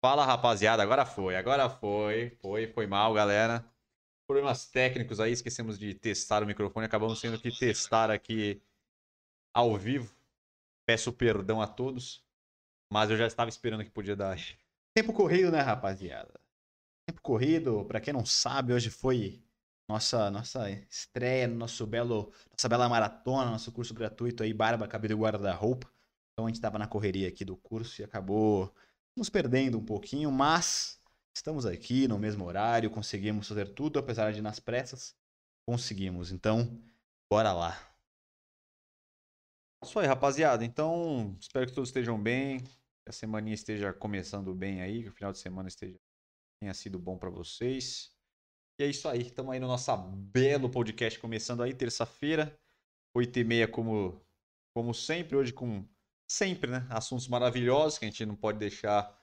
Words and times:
Fala, 0.00 0.24
rapaziada. 0.24 0.82
Agora 0.82 1.04
foi, 1.06 1.36
agora 1.36 1.68
foi. 1.68 2.30
Foi, 2.40 2.66
foi 2.68 2.86
mal, 2.86 3.12
galera. 3.14 3.64
Problemas 4.28 4.66
técnicos 4.66 5.20
aí, 5.20 5.32
esquecemos 5.32 5.78
de 5.78 5.94
testar 5.94 6.42
o 6.42 6.46
microfone. 6.46 6.86
Acabamos 6.86 7.20
tendo 7.20 7.40
que 7.40 7.50
testar 7.50 8.10
aqui 8.10 8.62
ao 9.54 9.76
vivo. 9.76 10.14
Peço 10.86 11.12
perdão 11.12 11.60
a 11.62 11.66
todos. 11.66 12.24
Mas 12.92 13.10
eu 13.10 13.16
já 13.16 13.26
estava 13.26 13.50
esperando 13.50 13.84
que 13.84 13.90
podia 13.90 14.16
dar. 14.16 14.36
Tempo 14.94 15.12
corrido, 15.12 15.50
né, 15.52 15.60
rapaziada? 15.60 16.45
Corrido, 17.26 17.84
pra 17.86 18.00
quem 18.00 18.14
não 18.14 18.24
sabe, 18.24 18.72
hoje 18.72 18.88
foi 18.88 19.42
nossa 19.88 20.30
nossa 20.30 20.70
estreia 20.70 21.48
no 21.48 21.56
nosso 21.56 21.84
belo, 21.84 22.32
nossa 22.52 22.68
bela 22.68 22.88
maratona, 22.88 23.50
nosso 23.50 23.72
curso 23.72 23.92
gratuito 23.92 24.44
aí, 24.44 24.54
Barba, 24.54 24.86
Cabelo 24.86 25.14
e 25.14 25.16
Guarda-Roupa. 25.16 25.92
Então 26.32 26.46
a 26.46 26.48
gente 26.48 26.60
tava 26.60 26.78
na 26.78 26.86
correria 26.86 27.26
aqui 27.26 27.44
do 27.44 27.56
curso 27.56 28.00
e 28.00 28.04
acabou 28.04 28.72
nos 29.16 29.28
perdendo 29.28 29.76
um 29.76 29.84
pouquinho, 29.84 30.30
mas 30.30 31.00
estamos 31.34 31.66
aqui 31.66 32.06
no 32.06 32.16
mesmo 32.16 32.44
horário, 32.44 32.92
conseguimos 32.92 33.48
fazer 33.48 33.74
tudo, 33.74 33.98
apesar 33.98 34.32
de 34.32 34.40
nas 34.40 34.60
pressas, 34.60 35.12
conseguimos. 35.66 36.30
Então, 36.30 36.80
bora 37.28 37.52
lá. 37.52 37.76
Isso 39.82 39.98
aí, 39.98 40.06
rapaziada. 40.06 40.64
Então, 40.64 41.36
espero 41.40 41.66
que 41.66 41.72
todos 41.72 41.88
estejam 41.88 42.22
bem, 42.22 42.60
que 42.60 43.08
a 43.08 43.12
semana 43.12 43.50
esteja 43.50 43.92
começando 43.92 44.54
bem 44.54 44.80
aí, 44.80 45.02
que 45.02 45.08
o 45.08 45.12
final 45.12 45.32
de 45.32 45.40
semana 45.40 45.68
esteja 45.68 45.98
tenha 46.60 46.74
sido 46.74 46.98
bom 46.98 47.18
para 47.18 47.30
vocês. 47.30 48.14
E 48.78 48.84
é 48.84 48.86
isso 48.88 49.08
aí, 49.08 49.22
estamos 49.22 49.52
aí 49.52 49.60
no 49.60 49.66
nosso 49.66 49.96
belo 49.96 50.70
podcast 50.70 51.18
começando 51.18 51.62
aí, 51.62 51.74
terça-feira, 51.74 52.58
8h30 53.16 53.70
como, 53.70 54.20
como 54.74 54.92
sempre, 54.92 55.36
hoje 55.36 55.52
com 55.52 55.86
sempre, 56.30 56.70
né? 56.70 56.86
Assuntos 56.90 57.28
maravilhosos 57.28 57.98
que 57.98 58.04
a 58.04 58.08
gente 58.08 58.26
não 58.26 58.36
pode 58.36 58.58
deixar 58.58 59.16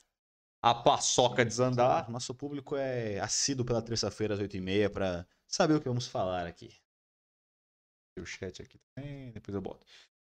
a 0.64 0.74
paçoca 0.74 1.46
desandar. 1.46 2.10
Nosso 2.10 2.34
público 2.34 2.76
é 2.76 3.20
assíduo 3.20 3.66
pela 3.66 3.82
terça-feira 3.82 4.34
às 4.34 4.40
8h30 4.40 4.90
para 4.90 5.28
saber 5.48 5.76
o 5.76 5.82
que 5.82 5.90
vamos 5.90 6.08
falar 6.08 6.48
aqui. 6.48 6.74
O 8.18 8.26
chat 8.26 8.62
aqui 8.62 8.80
também, 8.96 9.32
depois 9.32 9.54
eu 9.54 9.62
boto. 9.62 9.86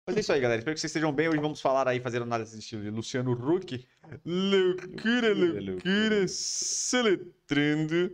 Mas 0.06 0.18
é 0.18 0.20
isso 0.20 0.34
aí, 0.34 0.42
galera. 0.42 0.59
Espero 0.59 0.76
que 0.76 0.82
vocês 0.82 0.90
estejam 0.90 1.14
bem. 1.14 1.30
Hoje 1.30 1.40
vamos 1.40 1.62
falar 1.62 1.88
aí, 1.88 2.02
fazer 2.02 2.22
análise 2.22 2.52
de 2.52 2.59
estilo 2.59 2.84
de 2.84 2.90
Luciano 2.90 3.32
Huck. 3.32 3.88
Loucura, 4.26 5.34
loucura, 5.34 6.28
seletrando. 6.28 8.14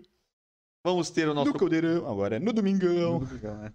Vamos 0.84 1.10
ter 1.10 1.28
o 1.28 1.34
nosso... 1.34 1.52
No 1.52 1.58
Caldeirão, 1.58 2.08
agora 2.08 2.36
é 2.36 2.40
no 2.40 2.54
Domingão. 2.54 3.20
No 3.20 3.26
Domingão, 3.26 3.58
né? 3.58 3.74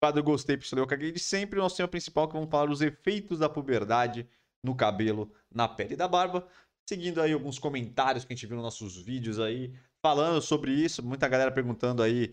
quadro 0.00 0.22
Gostei, 0.22 0.56
Pistolei, 0.56 0.84
eu 0.84 0.86
caguei 0.86 1.10
de 1.10 1.18
sempre. 1.18 1.58
O 1.58 1.62
nosso 1.62 1.76
tema 1.76 1.88
principal 1.88 2.28
que 2.28 2.34
vamos 2.34 2.48
falar 2.48 2.70
os 2.70 2.80
efeitos 2.80 3.40
da 3.40 3.48
puberdade 3.48 4.24
no 4.62 4.76
cabelo, 4.76 5.32
na 5.52 5.66
pele 5.66 5.94
e 5.94 5.96
da 5.96 6.06
barba. 6.06 6.46
Seguindo 6.88 7.20
aí 7.20 7.32
alguns 7.32 7.58
comentários 7.58 8.24
que 8.24 8.32
a 8.32 8.36
gente 8.36 8.46
viu 8.46 8.54
nos 8.56 8.64
nossos 8.64 8.96
vídeos 8.96 9.40
aí, 9.40 9.74
falando 10.00 10.40
sobre 10.40 10.70
isso. 10.70 11.04
Muita 11.04 11.26
galera 11.26 11.50
perguntando 11.50 12.04
aí, 12.04 12.32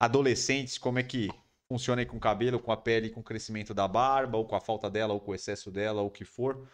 adolescentes, 0.00 0.78
como 0.78 0.98
é 0.98 1.02
que 1.02 1.28
funciona 1.68 2.02
aí 2.02 2.06
com 2.06 2.16
o 2.16 2.20
cabelo, 2.20 2.58
com 2.60 2.72
a 2.72 2.76
pele, 2.76 3.10
com 3.10 3.20
o 3.20 3.24
crescimento 3.24 3.72
da 3.74 3.86
barba, 3.88 4.38
ou 4.38 4.44
com 4.46 4.54
a 4.56 4.60
falta 4.60 4.90
dela, 4.90 5.12
ou 5.14 5.20
com 5.20 5.32
o 5.32 5.34
excesso 5.34 5.70
dela, 5.70 6.02
ou 6.02 6.08
o 6.08 6.10
que 6.10 6.24
for. 6.24 6.68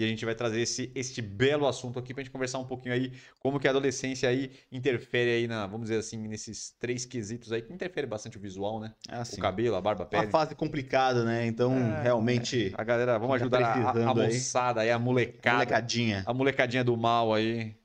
E 0.00 0.04
a 0.04 0.08
gente 0.08 0.24
vai 0.24 0.34
trazer 0.34 0.60
esse, 0.60 0.90
este 0.96 1.22
belo 1.22 1.64
assunto 1.66 1.96
aqui 1.98 2.12
pra 2.12 2.24
gente 2.24 2.32
conversar 2.32 2.58
um 2.58 2.64
pouquinho 2.66 2.92
aí 2.92 3.12
como 3.38 3.60
que 3.60 3.68
a 3.68 3.70
adolescência 3.70 4.28
aí 4.28 4.50
interfere 4.72 5.30
aí 5.30 5.46
na, 5.46 5.66
vamos 5.66 5.82
dizer 5.88 6.00
assim, 6.00 6.16
nesses 6.26 6.70
três 6.80 7.04
quesitos 7.04 7.52
aí, 7.52 7.62
que 7.62 7.72
interfere 7.72 8.06
bastante 8.06 8.36
o 8.36 8.40
visual, 8.40 8.80
né? 8.80 8.94
Ah, 9.08 9.22
o 9.22 9.36
cabelo, 9.38 9.76
a 9.76 9.80
barba, 9.80 10.02
a 10.02 10.06
pele. 10.06 10.24
Uma 10.24 10.30
fase 10.30 10.56
complicada, 10.56 11.24
né? 11.24 11.46
Então, 11.46 11.72
É, 11.78 12.02
realmente, 12.02 12.72
A 12.76 12.82
galera, 12.82 13.16
vamos 13.18 13.38
Tá 13.38 13.42
ajudar 13.44 13.60
a, 13.62 14.10
a 14.10 14.14
moçada 14.14 14.80
aí, 14.80 14.90
a 14.90 14.98
molecada, 14.98 15.56
molecadinha. 15.58 16.24
a 16.26 16.34
molecadinha 16.34 16.82
do 16.82 16.96
mal 16.96 17.32
aí, 17.32 17.76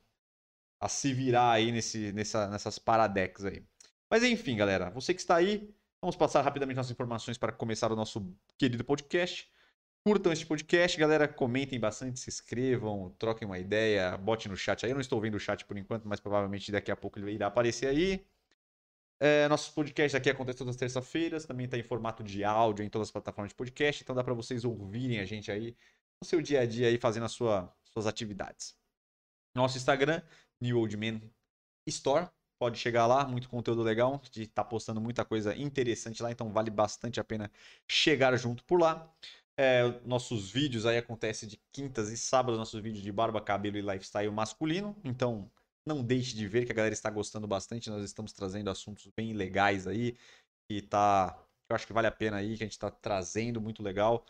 a 0.80 0.88
se 0.88 1.12
virar 1.12 1.52
aí 1.52 1.70
nesse, 1.70 2.10
nessa, 2.12 2.48
nessas 2.48 2.78
paradex 2.80 3.44
aí. 3.44 3.62
Mas 4.10 4.24
enfim, 4.24 4.56
galera, 4.56 4.90
você 4.90 5.14
que 5.14 5.20
está 5.20 5.36
aí, 5.36 5.72
vamos 6.00 6.16
passar 6.16 6.42
rapidamente 6.42 6.76
nossas 6.76 6.92
informações 6.92 7.36
para 7.36 7.52
começar 7.52 7.92
o 7.92 7.96
nosso 7.96 8.34
querido 8.56 8.84
podcast. 8.84 9.50
Curtam 10.04 10.32
este 10.32 10.46
podcast, 10.46 10.98
galera, 10.98 11.26
comentem 11.26 11.78
bastante, 11.78 12.20
se 12.20 12.30
inscrevam, 12.30 13.14
troquem 13.18 13.46
uma 13.46 13.58
ideia, 13.58 14.16
bote 14.16 14.48
no 14.48 14.56
chat 14.56 14.84
aí. 14.84 14.92
Eu 14.92 14.94
não 14.94 15.00
estou 15.00 15.20
vendo 15.20 15.34
o 15.34 15.40
chat 15.40 15.64
por 15.64 15.76
enquanto, 15.76 16.06
mas 16.06 16.20
provavelmente 16.20 16.70
daqui 16.72 16.90
a 16.90 16.96
pouco 16.96 17.18
ele 17.18 17.32
irá 17.32 17.48
aparecer 17.48 17.88
aí. 17.88 18.24
É, 19.20 19.48
nossos 19.48 19.68
podcasts 19.70 20.14
aqui 20.14 20.30
acontecem 20.30 20.58
todas 20.58 20.76
as 20.76 20.78
terças-feiras, 20.78 21.44
também 21.44 21.64
está 21.64 21.76
em 21.76 21.82
formato 21.82 22.22
de 22.22 22.44
áudio 22.44 22.84
em 22.84 22.88
todas 22.88 23.08
as 23.08 23.12
plataformas 23.12 23.50
de 23.50 23.56
podcast, 23.56 24.02
então 24.02 24.14
dá 24.14 24.22
para 24.22 24.32
vocês 24.32 24.64
ouvirem 24.64 25.18
a 25.18 25.24
gente 25.24 25.50
aí 25.50 25.76
no 26.22 26.26
seu 26.26 26.40
dia 26.40 26.60
a 26.60 26.66
dia 26.66 26.86
aí 26.86 26.96
fazendo 26.98 27.26
as 27.26 27.32
sua, 27.32 27.74
suas 27.84 28.06
atividades. 28.06 28.78
Nosso 29.56 29.76
Instagram, 29.76 30.22
New 30.60 30.78
Old 30.78 30.96
Man 30.96 31.20
Store, 31.86 32.28
pode 32.58 32.78
chegar 32.78 33.06
lá, 33.06 33.26
muito 33.26 33.48
conteúdo 33.48 33.82
legal, 33.82 34.20
gente 34.24 34.48
tá 34.48 34.64
postando 34.64 35.00
muita 35.00 35.24
coisa 35.24 35.56
interessante 35.56 36.22
lá, 36.22 36.30
então 36.30 36.52
vale 36.52 36.70
bastante 36.70 37.20
a 37.20 37.24
pena 37.24 37.50
chegar 37.86 38.36
junto 38.36 38.64
por 38.64 38.80
lá. 38.80 39.10
É, 39.56 40.00
nossos 40.04 40.50
vídeos 40.50 40.86
aí 40.86 40.96
acontecem 40.96 41.48
de 41.48 41.60
quintas 41.72 42.10
e 42.10 42.16
sábados, 42.16 42.58
nossos 42.58 42.80
vídeos 42.80 43.02
de 43.02 43.10
barba, 43.10 43.40
cabelo 43.40 43.76
e 43.76 43.82
lifestyle 43.82 44.30
masculino. 44.30 44.96
Então, 45.02 45.50
não 45.84 46.02
deixe 46.04 46.36
de 46.36 46.46
ver 46.46 46.64
que 46.64 46.70
a 46.72 46.74
galera 46.74 46.92
está 46.92 47.10
gostando 47.10 47.46
bastante. 47.46 47.90
Nós 47.90 48.04
estamos 48.04 48.32
trazendo 48.32 48.70
assuntos 48.70 49.10
bem 49.16 49.32
legais 49.32 49.86
aí. 49.86 50.16
E 50.70 50.82
tá. 50.82 51.36
Eu 51.68 51.74
acho 51.76 51.86
que 51.86 51.92
vale 51.92 52.06
a 52.06 52.12
pena 52.12 52.36
aí, 52.36 52.56
que 52.56 52.62
a 52.62 52.66
gente 52.66 52.72
está 52.72 52.90
trazendo 52.90 53.60
muito 53.60 53.82
legal. 53.82 54.24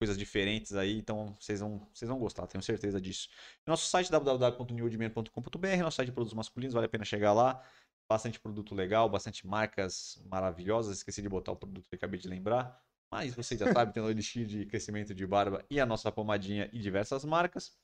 Coisas 0.00 0.16
diferentes 0.16 0.74
aí. 0.74 0.96
Então, 0.96 1.36
vocês 1.38 1.60
vão, 1.60 1.86
vocês 1.92 2.08
vão 2.08 2.18
gostar, 2.18 2.46
tenho 2.46 2.64
certeza 2.64 2.98
disso. 2.98 3.28
Nosso 3.66 3.86
site 3.86 4.10
www.newodman.com.br, 4.10 5.76
nosso 5.82 5.96
site 5.96 6.06
de 6.06 6.12
produtos 6.12 6.34
masculinos, 6.34 6.72
vale 6.72 6.86
a 6.86 6.88
pena 6.88 7.04
chegar 7.04 7.34
lá. 7.34 7.62
Bastante 8.08 8.40
produto 8.40 8.74
legal, 8.74 9.10
bastante 9.10 9.46
marcas 9.46 10.18
maravilhosas. 10.24 10.96
Esqueci 10.96 11.20
de 11.20 11.28
botar 11.28 11.52
o 11.52 11.56
produto 11.56 11.86
que 11.86 11.96
acabei 11.96 12.18
de 12.18 12.28
lembrar. 12.28 12.82
Mas 13.10 13.34
você 13.34 13.58
já 13.58 13.70
sabe, 13.74 13.92
tem 13.94 14.02
o 14.02 14.08
Elixir 14.08 14.46
de 14.46 14.64
crescimento 14.64 15.14
de 15.14 15.26
barba 15.26 15.62
e 15.68 15.78
a 15.78 15.84
nossa 15.84 16.10
pomadinha 16.10 16.70
e 16.72 16.78
diversas 16.78 17.22
marcas. 17.22 17.76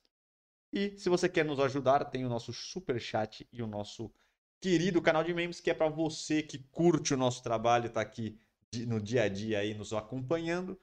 E 0.73 0.97
se 0.97 1.09
você 1.09 1.29
quer 1.29 1.45
nos 1.45 1.59
ajudar, 1.59 2.03
tem 2.05 2.25
o 2.25 2.29
nosso 2.29 2.51
super 2.51 2.99
chat 2.99 3.47
e 3.53 3.61
o 3.61 3.67
nosso 3.67 4.11
querido 4.59 5.01
canal 5.01 5.23
de 5.23 5.35
membros, 5.35 5.59
que 5.59 5.69
é 5.69 5.73
para 5.73 5.87
você 5.87 6.41
que 6.41 6.57
curte 6.71 7.13
o 7.13 7.17
nosso 7.17 7.43
trabalho, 7.43 7.89
tá 7.89 8.01
aqui 8.01 8.39
no 8.87 8.99
dia 8.99 9.23
a 9.23 9.29
dia 9.29 9.59
aí 9.59 9.73
nos 9.73 9.93
acompanhando. 9.93 10.79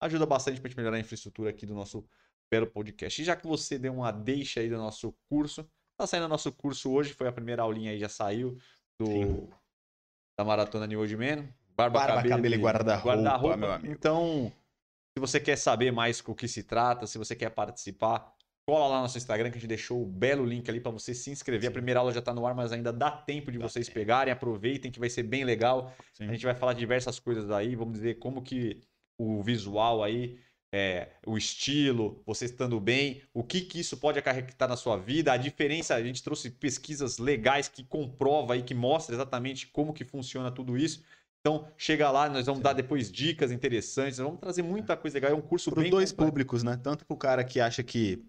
Ajuda 0.00 0.26
bastante 0.26 0.60
para 0.60 0.68
gente 0.68 0.76
melhorar 0.76 0.96
a 0.96 1.00
infraestrutura 1.00 1.50
aqui 1.50 1.64
do 1.64 1.74
nosso 1.74 2.04
belo 2.50 2.66
podcast. 2.66 3.20
E 3.20 3.24
já 3.24 3.34
que 3.34 3.46
você 3.46 3.78
deu 3.78 3.94
uma 3.94 4.10
deixa 4.10 4.60
aí 4.60 4.68
do 4.68 4.76
nosso 4.76 5.14
curso, 5.28 5.68
tá 5.98 6.06
saindo 6.06 6.26
o 6.26 6.28
nosso 6.28 6.52
curso 6.52 6.90
hoje, 6.90 7.12
foi 7.12 7.28
a 7.28 7.32
primeira 7.32 7.62
aulinha 7.62 7.90
aí, 7.90 7.98
já 7.98 8.08
saiu 8.08 8.58
do 9.00 9.06
Sim. 9.06 9.48
da 10.38 10.44
maratona 10.44 10.86
New 10.86 11.00
Old 11.00 11.16
Man. 11.16 11.48
Barba, 11.76 11.98
Barba, 11.98 12.28
cabelo 12.28 12.54
e 12.54 12.58
guarda-roupa, 12.58 13.56
meu 13.56 13.72
amigo. 13.72 13.92
Então, 13.92 14.50
se 15.16 15.20
você 15.20 15.38
quer 15.38 15.56
saber 15.56 15.90
mais 15.90 16.20
com 16.20 16.32
o 16.32 16.34
que 16.34 16.48
se 16.48 16.62
trata, 16.62 17.06
se 17.06 17.18
você 17.18 17.36
quer 17.36 17.50
participar, 17.50 18.34
cola 18.66 18.88
lá 18.88 18.96
no 18.96 19.02
nosso 19.02 19.18
Instagram 19.18 19.50
que 19.50 19.58
a 19.58 19.60
gente 19.60 19.68
deixou 19.68 20.02
o 20.02 20.06
belo 20.06 20.44
link 20.44 20.68
ali 20.68 20.80
para 20.80 20.90
você 20.90 21.14
se 21.14 21.30
inscrever. 21.30 21.68
A 21.68 21.72
primeira 21.72 22.00
aula 22.00 22.12
já 22.12 22.20
tá 22.20 22.34
no 22.34 22.46
ar, 22.46 22.54
mas 22.54 22.72
ainda 22.72 22.92
dá 22.92 23.10
tempo 23.10 23.52
de 23.52 23.58
Dá 23.58 23.68
vocês 23.68 23.86
tempo. 23.86 23.98
pegarem, 23.98 24.32
aproveitem 24.32 24.90
que 24.90 24.98
vai 24.98 25.08
ser 25.10 25.22
bem 25.22 25.44
legal. 25.44 25.94
Sim. 26.14 26.28
A 26.28 26.32
gente 26.32 26.44
vai 26.44 26.54
falar 26.54 26.72
de 26.72 26.80
diversas 26.80 27.18
coisas 27.18 27.50
aí, 27.50 27.76
vamos 27.76 27.94
dizer 27.94 28.18
como 28.18 28.42
que 28.42 28.80
o 29.18 29.42
visual 29.42 30.02
aí, 30.02 30.38
é, 30.72 31.08
o 31.26 31.38
estilo, 31.38 32.22
você 32.26 32.44
estando 32.44 32.78
bem, 32.80 33.22
o 33.32 33.42
que 33.42 33.60
que 33.62 33.80
isso 33.80 33.96
pode 33.96 34.18
acarretar 34.18 34.68
na 34.68 34.76
sua 34.76 34.96
vida, 34.96 35.32
a 35.32 35.36
diferença, 35.36 35.94
a 35.94 36.02
gente 36.02 36.22
trouxe 36.22 36.50
pesquisas 36.50 37.18
legais 37.18 37.68
que 37.68 37.84
comprova 37.84 38.54
aí, 38.54 38.62
que 38.62 38.74
mostra 38.74 39.14
exatamente 39.14 39.66
como 39.68 39.92
que 39.94 40.04
funciona 40.04 40.50
tudo 40.50 40.76
isso. 40.76 41.02
Então, 41.40 41.68
chega 41.76 42.10
lá, 42.10 42.28
nós 42.28 42.46
vamos 42.46 42.58
Sim. 42.58 42.62
dar 42.64 42.72
depois 42.72 43.10
dicas 43.10 43.52
interessantes, 43.52 44.18
vamos 44.18 44.40
trazer 44.40 44.62
muita 44.62 44.96
coisa 44.96 45.16
legal, 45.16 45.30
é 45.30 45.34
um 45.34 45.40
curso 45.40 45.70
Para 45.70 45.80
os 45.80 45.84
bem 45.84 45.90
dois 45.90 46.10
completo. 46.10 46.30
públicos, 46.30 46.62
né? 46.62 46.76
Tanto 46.76 47.06
para 47.06 47.14
o 47.14 47.18
cara 47.18 47.44
que 47.44 47.60
acha 47.60 47.82
que 47.82 48.24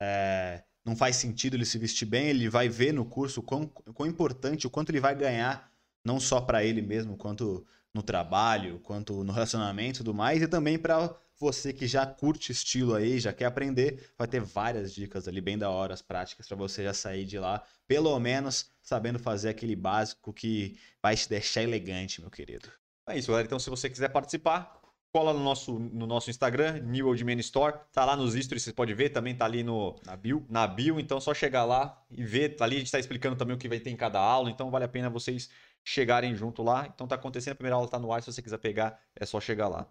é, 0.00 0.62
não 0.84 0.94
faz 0.96 1.16
sentido 1.16 1.56
ele 1.56 1.64
se 1.64 1.78
vestir 1.78 2.06
bem, 2.06 2.28
ele 2.28 2.48
vai 2.48 2.68
ver 2.68 2.92
no 2.92 3.04
curso 3.04 3.42
quão, 3.42 3.66
quão 3.66 4.08
importante, 4.08 4.66
o 4.66 4.70
quanto 4.70 4.90
ele 4.90 5.00
vai 5.00 5.14
ganhar, 5.14 5.72
não 6.04 6.20
só 6.20 6.40
para 6.40 6.64
ele 6.64 6.82
mesmo, 6.82 7.16
quanto 7.16 7.66
no 7.94 8.02
trabalho, 8.02 8.80
quanto 8.80 9.24
no 9.24 9.32
relacionamento 9.32 9.96
e 9.96 9.98
tudo 9.98 10.14
mais, 10.14 10.42
e 10.42 10.48
também 10.48 10.78
para 10.78 11.14
você 11.38 11.72
que 11.72 11.86
já 11.86 12.04
curte 12.04 12.52
estilo 12.52 12.94
aí, 12.94 13.18
já 13.18 13.32
quer 13.32 13.46
aprender, 13.46 14.12
vai 14.18 14.26
ter 14.26 14.40
várias 14.40 14.92
dicas 14.92 15.28
ali 15.28 15.40
bem 15.40 15.56
da 15.56 15.70
hora, 15.70 15.94
as 15.94 16.02
práticas 16.02 16.48
para 16.48 16.56
você 16.56 16.82
já 16.84 16.92
sair 16.92 17.24
de 17.24 17.38
lá, 17.38 17.62
pelo 17.86 18.18
menos 18.18 18.70
sabendo 18.82 19.18
fazer 19.18 19.48
aquele 19.48 19.76
básico 19.76 20.32
que 20.32 20.78
vai 21.02 21.16
te 21.16 21.28
deixar 21.28 21.62
elegante, 21.62 22.20
meu 22.20 22.30
querido. 22.30 22.68
É 23.08 23.16
isso, 23.16 23.28
galera. 23.28 23.46
Então, 23.46 23.58
se 23.58 23.70
você 23.70 23.88
quiser 23.88 24.10
participar, 24.10 24.78
cola 25.12 25.32
no 25.32 25.40
nosso, 25.40 25.78
no 25.78 26.06
nosso 26.06 26.30
Instagram, 26.30 26.80
New 26.80 27.06
Old 27.06 27.24
Man 27.24 27.40
Store. 27.40 27.76
Tá 27.92 28.04
lá 28.04 28.16
nos 28.16 28.34
stories, 28.34 28.62
você 28.62 28.72
pode 28.72 28.92
ver. 28.94 29.10
Também 29.10 29.34
tá 29.34 29.44
ali 29.44 29.62
no, 29.62 29.96
Na 30.04 30.16
bio. 30.16 30.46
na 30.48 30.66
bio. 30.66 31.00
Então 31.00 31.18
é 31.18 31.20
só 31.20 31.32
chegar 31.32 31.64
lá 31.64 32.00
e 32.10 32.24
ver. 32.24 32.56
Ali 32.60 32.76
a 32.76 32.78
gente 32.78 32.92
tá 32.92 32.98
explicando 32.98 33.36
também 33.36 33.56
o 33.56 33.58
que 33.58 33.68
vai 33.68 33.80
ter 33.80 33.90
em 33.90 33.96
cada 33.96 34.20
aula. 34.20 34.50
Então 34.50 34.70
vale 34.70 34.84
a 34.84 34.88
pena 34.88 35.08
vocês 35.08 35.48
chegarem 35.84 36.34
junto 36.34 36.62
lá. 36.62 36.86
Então 36.86 37.06
tá 37.06 37.14
acontecendo, 37.14 37.52
a 37.52 37.56
primeira 37.56 37.76
aula 37.76 37.88
tá 37.88 37.98
no 37.98 38.12
ar. 38.12 38.22
Se 38.22 38.32
você 38.32 38.42
quiser 38.42 38.58
pegar, 38.58 39.00
é 39.14 39.24
só 39.24 39.40
chegar 39.40 39.68
lá. 39.68 39.86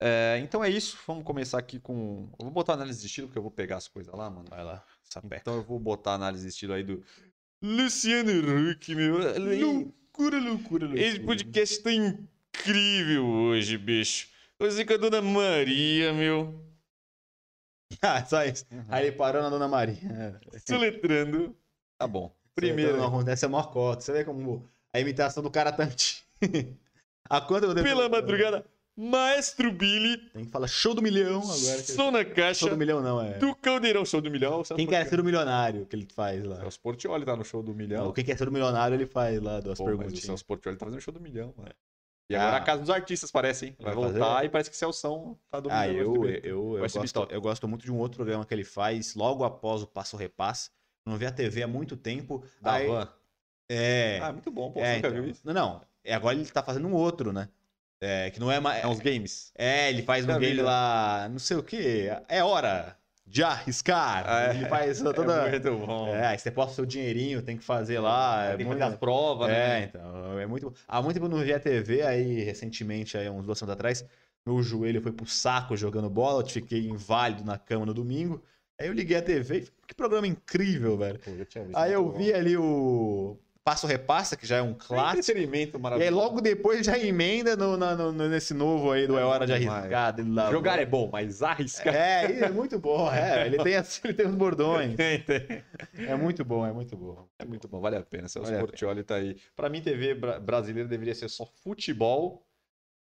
É, 0.00 0.38
então 0.42 0.62
é 0.62 0.68
isso. 0.68 0.98
Vamos 1.06 1.24
começar 1.24 1.58
aqui 1.58 1.78
com. 1.78 2.28
Eu 2.38 2.44
vou 2.44 2.50
botar 2.50 2.74
análise 2.74 3.00
de 3.00 3.06
estilo, 3.06 3.28
porque 3.28 3.38
eu 3.38 3.42
vou 3.42 3.50
pegar 3.50 3.76
as 3.76 3.88
coisas 3.88 4.12
lá, 4.14 4.28
mano. 4.28 4.46
Vai 4.50 4.64
lá. 4.64 4.84
Sapeca. 5.04 5.40
Então 5.40 5.56
eu 5.56 5.62
vou 5.62 5.78
botar 5.78 6.12
a 6.12 6.14
análise 6.14 6.44
de 6.44 6.50
estilo 6.50 6.72
aí 6.74 6.82
do 6.82 7.02
Luciano 7.62 8.30
Huck, 8.70 8.94
meu. 8.94 9.18
Loucura, 9.18 10.38
loucura, 10.38 10.86
loucura. 10.86 11.00
Esse 11.00 11.20
podcast 11.20 11.82
tá 11.82 11.92
incrível 11.92 13.26
hoje, 13.26 13.78
bicho. 13.78 14.28
Você 14.58 14.84
com 14.84 14.94
a 14.94 14.96
Dona 14.96 15.22
Maria, 15.22 16.12
meu. 16.12 16.62
Ah, 18.02 18.24
só 18.24 18.44
isso. 18.44 18.66
Aí 18.88 19.06
ele 19.06 19.16
parou 19.16 19.40
na 19.40 19.48
Dona 19.48 19.68
Maria. 19.68 20.40
Soletrando. 20.66 21.56
Tá 21.96 22.08
bom. 22.08 22.34
Primeiro, 22.54 22.98
Primeiro. 22.98 23.30
Essa 23.30 23.46
é 23.46 23.48
a 23.48 23.50
maior 23.50 23.70
cota. 23.70 24.00
Você 24.00 24.12
vê 24.12 24.24
como 24.24 24.68
a 24.94 25.00
imitação 25.00 25.42
do 25.42 25.50
cara 25.50 25.70
tá 25.72 25.82
antiga. 25.84 26.22
A 27.28 27.40
quanto 27.40 27.64
eu 27.64 27.74
devo... 27.74 27.86
pela 27.86 28.08
madrugada, 28.08 28.64
Maestro 28.96 29.72
Billy, 29.72 30.18
Tem 30.32 30.44
que 30.44 30.50
falar 30.50 30.68
show 30.68 30.94
do 30.94 31.02
milhão 31.02 31.38
agora. 31.42 31.82
som 31.82 32.10
na 32.12 32.24
caixa, 32.24 32.60
Show 32.60 32.68
do 32.70 32.76
milhão 32.76 33.00
não, 33.02 33.20
é. 33.20 33.38
do 33.38 33.54
Caldeirão, 33.56 34.04
show 34.04 34.20
do 34.20 34.30
milhão. 34.30 34.62
Quem 34.62 34.86
quer 34.86 35.04
ser 35.08 35.18
o 35.18 35.24
milionário 35.24 35.84
que 35.86 35.96
ele 35.96 36.06
faz 36.14 36.44
lá? 36.44 36.60
Celso 36.60 36.78
Portioli 36.80 37.24
tá 37.24 37.34
no 37.34 37.44
show 37.44 37.60
do 37.62 37.74
milhão. 37.74 38.04
Não, 38.04 38.12
quem 38.12 38.24
quer 38.24 38.38
ser 38.38 38.46
o 38.48 38.52
milionário 38.52 38.94
ele 38.94 39.06
faz 39.06 39.42
lá 39.42 39.58
das 39.58 39.78
Pô, 39.78 39.96
mas 39.96 40.12
o. 40.12 40.16
Celso 40.16 40.44
Portioli 40.44 40.76
tá 40.76 40.84
fazendo 40.84 41.00
show 41.00 41.12
do 41.12 41.20
milhão, 41.20 41.52
mano. 41.56 41.70
E 42.30 42.36
agora 42.36 42.56
Ah. 42.56 42.58
a 42.58 42.60
casa 42.64 42.80
dos 42.82 42.90
artistas 42.90 43.30
parece, 43.32 43.66
hein? 43.66 43.76
Vai, 43.80 43.94
Vai 43.94 44.04
fazer? 44.04 44.18
voltar 44.20 44.44
e 44.44 44.48
parece 44.48 44.70
que 44.70 44.76
Celso 44.76 45.36
tá 45.50 45.58
dominando. 45.60 45.82
Ah, 45.82 45.92
o 45.92 45.96
eu, 45.96 46.24
eu, 46.26 46.78
eu, 46.78 46.88
ser 46.88 46.98
gosto, 47.00 47.26
eu 47.30 47.40
gosto 47.40 47.66
muito 47.66 47.84
de 47.84 47.90
um 47.92 47.98
outro 47.98 48.16
programa 48.18 48.44
que 48.46 48.54
ele 48.54 48.64
faz 48.64 49.14
logo 49.16 49.44
após 49.44 49.82
o 49.82 49.86
Passo 49.86 50.16
Repasse. 50.16 50.70
Não 51.04 51.16
vi 51.16 51.26
a 51.26 51.32
TV 51.32 51.62
há 51.64 51.66
muito 51.66 51.96
tempo. 51.96 52.44
Da 52.62 52.74
Aí- 52.74 52.86
van. 52.86 53.08
É. 53.68 54.18
Ah, 54.22 54.32
muito 54.32 54.50
bom, 54.50 54.70
pô. 54.70 54.80
é, 54.80 54.82
você 54.82 54.96
nunca 54.96 55.08
então. 55.08 55.22
viu 55.22 55.30
isso? 55.30 55.40
Não, 55.44 55.54
não. 55.54 55.80
É, 56.02 56.14
agora 56.14 56.36
ele 56.36 56.44
tá 56.46 56.62
fazendo 56.62 56.86
um 56.86 56.92
outro, 56.92 57.32
né? 57.32 57.48
É, 58.00 58.30
que 58.30 58.38
não 58.38 58.50
é 58.52 58.60
mais. 58.60 58.84
É 58.84 58.86
uns 58.86 59.00
games. 59.00 59.50
É, 59.56 59.88
ele 59.88 60.02
faz 60.02 60.24
um 60.28 60.38
game 60.38 60.56
né? 60.58 60.62
lá, 60.62 61.28
não 61.30 61.38
sei 61.38 61.56
o 61.56 61.62
que. 61.62 62.08
É 62.28 62.44
hora 62.44 62.96
de 63.26 63.42
arriscar. 63.42 64.24
Ah, 64.26 64.42
é. 64.48 64.50
Ele 64.50 64.66
faz 64.66 65.00
toda. 65.02 65.46
É 65.46 65.50
muito 65.50 65.86
bom. 65.86 66.14
É, 66.14 66.26
aí 66.26 66.38
você 66.38 66.50
posta 66.50 66.72
o 66.72 66.74
seu 66.74 66.86
dinheirinho, 66.86 67.40
tem 67.40 67.56
que 67.56 67.64
fazer 67.64 67.98
lá. 68.00 68.44
É 68.44 68.48
Tem 68.50 68.58
que 68.58 68.64
muito... 68.64 68.78
fazer 68.80 68.92
as 68.92 68.98
provas, 68.98 69.48
É, 69.48 69.52
né? 69.52 69.84
então, 69.84 70.38
é 70.38 70.46
muito. 70.46 70.74
Há 70.86 71.00
muito 71.00 71.14
tempo 71.14 71.26
eu 71.26 71.30
não 71.30 71.38
vi 71.38 71.54
a 71.54 71.60
TV, 71.60 72.02
aí 72.02 72.42
recentemente, 72.44 73.16
aí, 73.16 73.30
uns 73.30 73.46
dois 73.46 73.62
anos 73.62 73.72
atrás, 73.72 74.04
meu 74.44 74.62
joelho 74.62 75.00
foi 75.00 75.12
pro 75.12 75.26
saco 75.26 75.74
jogando 75.74 76.10
bola, 76.10 76.42
eu 76.42 76.46
fiquei 76.46 76.86
inválido 76.86 77.42
na 77.44 77.56
cama 77.56 77.86
no 77.86 77.94
domingo. 77.94 78.42
Aí 78.78 78.88
eu 78.88 78.92
liguei 78.92 79.16
a 79.16 79.22
TV, 79.22 79.58
e 79.58 79.86
que 79.86 79.94
programa 79.94 80.26
incrível, 80.26 80.98
velho. 80.98 81.18
Pô, 81.20 81.30
eu 81.30 81.46
tinha 81.46 81.64
visto, 81.64 81.78
Aí 81.78 81.92
eu 81.92 82.10
vi 82.10 82.34
ali 82.34 82.56
o 82.56 83.38
Passo 83.64 83.86
Repassa, 83.86 84.36
que 84.36 84.46
já 84.46 84.58
é 84.58 84.62
um 84.62 84.72
bom. 84.72 84.78
clássico. 84.78 85.20
Entretenimento 85.20 85.72
E 85.72 85.76
aí 85.78 85.82
maravilhoso. 85.82 86.14
logo 86.16 86.40
depois 86.42 86.84
já 86.84 86.98
emenda 86.98 87.56
no, 87.56 87.78
no- 87.78 88.12
no- 88.12 88.28
nesse 88.28 88.52
novo 88.52 88.92
aí 88.92 89.06
do 89.06 89.16
É 89.18 89.22
É 89.22 89.24
Hora 89.24 89.46
de. 89.46 89.52
Arriscar. 89.54 90.14
Jogar 90.52 90.78
é 90.78 90.84
bom, 90.84 91.08
mas 91.10 91.42
arriscar. 91.42 91.94
É, 91.94 92.30
e 92.30 92.40
é 92.42 92.50
muito 92.50 92.78
bom, 92.78 93.10
é. 93.10 93.46
Ele 93.46 93.56
tem, 93.64 93.72
ele 94.04 94.14
tem 94.14 94.26
os 94.26 94.34
bordões. 94.34 94.94
Tem, 94.96 95.18
tem. 95.20 95.64
É 95.96 96.14
muito 96.14 96.44
bom, 96.44 96.66
é 96.66 96.72
muito 96.72 96.94
bom. 96.94 97.26
É 97.38 97.44
muito 97.46 97.66
bom, 97.66 97.80
vale 97.80 97.96
a 97.96 98.02
pena. 98.02 98.28
Celso 98.28 98.50
Vale 98.50 98.60
Portioli 98.66 99.02
tá 99.02 99.14
aí. 99.14 99.36
Pra 99.56 99.70
mim, 99.70 99.80
TV 99.80 100.14
bra- 100.14 100.38
brasileira 100.38 100.86
deveria 100.88 101.14
ser 101.14 101.30
só 101.30 101.46
futebol, 101.46 102.44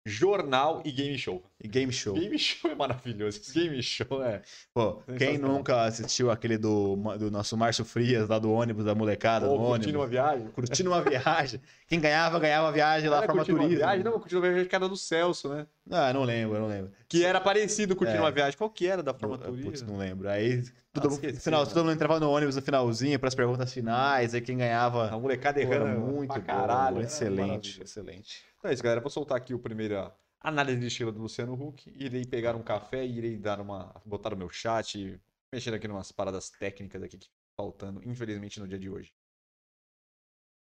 jornal 0.05 0.81
e 0.83 0.91
game 0.91 1.17
show. 1.17 1.41
E 1.63 1.67
game 1.67 1.91
show. 1.91 2.13
Game 2.13 2.37
show 2.37 2.69
é 2.71 2.75
maravilhoso. 2.75 3.39
Esse 3.39 3.53
game 3.53 3.81
show 3.81 4.21
é. 4.21 4.41
Pô, 4.73 5.01
quem 5.17 5.37
nunca 5.37 5.83
assistiu 5.83 6.29
aquele 6.29 6.57
do, 6.57 6.95
do 7.17 7.31
nosso 7.31 7.55
Márcio 7.55 7.85
Frias, 7.85 8.27
lá 8.27 8.37
do 8.37 8.51
ônibus, 8.51 8.83
da 8.85 8.93
molecada, 8.93 9.47
Pô, 9.47 9.57
curtindo 9.57 9.97
uma 9.99 10.05
ônibus. 10.05 10.09
viagem. 10.09 10.47
Curtindo 10.49 10.89
uma 10.89 11.01
viagem. 11.01 11.61
Quem 11.87 11.99
ganhava, 11.99 12.37
ganhava 12.39 12.67
a 12.67 12.71
viagem 12.71 13.09
lá, 13.09 13.17
Era 13.17 13.25
forma 13.27 13.39
curtindo 13.41 13.57
uma 13.57 13.63
turismo. 13.63 13.85
viagem? 13.85 14.03
Não, 14.03 14.11
curtindo 14.19 14.41
uma 14.41 14.47
viagem 14.49 14.67
que 14.69 14.75
era 14.75 14.89
do 14.89 14.97
Celso, 14.97 15.49
né? 15.49 15.67
Ah, 15.89 16.11
não 16.13 16.23
lembro, 16.23 16.59
não 16.59 16.67
lembro. 16.67 16.91
Que 17.07 17.23
era 17.23 17.39
parecido 17.39 17.95
curtindo 17.95 18.17
É. 18.19 18.21
uma 18.21 18.31
viagem. 18.31 18.57
Qual 18.57 18.69
que 18.69 18.87
era 18.87 19.01
da 19.01 19.13
forma 19.13 19.39
Eu- 19.45 19.53
Putz, 19.53 19.81
não 19.83 19.97
lembro. 19.97 20.27
Aí 20.29 20.63
mundo- 21.01 21.13
esqueci, 21.13 21.39
final, 21.39 21.61
mano. 21.61 21.73
todo 21.73 21.83
mundo 21.83 21.93
entrava 21.93 22.19
no 22.19 22.29
ônibus 22.29 22.55
no 22.55 22.61
finalzinho 22.61 23.19
para 23.19 23.27
as 23.27 23.35
perguntas 23.35 23.73
finais, 23.73 24.33
aí 24.33 24.41
quem 24.41 24.57
ganhava. 24.57 25.09
A 25.09 25.19
molecada 25.19 25.59
errando 25.59 25.99
muito 25.99 26.29
pra 26.33 26.39
bom, 26.39 26.45
caralho. 26.45 26.97
era 26.97 27.05
excelente, 27.05 27.81
excelente. 27.81 28.45
Então 28.57 28.69
é 28.69 28.73
isso, 28.73 28.83
galera. 28.83 29.01
Vou 29.01 29.09
soltar 29.09 29.37
aqui 29.37 29.53
o 29.53 29.59
primeiro 29.59 30.11
análise 30.39 30.79
de 30.79 30.87
estilo 30.87 31.11
do 31.11 31.21
Luciano 31.21 31.53
Huck. 31.53 31.91
Irei 31.95 32.25
pegar 32.25 32.55
um 32.55 32.61
café 32.61 33.05
e 33.05 33.17
irei 33.17 33.37
dar 33.37 33.59
uma. 33.59 33.93
botar 34.05 34.29
no 34.31 34.37
meu 34.37 34.49
chat 34.49 35.19
mexer 35.51 35.73
aqui 35.73 35.87
umas 35.87 36.11
paradas 36.11 36.49
técnicas 36.49 37.01
aqui 37.03 37.17
que 37.17 37.27
faltando, 37.55 38.01
infelizmente, 38.07 38.59
no 38.59 38.67
dia 38.67 38.79
de 38.79 38.89
hoje. 38.89 39.13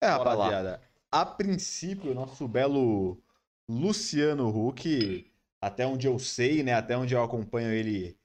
É, 0.01 0.15
Bora 0.15 0.33
lá. 0.33 0.45
rapaziada. 0.45 0.81
A 1.11 1.25
princípio, 1.25 2.11
o 2.11 2.13
nosso 2.13 2.47
belo 2.47 3.21
Luciano 3.67 4.47
Huck, 4.49 5.31
até 5.61 5.85
onde 5.85 6.07
eu 6.07 6.19
sei, 6.19 6.63
né? 6.63 6.73
Até 6.73 6.97
onde 6.97 7.13
eu 7.15 7.23
acompanho 7.23 7.71
ele 7.71 8.16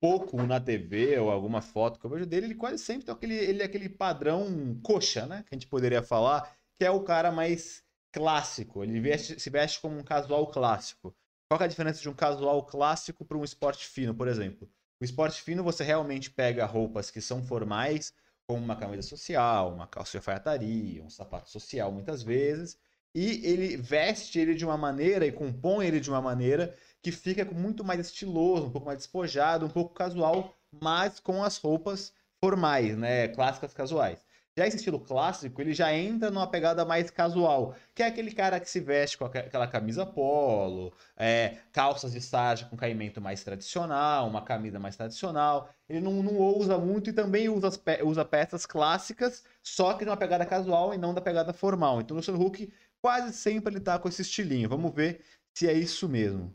pouco 0.00 0.42
na 0.42 0.60
TV 0.60 1.18
ou 1.18 1.30
alguma 1.30 1.60
foto 1.60 1.98
que 1.98 2.06
eu 2.06 2.10
vejo 2.10 2.26
dele, 2.26 2.46
ele 2.46 2.54
quase 2.54 2.78
sempre 2.82 3.06
tem 3.06 3.14
aquele, 3.14 3.34
ele 3.34 3.62
é 3.62 3.64
aquele 3.64 3.88
padrão 3.88 4.78
coxa, 4.82 5.26
né? 5.26 5.42
Que 5.48 5.54
a 5.54 5.56
gente 5.56 5.66
poderia 5.68 6.02
falar, 6.02 6.56
que 6.74 6.84
é 6.84 6.90
o 6.90 7.02
cara 7.02 7.32
mais 7.32 7.82
clássico. 8.12 8.82
Ele 8.84 9.00
veste- 9.00 9.38
se 9.40 9.50
veste 9.50 9.80
como 9.80 9.98
um 9.98 10.02
casual 10.04 10.46
clássico. 10.48 11.14
Qual 11.48 11.60
é 11.60 11.64
a 11.64 11.68
diferença 11.68 12.00
de 12.00 12.08
um 12.08 12.14
casual 12.14 12.64
clássico 12.64 13.24
para 13.24 13.38
um 13.38 13.44
esporte 13.44 13.86
fino, 13.86 14.14
por 14.14 14.28
exemplo? 14.28 14.68
O 15.00 15.04
esporte 15.04 15.42
fino 15.42 15.62
você 15.62 15.84
realmente 15.84 16.30
pega 16.30 16.64
roupas 16.66 17.10
que 17.10 17.20
são 17.20 17.42
formais, 17.42 18.12
como 18.48 18.62
uma 18.64 18.76
camisa 18.76 19.02
social, 19.02 19.72
uma 19.74 19.86
calça 19.86 20.12
de 20.12 20.16
alfaiataria, 20.18 21.02
um 21.02 21.10
sapato 21.10 21.50
social 21.50 21.92
muitas 21.92 22.22
vezes, 22.22 22.78
e 23.14 23.44
ele 23.46 23.76
veste 23.76 24.38
ele 24.38 24.54
de 24.54 24.64
uma 24.64 24.76
maneira 24.76 25.26
e 25.26 25.32
compõe 25.32 25.86
ele 25.86 26.00
de 26.00 26.10
uma 26.10 26.20
maneira 26.20 26.74
que 27.06 27.12
fica 27.12 27.44
muito 27.44 27.84
mais 27.84 28.00
estiloso, 28.00 28.66
um 28.66 28.70
pouco 28.70 28.86
mais 28.88 28.98
despojado, 28.98 29.64
um 29.64 29.68
pouco 29.68 29.94
casual, 29.94 30.52
mas 30.82 31.20
com 31.20 31.44
as 31.44 31.56
roupas 31.56 32.12
formais, 32.40 32.98
né, 32.98 33.28
clássicas 33.28 33.72
casuais. 33.72 34.26
Já 34.58 34.66
esse 34.66 34.78
estilo 34.78 34.98
clássico, 34.98 35.60
ele 35.60 35.72
já 35.72 35.92
entra 35.94 36.32
numa 36.32 36.50
pegada 36.50 36.84
mais 36.84 37.08
casual, 37.08 37.76
que 37.94 38.02
é 38.02 38.06
aquele 38.06 38.32
cara 38.32 38.58
que 38.58 38.68
se 38.68 38.80
veste 38.80 39.16
com 39.18 39.24
aque- 39.24 39.38
aquela 39.38 39.68
camisa 39.68 40.04
polo, 40.04 40.92
é, 41.16 41.58
calças 41.72 42.10
de 42.10 42.20
sarja 42.20 42.66
com 42.66 42.76
caimento 42.76 43.20
mais 43.20 43.44
tradicional, 43.44 44.26
uma 44.26 44.42
camisa 44.42 44.80
mais 44.80 44.96
tradicional. 44.96 45.68
Ele 45.88 46.00
não, 46.00 46.24
não 46.24 46.34
ousa 46.36 46.76
muito 46.76 47.10
e 47.10 47.12
também 47.12 47.48
usa, 47.48 47.70
pe- 47.78 48.02
usa 48.02 48.24
peças 48.24 48.66
clássicas, 48.66 49.44
só 49.62 49.94
que 49.94 50.04
numa 50.04 50.16
pegada 50.16 50.44
casual 50.44 50.92
e 50.92 50.98
não 50.98 51.14
da 51.14 51.20
pegada 51.20 51.52
formal. 51.52 52.00
Então 52.00 52.16
o 52.16 52.18
Luciano 52.18 52.44
Huck 52.44 52.72
quase 53.00 53.32
sempre 53.32 53.74
ele 53.74 53.80
tá 53.80 53.96
com 53.96 54.08
esse 54.08 54.22
estilinho. 54.22 54.68
Vamos 54.68 54.92
ver 54.92 55.22
se 55.54 55.68
é 55.68 55.72
isso 55.72 56.08
mesmo. 56.08 56.52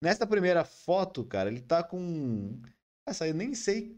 Nesta 0.00 0.26
primeira 0.26 0.64
foto, 0.64 1.24
cara, 1.24 1.50
ele 1.50 1.60
tá 1.60 1.82
com. 1.82 2.60
Essa 3.06 3.26
eu 3.26 3.34
nem 3.34 3.54
sei. 3.54 3.96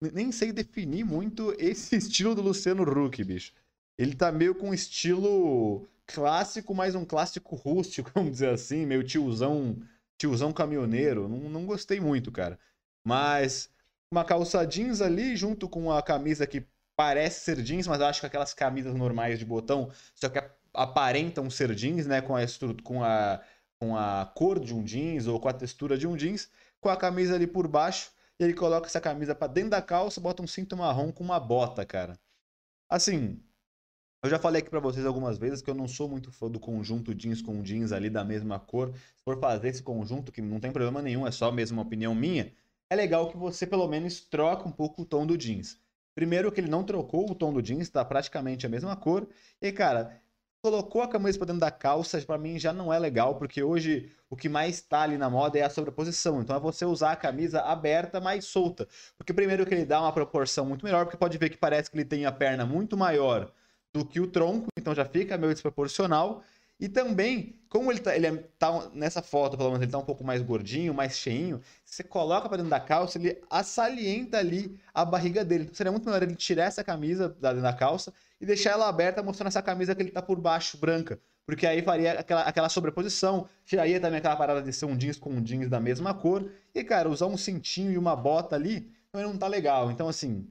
Nem 0.00 0.32
sei 0.32 0.52
definir 0.52 1.04
muito 1.04 1.54
esse 1.60 1.96
estilo 1.96 2.34
do 2.34 2.42
Luciano 2.42 2.82
Huck, 2.82 3.22
bicho. 3.22 3.52
Ele 3.98 4.14
tá 4.14 4.32
meio 4.32 4.54
com 4.54 4.70
um 4.70 4.74
estilo 4.74 5.86
clássico, 6.06 6.74
mas 6.74 6.94
um 6.94 7.04
clássico 7.04 7.54
rústico, 7.54 8.10
vamos 8.14 8.32
dizer 8.32 8.48
assim, 8.48 8.86
meio 8.86 9.04
tiozão, 9.04 9.76
tiozão 10.18 10.52
caminhoneiro. 10.52 11.28
Não, 11.28 11.38
não 11.50 11.66
gostei 11.66 12.00
muito, 12.00 12.32
cara. 12.32 12.58
Mas 13.06 13.70
uma 14.12 14.24
calça 14.24 14.64
jeans 14.66 15.00
ali, 15.00 15.36
junto 15.36 15.68
com 15.68 15.90
a 15.92 16.02
camisa 16.02 16.46
que 16.46 16.66
parece 16.96 17.40
ser 17.44 17.62
jeans, 17.62 17.86
mas 17.86 18.00
eu 18.00 18.06
acho 18.06 18.20
que 18.20 18.26
aquelas 18.26 18.54
camisas 18.54 18.94
normais 18.94 19.38
de 19.38 19.44
botão, 19.44 19.90
só 20.14 20.28
que 20.28 20.42
aparentam 20.74 21.48
ser 21.50 21.74
jeans, 21.74 22.06
né? 22.06 22.20
Com 22.20 22.36
a, 22.36 22.40
com 22.82 23.02
a, 23.02 23.40
com 23.82 23.96
a 23.96 24.30
cor 24.36 24.60
de 24.60 24.72
um 24.72 24.84
jeans 24.84 25.26
ou 25.26 25.40
com 25.40 25.48
a 25.48 25.52
textura 25.52 25.98
de 25.98 26.06
um 26.06 26.16
jeans, 26.16 26.48
com 26.80 26.88
a 26.88 26.96
camisa 26.96 27.34
ali 27.34 27.48
por 27.48 27.66
baixo. 27.66 28.12
E 28.38 28.44
ele 28.44 28.54
coloca 28.54 28.86
essa 28.86 29.00
camisa 29.00 29.34
pra 29.34 29.48
dentro 29.48 29.70
da 29.70 29.82
calça, 29.82 30.20
bota 30.20 30.40
um 30.40 30.46
cinto 30.46 30.76
marrom 30.76 31.10
com 31.10 31.24
uma 31.24 31.40
bota, 31.40 31.84
cara. 31.84 32.16
Assim, 32.88 33.42
eu 34.22 34.30
já 34.30 34.38
falei 34.38 34.62
aqui 34.62 34.70
pra 34.70 34.78
vocês 34.78 35.04
algumas 35.04 35.36
vezes 35.36 35.60
que 35.60 35.68
eu 35.68 35.74
não 35.74 35.88
sou 35.88 36.08
muito 36.08 36.30
fã 36.30 36.48
do 36.48 36.60
conjunto 36.60 37.12
jeans 37.12 37.42
com 37.42 37.60
jeans 37.60 37.90
ali 37.90 38.08
da 38.08 38.22
mesma 38.22 38.60
cor. 38.60 38.94
Se 38.94 39.24
for 39.24 39.40
fazer 39.40 39.66
esse 39.66 39.82
conjunto, 39.82 40.30
que 40.30 40.40
não 40.40 40.60
tem 40.60 40.70
problema 40.70 41.02
nenhum, 41.02 41.26
é 41.26 41.32
só 41.32 41.50
mesmo 41.50 41.78
uma 41.78 41.82
opinião 41.82 42.14
minha, 42.14 42.52
é 42.88 42.94
legal 42.94 43.28
que 43.32 43.36
você 43.36 43.66
pelo 43.66 43.88
menos 43.88 44.20
troca 44.20 44.68
um 44.68 44.72
pouco 44.72 45.02
o 45.02 45.04
tom 45.04 45.26
do 45.26 45.36
jeans. 45.36 45.76
Primeiro 46.14 46.52
que 46.52 46.60
ele 46.60 46.70
não 46.70 46.84
trocou 46.84 47.28
o 47.28 47.34
tom 47.34 47.52
do 47.52 47.60
jeans, 47.60 47.90
tá 47.90 48.04
praticamente 48.04 48.64
a 48.64 48.68
mesma 48.68 48.94
cor. 48.94 49.26
E 49.60 49.72
cara, 49.72 50.22
colocou 50.62 51.02
a 51.02 51.08
camisa 51.08 51.36
pra 51.36 51.46
dentro 51.46 51.60
da 51.60 51.72
calça, 51.72 52.20
pra 52.22 52.38
mim 52.38 52.56
já 52.56 52.72
não 52.72 52.92
é 52.92 52.98
legal, 52.98 53.34
porque 53.34 53.62
hoje 53.62 54.12
o 54.30 54.36
que 54.36 54.48
mais 54.48 54.80
tá 54.80 55.02
ali 55.02 55.18
na 55.18 55.28
moda 55.28 55.58
é 55.58 55.62
a 55.62 55.68
sobreposição. 55.68 56.40
Então 56.40 56.54
é 56.54 56.60
você 56.60 56.84
usar 56.84 57.12
a 57.12 57.16
camisa 57.16 57.60
aberta, 57.62 58.20
mais 58.20 58.44
solta. 58.44 58.86
Porque 59.18 59.34
primeiro 59.34 59.66
que 59.66 59.74
ele 59.74 59.84
dá 59.84 60.00
uma 60.00 60.12
proporção 60.12 60.64
muito 60.64 60.84
melhor, 60.84 61.04
porque 61.04 61.16
pode 61.16 61.36
ver 61.36 61.50
que 61.50 61.56
parece 61.56 61.90
que 61.90 61.96
ele 61.96 62.04
tem 62.04 62.24
a 62.24 62.32
perna 62.32 62.64
muito 62.64 62.96
maior 62.96 63.50
do 63.92 64.06
que 64.06 64.20
o 64.20 64.26
tronco, 64.26 64.68
então 64.78 64.94
já 64.94 65.04
fica 65.04 65.36
meio 65.36 65.52
desproporcional. 65.52 66.42
E 66.82 66.88
também, 66.88 67.54
como 67.68 67.92
ele 67.92 68.00
tá, 68.00 68.16
ele 68.16 68.26
é, 68.26 68.36
tá 68.58 68.90
nessa 68.92 69.22
foto, 69.22 69.56
pelo 69.56 69.68
menos, 69.68 69.84
ele 69.84 69.92
tá 69.92 69.98
um 69.98 70.04
pouco 70.04 70.24
mais 70.24 70.42
gordinho, 70.42 70.92
mais 70.92 71.16
cheinho, 71.16 71.60
você 71.84 72.02
coloca 72.02 72.48
pra 72.48 72.56
dentro 72.56 72.70
da 72.70 72.80
calça, 72.80 73.18
ele 73.18 73.40
assalienta 73.48 74.38
ali 74.38 74.76
a 74.92 75.04
barriga 75.04 75.44
dele. 75.44 75.62
Então 75.62 75.76
seria 75.76 75.92
muito 75.92 76.04
melhor 76.04 76.24
ele 76.24 76.34
tirar 76.34 76.64
essa 76.64 76.82
camisa 76.82 77.28
da 77.40 77.50
dentro 77.50 77.62
da 77.62 77.72
calça 77.72 78.12
e 78.40 78.44
deixar 78.44 78.70
ela 78.70 78.88
aberta, 78.88 79.22
mostrando 79.22 79.46
essa 79.46 79.62
camisa 79.62 79.94
que 79.94 80.02
ele 80.02 80.10
tá 80.10 80.20
por 80.20 80.40
baixo, 80.40 80.76
branca. 80.76 81.20
Porque 81.46 81.68
aí 81.68 81.82
faria 81.82 82.18
aquela, 82.18 82.42
aquela 82.42 82.68
sobreposição, 82.68 83.46
tiraria 83.64 84.00
também 84.00 84.18
aquela 84.18 84.34
parada 84.34 84.60
de 84.60 84.72
ser 84.72 84.86
um 84.86 84.96
jeans 84.96 85.16
com 85.16 85.30
um 85.30 85.40
jeans 85.40 85.70
da 85.70 85.78
mesma 85.78 86.12
cor. 86.12 86.50
E, 86.74 86.82
cara, 86.82 87.08
usar 87.08 87.26
um 87.26 87.36
cintinho 87.36 87.92
e 87.92 87.98
uma 87.98 88.16
bota 88.16 88.56
ali 88.56 88.90
também 89.12 89.24
não 89.28 89.38
tá 89.38 89.46
legal. 89.46 89.88
Então, 89.92 90.08
assim, 90.08 90.48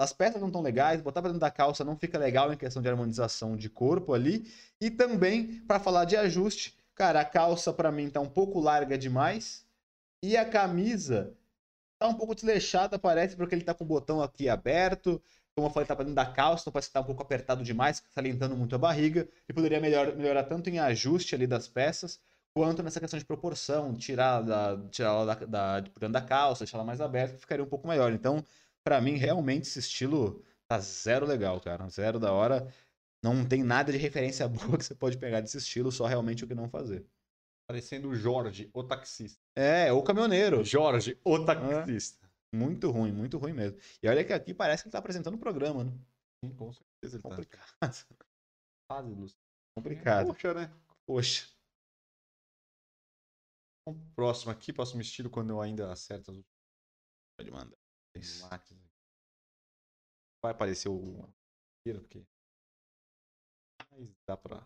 as 0.00 0.14
peças 0.14 0.40
não 0.40 0.48
estão 0.48 0.62
legais, 0.62 1.02
botar 1.02 1.20
pra 1.20 1.28
dentro 1.28 1.40
da 1.40 1.50
calça 1.50 1.84
não 1.84 1.94
fica 1.94 2.18
legal 2.18 2.50
em 2.50 2.56
questão 2.56 2.80
de 2.80 2.88
harmonização 2.88 3.54
de 3.54 3.68
corpo 3.68 4.14
ali. 4.14 4.50
E 4.80 4.90
também, 4.90 5.60
para 5.66 5.78
falar 5.78 6.06
de 6.06 6.16
ajuste, 6.16 6.74
cara, 6.94 7.20
a 7.20 7.24
calça 7.24 7.70
para 7.70 7.92
mim 7.92 8.08
tá 8.08 8.18
um 8.18 8.28
pouco 8.28 8.58
larga 8.58 8.96
demais. 8.96 9.66
E 10.22 10.38
a 10.38 10.44
camisa 10.44 11.34
tá 11.98 12.08
um 12.08 12.14
pouco 12.14 12.34
desleixada, 12.34 12.98
parece, 12.98 13.36
porque 13.36 13.54
ele 13.54 13.62
tá 13.62 13.74
com 13.74 13.84
o 13.84 13.86
botão 13.86 14.22
aqui 14.22 14.48
aberto. 14.48 15.20
Como 15.54 15.66
eu 15.66 15.70
falei, 15.70 15.86
tá 15.86 15.94
pra 15.94 16.04
dentro 16.04 16.16
da 16.16 16.24
calça, 16.24 16.62
então 16.62 16.72
parece 16.72 16.88
que 16.88 16.94
tá 16.94 17.00
um 17.00 17.04
pouco 17.04 17.22
apertado 17.22 17.62
demais, 17.62 18.02
salientando 18.10 18.56
muito 18.56 18.74
a 18.74 18.78
barriga. 18.78 19.28
E 19.46 19.52
poderia 19.52 19.80
melhor, 19.80 20.16
melhorar 20.16 20.44
tanto 20.44 20.70
em 20.70 20.78
ajuste 20.78 21.34
ali 21.34 21.46
das 21.46 21.68
peças, 21.68 22.18
quanto 22.54 22.82
nessa 22.82 23.00
questão 23.00 23.18
de 23.18 23.26
proporção, 23.26 23.94
tirar, 23.94 24.40
da, 24.40 24.78
tirar 24.90 25.10
ela 25.10 25.26
da, 25.26 25.44
da, 25.44 25.80
de 25.80 25.90
dentro 25.90 26.08
da 26.08 26.22
calça, 26.22 26.64
deixar 26.64 26.78
ela 26.78 26.86
mais 26.86 27.02
aberta, 27.02 27.36
ficaria 27.36 27.62
um 27.62 27.68
pouco 27.68 27.86
melhor. 27.86 28.12
Então, 28.12 28.42
para 28.84 29.00
mim, 29.00 29.16
realmente, 29.16 29.62
esse 29.62 29.78
estilo 29.78 30.44
tá 30.68 30.78
zero 30.78 31.26
legal, 31.26 31.60
cara. 31.60 31.88
Zero 31.88 32.18
da 32.18 32.32
hora. 32.32 32.72
Não 33.22 33.46
tem 33.46 33.62
nada 33.62 33.92
de 33.92 33.98
referência 33.98 34.48
boa 34.48 34.78
que 34.78 34.84
você 34.84 34.94
pode 34.94 35.18
pegar 35.18 35.40
desse 35.40 35.58
estilo, 35.58 35.92
só 35.92 36.06
realmente 36.06 36.44
o 36.44 36.48
que 36.48 36.54
não 36.54 36.68
fazer. 36.68 37.06
Parecendo 37.68 38.08
o 38.08 38.14
Jorge, 38.14 38.70
o 38.74 38.82
taxista. 38.82 39.40
É, 39.54 39.92
o 39.92 40.02
caminhoneiro. 40.02 40.64
Jorge, 40.64 41.18
o 41.24 41.44
taxista. 41.44 42.26
É. 42.26 42.56
Muito 42.56 42.90
ruim, 42.90 43.12
muito 43.12 43.38
ruim 43.38 43.52
mesmo. 43.52 43.78
E 44.02 44.08
olha 44.08 44.24
que 44.24 44.32
aqui 44.32 44.52
parece 44.52 44.82
que 44.82 44.88
ele 44.88 44.92
tá 44.92 44.98
apresentando 44.98 45.34
o 45.34 45.38
programa, 45.38 45.84
né? 45.84 45.92
Sim, 46.44 46.52
com 46.56 46.72
certeza 46.72 47.16
ele 47.16 47.22
Complicado. 47.22 47.70
tá. 47.78 47.92
Fase, 48.90 49.14
Lúcio. 49.14 49.38
Complicado. 49.76 50.26
Poxa, 50.26 50.54
né? 50.54 50.72
Poxa. 51.06 51.48
Próximo 54.16 54.50
aqui, 54.50 54.72
próximo 54.72 55.00
estilo, 55.00 55.30
quando 55.30 55.50
eu 55.50 55.60
ainda 55.60 55.92
acerto 55.92 56.30
as 56.32 56.38
Pode 57.38 57.50
mandar. 57.50 57.79
Vai 60.42 60.52
aparecer 60.52 60.88
o 60.88 61.28
porque 61.84 62.24
mas 63.90 64.08
dá 64.26 64.36
pra. 64.36 64.62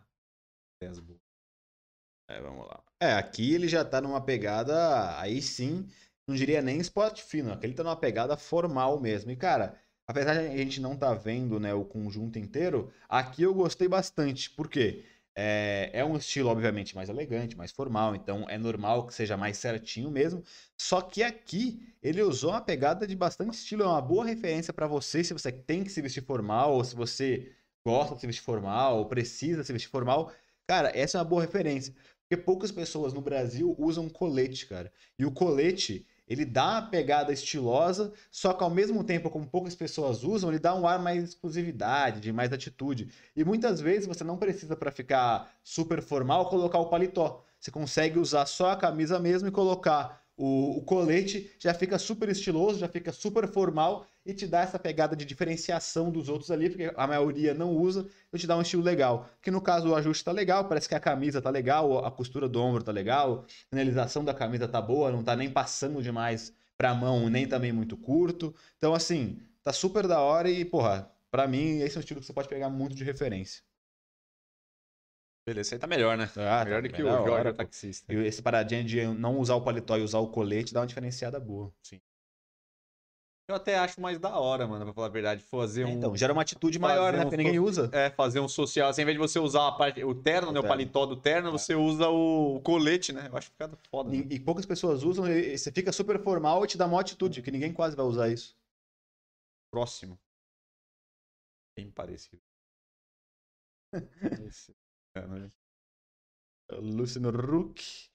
É, 2.29 2.41
vamos 2.41 2.67
lá. 2.67 2.83
É, 3.01 3.13
aqui 3.13 3.55
ele 3.55 3.69
já 3.69 3.85
tá 3.85 4.01
numa 4.01 4.21
pegada, 4.21 5.19
aí 5.19 5.41
sim, 5.41 5.87
não 6.27 6.35
diria 6.35 6.61
nem 6.63 6.79
esporte 6.79 7.23
fino, 7.23 7.53
aqui 7.53 7.67
ele 7.67 7.75
tá 7.75 7.83
numa 7.85 7.97
pegada 7.97 8.37
formal 8.37 9.01
mesmo. 9.01 9.31
E, 9.31 9.37
cara, 9.37 9.79
apesar 10.07 10.35
de 10.35 10.41
a 10.49 10.57
gente 10.57 10.81
não 10.81 10.97
tá 10.97 11.15
vendo, 11.15 11.61
né, 11.61 11.73
o 11.75 11.85
conjunto 11.85 12.39
inteiro, 12.39 12.93
aqui 13.09 13.43
eu 13.43 13.55
gostei 13.55 13.89
bastante. 13.89 14.51
Por 14.51 14.69
quê? 14.69 15.05
É, 15.37 15.91
é 15.93 16.05
um 16.05 16.17
estilo, 16.17 16.49
obviamente, 16.49 16.95
mais 16.95 17.09
elegante, 17.09 17.57
mais 17.57 17.73
formal, 17.73 18.15
então 18.15 18.47
é 18.49 18.57
normal 18.57 19.07
que 19.07 19.15
seja 19.15 19.37
mais 19.37 19.59
certinho 19.59 20.11
mesmo. 20.11 20.43
Só 20.79 21.01
que 21.01 21.23
aqui 21.23 21.93
ele 22.03 22.23
usou 22.23 22.51
uma 22.51 22.61
pegada 22.61 23.07
de 23.07 23.17
bastante 23.17 23.55
estilo, 23.55 23.83
é 23.83 23.87
uma 23.87 24.01
boa 24.01 24.25
referência 24.25 24.73
para 24.73 24.87
você 24.87 25.25
se 25.25 25.33
você 25.33 25.51
tem 25.51 25.83
que 25.83 25.91
se 25.91 26.01
vestir 26.01 26.25
formal, 26.25 26.75
ou 26.75 26.85
se 26.85 26.95
você 26.95 27.53
gosta 27.85 28.15
de 28.15 28.21
se 28.21 28.27
vestir 28.27 28.45
formal, 28.45 28.99
ou 28.99 29.07
precisa 29.07 29.65
se 29.65 29.73
vestir 29.73 29.91
formal. 29.91 30.33
Cara, 30.69 30.91
essa 30.95 31.19
é 31.19 31.21
uma 31.21 31.25
boa 31.29 31.43
referência. 31.43 31.95
Porque 32.23 32.43
poucas 32.43 32.71
pessoas 32.73 33.13
no 33.13 33.21
Brasil 33.21 33.75
usam 33.79 34.09
colete, 34.09 34.67
cara. 34.67 34.93
E 35.19 35.27
o 35.27 35.33
colete, 35.33 36.07
ele 36.29 36.45
dá 36.45 36.73
uma 36.73 36.83
pegada 36.83 37.33
estilosa, 37.33 38.13
só 38.31 38.53
que 38.53 38.65
ao 38.65 38.71
mesmo 38.71 39.05
tempo, 39.05 39.31
como 39.31 39.47
poucas 39.47 39.75
pessoas 39.75 40.25
usam, 40.25 40.51
ele 40.51 40.59
dá 40.59 40.75
um 40.75 40.87
ar 40.87 40.99
mais 40.99 41.23
exclusividade, 41.23 42.21
de 42.21 42.33
mais 42.33 42.53
atitude. 42.53 43.11
E 43.37 43.45
muitas 43.45 43.81
vezes 43.81 44.07
você 44.07 44.25
não 44.25 44.39
precisa, 44.39 44.75
para 44.75 44.91
ficar 44.91 45.51
super 45.63 46.03
formal, 46.03 46.49
colocar 46.49 46.79
o 46.79 46.89
paletó. 46.89 47.45
Você 47.61 47.71
consegue 47.71 48.19
usar 48.19 48.47
só 48.47 48.71
a 48.71 48.77
camisa 48.77 49.19
mesmo 49.19 49.49
e 49.49 49.53
colocar 49.53 50.24
o, 50.37 50.79
o, 50.79 50.83
colete, 50.83 51.51
já 51.59 51.73
fica 51.73 51.99
super 51.99 52.29
estiloso, 52.29 52.79
já 52.79 52.89
fica 52.89 53.13
super 53.13 53.47
formal 53.47 54.07
e 54.27 54.35
te 54.35 54.47
dá 54.47 54.63
essa 54.63 54.79
pegada 54.79 55.15
de 55.15 55.25
diferenciação 55.25 56.11
dos 56.11 56.29
outros 56.29 56.51
ali, 56.51 56.69
porque 56.71 56.93
a 56.97 57.07
maioria 57.07 57.55
não 57.55 57.77
usa, 57.77 58.09
então 58.29 58.39
te 58.39 58.47
dá 58.47 58.57
um 58.57 58.63
estilo 58.63 58.83
legal. 58.83 59.29
Que 59.41 59.51
no 59.51 59.61
caso 59.61 59.91
o 59.91 59.95
ajuste 59.95 60.25
tá 60.25 60.33
legal, 60.33 60.69
parece 60.69 60.89
que 60.89 60.95
a 60.95 61.01
camisa 61.01 61.41
tá 61.41 61.51
legal, 61.51 62.05
a 62.05 62.11
costura 62.11 62.49
do 62.49 62.61
ombro 62.61 62.83
tá 62.83 62.91
legal, 62.91 63.45
a 63.47 63.71
finalização 63.71 64.25
da 64.25 64.35
camisa 64.35 64.67
tá 64.67 64.81
boa, 64.81 65.13
não 65.13 65.23
tá 65.23 65.37
nem 65.37 65.51
passando 65.51 66.03
demais 66.03 66.53
pra 66.77 66.95
mão, 66.95 67.29
nem 67.29 67.47
também 67.47 67.73
muito 67.73 67.97
curto. 67.97 68.55
Então, 68.77 68.95
assim, 68.95 69.39
tá 69.63 69.73
super 69.73 70.07
da 70.07 70.21
hora 70.21 70.51
e, 70.51 70.65
porra, 70.65 71.11
pra 71.31 71.47
mim, 71.47 71.79
esse 71.81 71.97
é 71.97 71.99
um 71.99 72.01
estilo 72.01 72.21
que 72.21 72.27
você 72.27 72.33
pode 72.33 72.49
pegar 72.49 72.69
muito 72.69 72.95
de 72.95 73.05
referência. 73.05 73.63
Beleza, 75.47 75.75
aí 75.75 75.79
tá 75.79 75.87
melhor, 75.87 76.17
né? 76.17 76.31
Ah, 76.37 76.65
melhor 76.65 76.81
tá 76.83 76.89
do 76.89 76.95
que 76.95 77.03
bem 77.03 77.13
o 77.13 77.27
Jorge, 77.27 77.51
o 77.51 77.55
taxista. 77.55 78.13
E 78.13 78.17
esse 78.17 78.41
paradinha 78.41 78.83
de 78.83 79.07
não 79.09 79.39
usar 79.39 79.55
o 79.55 79.61
paletó 79.63 79.97
e 79.99 80.03
usar 80.03 80.19
o 80.19 80.29
colete 80.29 80.73
dá 80.73 80.81
uma 80.81 80.87
diferenciada 80.87 81.39
boa. 81.39 81.71
Eu 83.47 83.55
até 83.55 83.77
acho 83.77 84.01
mais 84.01 84.19
da 84.19 84.39
hora, 84.39 84.67
mano, 84.67 84.87
pra 84.87 84.95
falar 84.95 85.09
a 85.09 85.11
verdade. 85.11 85.43
Fazer 85.43 85.85
um. 85.85 85.91
Então, 85.91 86.17
gera 86.17 86.33
uma 86.33 86.41
atitude 86.41 86.79
maior, 86.79 87.13
né? 87.13 87.19
um 87.19 87.23
Porque 87.25 87.37
ninguém 87.37 87.59
usa. 87.59 87.91
É, 87.93 88.09
fazer 88.09 88.41
um 88.41 88.49
social. 88.49 88.89
Assim, 88.89 89.03
ao 89.03 89.05
invés 89.05 89.17
de 89.17 89.21
você 89.21 89.39
usar 89.39 89.71
parte, 89.73 90.03
o 90.03 90.15
terno, 90.15 90.49
O 90.49 90.53
né? 90.53 90.61
O 90.61 90.63
paletó 90.63 91.05
do 91.05 91.15
terno, 91.15 91.53
você 91.53 91.75
usa 91.75 92.09
o, 92.09 92.57
o 92.57 92.61
colete, 92.63 93.13
né? 93.13 93.29
Eu 93.31 93.37
acho 93.37 93.51
que 93.51 93.53
fica 93.53 93.79
foda. 93.91 94.09
né? 94.11 94.17
E, 94.31 94.37
e 94.37 94.41
poucas 94.41 94.65
pessoas 94.65 95.05
usam, 95.05 95.31
e 95.31 95.59
você 95.59 95.71
fica 95.71 95.93
super 95.93 96.19
formal 96.23 96.65
e 96.65 96.69
te 96.69 96.79
dá 96.79 96.87
uma 96.87 96.99
atitude, 96.99 97.43
que 97.43 97.51
ninguém 97.51 97.71
quase 97.71 97.95
vai 97.95 98.07
usar 98.07 98.31
isso. 98.31 98.57
Próximo. 99.71 100.19
Bem 101.77 101.91
parecido. 101.91 102.41
Esse. 104.49 104.75
Cara? 105.15 105.51
Luciano 106.73 107.29
Huck. 107.31 108.09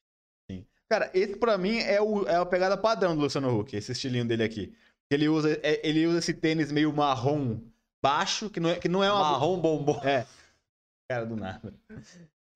Sim. 0.49 0.65
Cara, 0.89 1.09
esse 1.13 1.35
pra 1.37 1.57
mim 1.57 1.77
é, 1.79 2.01
o, 2.01 2.27
é 2.27 2.35
a 2.35 2.45
pegada 2.45 2.77
padrão 2.77 3.15
do 3.15 3.21
Luciano 3.21 3.57
Huck, 3.57 3.75
esse 3.75 3.91
estilinho 3.91 4.25
dele 4.27 4.43
aqui. 4.43 4.75
Ele 5.11 5.27
usa, 5.29 5.53
é- 5.63 5.87
ele 5.87 6.05
usa 6.07 6.19
esse 6.19 6.33
tênis 6.33 6.71
meio 6.71 6.93
marrom 6.93 7.59
baixo, 8.03 8.49
que 8.49 8.59
não 8.59 8.69
é, 8.69 8.79
que 8.79 8.87
não 8.89 9.03
é 9.03 9.11
uma. 9.11 9.21
Marrom 9.31 9.59
bombom. 9.59 9.99
É. 10.03 10.25
Cara 11.09 11.25
do 11.25 11.35
nada. 11.35 11.73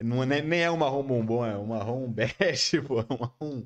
Não 0.02 0.22
é, 0.22 0.26
nem- 0.26 0.42
nem 0.44 0.62
é 0.62 0.70
um 0.70 0.78
marrom 0.78 1.04
bombom, 1.04 1.46
é 1.46 1.58
um 1.58 1.66
marrom 1.66 2.12
bege, 2.12 2.82
pô. 2.86 3.00
É 3.00 3.06
um 3.10 3.18
marrom 3.20 3.64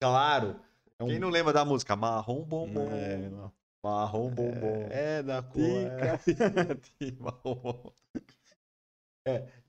claro. 0.00 0.60
É 0.98 1.04
um, 1.04 1.08
Quem 1.08 1.18
não 1.18 1.30
lembra 1.30 1.52
da 1.52 1.64
música? 1.64 1.96
Marrom 1.96 2.42
bombom. 2.44 2.90
É, 2.92 3.28
não. 3.28 3.52
Marrom 3.84 4.30
bombom. 4.30 4.86
é 4.90 5.22
da 5.22 5.42
cor. 5.42 5.60
é. 5.62 6.16
Tica, 6.22 6.74
tica, 6.76 7.22
marrom. 7.24 7.92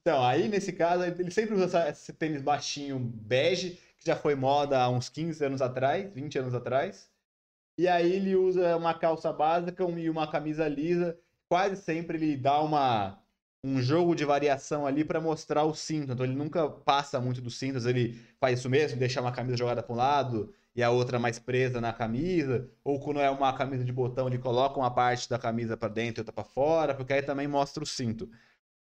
Então, 0.05 0.21
aí 0.21 0.49
nesse 0.49 0.73
caso, 0.73 1.03
ele 1.05 1.31
sempre 1.31 1.55
usa 1.55 1.89
esse 1.89 2.11
tênis 2.11 2.41
baixinho 2.41 2.99
bege, 2.99 3.79
que 3.97 4.05
já 4.05 4.17
foi 4.17 4.35
moda 4.35 4.77
há 4.77 4.89
uns 4.89 5.07
15 5.07 5.45
anos 5.45 5.61
atrás, 5.61 6.13
20 6.13 6.39
anos 6.39 6.53
atrás. 6.53 7.09
E 7.77 7.87
aí 7.87 8.11
ele 8.13 8.35
usa 8.35 8.75
uma 8.77 8.93
calça 8.93 9.31
básica 9.31 9.83
e 9.83 10.09
uma 10.09 10.29
camisa 10.29 10.67
lisa. 10.67 11.17
Quase 11.49 11.81
sempre 11.81 12.17
ele 12.17 12.37
dá 12.37 12.61
uma, 12.61 13.23
um 13.63 13.81
jogo 13.81 14.13
de 14.13 14.25
variação 14.25 14.85
ali 14.85 15.05
para 15.05 15.21
mostrar 15.21 15.63
o 15.63 15.73
cinto. 15.73 16.11
Então 16.11 16.25
ele 16.25 16.35
nunca 16.35 16.69
passa 16.69 17.21
muito 17.21 17.41
dos 17.41 17.57
cintos, 17.57 17.85
ele 17.85 18.19
faz 18.41 18.59
isso 18.59 18.69
mesmo, 18.69 18.99
deixa 18.99 19.21
uma 19.21 19.31
camisa 19.31 19.55
jogada 19.57 19.81
para 19.81 19.93
um 19.93 19.97
lado 19.97 20.53
e 20.75 20.83
a 20.83 20.89
outra 20.89 21.17
mais 21.17 21.39
presa 21.39 21.79
na 21.79 21.93
camisa. 21.93 22.69
Ou 22.83 22.99
quando 22.99 23.21
é 23.21 23.29
uma 23.29 23.53
camisa 23.53 23.85
de 23.85 23.93
botão, 23.93 24.27
ele 24.27 24.37
coloca 24.37 24.77
uma 24.79 24.91
parte 24.93 25.29
da 25.29 25.39
camisa 25.39 25.77
para 25.77 25.87
dentro 25.87 26.19
e 26.19 26.21
outra 26.21 26.33
para 26.33 26.43
fora, 26.43 26.93
porque 26.93 27.13
aí 27.13 27.21
também 27.21 27.47
mostra 27.47 27.81
o 27.83 27.87
cinto. 27.87 28.29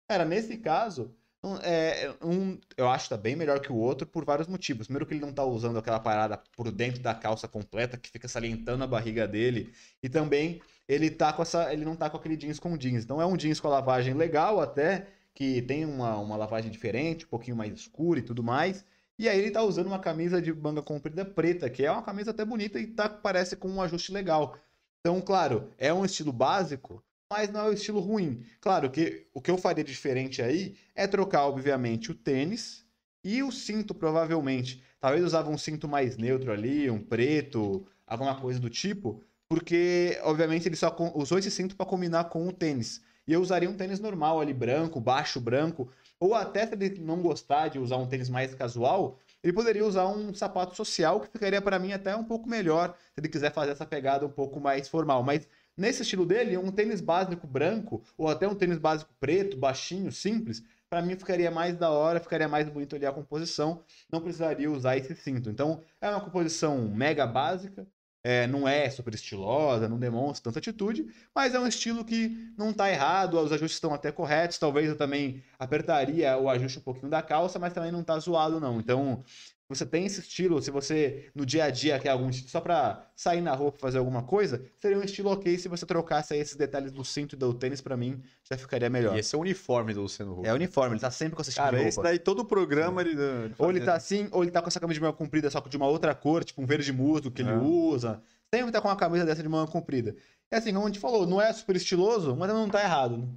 Cara, 0.09 0.25
nesse 0.25 0.57
caso, 0.57 1.15
é, 1.61 2.11
um, 2.23 2.59
eu 2.75 2.89
acho 2.89 3.03
que 3.03 3.09
tá 3.11 3.17
bem 3.17 3.35
melhor 3.35 3.59
que 3.59 3.71
o 3.71 3.75
outro 3.75 4.07
por 4.07 4.25
vários 4.25 4.47
motivos. 4.47 4.87
Primeiro 4.87 5.05
que 5.05 5.13
ele 5.13 5.21
não 5.21 5.31
tá 5.31 5.43
usando 5.45 5.77
aquela 5.77 5.99
parada 5.99 6.41
por 6.57 6.71
dentro 6.71 6.99
da 6.99 7.13
calça 7.13 7.47
completa, 7.47 7.95
que 7.95 8.09
fica 8.09 8.27
salientando 8.27 8.83
a 8.83 8.87
barriga 8.87 9.27
dele. 9.27 9.71
E 10.01 10.09
também 10.09 10.63
ele 10.87 11.11
tá 11.11 11.31
com 11.31 11.43
essa. 11.43 11.71
Ele 11.71 11.85
não 11.85 11.95
tá 11.95 12.09
com 12.09 12.17
aquele 12.17 12.35
jeans 12.35 12.57
com 12.57 12.75
jeans. 12.75 13.03
Então 13.03 13.21
é 13.21 13.25
um 13.27 13.37
jeans 13.37 13.59
com 13.59 13.67
a 13.67 13.71
lavagem 13.71 14.15
legal 14.15 14.59
até, 14.59 15.05
que 15.31 15.61
tem 15.61 15.85
uma, 15.85 16.17
uma 16.17 16.35
lavagem 16.35 16.71
diferente, 16.71 17.25
um 17.25 17.29
pouquinho 17.29 17.55
mais 17.55 17.71
escura 17.71 18.19
e 18.19 18.23
tudo 18.23 18.43
mais. 18.43 18.83
E 19.17 19.29
aí 19.29 19.37
ele 19.37 19.51
tá 19.51 19.61
usando 19.61 19.87
uma 19.87 19.99
camisa 19.99 20.41
de 20.41 20.51
manga 20.51 20.81
comprida 20.81 21.23
preta, 21.23 21.69
que 21.69 21.85
é 21.85 21.91
uma 21.91 22.01
camisa 22.01 22.31
até 22.31 22.43
bonita 22.43 22.79
e 22.79 22.87
tá, 22.87 23.07
parece 23.07 23.55
com 23.55 23.69
um 23.69 23.81
ajuste 23.81 24.11
legal. 24.11 24.57
Então, 25.01 25.21
claro, 25.21 25.71
é 25.77 25.93
um 25.93 26.03
estilo 26.03 26.33
básico, 26.33 27.03
mas 27.31 27.49
não 27.49 27.61
é 27.61 27.69
um 27.69 27.73
estilo 27.73 27.99
ruim. 27.99 28.43
Claro 28.59 28.89
que 28.89 29.27
o 29.33 29.41
que 29.41 29.51
eu 29.51 29.57
faria 29.57 29.83
diferente 29.83 30.41
aí 30.41 30.75
é 30.95 31.05
trocar, 31.05 31.45
obviamente, 31.45 32.11
o 32.11 32.15
tênis 32.15 32.83
e 33.23 33.43
o 33.43 33.51
cinto, 33.51 33.93
provavelmente. 33.93 34.83
Talvez 34.99 35.23
usava 35.23 35.49
um 35.49 35.57
cinto 35.57 35.87
mais 35.87 36.17
neutro 36.17 36.51
ali, 36.51 36.89
um 36.89 37.01
preto, 37.01 37.85
alguma 38.07 38.39
coisa 38.39 38.59
do 38.59 38.69
tipo, 38.69 39.21
porque, 39.47 40.19
obviamente, 40.23 40.67
ele 40.67 40.75
só 40.75 40.95
usou 41.13 41.37
esse 41.37 41.51
cinto 41.51 41.75
para 41.75 41.85
combinar 41.85 42.25
com 42.25 42.47
o 42.47 42.51
tênis. 42.51 43.01
E 43.27 43.33
eu 43.33 43.41
usaria 43.41 43.69
um 43.69 43.77
tênis 43.77 43.99
normal 43.99 44.41
ali, 44.41 44.53
branco, 44.53 44.99
baixo 44.99 45.39
branco, 45.39 45.91
ou 46.19 46.33
até 46.33 46.65
se 46.65 46.73
ele 46.73 46.99
não 46.99 47.21
gostar 47.21 47.67
de 47.67 47.77
usar 47.77 47.97
um 47.97 48.07
tênis 48.07 48.27
mais 48.27 48.55
casual, 48.55 49.19
ele 49.43 49.53
poderia 49.53 49.85
usar 49.85 50.07
um 50.07 50.33
sapato 50.33 50.75
social 50.75 51.21
que 51.21 51.29
ficaria 51.31 51.61
para 51.61 51.79
mim 51.79 51.93
até 51.93 52.15
um 52.15 52.23
pouco 52.23 52.49
melhor, 52.49 52.95
se 53.13 53.21
ele 53.21 53.29
quiser 53.29 53.53
fazer 53.53 53.71
essa 53.71 53.85
pegada 53.85 54.25
um 54.25 54.31
pouco 54.31 54.59
mais 54.59 54.87
formal. 54.87 55.23
Mas 55.23 55.47
nesse 55.79 56.01
estilo 56.01 56.25
dele, 56.25 56.57
um 56.57 56.71
tênis 56.71 57.01
básico 57.01 57.47
branco, 57.47 58.03
ou 58.17 58.27
até 58.27 58.47
um 58.47 58.55
tênis 58.55 58.77
básico 58.77 59.11
preto, 59.19 59.57
baixinho, 59.57 60.11
simples, 60.11 60.63
para 60.89 61.01
mim 61.01 61.15
ficaria 61.15 61.49
mais 61.49 61.77
da 61.77 61.89
hora, 61.89 62.19
ficaria 62.19 62.47
mais 62.47 62.67
bonito 62.67 62.95
ali 62.95 63.05
a 63.05 63.11
composição, 63.11 63.83
não 64.11 64.21
precisaria 64.21 64.69
usar 64.69 64.97
esse 64.97 65.15
cinto. 65.15 65.49
Então, 65.49 65.81
é 66.01 66.09
uma 66.09 66.19
composição 66.19 66.89
mega 66.89 67.25
básica, 67.25 67.87
é, 68.23 68.47
não 68.47 68.67
é 68.67 68.89
super 68.89 69.13
estilosa, 69.13 69.87
não 69.87 69.97
demonstra 69.97 70.43
tanta 70.43 70.59
atitude, 70.59 71.07
mas 71.33 71.55
é 71.55 71.59
um 71.59 71.67
estilo 71.67 72.03
que 72.03 72.51
não 72.57 72.73
tá 72.73 72.89
errado, 72.89 73.39
os 73.39 73.51
ajustes 73.51 73.77
estão 73.77 73.93
até 73.93 74.11
corretos. 74.11 74.57
Talvez 74.57 74.89
eu 74.89 74.97
também 74.97 75.41
apertaria 75.57 76.37
o 76.37 76.49
ajuste 76.49 76.79
um 76.79 76.81
pouquinho 76.81 77.09
da 77.09 77.21
calça, 77.21 77.57
mas 77.57 77.71
também 77.71 77.91
não 77.91 78.03
tá 78.03 78.19
zoado, 78.19 78.59
não. 78.59 78.79
Então, 78.79 79.23
você 79.69 79.85
tem 79.85 80.05
esse 80.05 80.19
estilo, 80.19 80.59
se 80.61 80.71
você 80.71 81.29
no 81.35 81.45
dia 81.45 81.65
a 81.65 81.69
dia 81.69 81.99
quer 81.99 82.09
algum 82.09 82.27
estilo 82.29 82.49
só 82.49 82.59
pra 82.59 83.07
sair 83.15 83.39
na 83.39 83.53
rua 83.53 83.71
pra 83.71 83.79
fazer 83.79 83.99
alguma 83.99 84.23
coisa, 84.23 84.65
seria 84.79 84.97
um 84.97 85.03
estilo 85.03 85.29
ok 85.29 85.57
se 85.59 85.67
você 85.69 85.85
trocasse 85.85 86.33
aí 86.33 86.39
esses 86.39 86.55
detalhes 86.55 86.91
do 86.91 87.05
cinto 87.05 87.35
e 87.35 87.37
do 87.37 87.53
tênis, 87.53 87.79
pra 87.79 87.95
mim 87.95 88.19
já 88.49 88.57
ficaria 88.57 88.89
melhor. 88.89 89.15
E 89.15 89.19
esse 89.19 89.35
é 89.35 89.37
o 89.37 89.41
uniforme 89.41 89.93
do 89.93 90.01
Luciano 90.01 90.39
Huck. 90.39 90.47
É 90.47 90.53
uniforme, 90.53 90.95
ele 90.95 90.99
tá 91.01 91.11
sempre 91.11 91.35
com 91.35 91.41
esse 91.43 91.51
estilo 91.51 91.65
Cara, 91.67 91.77
de 91.77 91.87
esse 91.87 91.97
roupa. 91.97 92.09
daí 92.09 92.17
todo 92.19 92.39
o 92.39 92.45
programa 92.45 93.01
ele, 93.01 93.11
ele 93.11 93.53
Ou 93.59 93.69
ele 93.69 93.81
tá 93.81 93.93
assim, 93.93 94.27
ou 94.31 94.43
ele 94.43 94.51
tá 94.51 94.61
com 94.61 94.67
essa 94.67 94.79
camisa 94.79 94.95
de 94.99 95.01
manga 95.01 95.13
comprida, 95.15 95.49
só 95.51 95.61
que 95.61 95.69
de 95.69 95.77
uma 95.77 95.87
outra 95.87 96.15
cor, 96.15 96.43
tipo 96.43 96.61
um 96.61 96.65
verde 96.65 96.91
musgo 96.91 97.29
que 97.29 97.43
ele 97.43 97.51
É. 97.51 97.55
usa. 97.57 98.21
Sempre 98.53 98.71
tá 98.71 98.81
com 98.81 98.87
uma 98.87 98.95
camisa 98.97 99.23
dessa 99.25 99.43
de 99.43 99.47
manga 99.49 99.71
comprida. 99.71 100.15
É 100.51 100.57
assim, 100.57 100.73
como 100.73 100.85
a 100.85 100.89
gente 100.89 100.99
falou, 100.99 101.27
não 101.27 101.39
é 101.39 101.53
super 101.53 101.75
estiloso, 101.75 102.35
mas 102.35 102.49
não 102.49 102.67
tá 102.67 102.81
errado. 102.81 103.17
Né? 103.17 103.27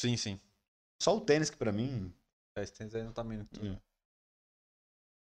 Sim, 0.00 0.16
sim. 0.16 0.40
Só 1.02 1.14
o 1.14 1.20
tênis 1.20 1.50
que 1.50 1.56
pra 1.58 1.70
mim. 1.70 2.10
É, 2.56 2.62
Esse 2.62 2.72
tênis 2.72 2.94
aí 2.94 3.02
não 3.02 3.12
tá 3.12 3.22
muito. 3.22 3.62
Hum. 3.62 3.76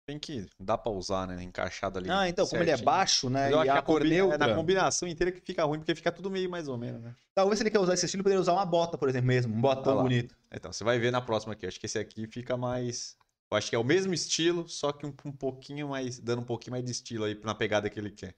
Tem 0.04 0.18
que. 0.18 0.46
Dá 0.58 0.76
pra 0.76 0.90
usar, 0.90 1.26
né? 1.28 1.42
Encaixado 1.42 1.98
ali. 1.98 2.10
Ah, 2.10 2.28
então, 2.28 2.46
como 2.46 2.62
ele 2.62 2.70
é 2.72 2.76
baixo, 2.76 3.30
né? 3.30 3.52
Eu 3.52 3.64
E 3.64 3.68
a 3.68 3.76
a 3.76 3.82
cor 3.82 4.00
combina- 4.00 4.14
é 4.16 4.18
neutra. 4.18 4.38
na 4.38 4.54
combinação 4.54 5.08
inteira 5.08 5.30
que 5.30 5.40
fica 5.40 5.64
ruim, 5.64 5.78
porque 5.78 5.94
fica 5.94 6.10
tudo 6.10 6.30
meio 6.30 6.50
mais 6.50 6.66
ou 6.66 6.76
menos, 6.76 7.00
né? 7.00 7.14
Talvez 7.34 7.58
se 7.58 7.62
ele 7.62 7.70
quer 7.70 7.78
usar 7.78 7.94
esse 7.94 8.04
estilo, 8.06 8.18
ele 8.20 8.24
poderia 8.24 8.40
usar 8.40 8.52
uma 8.52 8.66
bota, 8.66 8.98
por 8.98 9.08
exemplo, 9.08 9.28
mesmo. 9.28 9.54
Um 9.54 9.60
botão 9.60 9.98
Ah 9.98 10.02
bonito. 10.02 10.34
Então, 10.52 10.72
você 10.72 10.82
vai 10.82 10.98
ver 10.98 11.12
na 11.12 11.20
próxima 11.20 11.52
aqui. 11.52 11.66
Acho 11.66 11.78
que 11.78 11.86
esse 11.86 11.98
aqui 11.98 12.26
fica 12.26 12.56
mais. 12.56 13.16
Eu 13.50 13.56
acho 13.58 13.70
que 13.70 13.76
é 13.76 13.78
o 13.78 13.84
mesmo 13.84 14.12
estilo, 14.12 14.68
só 14.68 14.92
que 14.92 15.06
um, 15.06 15.14
um 15.24 15.32
pouquinho 15.32 15.88
mais. 15.90 16.18
dando 16.18 16.40
um 16.40 16.44
pouquinho 16.44 16.72
mais 16.72 16.84
de 16.84 16.90
estilo 16.90 17.24
aí 17.24 17.38
na 17.44 17.54
pegada 17.54 17.88
que 17.88 17.98
ele 17.98 18.10
quer. 18.10 18.34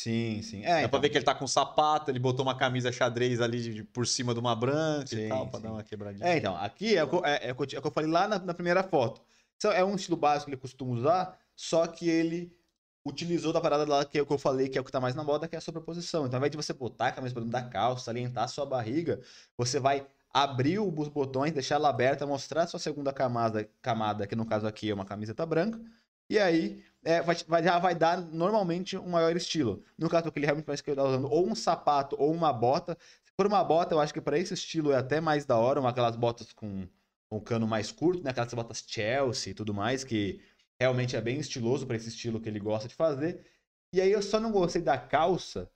Sim, 0.00 0.40
sim. 0.42 0.62
É, 0.62 0.68
Dá 0.68 0.78
então. 0.80 0.90
pra 0.90 0.98
ver 1.00 1.08
que 1.08 1.18
ele 1.18 1.24
tá 1.24 1.34
com 1.34 1.46
sapato, 1.48 2.08
ele 2.12 2.20
botou 2.20 2.44
uma 2.44 2.56
camisa 2.56 2.92
xadrez 2.92 3.40
ali 3.40 3.60
de- 3.60 3.74
de- 3.74 3.84
por 3.84 4.06
cima 4.06 4.32
de 4.32 4.38
uma 4.38 4.54
branca 4.54 5.08
Sim, 5.08 5.26
e 5.26 5.28
tal, 5.28 5.48
pra 5.50 5.58
sim. 5.58 5.66
dar 5.66 5.72
uma 5.72 5.82
quebradinha. 5.82 6.24
É, 6.28 6.36
então, 6.36 6.56
aqui 6.56 6.96
é 6.96 7.02
o 7.02 7.08
que 7.08 7.16
eu, 7.16 7.24
é, 7.24 7.34
é 7.46 7.48
é 7.48 7.52
o 7.52 7.56
que 7.66 7.76
eu 7.76 7.90
falei 7.90 8.08
lá 8.08 8.28
na, 8.28 8.38
na 8.38 8.54
primeira 8.54 8.84
foto. 8.84 9.20
Isso 9.58 9.68
é 9.68 9.84
um 9.84 9.94
estilo 9.96 10.16
básico 10.16 10.46
que 10.46 10.50
ele 10.52 10.60
costuma 10.60 10.92
usar, 10.94 11.38
só 11.56 11.86
que 11.86 12.08
ele 12.08 12.56
utilizou 13.04 13.52
da 13.52 13.60
parada 13.60 13.84
lá 13.88 14.04
que 14.04 14.18
é 14.18 14.24
que 14.24 14.32
eu 14.32 14.38
falei, 14.38 14.68
que 14.68 14.76
é 14.78 14.80
o 14.80 14.84
que 14.84 14.92
tá 14.92 15.00
mais 15.00 15.14
na 15.14 15.24
moda, 15.24 15.48
que 15.48 15.54
é 15.54 15.58
a 15.58 15.60
sobreposição. 15.60 16.26
Então, 16.26 16.36
ao 16.36 16.40
invés 16.40 16.50
de 16.50 16.56
você 16.56 16.72
botar 16.72 17.08
a 17.08 17.12
camisa 17.12 17.34
por 17.34 17.40
dentro 17.40 17.52
da 17.52 17.62
calça, 17.68 18.04
salientar 18.04 18.44
a 18.44 18.48
sua 18.48 18.66
barriga, 18.66 19.20
você 19.56 19.80
vai 19.80 20.06
abrir 20.32 20.78
os 20.78 21.08
botões, 21.08 21.52
deixar 21.52 21.76
ela 21.76 21.88
aberta, 21.88 22.26
mostrar 22.26 22.64
a 22.64 22.66
sua 22.66 22.78
segunda 22.78 23.12
camada, 23.12 23.68
camada 23.80 24.26
que 24.26 24.36
no 24.36 24.44
caso 24.46 24.66
aqui 24.66 24.90
é 24.90 24.94
uma 24.94 25.06
camiseta 25.06 25.44
branca, 25.46 25.80
e 26.28 26.38
aí 26.38 26.84
é, 27.02 27.22
vai, 27.22 27.36
vai- 27.46 27.62
já 27.64 27.78
vai 27.78 27.94
dar 27.94 28.20
normalmente 28.20 28.96
um 28.96 29.08
maior 29.08 29.34
estilo. 29.36 29.82
No 29.96 30.08
caso 30.10 30.30
que 30.30 30.38
ele 30.38 30.46
realmente 30.46 30.66
parece 30.66 30.82
que 30.82 30.90
ele 30.90 30.96
tá 30.96 31.04
usando 31.04 31.28
ou 31.30 31.46
um 31.48 31.54
sapato 31.54 32.14
ou 32.18 32.32
uma 32.32 32.52
bota. 32.52 32.96
Se 33.24 33.32
for 33.36 33.46
uma 33.46 33.64
bota, 33.64 33.94
eu 33.94 34.00
acho 34.00 34.12
que 34.12 34.20
para 34.20 34.38
esse 34.38 34.52
estilo 34.54 34.92
é 34.92 34.96
até 34.96 35.20
mais 35.20 35.46
da 35.46 35.56
hora, 35.56 35.80
uma 35.80 35.90
aquelas 35.90 36.16
botas 36.16 36.52
com 36.52 36.86
um 37.30 37.40
cano 37.40 37.66
mais 37.66 37.92
curto, 37.92 38.22
né? 38.22 38.30
Aquelas 38.30 38.52
botas 38.54 38.84
Chelsea 38.86 39.50
e 39.50 39.54
tudo 39.54 39.74
mais, 39.74 40.04
que 40.04 40.40
realmente 40.80 41.16
é 41.16 41.20
bem 41.20 41.38
estiloso 41.38 41.86
para 41.86 41.96
esse 41.96 42.08
estilo 42.08 42.40
que 42.40 42.48
ele 42.48 42.60
gosta 42.60 42.88
de 42.88 42.94
fazer. 42.94 43.44
E 43.92 44.00
aí 44.00 44.12
eu 44.12 44.22
só 44.22 44.38
não 44.38 44.52
gostei 44.52 44.82
da 44.82 44.98
calça 44.98 45.70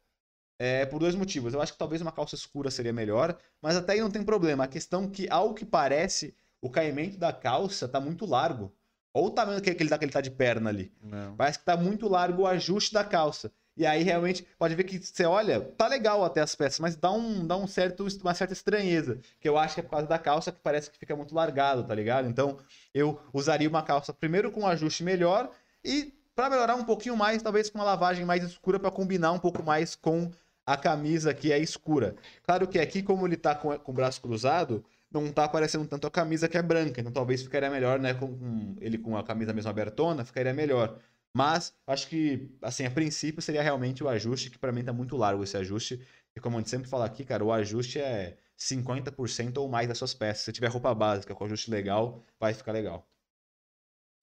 é, 0.59 0.87
por 0.87 0.98
dois 0.98 1.14
motivos. 1.14 1.55
Eu 1.55 1.61
acho 1.61 1.72
que 1.72 1.79
talvez 1.79 2.00
uma 2.00 2.12
calça 2.12 2.35
escura 2.35 2.70
seria 2.70 2.92
melhor, 2.92 3.38
mas 3.61 3.77
até 3.77 3.94
aí 3.94 4.00
não 4.00 4.11
tem 4.11 4.22
problema. 4.22 4.64
A 4.64 4.68
questão 4.68 5.05
é 5.05 5.09
que, 5.09 5.29
ao 5.31 5.55
que 5.55 5.64
parece, 5.64 6.35
o 6.61 6.70
caimento 6.70 7.18
da 7.18 7.33
calça 7.33 7.88
tá 7.88 8.00
muito 8.00 8.24
largo. 8.24 8.72
Ou 9.14 9.27
o 9.27 9.31
tamanho 9.31 9.61
que 9.61 9.74
que 9.74 9.83
ele 9.83 9.90
tá, 9.90 9.98
que 9.98 10.05
ele 10.05 10.12
tá 10.12 10.20
de 10.20 10.31
perna 10.31 10.70
ali. 10.70 10.92
Não. 11.03 11.37
Parece 11.37 11.59
que 11.59 11.64
tá 11.64 11.77
muito 11.77 12.09
largo 12.09 12.42
o 12.42 12.46
ajuste 12.46 12.94
da 12.94 13.05
calça. 13.05 13.53
E 13.76 13.87
aí 13.87 14.02
realmente 14.02 14.46
pode 14.58 14.74
ver 14.74 14.85
que 14.85 14.98
você 14.98 15.24
olha, 15.24 15.61
tá 15.61 15.88
legal 15.88 16.24
até 16.24 16.40
as 16.40 16.54
peças, 16.54 16.78
mas 16.78 16.94
dá 16.94 17.11
um, 17.11 17.46
dá 17.46 17.56
um 17.56 17.66
certo, 17.66 18.06
uma 18.22 18.35
certa 18.35 18.52
estranheza. 18.52 19.18
Que 19.40 19.48
eu 19.48 19.56
acho 19.56 19.74
que 19.74 19.80
é 19.80 19.82
por 19.82 19.90
causa 19.90 20.06
da 20.06 20.18
calça 20.18 20.52
que 20.52 20.61
parece 20.61 20.90
que 20.90 20.98
fica 20.98 21.16
muito 21.16 21.35
largado, 21.35 21.85
tá 21.85 21.94
ligado? 21.94 22.28
Então 22.28 22.58
eu 22.92 23.20
usaria 23.32 23.68
uma 23.68 23.82
calça 23.82 24.12
primeiro 24.12 24.52
com 24.52 24.61
um 24.61 24.66
ajuste 24.66 25.02
melhor 25.02 25.50
e 25.85 26.12
para 26.35 26.50
melhorar 26.50 26.74
um 26.74 26.85
pouquinho 26.85 27.16
mais, 27.16 27.42
talvez 27.42 27.68
com 27.70 27.78
uma 27.78 27.85
lavagem 27.85 28.24
mais 28.24 28.42
escura 28.42 28.78
para 28.78 28.90
combinar 28.90 29.32
um 29.32 29.38
pouco 29.38 29.62
mais 29.62 29.94
com 29.94 30.30
a 30.66 30.76
camisa 30.76 31.35
que 31.35 31.52
é 31.52 31.58
escura. 31.58 32.14
Claro 32.44 32.66
que 32.68 32.78
aqui, 32.78 33.02
como 33.02 33.26
ele 33.26 33.37
tá 33.37 33.54
com, 33.54 33.76
com 33.78 33.92
o 33.92 33.94
braço 33.94 34.20
cruzado, 34.20 34.85
não 35.11 35.30
tá 35.30 35.44
aparecendo 35.44 35.87
tanto 35.87 36.06
a 36.06 36.11
camisa 36.11 36.48
que 36.48 36.56
é 36.56 36.62
branca, 36.62 37.00
então 37.00 37.12
talvez 37.12 37.42
ficaria 37.42 37.68
melhor, 37.68 37.98
né, 37.98 38.14
com, 38.14 38.28
com 38.38 38.76
ele 38.80 38.96
com 38.96 39.16
a 39.16 39.22
camisa 39.22 39.52
mesmo 39.52 39.70
abertona, 39.70 40.24
ficaria 40.24 40.54
melhor. 40.54 40.98
Mas 41.37 41.75
acho 41.87 42.09
que, 42.09 42.51
assim, 42.61 42.85
a 42.85 42.90
princípio 42.90 43.40
seria 43.42 43.62
realmente 43.62 44.05
o 44.05 44.09
ajuste, 44.09 44.51
que 44.51 44.59
pra 44.59 44.73
mim 44.73 44.85
tá 44.85 44.92
muito 44.92 45.16
largo 45.16 45.42
esse 45.42 45.57
ajuste. 45.57 46.07
E 46.37 46.40
como 46.40 46.57
a 46.57 46.61
gente 46.61 46.71
sempre 46.71 46.88
fala 46.88 47.07
aqui, 47.07 47.25
cara, 47.25 47.45
o 47.45 47.53
ajuste 47.53 47.99
é 48.01 48.38
50% 48.57 49.59
ou 49.59 49.68
mais 49.68 49.88
das 49.88 49.99
suas 49.99 50.14
peças. 50.14 50.45
Se 50.45 50.53
tiver 50.53 50.68
roupa 50.68 50.95
básica 50.95 51.35
com 51.35 51.45
ajuste 51.45 51.71
legal, 51.71 52.23
vai 52.40 52.53
ficar 52.55 52.73
legal. 52.73 53.09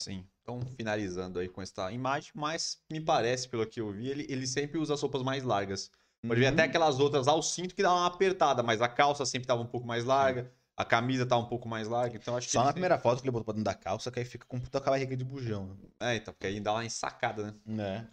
Sim. 0.02 0.26
Então, 0.42 0.62
finalizando 0.66 1.40
aí 1.40 1.50
com 1.50 1.62
essa 1.62 1.92
imagem, 1.92 2.32
mas 2.36 2.82
me 2.92 3.00
parece, 3.02 3.48
pelo 3.48 3.68
que 3.68 3.80
eu 3.82 3.92
vi, 3.92 4.08
ele, 4.08 4.26
ele 4.30 4.48
sempre 4.48 4.78
usa 4.80 4.94
as 4.94 5.02
roupas 5.02 5.22
mais 5.22 5.44
largas. 5.44 5.92
Pode 6.28 6.40
ver 6.40 6.48
Uhum. 6.48 6.54
até 6.54 6.64
aquelas 6.64 7.00
outras 7.00 7.28
ao 7.28 7.42
cinto 7.42 7.76
que 7.76 7.82
dá 7.84 7.94
uma 7.94 8.08
apertada, 8.08 8.64
mas 8.64 8.82
a 8.82 8.88
calça 8.88 9.26
sempre 9.26 9.48
tava 9.48 9.62
um 9.62 9.68
pouco 9.68 9.86
mais 9.86 10.06
larga, 10.06 10.52
a 10.80 10.86
camisa 10.86 11.26
tá 11.26 11.38
um 11.38 11.46
pouco 11.46 11.68
mais 11.68 11.90
larga, 11.90 12.16
então 12.16 12.38
acho 12.38 12.48
que. 12.48 12.54
Só 12.54 12.64
na 12.64 12.72
primeira 12.72 12.98
foto 12.98 13.22
que 13.22 13.28
ele 13.28 13.34
botou 13.34 13.44
pra 13.44 13.54
dentro 13.54 13.66
da 13.66 13.76
calça, 13.76 14.10
que 14.10 14.18
aí 14.18 14.24
fica 14.24 14.48
com 14.48 14.62
puta 14.62 14.80
barriga 14.80 15.16
de 15.18 15.26
bujão. 15.26 15.78
É, 16.00 16.16
então, 16.16 16.34
porque 16.34 16.48
aí 16.48 16.58
dá 16.62 16.72
uma 16.72 16.86
ensacada, 16.86 17.52
né? 17.52 17.60
Né? 17.66 18.10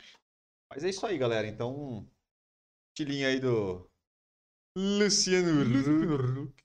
Mas 0.69 0.83
é 0.83 0.89
isso 0.89 1.07
aí, 1.07 1.17
galera. 1.17 1.47
Então, 1.47 2.05
estilinho 2.91 3.29
aí 3.29 3.39
do 3.39 3.89
Luciano 4.77 5.63
Huck. 6.43 6.65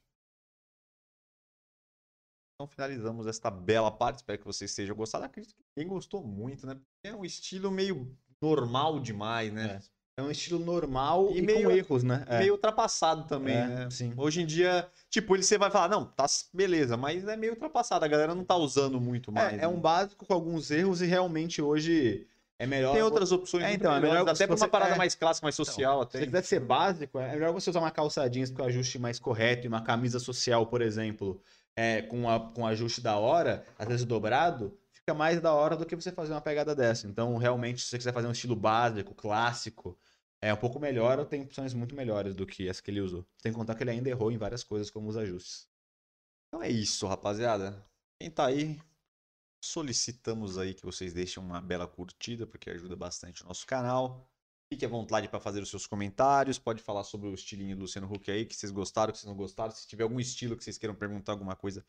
Então 2.55 2.67
finalizamos 2.67 3.27
esta 3.27 3.51
bela 3.51 3.91
parte. 3.91 4.17
Espero 4.17 4.39
que 4.39 4.45
vocês 4.45 4.73
tenham 4.73 4.95
gostado. 4.95 5.25
Acredito 5.25 5.53
que 5.53 5.63
quem 5.77 5.87
gostou 5.87 6.25
muito, 6.25 6.65
né? 6.65 6.81
É 7.03 7.13
um 7.13 7.23
estilo 7.23 7.69
meio 7.69 8.17
normal 8.41 8.99
demais, 8.99 9.53
né? 9.53 9.75
É 9.75 10.00
um 10.21 10.31
estilo 10.31 10.59
normal 10.59 11.29
E 11.31 11.39
e, 11.39 11.41
meio- 11.41 11.69
com 11.69 11.75
erros, 11.75 12.03
né? 12.03 12.23
É. 12.27 12.39
Meio 12.39 12.53
ultrapassado 12.53 13.23
também, 13.25 13.55
É, 13.57 13.67
né? 13.67 13.89
sim. 13.89 14.13
Hoje 14.17 14.41
em 14.41 14.45
dia, 14.45 14.87
tipo, 15.09 15.35
ele 15.35 15.43
você 15.43 15.57
vai 15.57 15.69
falar, 15.71 15.87
não, 15.89 16.05
tá 16.05 16.25
beleza, 16.53 16.95
mas 16.97 17.27
é 17.27 17.35
meio 17.35 17.53
ultrapassado. 17.53 18.05
A 18.05 18.07
galera 18.07 18.33
não 18.35 18.43
tá 18.43 18.55
usando 18.55 18.99
muito 18.99 19.31
mais. 19.31 19.59
É, 19.59 19.63
é 19.65 19.67
um 19.67 19.75
né? 19.75 19.79
básico 19.81 20.25
com 20.25 20.33
alguns 20.33 20.71
erros 20.71 21.01
e 21.01 21.05
realmente 21.05 21.61
hoje 21.61 22.27
é 22.59 22.67
melhor. 22.67 22.93
Tem 22.93 23.01
outras 23.01 23.31
opções 23.31 23.63
É, 23.63 23.73
então, 23.73 23.93
é 23.95 23.99
melhor 23.99 24.27
até 24.27 24.45
pra 24.45 24.55
uma 24.55 24.67
parada 24.67 24.95
é. 24.95 24.97
mais 24.97 25.15
clássica, 25.15 25.45
mais 25.45 25.55
social 25.55 25.99
Se 26.01 26.03
até. 26.03 26.19
você 26.19 26.25
quiser 26.25 26.43
ser 26.43 26.59
básico, 26.59 27.19
é 27.19 27.31
melhor 27.33 27.51
você 27.53 27.69
usar 27.69 27.79
uma 27.79 27.91
calça 27.91 28.29
jeans 28.29 28.51
com 28.51 28.63
ajuste 28.63 28.99
mais 28.99 29.17
correto 29.19 29.65
e 29.65 29.67
uma 29.67 29.81
camisa 29.81 30.19
social, 30.19 30.67
por 30.67 30.81
exemplo, 30.81 31.41
é, 31.75 32.03
com, 32.03 32.29
a, 32.29 32.39
com 32.39 32.65
ajuste 32.67 33.01
da 33.01 33.17
hora, 33.17 33.65
às 33.79 33.87
vezes 33.87 34.05
dobrado, 34.05 34.77
fica 34.93 35.13
mais 35.15 35.41
da 35.41 35.51
hora 35.53 35.75
do 35.75 35.85
que 35.87 35.95
você 35.95 36.11
fazer 36.11 36.33
uma 36.33 36.41
pegada 36.41 36.75
dessa. 36.75 37.07
Então, 37.07 37.35
realmente, 37.37 37.81
se 37.81 37.87
você 37.87 37.97
quiser 37.97 38.13
fazer 38.13 38.27
um 38.27 38.31
estilo 38.31 38.55
básico, 38.55 39.15
clássico, 39.15 39.97
é 40.41 40.53
um 40.53 40.57
pouco 40.57 40.79
melhor, 40.79 41.23
tem 41.25 41.43
opções 41.43 41.73
muito 41.73 41.95
melhores 41.95 42.33
do 42.33 42.47
que 42.47 42.67
essa 42.67 42.81
que 42.81 42.89
ele 42.89 42.99
usou. 42.99 43.25
Sem 43.37 43.53
contar 43.53 43.75
que 43.75 43.83
ele 43.83 43.91
ainda 43.91 44.09
errou 44.09 44.31
em 44.31 44.37
várias 44.37 44.63
coisas, 44.63 44.89
como 44.89 45.07
os 45.07 45.15
ajustes. 45.15 45.67
Então 46.47 46.63
é 46.63 46.69
isso, 46.69 47.05
rapaziada. 47.05 47.85
Quem 48.19 48.29
tá 48.29 48.47
aí, 48.47 48.79
solicitamos 49.63 50.57
aí 50.57 50.73
que 50.73 50.83
vocês 50.83 51.13
deixem 51.13 51.41
uma 51.41 51.61
bela 51.61 51.87
curtida, 51.87 52.47
porque 52.47 52.71
ajuda 52.71 52.95
bastante 52.95 53.43
o 53.43 53.47
nosso 53.47 53.67
canal. 53.67 54.27
Fique 54.67 54.85
à 54.85 54.89
vontade 54.89 55.27
para 55.27 55.39
fazer 55.39 55.61
os 55.61 55.69
seus 55.69 55.85
comentários. 55.85 56.57
Pode 56.57 56.81
falar 56.81 57.03
sobre 57.03 57.27
o 57.27 57.33
estilinho 57.33 57.75
do 57.75 57.81
Luciano 57.81 58.11
Huck 58.11 58.31
aí, 58.31 58.45
que 58.45 58.55
vocês 58.55 58.71
gostaram, 58.71 59.11
que 59.11 59.19
vocês 59.19 59.29
não 59.29 59.35
gostaram. 59.35 59.71
Se 59.71 59.87
tiver 59.87 60.03
algum 60.03 60.19
estilo 60.19 60.57
que 60.57 60.63
vocês 60.63 60.77
queiram 60.77 60.95
perguntar 60.95 61.33
alguma 61.33 61.55
coisa, 61.55 61.85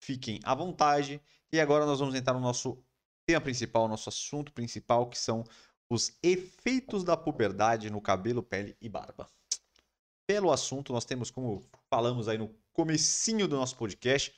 fiquem 0.00 0.40
à 0.44 0.54
vontade. 0.54 1.20
E 1.52 1.60
agora 1.60 1.84
nós 1.84 1.98
vamos 1.98 2.14
entrar 2.14 2.32
no 2.32 2.40
nosso 2.40 2.82
tema 3.26 3.40
principal, 3.40 3.86
nosso 3.86 4.08
assunto 4.08 4.52
principal, 4.52 5.08
que 5.08 5.18
são 5.18 5.44
os 5.92 6.16
efeitos 6.22 7.04
da 7.04 7.16
puberdade 7.16 7.90
no 7.90 8.00
cabelo, 8.00 8.42
pele 8.42 8.74
e 8.80 8.88
barba. 8.88 9.28
Pelo 10.26 10.50
assunto, 10.50 10.92
nós 10.92 11.04
temos, 11.04 11.30
como 11.30 11.62
falamos 11.90 12.28
aí 12.28 12.38
no 12.38 12.48
comecinho 12.72 13.46
do 13.46 13.56
nosso 13.56 13.76
podcast, 13.76 14.32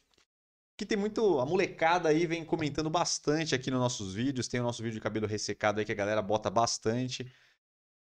que 0.77 0.85
tem 0.85 0.99
muito. 0.99 1.39
A 1.39 1.47
molecada 1.47 2.09
aí 2.09 2.27
vem 2.27 2.45
comentando 2.45 2.91
bastante 2.91 3.55
aqui 3.55 3.71
nos 3.71 3.79
nossos 3.79 4.15
vídeos. 4.15 4.49
Tem 4.49 4.59
o 4.59 4.65
nosso 4.65 4.83
vídeo 4.83 4.95
de 4.95 5.01
cabelo 5.01 5.29
ressecado 5.29 5.79
aí 5.79 5.85
que 5.85 5.93
a 5.93 5.95
galera 5.95 6.21
bota 6.21 6.51
bastante. 6.51 7.31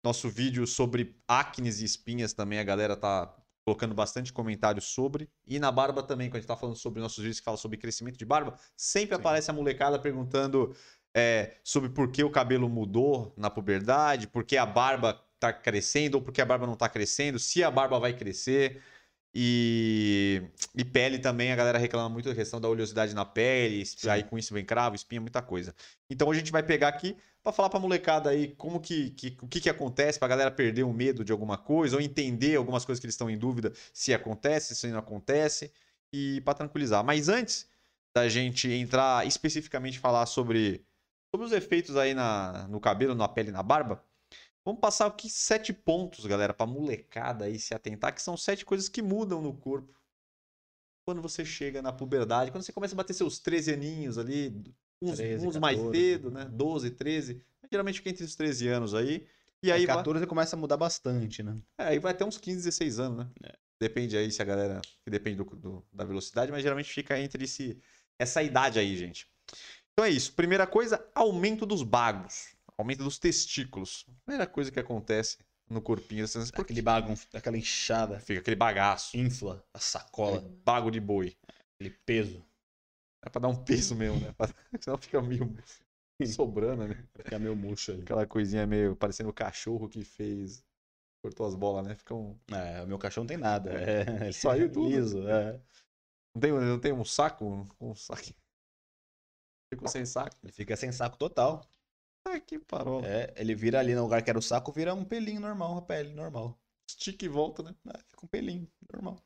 Nosso 0.04 0.28
vídeo 0.28 0.66
sobre 0.66 1.18
acnes 1.26 1.80
e 1.80 1.84
espinhas 1.86 2.34
também, 2.34 2.58
a 2.58 2.64
galera 2.64 2.96
tá 2.96 3.34
colocando 3.64 3.94
bastante 3.94 4.32
comentário 4.32 4.80
sobre. 4.82 5.30
E 5.46 5.58
na 5.58 5.72
barba 5.72 6.02
também, 6.02 6.28
quando 6.28 6.36
a 6.36 6.40
gente 6.40 6.48
tá 6.48 6.56
falando 6.56 6.76
sobre 6.76 7.00
nossos 7.00 7.18
vídeos 7.18 7.38
que 7.38 7.44
falam 7.44 7.58
sobre 7.58 7.78
crescimento 7.78 8.18
de 8.18 8.24
barba, 8.24 8.58
sempre 8.76 9.16
Sim. 9.16 9.20
aparece 9.20 9.50
a 9.50 9.54
molecada 9.54 9.98
perguntando 9.98 10.74
é, 11.14 11.56
sobre 11.64 11.90
por 11.90 12.10
que 12.10 12.22
o 12.22 12.30
cabelo 12.30 12.68
mudou 12.68 13.32
na 13.36 13.50
puberdade, 13.50 14.26
por 14.26 14.44
que 14.44 14.56
a 14.56 14.66
barba 14.66 15.20
tá 15.38 15.52
crescendo 15.52 16.16
ou 16.16 16.22
por 16.22 16.32
que 16.32 16.40
a 16.40 16.46
barba 16.46 16.66
não 16.66 16.76
tá 16.76 16.88
crescendo, 16.88 17.38
se 17.38 17.62
a 17.62 17.70
barba 17.70 17.98
vai 17.98 18.12
crescer. 18.12 18.82
E, 19.34 20.42
e 20.74 20.84
pele 20.84 21.18
também, 21.18 21.52
a 21.52 21.56
galera 21.56 21.78
reclama 21.78 22.08
muito 22.08 22.28
da 22.28 22.34
questão 22.34 22.60
da 22.60 22.68
oleosidade 22.68 23.14
na 23.14 23.24
pele, 23.24 23.84
Sim. 23.84 24.08
aí 24.08 24.24
com 24.24 24.38
isso 24.38 24.54
vem 24.54 24.64
cravo, 24.64 24.96
espinha, 24.96 25.20
muita 25.20 25.42
coisa. 25.42 25.74
Então 26.08 26.30
a 26.30 26.34
gente 26.34 26.50
vai 26.50 26.62
pegar 26.62 26.88
aqui 26.88 27.14
pra 27.42 27.52
falar 27.52 27.68
pra 27.68 27.78
molecada 27.78 28.30
aí 28.30 28.48
como 28.56 28.80
que, 28.80 29.10
que 29.10 29.36
o 29.42 29.46
que, 29.46 29.60
que 29.60 29.68
acontece 29.68 30.18
pra 30.18 30.28
galera 30.28 30.50
perder 30.50 30.82
o 30.82 30.92
medo 30.92 31.24
de 31.24 31.30
alguma 31.30 31.58
coisa 31.58 31.96
ou 31.96 32.02
entender 32.02 32.56
algumas 32.56 32.84
coisas 32.84 33.00
que 33.00 33.06
eles 33.06 33.14
estão 33.14 33.28
em 33.30 33.38
dúvida 33.38 33.72
se 33.92 34.14
acontece, 34.14 34.74
se 34.74 34.88
não 34.88 34.98
acontece 34.98 35.70
e 36.12 36.40
pra 36.40 36.54
tranquilizar. 36.54 37.04
Mas 37.04 37.28
antes 37.28 37.68
da 38.14 38.28
gente 38.28 38.70
entrar 38.72 39.26
especificamente 39.26 39.98
falar 39.98 40.26
sobre, 40.26 40.84
sobre 41.30 41.46
os 41.46 41.52
efeitos 41.52 41.96
aí 41.96 42.14
na, 42.14 42.66
no 42.68 42.80
cabelo, 42.80 43.14
na 43.14 43.28
pele, 43.28 43.50
e 43.50 43.52
na 43.52 43.62
barba, 43.62 44.02
vamos 44.64 44.80
passar 44.80 45.06
aqui 45.06 45.30
sete 45.30 45.72
pontos, 45.72 46.26
galera, 46.26 46.54
pra 46.54 46.66
molecada 46.66 47.46
aí 47.46 47.58
se 47.58 47.74
atentar, 47.74 48.14
que 48.14 48.22
são 48.22 48.36
sete 48.36 48.64
coisas 48.64 48.88
que 48.88 49.02
mudam 49.02 49.40
no 49.42 49.54
corpo 49.56 49.94
quando 51.04 51.22
você 51.22 51.44
chega 51.44 51.80
na 51.80 51.92
puberdade, 51.92 52.50
quando 52.50 52.62
você 52.62 52.72
começa 52.72 52.94
a 52.94 52.96
bater 52.96 53.14
seus 53.14 53.38
13 53.38 53.72
aninhos 53.72 54.18
ali, 54.18 54.52
uns, 55.00 55.16
13, 55.16 55.46
uns 55.46 55.56
mais 55.56 55.78
14, 55.78 55.98
cedo, 55.98 56.30
né? 56.30 56.44
12, 56.44 56.90
13, 56.90 57.42
geralmente 57.70 57.96
fica 57.98 58.10
entre 58.10 58.24
os 58.24 58.34
13 58.34 58.68
anos 58.68 58.94
aí. 58.94 59.26
E 59.62 59.72
aí, 59.72 59.80
Aí 59.80 59.86
vai, 59.86 59.96
14 59.96 60.26
começa 60.26 60.54
a 60.54 60.58
mudar 60.58 60.76
bastante, 60.76 61.42
né? 61.42 61.56
é, 61.78 61.84
aí 61.84 61.98
vai 61.98 62.12
até 62.12 62.24
uns 62.24 62.38
15, 62.38 62.58
16 62.58 63.00
anos, 63.00 63.18
né? 63.18 63.30
É. 63.42 63.54
Depende 63.80 64.16
aí 64.16 64.30
se 64.30 64.42
a 64.42 64.44
galera. 64.44 64.80
Depende 65.06 65.36
do, 65.36 65.44
do- 65.44 65.86
da 65.92 66.04
velocidade, 66.04 66.52
mas 66.52 66.62
geralmente 66.62 66.92
fica 66.92 67.18
entre 67.18 67.44
esse, 67.44 67.78
essa 68.18 68.42
idade 68.42 68.78
aí, 68.78 68.96
gente. 68.96 69.26
Então 69.98 70.06
é 70.06 70.10
isso. 70.10 70.32
Primeira 70.34 70.64
coisa, 70.64 71.04
aumento 71.12 71.66
dos 71.66 71.82
bagos. 71.82 72.54
Aumento 72.78 73.02
dos 73.02 73.18
testículos. 73.18 74.06
Primeira 74.24 74.46
coisa 74.46 74.70
que 74.70 74.78
acontece 74.78 75.38
no 75.68 75.82
corpinho. 75.82 76.22
Assim, 76.22 76.38
porque 76.46 76.60
Aquele 76.60 76.82
bagunço, 76.82 77.26
aquela 77.34 77.58
inchada, 77.58 78.20
fica 78.20 78.38
aquele 78.38 78.54
bagaço. 78.54 79.16
infla 79.16 79.60
a 79.74 79.80
sacola, 79.80 80.36
aquele 80.38 80.54
bago 80.64 80.88
de 80.92 81.00
boi. 81.00 81.36
aquele 81.74 81.96
peso. 82.06 82.44
É 83.24 83.28
pra 83.28 83.40
dar 83.40 83.48
um 83.48 83.56
peso 83.56 83.96
mesmo, 83.96 84.20
né? 84.20 84.32
Senão 84.80 84.96
fica 84.98 85.20
meio 85.20 85.52
sobrando, 86.26 86.86
né? 86.86 87.04
Fica 87.16 87.36
meio 87.40 87.56
murcho 87.56 87.90
ali. 87.90 88.02
Aquela 88.02 88.24
coisinha 88.24 88.68
meio 88.68 88.94
parecendo 88.94 89.30
o 89.30 89.34
cachorro 89.34 89.88
que 89.88 90.04
fez. 90.04 90.62
Cortou 91.24 91.44
as 91.44 91.56
bolas, 91.56 91.84
né? 91.84 91.96
Fica 91.96 92.14
um. 92.14 92.38
É, 92.52 92.84
o 92.84 92.86
meu 92.86 93.00
cachorro 93.00 93.24
não 93.24 93.28
tem 93.30 93.36
nada. 93.36 93.72
É, 93.72 94.02
ele 94.30 94.32
Saiu 94.32 94.70
tudo. 94.70 94.88
liso. 94.88 95.26
É. 95.28 95.60
Não 96.36 96.40
tem, 96.40 96.52
não 96.52 96.78
tem 96.78 96.92
um 96.92 97.04
saco? 97.04 97.66
Um 97.80 97.96
saco. 97.96 98.32
Ficou 99.70 99.88
sem 99.88 100.04
saco. 100.06 100.36
Ele 100.42 100.52
fica 100.52 100.76
sem 100.76 100.90
saco 100.92 101.16
total. 101.16 101.64
Ah, 102.24 102.40
que 102.40 102.58
parola. 102.58 103.06
É, 103.06 103.32
ele 103.36 103.54
vira 103.54 103.78
ali 103.78 103.94
no 103.94 104.02
lugar 104.02 104.22
que 104.22 104.30
era 104.30 104.38
o 104.38 104.42
saco, 104.42 104.72
vira 104.72 104.94
um 104.94 105.04
pelinho 105.04 105.40
normal, 105.40 105.72
uma 105.72 105.82
pele 105.82 106.12
normal. 106.12 106.58
Estica 106.88 107.24
e 107.24 107.28
volta, 107.28 107.62
né? 107.62 107.74
É, 107.94 107.98
fica 107.98 108.24
um 108.24 108.28
pelinho 108.28 108.70
normal. 108.92 109.22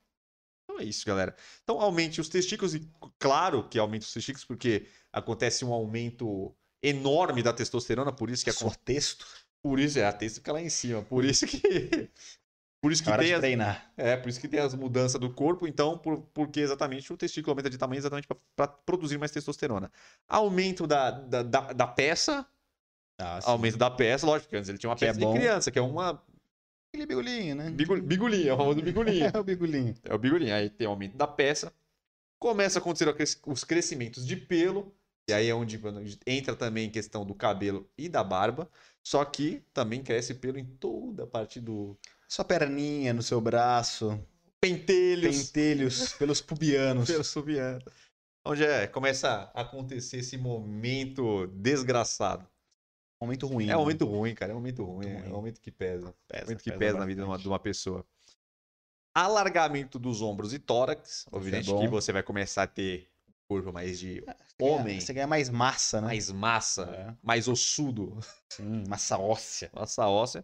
Então 0.64 0.80
é 0.80 0.84
isso, 0.84 1.04
galera. 1.06 1.34
Então 1.62 1.80
aumente 1.80 2.20
os 2.20 2.28
testículos 2.28 2.74
e 2.74 2.88
claro 3.18 3.68
que 3.68 3.78
aumente 3.78 4.06
os 4.06 4.12
testículos 4.12 4.44
porque 4.44 4.86
acontece 5.12 5.64
um 5.64 5.72
aumento 5.72 6.54
enorme 6.82 7.42
da 7.42 7.52
testosterona, 7.52 8.12
por 8.12 8.30
isso 8.30 8.44
que 8.44 8.52
Só 8.52 8.66
acontece. 8.66 8.84
texto. 8.84 9.26
Por 9.62 9.78
isso 9.78 9.98
é 9.98 10.04
a 10.04 10.12
testa 10.12 10.40
fica 10.40 10.52
lá 10.52 10.60
em 10.60 10.68
cima. 10.68 11.02
Por 11.02 11.24
isso 11.24 11.46
que 11.46 12.10
Por 12.82 12.92
isso 12.92 13.02
que 13.04 13.10
Hora 13.10 13.22
tem 13.22 13.28
de 13.28 13.34
as, 13.34 13.40
treinar. 13.40 13.92
é, 13.96 14.16
por 14.16 14.28
isso 14.28 14.40
que 14.40 14.48
tem 14.48 14.60
as 14.60 14.74
mudanças 14.74 15.20
do 15.20 15.32
corpo, 15.32 15.66
então, 15.68 15.96
por, 15.98 16.20
porque 16.34 16.60
exatamente 16.60 17.12
o 17.12 17.16
testículo 17.16 17.52
aumenta 17.52 17.70
de 17.70 17.78
tamanho 17.78 17.98
exatamente 18.00 18.28
para 18.56 18.68
produzir 18.68 19.18
mais 19.18 19.30
testosterona. 19.30 19.90
Aumento 20.28 20.86
da, 20.86 21.10
da, 21.12 21.42
da, 21.44 21.72
da 21.72 21.86
peça, 21.86 22.46
Ah, 23.18 23.40
aumento 23.44 23.76
da 23.78 23.90
peça, 23.90 24.26
lógico 24.26 24.50
que 24.50 24.56
antes 24.56 24.68
ele 24.68 24.78
tinha 24.78 24.90
uma 24.90 24.96
Que 24.96 25.06
é 25.06 25.08
peça 25.08 25.20
de 25.20 25.26
bom. 25.26 25.32
criança, 25.32 25.70
que 25.70 25.78
é 25.78 25.82
uma 25.82 26.22
Aquele 26.88 27.06
bigulinho, 27.06 27.54
né? 27.56 27.70
bigu- 27.70 28.02
bigulinha, 28.02 28.50
é 28.50 28.54
o 28.54 28.56
famoso 28.56 28.82
bigulinha. 28.82 29.30
É 29.36 29.38
o 29.38 29.44
bigulinho. 29.44 29.94
É 30.04 30.14
o 30.14 30.18
bigulinho. 30.18 30.54
Aí 30.54 30.70
tem 30.70 30.86
o 30.86 30.90
aumento 30.90 31.16
da 31.16 31.26
peça. 31.26 31.72
Começa 32.38 32.78
a 32.78 32.82
acontecer 32.82 33.08
os 33.46 33.64
crescimentos 33.64 34.26
de 34.26 34.36
pelo. 34.36 34.94
E 35.28 35.32
aí 35.32 35.48
é 35.48 35.54
onde 35.54 35.76
a 35.78 36.30
entra 36.30 36.56
também 36.56 36.86
em 36.88 36.90
questão 36.90 37.24
do 37.24 37.34
cabelo 37.34 37.88
e 37.96 38.08
da 38.08 38.24
barba. 38.24 38.70
Só 39.02 39.24
que 39.24 39.62
também 39.72 40.02
cresce 40.02 40.34
pelo 40.34 40.58
em 40.58 40.64
toda 40.66 41.24
a 41.24 41.26
parte 41.26 41.60
do 41.60 41.98
Sua 42.32 42.46
perninha 42.46 43.12
no 43.12 43.22
seu 43.22 43.42
braço. 43.42 44.18
pentelhos, 44.58 45.36
Pentelhos 45.50 46.12
pelos 46.14 46.40
pubianos. 46.40 47.06
pelo 47.10 47.22
subiano. 47.22 47.84
Onde 48.42 48.64
é, 48.64 48.86
começa 48.86 49.50
a 49.54 49.60
acontecer 49.60 50.16
esse 50.20 50.38
momento 50.38 51.46
desgraçado. 51.48 52.48
Momento 53.20 53.46
ruim. 53.46 53.64
É 53.64 53.76
um 53.76 53.80
né? 53.80 53.84
momento 53.84 54.06
ruim, 54.06 54.34
cara. 54.34 54.52
É 54.52 54.54
um 54.54 54.58
momento 54.60 54.82
ruim. 54.82 55.08
Muito 55.12 55.26
É 55.26 55.28
um 55.28 55.32
momento 55.32 55.60
que 55.60 55.70
pesa. 55.70 56.14
Pesa, 56.26 56.44
momento 56.46 56.62
que 56.62 56.70
pesa 56.70 56.78
pesa 56.78 56.98
na 57.00 57.04
vida 57.04 57.20
de 57.20 57.28
uma, 57.28 57.36
de 57.36 57.46
uma 57.46 57.58
pessoa. 57.58 58.02
Alargamento 59.14 59.98
dos 59.98 60.22
ombros 60.22 60.54
e 60.54 60.58
tórax. 60.58 61.26
é 61.30 61.36
Obviamente 61.36 61.66
bom. 61.70 61.80
que 61.80 61.88
você 61.88 62.12
vai 62.14 62.22
começar 62.22 62.62
a 62.62 62.66
ter 62.66 63.10
corpo 63.46 63.70
mais 63.74 63.98
de 63.98 64.22
ganha- 64.22 64.36
homem. 64.58 64.98
Você 64.98 65.12
ganha 65.12 65.26
mais 65.26 65.50
massa, 65.50 66.00
né? 66.00 66.06
mais 66.06 66.30
massa, 66.30 66.84
É. 66.84 67.14
mais 67.22 67.46
ossudo, 67.46 68.18
Sim, 68.50 68.84
massa 68.88 69.18
óssea. 69.18 69.70
massa 69.74 70.08
óssea. 70.08 70.42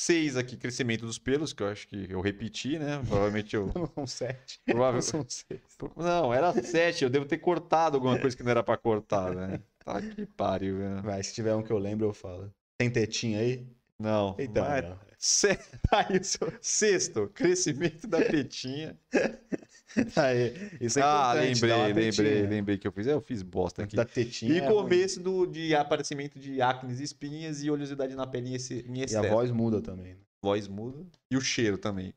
Seis 0.00 0.36
aqui, 0.36 0.56
crescimento 0.56 1.04
dos 1.04 1.18
pelos, 1.18 1.52
que 1.52 1.60
eu 1.60 1.66
acho 1.66 1.88
que 1.88 2.06
eu 2.08 2.20
repeti, 2.20 2.78
né? 2.78 3.02
Provavelmente 3.04 3.56
eu. 3.56 3.66
Não 3.74 3.84
são 3.84 4.06
sete. 4.06 4.60
Provável... 4.64 5.02
São 5.02 5.24
seis. 5.28 5.60
Não, 5.96 6.32
era 6.32 6.52
sete, 6.62 7.02
eu 7.02 7.10
devo 7.10 7.24
ter 7.24 7.38
cortado 7.38 7.96
alguma 7.96 8.16
coisa 8.16 8.36
que 8.36 8.44
não 8.44 8.50
era 8.52 8.62
pra 8.62 8.76
cortar, 8.76 9.34
né? 9.34 9.60
Tá 9.84 10.00
que 10.00 10.24
pariu, 10.24 10.78
velho. 10.78 11.02
Vai, 11.02 11.20
se 11.24 11.34
tiver 11.34 11.52
um 11.56 11.64
que 11.64 11.72
eu 11.72 11.78
lembro, 11.78 12.06
eu 12.06 12.12
falo. 12.12 12.54
Tem 12.76 12.88
tetinha 12.88 13.40
aí? 13.40 13.66
Não. 13.98 14.36
Então, 14.38 14.64
mas- 14.64 14.84
não. 14.84 14.98
Se- 15.18 15.58
Aí, 15.90 16.22
seu- 16.22 16.52
Sexto, 16.60 17.28
crescimento 17.34 18.06
da 18.06 18.22
tetinha. 18.22 18.96
Aí, 20.14 20.54
isso 20.80 20.98
é 20.98 21.02
ah, 21.02 21.32
lembrei, 21.32 21.92
lembrei, 21.92 22.46
lembrei 22.46 22.78
que 22.78 22.86
eu 22.86 22.92
fiz. 22.92 23.06
É, 23.06 23.12
Eu 23.14 23.20
fiz 23.20 23.42
bosta 23.42 23.82
aqui. 23.82 23.96
Da 23.96 24.04
tetinha. 24.04 24.52
E 24.52 24.58
é 24.58 24.66
começo 24.70 25.18
do, 25.20 25.44
de 25.46 25.74
aparecimento 25.74 26.38
de 26.38 26.62
acnes, 26.62 27.00
espinhas 27.00 27.62
e 27.64 27.70
oleosidade 27.70 28.14
na 28.14 28.26
pele 28.26 28.50
em 28.50 28.54
esse- 28.54 28.84
em 28.86 28.98
E 28.98 29.02
a 29.02 29.04
excesso. 29.06 29.28
voz 29.28 29.50
muda 29.50 29.80
também. 29.80 30.14
né? 30.14 30.20
voz 30.40 30.68
muda. 30.68 31.04
E 31.30 31.36
o 31.36 31.40
cheiro 31.40 31.76
também. 31.76 32.14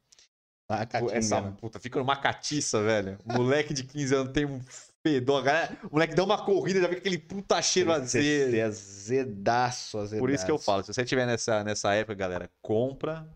A 0.69 0.85
catinga, 0.85 1.13
Essa 1.17 1.41
né? 1.41 1.53
puta 1.59 1.79
fica 1.79 1.99
uma 1.99 2.15
catiça, 2.15 2.81
velho. 2.83 3.17
Moleque 3.25 3.73
de 3.73 3.83
15 3.83 4.13
anos 4.15 4.31
tem 4.31 4.45
um 4.45 4.61
fedor. 5.05 5.39
A 5.39 5.43
galera- 5.43 5.77
O 5.83 5.89
moleque 5.93 6.15
dá 6.15 6.23
uma 6.23 6.43
corrida, 6.43 6.81
já 6.81 6.87
fica 6.87 6.99
aquele 6.99 7.17
puta 7.17 7.61
cheiro 7.61 7.91
azedo. 7.91 8.59
azedaço, 8.61 9.97
azedaço. 9.97 10.19
Por 10.19 10.29
isso 10.29 10.45
que 10.45 10.51
eu 10.51 10.57
falo, 10.59 10.83
se 10.83 10.93
você 10.93 11.01
estiver 11.01 11.25
nessa, 11.25 11.63
nessa 11.63 11.93
época, 11.93 12.15
galera, 12.15 12.49
compra 12.61 13.27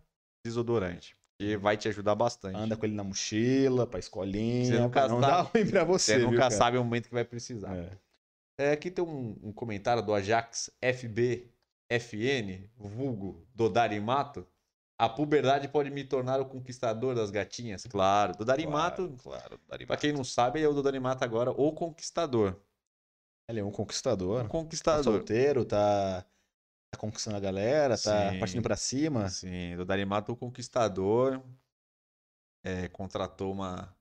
desodorante. 0.45 1.15
Que 1.39 1.57
vai 1.57 1.75
te 1.75 1.89
ajudar 1.89 2.15
bastante. 2.15 2.55
Anda 2.55 2.77
com 2.77 2.85
ele 2.85 2.95
na 2.95 3.03
mochila, 3.03 3.85
pra 3.85 3.99
escolinha. 3.99 4.65
Você 4.65 4.79
nunca 4.79 5.07
não 5.07 5.19
sabe. 5.19 5.31
dá 5.33 5.41
ruim 5.41 5.69
pra 5.69 5.83
você, 5.83 6.13
Você 6.13 6.17
viu, 6.19 6.27
nunca 6.27 6.39
cara? 6.43 6.51
sabe 6.51 6.77
o 6.77 6.83
momento 6.83 7.07
que 7.09 7.13
vai 7.13 7.25
precisar. 7.25 7.75
É. 7.75 7.89
É, 8.57 8.71
aqui 8.71 8.89
tem 8.89 9.03
um, 9.03 9.37
um 9.43 9.51
comentário 9.51 10.01
do 10.01 10.13
Ajax 10.13 10.71
FB 10.81 11.49
FN, 11.91 12.69
vulgo 12.77 13.45
Dodarimato. 13.53 14.47
A 14.97 15.09
puberdade 15.09 15.67
pode 15.67 15.89
me 15.89 16.05
tornar 16.05 16.39
o 16.39 16.45
conquistador 16.45 17.15
das 17.15 17.29
gatinhas? 17.29 17.83
Claro. 17.85 18.33
Dodarimato, 18.37 19.13
Claro, 19.21 19.59
claro. 19.59 19.87
pra 19.87 19.97
quem 19.97 20.13
não 20.13 20.23
sabe, 20.23 20.61
é 20.61 20.67
o 20.67 20.73
Dodarimato 20.73 21.23
agora, 21.23 21.51
o 21.51 21.73
conquistador. 21.73 22.61
Ele 23.47 23.59
é 23.59 23.63
um 23.63 23.71
conquistador. 23.71 24.39
O 24.39 24.43
Tá 24.43 24.49
conquistador. 24.49 25.03
solteiro, 25.03 25.65
tá, 25.65 26.25
tá 26.91 26.97
conquistando 26.97 27.35
a 27.37 27.39
galera, 27.41 27.97
tá 27.97 28.31
Sim. 28.31 28.39
partindo 28.39 28.63
pra 28.63 28.77
cima. 28.77 29.29
Sim, 29.29 29.75
Dodarimato, 29.75 30.31
o 30.31 30.37
conquistador. 30.37 31.43
É, 32.63 32.87
contratou 32.87 33.51
uma, 33.51 33.95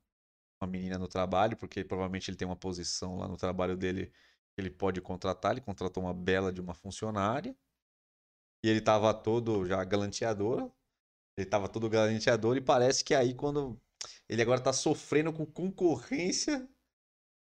uma 0.62 0.66
menina 0.70 0.96
no 0.96 1.06
trabalho, 1.08 1.56
porque 1.56 1.84
provavelmente 1.84 2.30
ele 2.30 2.36
tem 2.36 2.46
uma 2.48 2.56
posição 2.56 3.16
lá 3.18 3.28
no 3.28 3.36
trabalho 3.36 3.76
dele 3.76 4.06
que 4.06 4.60
ele 4.60 4.70
pode 4.70 5.00
contratar. 5.02 5.52
Ele 5.52 5.60
contratou 5.60 6.02
uma 6.04 6.14
bela 6.14 6.52
de 6.52 6.60
uma 6.60 6.72
funcionária. 6.74 7.54
E 8.64 8.68
ele 8.68 8.80
tava 8.80 9.12
todo 9.12 9.66
já 9.66 9.84
galanteador. 9.84 10.70
Ele 11.36 11.46
tava 11.46 11.68
todo 11.68 11.88
galanteador 11.88 12.56
e 12.56 12.60
parece 12.60 13.02
que 13.04 13.14
aí 13.14 13.34
quando 13.34 13.78
ele 14.28 14.40
agora 14.42 14.60
tá 14.60 14.72
sofrendo 14.72 15.32
com 15.32 15.44
concorrência 15.44 16.66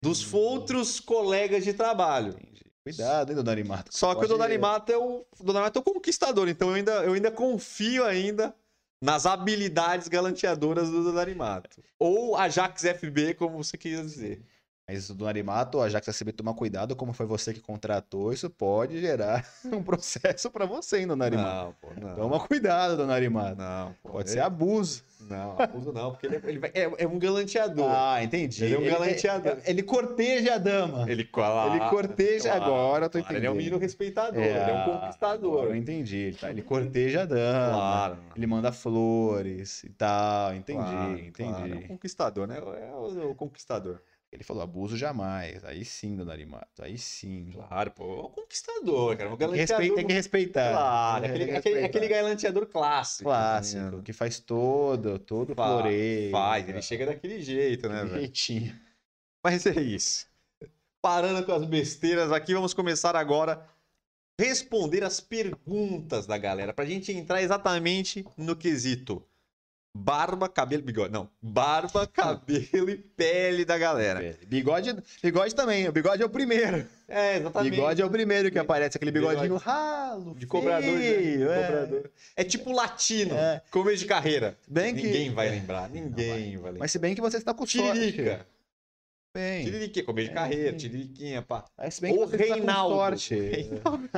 dos 0.01 0.33
Hum. 0.33 0.37
outros 0.37 0.99
colegas 0.99 1.63
de 1.63 1.73
trabalho. 1.73 2.29
Entendi. 2.29 2.65
Cuidado, 2.83 3.29
hein, 3.31 3.35
dona 3.35 3.51
Arimato. 3.51 3.95
Só 3.95 4.11
que 4.11 4.17
o 4.17 4.19
Pode- 4.21 4.29
Dodarimato 4.31 4.91
é 4.91 4.97
o, 4.97 5.25
Dodarimato 5.41 5.77
é 5.77 5.81
o 5.81 5.83
conquistador, 5.83 6.47
então 6.47 6.69
eu 6.69 6.75
ainda, 6.75 6.91
eu 7.03 7.13
ainda 7.13 7.29
confio 7.29 8.05
ainda 8.05 8.55
nas 9.03 9.25
habilidades 9.25 10.07
galanteadoras 10.07 10.89
do 10.89 11.03
Dodarimato. 11.03 11.83
Ou 11.99 12.35
Ajax 12.37 12.83
FB, 12.85 13.33
como 13.33 13.61
você 13.61 13.77
quis 13.77 13.99
dizer. 14.01 14.41
Mas, 14.89 15.09
Dona 15.09 15.31
Arimato, 15.31 15.79
ó, 15.79 15.89
já 15.89 15.99
que 15.99 16.05
você 16.05 16.13
sabe 16.13 16.31
tomar 16.31 16.53
cuidado, 16.53 16.95
como 16.95 17.11
foi 17.11 17.25
você 17.25 17.53
que 17.53 17.59
contratou, 17.59 18.31
isso 18.31 18.49
pode 18.49 19.01
gerar 19.01 19.45
um 19.65 19.83
processo 19.83 20.49
pra 20.49 20.65
você, 20.65 20.99
hein, 20.99 21.07
Dona. 21.07 21.29
Não, 21.29 21.73
pô, 21.73 21.89
não. 21.99 22.15
Toma 22.15 22.39
cuidado, 22.39 22.95
Dona 22.95 23.13
Arimato. 23.13 23.57
Não, 23.57 23.93
pô. 24.01 24.11
Pode 24.13 24.29
ele- 24.29 24.35
ser 24.35 24.39
abuso. 24.39 25.03
Não, 25.19 25.59
abuso 25.59 25.91
não, 25.91 26.11
porque 26.11 26.27
ele, 26.27 26.37
é- 26.37 26.41
ele 26.45 26.59
vai- 26.59 26.71
é, 26.73 27.03
é 27.03 27.05
um 27.07 27.19
galanteador. 27.19 27.89
Ah, 27.91 28.23
entendi. 28.23 28.63
Ele 28.63 28.75
é 28.75 28.79
um 28.79 28.85
galanteador. 28.85 29.51
Ele, 29.53 29.61
ele 29.65 29.83
corteja 29.83 30.53
a 30.55 30.57
dama. 30.57 31.11
Ele, 31.11 31.25
claro, 31.25 31.71
Ele 31.75 31.89
corteja- 31.89 32.53
agora 32.53 33.07
eu 33.07 33.09
tô 33.09 33.19
claro, 33.19 33.35
Ele 33.35 33.45
é 33.45 33.49
um 33.49 33.53
entendendo. 33.55 33.57
menino 33.57 33.77
respeitador, 33.77 34.41
É, 34.41 34.47
ele 34.47 34.57
é 34.71 34.73
um 34.87 34.99
conquistador. 34.99 35.63
Eu 35.65 35.75
entendi. 35.75 36.17
Ele, 36.17 36.37
tá- 36.37 36.49
ele 36.49 36.61
corteja 36.61 37.23
a 37.23 37.25
dama. 37.25 37.73
Claro. 37.73 38.17
Ele 38.37 38.47
manda 38.47 38.71
flores 38.71 39.83
e 39.83 39.89
tal. 39.89 40.53
Entendi, 40.55 40.79
Claro, 40.79 41.11
entendi. 41.19 41.31
claro, 41.33 41.73
É 41.73 41.75
um 41.75 41.87
conquistador, 41.87 42.47
né? 42.47 42.57
É 42.57 42.93
o, 42.95 43.31
o 43.31 43.35
conquistador. 43.35 43.99
Ele 44.31 44.43
falou 44.43 44.61
abuso 44.61 44.97
jamais. 44.97 45.63
Aí 45.63 45.85
sim, 45.85 46.15
Dona 46.15 46.33
Arimato. 46.33 46.83
Aí 46.83 46.97
sim. 46.97 47.51
Claro, 47.53 47.91
pô. 47.91 48.03
É 48.03 48.23
um 48.25 48.29
conquistador, 48.29 49.15
cara. 49.17 49.29
Um 49.29 49.37
Tem 49.37 49.47
que, 49.47 49.55
galanteador. 49.55 49.77
respeitar, 49.79 49.95
tem 49.95 50.07
que 50.07 50.13
respeitar. 50.13 50.71
Claro, 50.73 51.25
aquele, 51.25 51.43
aquele, 51.43 51.51
respeitar. 51.55 51.85
aquele 51.85 52.07
galanteador 52.07 52.65
clássico. 52.67 53.23
clássico, 53.23 53.83
ligado? 53.85 54.03
que 54.03 54.13
faz 54.13 54.39
todo, 54.39 55.17
todo 55.19 55.55
Fa- 55.55 55.65
floreio. 55.65 56.31
Faz, 56.31 56.67
ele 56.67 56.81
chega 56.81 57.05
daquele 57.05 57.41
jeito, 57.41 57.87
né, 57.87 58.03
velho? 58.03 58.19
jeitinho. 58.19 58.77
Mas 59.43 59.65
é 59.65 59.79
isso. 59.79 60.27
Parando 61.01 61.45
com 61.45 61.53
as 61.53 61.63
besteiras 61.65 62.31
aqui, 62.31 62.53
vamos 62.53 62.73
começar 62.73 63.15
agora 63.15 63.53
a 64.39 64.43
responder 64.43 65.03
as 65.05 65.21
perguntas 65.21 66.25
da 66.27 66.37
galera, 66.37 66.73
pra 66.73 66.85
gente 66.85 67.11
entrar 67.13 67.41
exatamente 67.41 68.25
no 68.35 68.55
quesito 68.57 69.23
barba, 69.95 70.47
cabelo, 70.47 70.83
bigode. 70.83 71.11
Não, 71.11 71.29
barba, 71.41 72.05
cabelo 72.11 72.89
e 72.89 72.97
pele 72.97 73.65
da 73.65 73.77
galera. 73.77 74.37
Bigode, 74.47 74.95
bigode 75.23 75.55
também. 75.55 75.87
O 75.87 75.91
bigode 75.91 76.21
é 76.21 76.25
o 76.25 76.29
primeiro. 76.29 76.85
É, 77.07 77.37
exatamente. 77.37 77.71
Bigode 77.71 78.01
é 78.01 78.05
o 78.05 78.09
primeiro 78.09 78.51
que 78.51 78.59
aparece, 78.59 78.97
aquele 78.97 79.11
bigodinho 79.11 79.43
Bigode. 79.43 79.63
ralo, 79.63 80.35
de 80.35 80.45
cobrador, 80.45 80.91
né? 80.91 80.99
feio, 80.99 81.51
é. 81.51 81.63
cobrador. 81.65 82.11
É 82.35 82.43
tipo 82.43 82.71
latino, 82.71 83.33
É. 83.33 83.61
começo 83.71 83.99
de 83.99 84.05
carreira. 84.05 84.57
Bem 84.67 84.93
que- 84.93 85.03
Ninguém 85.03 85.31
vai 85.33 85.47
é. 85.47 85.51
lembrar, 85.51 85.89
ninguém 85.89 86.57
vai 86.57 86.71
lembrar. 86.71 86.79
Mas 86.79 86.91
se 86.91 86.99
bem 86.99 87.15
que 87.15 87.21
você 87.21 87.37
está 87.37 87.53
com 87.53 87.65
sorte. 87.65 87.93
Tiririca. 87.93 88.45
Bem. 89.33 89.65
Tiririquinha, 89.65 90.05
começo 90.05 90.27
de 90.27 90.31
É, 90.31 90.35
carreira, 90.35 90.71
sim. 90.71 90.77
tiririquinha, 90.77 91.41
pá. 91.41 91.63
Mas 91.77 91.93
se 91.93 92.01
bem 92.01 92.13
que 92.13 92.19
Ou 92.19 92.27
você 92.27 92.35
está 92.35 92.47
com 92.47 92.53
Reinaldo. 92.55 92.95
sorte. 92.95 93.35
Reinaldo. 93.39 94.09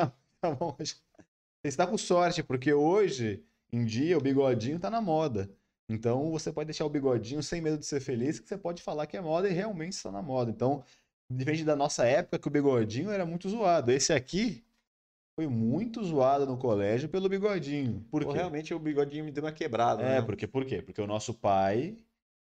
Tá 0.41 0.51
bom. 0.51 0.75
Você 0.79 0.95
está 1.63 1.85
com 1.85 1.97
sorte, 1.97 2.41
porque 2.41 2.73
hoje 2.73 3.43
em 3.71 3.85
dia 3.85 4.17
o 4.17 4.21
bigodinho 4.21 4.79
tá 4.79 4.89
na 4.89 5.01
moda. 5.01 5.49
Então 5.89 6.31
você 6.31 6.53
pode 6.53 6.67
deixar 6.67 6.85
o 6.85 6.89
bigodinho 6.89 7.41
sem 7.41 7.59
medo 7.59 7.79
de 7.79 7.85
ser 7.85 7.99
feliz, 7.99 8.39
que 8.39 8.47
você 8.47 8.57
pode 8.57 8.81
falar 8.81 9.07
que 9.07 9.17
é 9.17 9.21
moda 9.21 9.49
e 9.49 9.53
realmente 9.53 9.93
está 9.93 10.11
na 10.11 10.21
moda. 10.21 10.51
Então, 10.51 10.83
diferente 11.29 11.63
da 11.63 11.75
nossa 11.75 12.05
época, 12.05 12.37
que 12.37 12.47
o 12.47 12.51
bigodinho 12.51 13.09
era 13.09 13.25
muito 13.25 13.49
zoado. 13.49 13.91
Esse 13.91 14.13
aqui 14.13 14.63
foi 15.35 15.47
muito 15.47 16.03
zoado 16.03 16.45
no 16.45 16.57
colégio 16.57 17.09
pelo 17.09 17.27
bigodinho. 17.27 18.05
Por 18.11 18.23
Pô, 18.23 18.31
realmente 18.31 18.73
o 18.73 18.79
bigodinho 18.79 19.25
me 19.25 19.31
deu 19.31 19.43
uma 19.43 19.51
quebrada. 19.51 20.03
É, 20.03 20.19
né? 20.19 20.21
porque, 20.21 20.45
por 20.45 20.65
quê? 20.65 20.81
Porque 20.81 21.01
o 21.01 21.07
nosso 21.07 21.33
pai, 21.33 21.97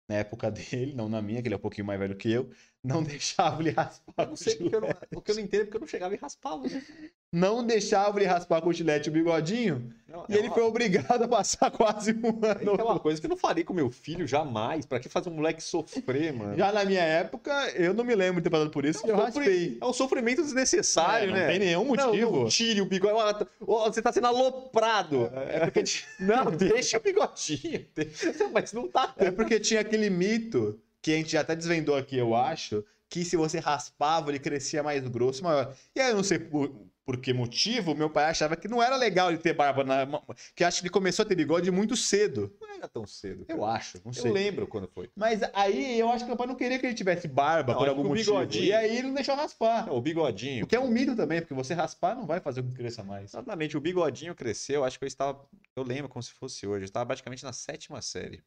na 0.07 0.17
época 0.17 0.51
dele, 0.51 0.93
não 0.93 1.09
na 1.09 1.21
minha, 1.21 1.41
que 1.41 1.47
ele 1.47 1.55
é 1.55 1.57
um 1.57 1.61
pouquinho 1.61 1.87
mais 1.87 1.99
velho 1.99 2.15
que 2.15 2.29
eu, 2.31 2.49
não 2.83 3.03
deixava 3.03 3.61
ele 3.61 3.71
raspar 3.71 4.27
não 4.27 4.35
sei 4.35 4.55
porque 4.55 4.75
eu 4.75 4.81
não, 4.81 4.89
o 5.15 5.21
que 5.21 5.31
eu 5.31 5.35
não 5.35 5.41
entendo 5.43 5.61
é 5.61 5.63
porque 5.65 5.77
eu 5.77 5.81
não 5.81 5.87
chegava 5.87 6.13
e 6.13 6.17
raspava. 6.17 6.67
Né? 6.67 6.81
Não 7.33 7.65
deixava 7.65 8.19
ele 8.19 8.25
raspar 8.27 8.61
com 8.61 8.69
o 8.69 8.73
chulete 8.73 9.07
o 9.07 9.11
bigodinho, 9.11 9.93
Não, 10.05 10.25
e 10.27 10.33
é 10.33 10.37
ele 10.37 10.47
uma- 10.47 10.53
foi 10.55 10.63
obrigado 10.63 11.23
a 11.23 11.27
passar 11.27 11.71
quase 11.71 12.11
um 12.11 12.27
ano. 12.45 12.75
É 12.77 12.83
uma 12.83 12.99
coisa 12.99 13.21
que 13.21 13.25
eu 13.27 13.29
não 13.29 13.37
faria 13.37 13.63
com 13.63 13.73
meu 13.73 13.89
filho 13.89 14.27
jamais. 14.27 14.85
Pra 14.85 14.99
que 14.99 15.07
fazer 15.07 15.29
um 15.29 15.33
moleque 15.33 15.63
sofrer, 15.63 16.33
mano? 16.35 16.57
Já 16.57 16.73
na 16.73 16.83
minha 16.83 17.01
época, 17.03 17.51
eu 17.75 17.93
não 17.93 18.03
me 18.03 18.13
lembro 18.15 18.41
de 18.41 18.43
ter 18.43 18.49
passado 18.49 18.69
por 18.71 18.83
isso, 18.83 19.05
É 19.05 19.09
e 19.09 19.13
um 19.13 19.15
eu 19.15 19.23
raspei. 19.23 19.77
É 19.79 19.85
um 19.85 19.93
sofrimento 19.93 20.41
desnecessário, 20.41 21.25
É, 21.29 21.31
não 21.31 21.33
né? 21.35 21.47
tem 21.47 21.59
nenhum 21.59 21.95
Não, 21.95 22.07
motivo. 22.07 22.39
Não, 22.41 22.47
tire 22.49 22.81
o 22.81 22.85
bigode. 22.85 23.45
Ó, 23.65 23.89
Você 23.89 24.01
tá 24.01 24.11
sendo 24.11 24.27
aloprado. 24.27 25.31
É 25.49 25.59
porque, 25.69 25.83
Não, 26.19 26.51
deixa 26.51 26.97
o 26.97 27.01
bigodinho. 27.01 27.85
Mas 28.51 28.73
não 28.73 28.89
tá. 28.89 29.13
é 29.17 29.31
porque 29.31 29.57
tinha 29.57 29.79
aquele 29.79 30.09
mito, 30.09 30.77
que 31.01 31.11
a 31.13 31.17
gente 31.17 31.31
já 31.31 31.41
até 31.41 31.55
desvendou 31.55 31.95
aqui, 31.95 32.17
eu 32.17 32.35
acho, 32.35 32.83
que 33.09 33.25
se 33.25 33.35
você 33.35 33.59
raspava, 33.59 34.29
ele 34.31 34.39
crescia 34.39 34.81
mais 34.83 35.05
grosso 35.07 35.43
maior. 35.43 35.75
E 35.95 35.99
aí 35.99 36.11
eu 36.11 36.15
não 36.15 36.23
sei 36.23 36.39
por, 36.39 36.73
por 37.03 37.17
que 37.17 37.33
motivo, 37.33 37.93
meu 37.93 38.09
pai 38.09 38.25
achava 38.25 38.55
que 38.55 38.69
não 38.69 38.81
era 38.81 38.95
legal 38.95 39.29
ele 39.29 39.37
ter 39.39 39.53
barba 39.53 39.83
na. 39.83 40.07
Que 40.55 40.63
acho 40.63 40.79
que 40.79 40.83
ele 40.87 40.93
começou 40.93 41.23
a 41.23 41.27
ter 41.27 41.35
bigode 41.35 41.69
muito 41.71 41.97
cedo. 41.97 42.55
Não 42.61 42.69
era 42.73 42.87
tão 42.87 43.05
cedo. 43.05 43.43
Eu 43.49 43.65
acho, 43.65 43.97
não 44.05 44.11
Eu 44.11 44.21
sei. 44.21 44.31
lembro 44.31 44.65
quando 44.65 44.87
foi. 44.87 45.09
Mas 45.13 45.41
aí 45.53 45.99
eu 45.99 46.07
acho 46.09 46.19
que 46.23 46.29
meu 46.29 46.37
pai 46.37 46.47
não 46.47 46.55
queria 46.55 46.79
que 46.79 46.85
ele 46.85 46.93
tivesse 46.95 47.27
barba 47.27 47.73
Não, 47.73 47.79
por 47.79 47.89
algum 47.89 48.03
motivo. 48.05 48.31
bigodinho- 48.31 48.63
E 48.65 48.73
aí 48.73 48.97
ele 48.99 49.07
não 49.07 49.15
deixou 49.15 49.35
raspar. 49.35 49.87
Não, 49.87 49.95
o 49.95 50.01
bigodinho. 50.01 50.63
O 50.63 50.67
que 50.67 50.75
é 50.75 50.79
um 50.79 50.87
mito 50.89 51.13
também, 51.13 51.41
porque 51.41 51.53
você 51.53 51.73
raspar 51.73 52.15
não 52.15 52.25
vai 52.25 52.39
fazer 52.39 52.63
com 52.63 52.69
que 52.69 52.75
cresça 52.75 53.03
mais. 53.03 53.31
Exatamente, 53.33 53.75
o 53.75 53.81
bigodinho 53.81 54.33
cresceu, 54.33 54.85
acho 54.85 54.97
que 54.97 55.03
eu 55.03 55.07
estava. 55.07 55.43
Eu 55.75 55.83
lembro 55.83 56.07
como 56.07 56.23
se 56.23 56.31
fosse 56.31 56.65
hoje. 56.65 56.83
Eu 56.83 56.85
estava 56.85 57.07
praticamente 57.07 57.43
na 57.43 57.51
sétima 57.51 58.01
série. 58.01 58.41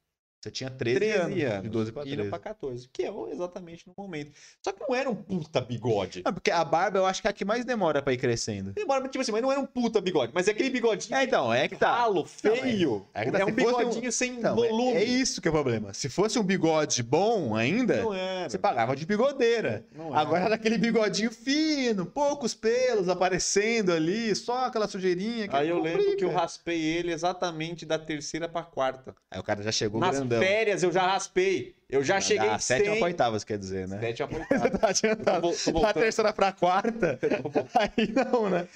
Você 0.45 0.51
tinha 0.51 0.69
13, 0.69 0.97
13 0.99 1.43
anos, 1.45 1.63
de 1.63 1.69
12 1.71 1.91
para 1.93 2.03
indo 2.03 2.13
13. 2.17 2.29
pra 2.29 2.39
14. 2.39 2.89
Que 2.93 3.05
é 3.05 3.11
exatamente 3.33 3.87
no 3.89 3.95
momento. 3.97 4.31
Só 4.63 4.73
que 4.73 4.81
não 4.87 4.95
era 4.95 5.09
um 5.09 5.15
puta 5.15 5.59
bigode. 5.59 6.21
Ah, 6.23 6.31
porque 6.33 6.51
a 6.51 6.63
barba 6.63 6.99
eu 6.99 7.07
acho 7.07 7.23
que 7.23 7.27
é 7.27 7.31
a 7.31 7.33
que 7.33 7.47
mais 7.47 7.65
demora 7.65 8.03
pra 8.03 8.13
ir 8.13 8.19
crescendo. 8.19 8.73
Demora, 8.75 9.09
tipo 9.09 9.23
assim, 9.23 9.33
mas 9.33 9.41
não 9.41 9.51
era 9.51 9.59
um 9.59 9.65
puta 9.65 10.03
bigode. 10.03 10.33
Mas 10.35 10.47
é 10.47 10.51
aquele 10.51 10.69
bigodinho 10.69 11.17
É, 11.17 11.25
então, 11.25 11.51
é 11.53 11.67
que 11.67 11.77
tá. 11.77 11.95
ralo, 11.97 12.27
feio. 12.27 13.07
é 13.15 13.23
É, 13.23 13.25
que 13.25 13.31
tá, 13.33 13.39
um 13.39 13.41
fosse 13.41 13.53
um- 13.53 13.55
bigodinho 13.55 14.13
sem 14.13 14.33
Então, 14.35 14.53
é- 14.63 14.69
volume. 14.69 14.97
é, 14.99 15.03
isso 15.05 15.41
que 15.41 15.49
é 15.49 15.51
o 15.51 15.55
problema. 15.55 15.95
Se 15.95 16.11
fosse 16.11 16.39
um 16.39 16.43
bigode 16.45 17.03
bom 17.03 17.57
ainda, 17.57 18.03
Não 18.03 18.11
você 18.47 18.59
pagava 18.59 18.95
de 18.95 19.07
bigodeira. 19.07 19.87
Não. 19.97 20.15
Agora 20.15 20.45
era 20.45 20.57
aquele 20.57 20.77
bigodinho 20.77 21.31
fino, 21.31 22.05
poucos 22.05 22.53
pelos 22.53 23.09
aparecendo 23.09 23.93
ali, 23.95 24.35
só 24.35 24.67
aquela 24.67 24.87
sujeirinha. 24.87 25.49
Aí 25.53 25.71
eu 25.71 25.81
lembro 25.81 26.17
que 26.17 26.25
eu 26.25 26.31
raspei 26.31 26.79
ele 26.83 27.13
exatamente 27.13 27.87
da 27.87 27.99
terceira 27.99 28.47
pra 28.47 28.63
quarta. 28.63 29.15
Aí 29.31 29.41
o 29.41 29.43
cara 29.43 29.63
já 29.63 29.73
chegou 29.73 30.01
Nas 30.01 30.17
grandão. 30.17 30.34
Férias 30.39 30.83
eu 30.83 30.93
já 30.93 31.03
raspei. 31.07 31.75
Eu 31.89 32.03
já 32.03 32.21
cheguei 32.21 32.49
Ah, 32.49 32.57
em 32.57 32.59
sétima 32.59 32.91
100. 32.93 32.99
pra 32.99 33.07
oitava, 33.07 33.39
você 33.39 33.47
quer 33.47 33.59
dizer, 33.59 33.87
né? 33.87 34.01
Sétima 34.01 34.27
pra 34.29 34.39
oitava. 34.39 34.79
tá 34.79 34.89
adiantado. 34.89 35.53
Tô 35.65 35.73
tô 35.73 35.81
Da 35.81 35.93
terceira 35.93 36.33
pra 36.33 36.51
quarta, 36.51 37.19
aí 37.79 38.09
não, 38.13 38.51
né? 38.51 38.67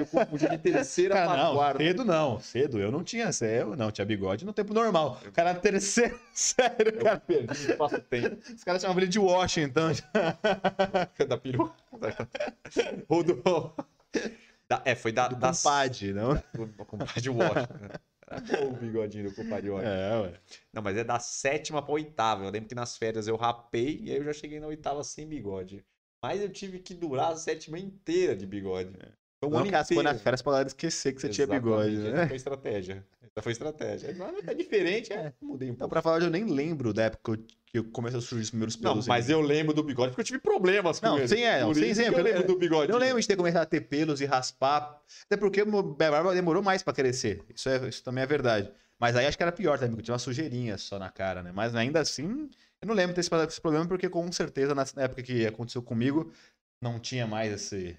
Eu 0.00 0.06
confundi 0.06 0.48
de 0.48 0.58
terceira 0.58 1.14
Cara, 1.14 1.26
pra 1.34 1.36
não, 1.44 1.54
quarta. 1.54 1.78
cedo 1.84 2.04
não. 2.04 2.40
Cedo 2.40 2.80
eu 2.80 2.90
não 2.90 3.04
tinha 3.04 3.30
eu 3.70 3.76
não 3.76 3.90
tinha 3.90 4.04
bigode 4.06 4.44
no 4.46 4.52
tempo 4.54 4.72
normal. 4.72 5.20
O 5.26 5.32
cara 5.32 5.52
na 5.52 5.58
terceira 5.58 6.14
sério, 6.32 6.94
Eu 6.96 7.04
cara. 7.04 7.20
perdi 7.20 7.52
espaço 7.70 8.00
tempo. 8.00 8.38
Os 8.54 8.64
caras 8.64 8.80
chamavam 8.80 9.02
ele 9.02 9.10
de 9.10 9.18
Washington. 9.18 9.92
da 11.28 11.36
peruca. 11.36 11.74
Ou 13.08 13.22
do. 13.22 13.74
Da- 14.68 14.80
é, 14.84 14.94
foi 14.94 15.12
da. 15.12 15.28
Do 15.28 15.36
das- 15.36 15.62
compadre, 15.62 16.12
não? 16.14 16.34
do 16.54 16.84
compadre 16.86 17.28
Washington. 17.28 17.88
Né? 18.40 18.58
Bom 18.60 18.70
o 18.70 18.76
bigodinho 18.76 19.30
do 19.30 19.36
Washington. 19.40 19.80
É, 19.82 20.20
ué. 20.22 20.40
Não, 20.72 20.82
mas 20.82 20.96
é 20.96 21.04
da 21.04 21.18
sétima 21.18 21.82
pra 21.82 21.92
oitava. 21.94 22.44
Eu 22.44 22.50
lembro 22.50 22.68
que 22.68 22.74
nas 22.74 22.96
férias 22.96 23.28
eu 23.28 23.36
rapei 23.36 24.00
e 24.02 24.10
aí 24.10 24.16
eu 24.16 24.24
já 24.24 24.32
cheguei 24.32 24.58
na 24.60 24.66
oitava 24.66 25.04
sem 25.04 25.26
bigode. 25.26 25.84
Mas 26.22 26.40
eu 26.40 26.48
tive 26.50 26.78
que 26.78 26.94
durar 26.94 27.32
a 27.32 27.36
sétima 27.36 27.78
inteira 27.78 28.34
de 28.36 28.46
bigode. 28.46 28.90
Foi 29.40 29.48
um 29.48 29.52
Não 29.52 29.58
ano 29.60 29.70
que 29.70 29.76
inteiro. 29.76 30.02
nas 30.04 30.22
férias 30.22 30.40
pra 30.42 30.52
galera 30.52 30.68
esquecer 30.68 31.12
que 31.14 31.20
você 31.20 31.28
tinha 31.28 31.46
bigode, 31.48 31.94
Exatamente, 31.94 32.12
Essa 32.12 32.20
né? 32.22 32.26
foi 32.28 32.36
estratégia. 32.36 33.06
Essa 33.22 33.42
foi 33.42 33.52
estratégia. 33.52 34.14
Não, 34.14 34.26
é 34.46 34.54
diferente, 34.54 35.12
é. 35.12 35.32
Mudei 35.42 35.68
um 35.68 35.72
Então, 35.72 35.78
pouco. 35.88 35.90
pra 35.94 36.02
falar, 36.02 36.22
eu 36.22 36.30
nem 36.30 36.44
lembro 36.44 36.94
da 36.94 37.04
época 37.04 37.36
que 37.36 37.40
eu- 37.42 37.46
que 37.72 37.82
comecei 37.84 38.18
a 38.18 38.22
surgir 38.22 38.42
os 38.44 38.50
primeiros 38.50 38.76
Não, 38.76 38.92
pelos. 38.92 39.06
em 39.06 39.08
mas 39.08 39.30
eu 39.30 39.40
lembro 39.40 39.72
do 39.72 39.82
bigode 39.82 40.10
porque 40.10 40.20
eu 40.20 40.24
tive 40.26 40.38
problemas 40.38 41.00
com 41.00 41.06
Não, 41.06 41.18
ele. 41.18 41.26
sim, 41.26 41.40
é, 41.42 41.60
não, 41.62 41.72
que 41.72 41.80
porque 41.80 42.20
eu 42.20 42.22
lembro 42.22 42.46
do 42.46 42.58
bigode. 42.58 42.92
Eu 42.92 42.98
não 42.98 43.00
lembro 43.00 43.20
de 43.20 43.26
ter 43.26 43.34
começado 43.34 43.62
a 43.62 43.66
ter 43.66 43.80
pelos 43.80 44.20
e 44.20 44.26
raspar. 44.26 45.00
Até 45.24 45.38
porque 45.38 45.64
minha 45.64 45.82
barba 45.82 46.34
demorou 46.34 46.62
mais 46.62 46.82
pra 46.82 46.92
crescer. 46.92 47.42
Isso, 47.54 47.70
é, 47.70 47.88
isso 47.88 48.04
também 48.04 48.22
é 48.22 48.26
verdade. 48.26 48.70
Mas 49.00 49.16
aí 49.16 49.26
acho 49.26 49.38
que 49.38 49.42
era 49.42 49.50
pior 49.50 49.78
também, 49.78 49.92
porque 49.92 50.04
tinha 50.04 50.12
uma 50.12 50.18
sujeirinha 50.18 50.76
só 50.76 50.98
na 50.98 51.08
cara, 51.10 51.42
né? 51.42 51.50
Mas 51.50 51.74
ainda 51.74 51.98
assim, 52.00 52.50
eu 52.80 52.86
não 52.86 52.94
lembro 52.94 53.14
de 53.16 53.26
ter 53.26 53.34
esse 53.34 53.48
esse 53.48 53.60
problema, 53.60 53.86
porque 53.86 54.08
com 54.08 54.30
certeza 54.30 54.74
na 54.74 54.84
época 54.98 55.22
que 55.22 55.46
aconteceu 55.46 55.82
comigo, 55.82 56.30
não 56.80 57.00
tinha 57.00 57.26
mais 57.26 57.52
esse, 57.52 57.96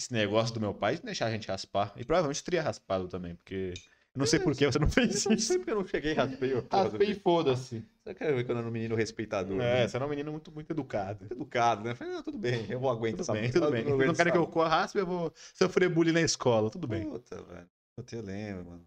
esse 0.00 0.12
negócio 0.12 0.52
do 0.52 0.60
meu 0.60 0.74
pai 0.74 0.96
de 0.96 1.02
deixar 1.02 1.26
a 1.26 1.30
gente 1.30 1.46
raspar. 1.46 1.92
E 1.96 2.04
provavelmente 2.04 2.42
teria 2.42 2.62
raspado 2.62 3.06
também, 3.06 3.36
porque. 3.36 3.72
Eu 4.16 4.20
não 4.20 4.26
sei 4.26 4.40
por 4.40 4.56
que 4.56 4.64
você 4.66 4.78
não 4.78 4.88
fez 4.88 5.24
Eu 5.26 5.30
não 5.30 5.36
isso. 5.36 5.46
sei 5.46 5.58
porque 5.58 5.70
eu 5.70 5.76
não 5.76 5.86
cheguei 5.86 6.12
e 6.12 6.14
raspei. 6.14 6.50
porra 6.50 6.62
do 6.62 6.90
Raspei 6.90 7.10
e 7.10 7.14
foda-se. 7.14 7.84
Você 8.02 8.14
quer 8.14 8.34
ver 8.34 8.44
quando 8.44 8.56
eu 8.56 8.58
era 8.60 8.68
um 8.68 8.72
menino 8.72 8.94
respeitador? 8.96 9.60
É, 9.60 9.80
né? 9.80 9.88
você 9.88 9.96
era 9.96 10.06
um 10.06 10.08
menino 10.08 10.30
muito, 10.32 10.50
muito 10.50 10.70
educado. 10.70 11.20
Muito 11.20 11.32
educado, 11.32 11.84
né? 11.84 11.94
Falei, 11.94 12.14
não, 12.14 12.22
tudo 12.22 12.38
bem, 12.38 12.66
eu 12.70 12.80
vou 12.80 12.90
aguentar 12.90 13.26
Tudo 13.26 13.36
essa 13.36 13.42
bem, 13.42 13.50
tudo 13.52 13.70
bem. 13.70 13.86
eu 13.86 14.06
Não 14.06 14.14
quero 14.14 14.32
que 14.32 14.38
eu 14.38 14.46
corra 14.46 14.68
raspe, 14.68 14.98
eu 14.98 15.06
vou 15.06 15.32
sofrer 15.54 15.88
bullying 15.90 16.12
na 16.12 16.22
escola. 16.22 16.70
Tudo 16.70 16.86
bem. 16.88 17.04
Puta, 17.08 17.42
velho. 17.42 17.68
Puta, 17.94 18.16
eu 18.16 18.22
lembro, 18.22 18.64
mano. 18.64 18.86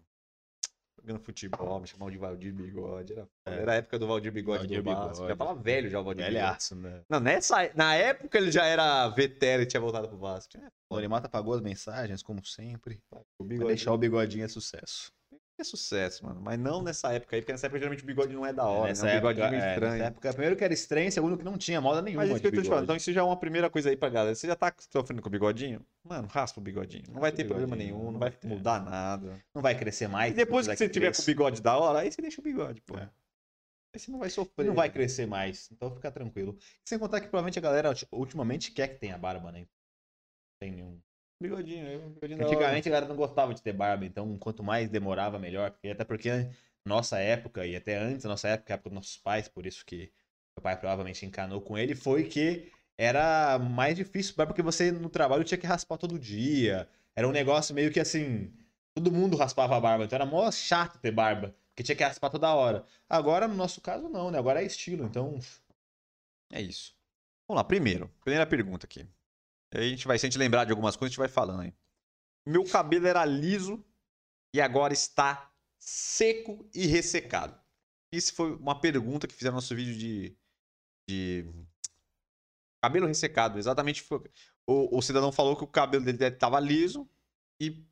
Jogando 1.02 1.20
futebol, 1.20 1.80
me 1.80 1.86
chamavam 1.86 2.10
de 2.10 2.18
Valdir 2.18 2.52
Bigode. 2.52 3.12
Era, 3.14 3.22
foda. 3.26 3.56
É. 3.56 3.62
era 3.62 3.72
a 3.72 3.74
época 3.76 3.98
do 3.98 4.06
Valdir 4.06 4.30
Bigode 4.32 4.58
Valdir 4.58 4.82
do 4.82 4.90
Vasco. 4.90 5.12
Bigode. 5.12 5.28
Já 5.28 5.36
tava 5.36 5.54
velho 5.54 5.88
já 5.88 6.00
o 6.00 6.04
Valdir 6.04 6.26
Bigode. 6.26 6.42
Velhaço, 6.44 6.76
né? 6.76 7.00
Não, 7.08 7.20
nessa, 7.20 7.70
na 7.74 7.94
época 7.94 8.36
ele 8.36 8.50
já 8.52 8.66
era 8.66 9.08
veterano 9.08 9.62
e 9.62 9.66
tinha 9.66 9.80
voltado 9.80 10.08
pro 10.08 10.18
Vasco. 10.18 10.58
É, 10.58 10.68
O 10.90 10.96
Animata 10.96 11.26
apagou 11.26 11.54
as 11.54 11.60
mensagens, 11.62 12.22
como 12.22 12.44
sempre. 12.44 13.00
o 13.38 13.44
bigode. 13.44 13.68
deixar 13.68 13.92
o 13.94 13.98
bigodinho 13.98 14.44
é 14.44 14.48
sucesso. 14.48 15.10
É 15.60 15.64
sucesso, 15.64 16.24
mano. 16.24 16.40
Mas 16.40 16.58
não 16.58 16.82
nessa 16.82 17.12
época 17.12 17.36
aí, 17.36 17.42
porque 17.42 17.52
nessa 17.52 17.66
época 17.66 17.78
geralmente 17.78 18.02
o 18.02 18.06
bigode 18.06 18.32
não 18.32 18.46
é 18.46 18.52
da 18.52 18.64
hora, 18.64 18.88
nessa 18.88 19.04
né? 19.04 19.12
O 19.22 19.28
época, 19.28 19.30
é, 19.42 19.58
estranho. 19.68 19.92
nessa 19.92 20.04
época, 20.06 20.30
primeiro 20.32 20.56
que 20.56 20.64
era 20.64 20.72
estranho, 20.72 21.12
segundo 21.12 21.36
que 21.36 21.44
não 21.44 21.58
tinha 21.58 21.80
moda 21.82 22.00
nenhuma. 22.00 22.22
Mas 22.22 22.30
isso 22.30 22.40
que 22.40 22.46
eu 22.46 22.50
de 22.50 22.56
tô 22.56 22.62
te 22.62 22.68
falando. 22.68 22.84
Então 22.84 22.94
bigode. 22.94 23.02
isso 23.02 23.12
já 23.12 23.20
é 23.20 23.24
uma 23.24 23.36
primeira 23.38 23.68
coisa 23.68 23.90
aí 23.90 23.96
pra 23.96 24.08
galera. 24.08 24.34
Você 24.34 24.46
já 24.46 24.56
tá 24.56 24.74
sofrendo 24.90 25.20
com 25.20 25.28
o 25.28 25.30
bigodinho? 25.30 25.84
Mano, 26.02 26.26
raspa 26.28 26.60
o 26.60 26.62
bigodinho. 26.62 27.04
Não 27.08 27.20
vai 27.20 27.30
Raspa 27.30 27.36
ter 27.36 27.44
o 27.44 27.48
problema 27.48 27.76
nenhum, 27.76 28.10
não 28.10 28.18
vai 28.18 28.30
vai 28.30 28.38
ter. 28.38 28.48
mudar 28.48 28.82
nada. 28.82 29.38
Não 29.54 29.60
vai 29.60 29.78
crescer 29.78 30.08
mais. 30.08 30.32
E 30.32 30.34
depois 30.36 30.66
que 30.66 30.74
você 30.74 30.88
tiver 30.88 31.14
com 31.14 31.20
o 31.20 31.24
bigode 31.26 31.60
da 31.60 31.76
hora, 31.76 31.98
aí 31.98 32.10
você 32.10 32.22
deixa 32.22 32.40
o 32.40 32.44
bigode, 32.44 32.80
pô. 32.80 32.96
É. 32.96 33.02
Aí 33.92 34.00
você 34.00 34.10
não 34.10 34.18
vai 34.18 34.30
sofrer. 34.30 34.64
Não 34.66 34.74
vai 34.74 34.88
crescer 34.88 35.26
mais, 35.26 35.68
então 35.70 35.94
fica 35.94 36.10
tranquilo. 36.10 36.56
Sem 36.86 36.98
contar 36.98 37.20
que 37.20 37.28
provavelmente 37.28 37.58
a 37.58 37.62
galera 37.62 37.88
ulti- 37.90 38.08
ultimamente 38.10 38.72
quer 38.72 38.88
que 38.88 38.94
tenha 39.00 39.18
barba, 39.18 39.52
né? 39.52 39.58
Não 39.60 39.66
tem 40.60 40.70
nenhum. 40.72 40.98
Bigodinho, 41.40 42.04
um 42.04 42.10
bigodinho. 42.10 42.44
Antigamente 42.44 42.88
a 42.88 42.92
galera 42.92 43.08
não 43.08 43.16
gostava 43.16 43.54
de 43.54 43.62
ter 43.62 43.72
barba, 43.72 44.04
então 44.04 44.36
quanto 44.38 44.62
mais 44.62 44.90
demorava, 44.90 45.38
melhor. 45.38 45.70
Porque, 45.70 45.88
até 45.88 46.04
porque 46.04 46.28
nossa 46.84 47.18
época, 47.18 47.66
e 47.66 47.74
até 47.74 47.96
antes 47.96 48.24
da 48.24 48.28
nossa 48.28 48.48
época, 48.48 48.72
a 48.72 48.74
época 48.74 48.90
dos 48.90 48.96
nossos 48.96 49.16
pais, 49.16 49.48
por 49.48 49.64
isso 49.66 49.84
que 49.86 50.12
meu 50.56 50.62
pai 50.62 50.78
provavelmente 50.78 51.24
encanou 51.24 51.60
com 51.62 51.78
ele, 51.78 51.94
foi 51.94 52.24
que 52.24 52.70
era 52.98 53.58
mais 53.58 53.96
difícil, 53.96 54.34
barba, 54.36 54.52
porque 54.52 54.62
você 54.62 54.92
no 54.92 55.08
trabalho 55.08 55.42
tinha 55.44 55.56
que 55.56 55.66
raspar 55.66 55.96
todo 55.96 56.18
dia. 56.18 56.86
Era 57.16 57.26
um 57.26 57.32
negócio 57.32 57.74
meio 57.74 57.90
que 57.90 58.00
assim, 58.00 58.52
todo 58.94 59.10
mundo 59.10 59.36
raspava 59.36 59.76
a 59.76 59.80
barba, 59.80 60.04
então 60.04 60.16
era 60.16 60.26
mó 60.26 60.50
chato 60.50 60.98
ter 60.98 61.10
barba, 61.10 61.54
porque 61.68 61.82
tinha 61.82 61.96
que 61.96 62.04
raspar 62.04 62.28
toda 62.28 62.54
hora. 62.54 62.84
Agora, 63.08 63.48
no 63.48 63.54
nosso 63.54 63.80
caso, 63.80 64.08
não, 64.10 64.30
né? 64.30 64.38
Agora 64.38 64.62
é 64.62 64.66
estilo, 64.66 65.06
então. 65.06 65.38
É 66.52 66.60
isso. 66.60 66.94
Vamos 67.48 67.60
lá, 67.60 67.64
primeiro. 67.64 68.10
Primeira 68.22 68.46
pergunta 68.46 68.86
aqui. 68.86 69.06
A 69.72 69.82
gente 69.82 70.06
vai, 70.06 70.18
se 70.18 70.26
a 70.26 70.28
gente 70.28 70.38
lembrar 70.38 70.64
de 70.64 70.72
algumas 70.72 70.96
coisas, 70.96 71.10
a 71.10 71.12
gente 71.12 71.18
vai 71.18 71.28
falando 71.28 71.62
aí. 71.62 71.74
Meu 72.46 72.64
cabelo 72.64 73.06
era 73.06 73.24
liso 73.24 73.84
e 74.54 74.60
agora 74.60 74.92
está 74.92 75.52
seco 75.78 76.68
e 76.74 76.86
ressecado. 76.86 77.58
Isso 78.12 78.34
foi 78.34 78.54
uma 78.56 78.80
pergunta 78.80 79.28
que 79.28 79.34
fizeram 79.34 79.52
no 79.52 79.58
nosso 79.58 79.74
vídeo 79.74 79.96
de, 79.96 80.36
de 81.08 81.46
cabelo 82.82 83.06
ressecado. 83.06 83.58
Exatamente. 83.58 84.04
O, 84.66 84.98
o 84.98 85.02
cidadão 85.02 85.30
falou 85.30 85.56
que 85.56 85.64
o 85.64 85.68
cabelo 85.68 86.04
dele 86.04 86.24
estava 86.24 86.58
liso 86.58 87.08
e 87.60 87.86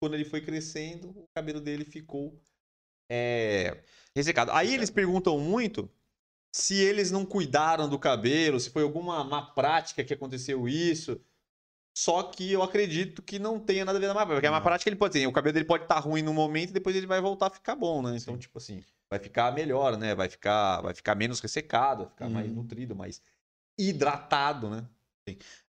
quando 0.00 0.14
ele 0.14 0.24
foi 0.24 0.40
crescendo, 0.40 1.10
o 1.10 1.28
cabelo 1.34 1.60
dele 1.60 1.84
ficou 1.84 2.40
é, 3.10 3.84
ressecado. 4.14 4.50
Aí 4.52 4.74
eles 4.74 4.90
perguntam 4.90 5.38
muito 5.38 5.90
se 6.52 6.74
eles 6.76 7.10
não 7.10 7.24
cuidaram 7.26 7.88
do 7.88 7.98
cabelo, 7.98 8.58
se 8.58 8.70
foi 8.70 8.82
alguma 8.82 9.22
má 9.24 9.42
prática 9.52 10.04
que 10.04 10.14
aconteceu 10.14 10.68
isso. 10.68 11.20
Só 11.96 12.24
que 12.24 12.52
eu 12.52 12.62
acredito 12.62 13.22
que 13.22 13.38
não 13.38 13.58
tenha 13.58 13.84
nada 13.84 13.96
a 13.98 14.00
ver 14.00 14.06
com 14.06 14.12
a 14.12 14.14
má 14.14 14.26
prática. 14.26 14.34
Porque 14.36 14.46
a 14.46 14.52
má 14.52 14.60
prática 14.60 14.88
ele 14.90 14.96
pode 14.96 15.14
ter. 15.14 15.26
O 15.26 15.32
cabelo 15.32 15.54
dele 15.54 15.64
pode 15.64 15.84
estar 15.84 15.98
ruim 15.98 16.22
no 16.22 16.34
momento 16.34 16.70
e 16.70 16.72
depois 16.74 16.94
ele 16.94 17.06
vai 17.06 17.20
voltar 17.20 17.46
a 17.46 17.50
ficar 17.50 17.74
bom, 17.74 18.02
né? 18.02 18.16
Então, 18.16 18.34
Sim. 18.34 18.40
tipo 18.40 18.58
assim, 18.58 18.82
vai 19.10 19.18
ficar 19.18 19.52
melhor, 19.52 19.96
né? 19.96 20.14
Vai 20.14 20.28
ficar, 20.28 20.82
vai 20.82 20.94
ficar 20.94 21.14
menos 21.14 21.40
ressecado, 21.40 22.04
vai 22.04 22.10
ficar 22.10 22.28
mais 22.28 22.48
Uhum. 22.48 22.54
nutrido, 22.54 22.94
mais 22.94 23.22
hidratado, 23.78 24.68
né? 24.70 24.88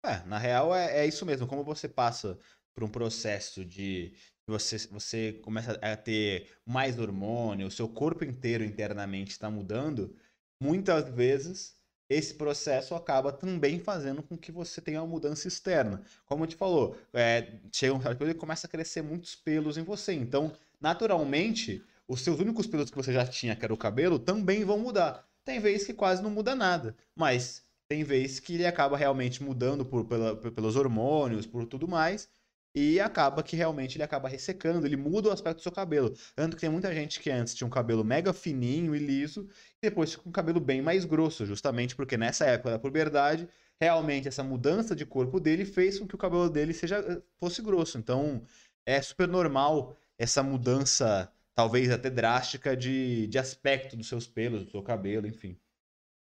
É, 0.04 0.22
na 0.26 0.38
real 0.38 0.74
é, 0.74 0.98
é 1.00 1.06
isso 1.06 1.24
mesmo. 1.24 1.46
Como 1.46 1.64
você 1.64 1.88
passa 1.88 2.38
por 2.74 2.84
um 2.84 2.88
processo 2.88 3.64
de 3.64 4.14
você, 4.46 4.78
você 4.88 5.32
começa 5.44 5.72
a 5.72 5.96
ter 5.96 6.56
mais 6.64 6.98
hormônio, 6.98 7.66
o 7.66 7.70
seu 7.70 7.88
corpo 7.88 8.24
inteiro 8.24 8.64
internamente 8.64 9.30
está 9.32 9.50
mudando, 9.50 10.16
muitas 10.60 11.08
vezes 11.08 11.74
esse 12.08 12.34
processo 12.34 12.94
acaba 12.94 13.32
também 13.32 13.80
fazendo 13.80 14.22
com 14.22 14.36
que 14.36 14.52
você 14.52 14.80
tenha 14.80 15.00
uma 15.02 15.08
mudança 15.08 15.48
externa. 15.48 16.02
Como 16.24 16.44
a 16.44 16.46
gente 16.46 16.56
falou, 16.56 16.96
é, 17.12 17.54
chega 17.72 17.94
um 17.94 18.00
certo 18.00 18.18
período 18.18 18.36
e 18.36 18.40
começa 18.40 18.66
a 18.66 18.70
crescer 18.70 19.02
muitos 19.02 19.34
pelos 19.34 19.76
em 19.76 19.82
você. 19.82 20.12
Então, 20.12 20.52
naturalmente, 20.80 21.84
os 22.06 22.20
seus 22.20 22.38
únicos 22.38 22.66
pelos 22.66 22.90
que 22.90 22.96
você 22.96 23.12
já 23.12 23.26
tinha, 23.26 23.56
que 23.56 23.64
era 23.64 23.74
o 23.74 23.76
cabelo, 23.76 24.18
também 24.18 24.64
vão 24.64 24.78
mudar. 24.78 25.26
Tem 25.44 25.58
vezes 25.58 25.86
que 25.86 25.94
quase 25.94 26.22
não 26.22 26.30
muda 26.30 26.54
nada, 26.54 26.96
mas 27.14 27.64
tem 27.88 28.02
vezes 28.04 28.40
que 28.40 28.54
ele 28.54 28.66
acaba 28.66 28.96
realmente 28.96 29.42
mudando 29.42 29.84
por, 29.84 30.04
pela- 30.06 30.36
pelos 30.36 30.76
hormônios, 30.76 31.46
por 31.46 31.66
tudo 31.66 31.86
mais, 31.88 32.28
e 32.76 33.00
acaba 33.00 33.42
que 33.42 33.56
realmente 33.56 33.96
ele 33.96 34.02
acaba 34.04 34.28
ressecando, 34.28 34.86
ele 34.86 34.98
muda 34.98 35.30
o 35.30 35.32
aspecto 35.32 35.56
do 35.56 35.62
seu 35.62 35.72
cabelo. 35.72 36.14
Tanto 36.34 36.56
que 36.56 36.60
tem 36.60 36.68
muita 36.68 36.94
gente 36.94 37.18
que 37.20 37.30
antes 37.30 37.54
tinha 37.54 37.66
um 37.66 37.70
cabelo 37.70 38.04
mega 38.04 38.34
fininho 38.34 38.94
e 38.94 38.98
liso, 38.98 39.48
e 39.82 39.88
depois 39.88 40.12
fica 40.12 40.28
um 40.28 40.32
cabelo 40.32 40.60
bem 40.60 40.82
mais 40.82 41.06
grosso, 41.06 41.46
justamente 41.46 41.96
porque 41.96 42.18
nessa 42.18 42.44
época 42.44 42.72
da 42.72 42.78
puberdade, 42.78 43.48
realmente 43.80 44.28
essa 44.28 44.44
mudança 44.44 44.94
de 44.94 45.06
corpo 45.06 45.40
dele 45.40 45.64
fez 45.64 45.98
com 45.98 46.06
que 46.06 46.14
o 46.14 46.18
cabelo 46.18 46.50
dele 46.50 46.74
seja, 46.74 46.98
eh, 46.98 47.22
fosse 47.40 47.62
grosso. 47.62 47.96
Então 47.96 48.42
é 48.84 49.00
super 49.00 49.26
normal 49.26 49.96
essa 50.18 50.42
mudança, 50.42 51.32
talvez 51.54 51.90
até 51.90 52.10
drástica, 52.10 52.76
de, 52.76 53.26
de 53.26 53.38
aspecto 53.38 53.96
dos 53.96 54.06
seus 54.06 54.26
pelos, 54.26 54.64
do 54.64 54.70
seu 54.70 54.82
cabelo, 54.82 55.26
enfim. 55.26 55.58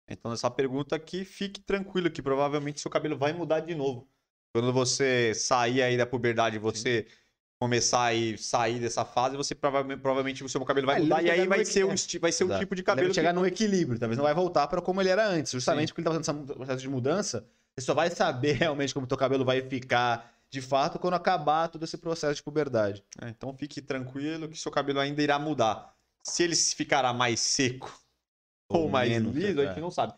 Então, 0.07 0.31
nessa 0.31 0.51
pergunta 0.51 0.95
aqui, 0.95 1.25
fique 1.25 1.61
tranquilo 1.61 2.11
que 2.11 2.21
provavelmente 2.21 2.81
seu 2.81 2.91
cabelo 2.91 3.17
vai 3.17 3.33
mudar 3.33 3.61
de 3.61 3.75
novo. 3.75 4.07
Quando 4.55 4.73
você 4.73 5.35
sair 5.35 5.83
aí 5.83 5.97
da 5.97 6.07
puberdade, 6.07 6.59
você 6.59 7.07
começar 7.61 8.12
a 8.12 8.37
sair 8.37 8.81
dessa 8.81 9.05
fase, 9.05 9.37
você 9.37 9.55
provavelmente, 9.55 10.01
provavelmente 10.01 10.45
o 10.45 10.49
seu 10.49 10.65
cabelo 10.65 10.87
vai 10.87 10.97
Ah, 10.97 11.01
mudar 11.01 11.23
e 11.23 11.31
aí 11.31 11.47
vai 11.47 11.65
ser, 11.65 11.87
esti- 11.93 12.19
vai 12.19 12.33
ser 12.33 12.45
Exato. 12.45 12.61
tipo 12.61 12.75
de 12.75 12.81
Ele 12.81 12.87
cabelo 12.87 13.07
deve 13.09 13.15
chegar 13.15 13.31
que... 13.33 13.38
num 13.38 13.47
equilíbrio, 13.47 13.99
talvez 13.99 14.17
não 14.19 14.25
vai 14.25 14.35
voltar 14.35 14.67
para 14.67 14.83
como 14.83 15.01
ele 15.01 15.09
era 15.11 15.27
antes, 15.27 15.53
justamente 15.53 15.88
porque 15.93 16.01
ele 16.01 16.05
tá 16.07 16.11
fazendo 16.25 16.45
esse 16.45 16.55
processo 16.55 16.81
de 16.83 16.88
mudança, 16.88 17.47
você 17.79 17.87
só 17.87 17.95
vai 17.95 18.11
saber 18.11 18.53
realmente 18.59 18.93
como 18.93 19.05
o 19.05 19.09
teu 19.09 19.17
cabelo 19.17 19.45
vai 19.45 19.62
ficar 19.62 20.31
de 20.51 20.61
fato 20.61 20.99
quando 20.99 21.15
acabar 21.15 21.69
todo 21.69 21.85
esse 21.85 21.97
processo 21.97 22.35
de 22.35 22.43
puberdade. 22.43 23.03
É, 23.23 23.29
então 23.31 23.55
fique 23.57 23.81
tranquilo 23.81 24.49
que 24.49 24.59
seu 24.59 24.71
cabelo 24.71 24.99
ainda 25.01 25.23
irá 25.23 25.38
mudar. 25.38 25.95
Se 26.23 26.43
ele 26.43 26.55
ficará 26.57 27.12
mais 27.15 27.41
seco 27.41 27.91
ou, 28.69 28.83
Ou 28.83 28.88
mais 28.91 29.09
menos, 29.09 29.35
liso, 29.35 29.61
a 29.61 29.65
é. 29.65 29.69
gente 29.69 29.81
não 29.81 29.91
sabe. 29.91 30.15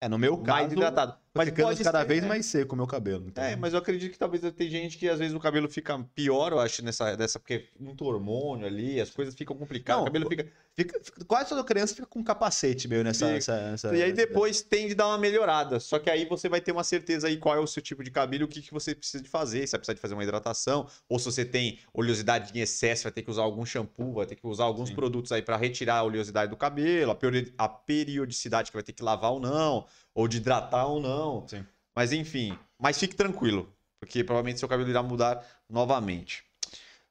É, 0.00 0.08
no 0.08 0.18
meu 0.18 0.36
mais 0.36 0.62
caso, 0.62 0.72
hidratado. 0.74 1.18
Vai 1.38 1.46
Mas 1.46 1.54
ficando 1.54 1.84
cada 1.84 2.00
ser, 2.00 2.06
vez 2.08 2.22
né? 2.22 2.28
mais 2.28 2.46
seco 2.46 2.74
o 2.74 2.76
meu 2.76 2.86
cabelo. 2.86 3.24
Então, 3.28 3.42
É, 3.44 3.54
mas 3.56 3.72
eu 3.72 3.78
acredito 3.78 4.12
que 4.12 4.18
talvez 4.18 4.42
tem 4.52 4.68
gente 4.68 4.98
que 4.98 5.08
às 5.08 5.18
vezes 5.18 5.34
o 5.34 5.40
cabelo 5.40 5.68
fica 5.68 5.98
pior, 6.14 6.52
eu 6.52 6.58
acho, 6.60 6.84
nessa, 6.84 7.16
dessa, 7.16 7.38
porque 7.38 7.66
muito 7.78 8.04
hormônio 8.04 8.66
ali, 8.66 9.00
as 9.00 9.10
coisas 9.10 9.34
ficam 9.34 9.56
complicadas, 9.56 10.00
Não, 10.00 10.02
o 10.02 10.06
cabelo 10.06 10.28
fica. 10.28 10.46
fica- 10.76 11.00
fica- 11.02 11.24
quase 11.24 11.48
toda 11.48 11.62
criança 11.64 11.94
fica 11.94 12.06
com 12.06 12.18
um 12.18 12.24
capacete 12.24 12.88
meio 12.88 13.04
nessa... 13.04 13.30
Nessa- 13.32 13.70
nessa- 13.70 13.88
E 13.96 14.02
aí 14.02 14.10
nessa- 14.10 14.26
depois 14.26 14.60
tende 14.62 14.92
a 14.92 14.96
dar 14.96 15.06
uma 15.08 15.18
melhorada. 15.18 15.78
Só 15.80 15.98
que 15.98 16.10
aí 16.10 16.24
você 16.26 16.48
vai 16.48 16.60
ter 16.60 16.72
uma 16.72 16.84
certeza 16.84 17.28
aí 17.28 17.36
qual 17.36 17.54
é 17.56 17.60
o 17.60 17.66
seu 17.66 17.80
tipo 17.82 18.02
de 18.02 18.10
cabelo, 18.10 18.44
o 18.44 18.48
que, 18.48 18.60
que 18.60 18.72
você 18.72 18.94
precisa 18.94 19.22
de 19.22 19.28
fazer. 19.28 19.66
Se 19.66 19.72
vai 19.72 19.78
precisar 19.78 19.94
de 19.94 20.00
fazer 20.00 20.14
uma 20.14 20.22
hidratação, 20.24 20.86
ou 21.08 21.18
se 21.18 21.24
você 21.26 21.44
tem 21.44 21.78
oleosidade 21.94 22.50
em 22.58 22.60
excesso, 22.60 23.04
vai 23.04 23.12
ter 23.12 23.22
que 23.22 23.30
usar 23.30 23.42
algum 23.42 23.64
shampoo, 23.64 24.14
vai 24.14 24.26
ter 24.26 24.34
que 24.34 24.46
usar 24.46 24.64
alguns 24.64 24.88
Sim. 24.88 24.94
produtos 24.96 25.30
aí 25.32 25.42
para 25.42 25.56
retirar 25.56 25.96
a 25.98 26.02
oleosidade 26.02 26.50
do 26.50 26.56
cabelo, 26.56 27.12
a 27.56 27.68
periodicidade 27.68 28.70
que 28.70 28.76
vai 28.76 28.82
ter 28.82 28.92
que 28.92 29.02
lavar 29.02 29.32
ou 29.32 29.40
não, 29.40 29.86
ou 30.18 30.26
de 30.26 30.38
hidratar 30.38 30.84
ou 30.84 31.00
não. 31.00 31.46
Sim. 31.46 31.64
Mas 31.94 32.12
enfim, 32.12 32.58
mas 32.76 32.98
fique 32.98 33.14
tranquilo, 33.14 33.72
porque 34.00 34.24
provavelmente 34.24 34.58
seu 34.58 34.68
cabelo 34.68 34.90
irá 34.90 35.00
mudar 35.00 35.46
novamente. 35.68 36.44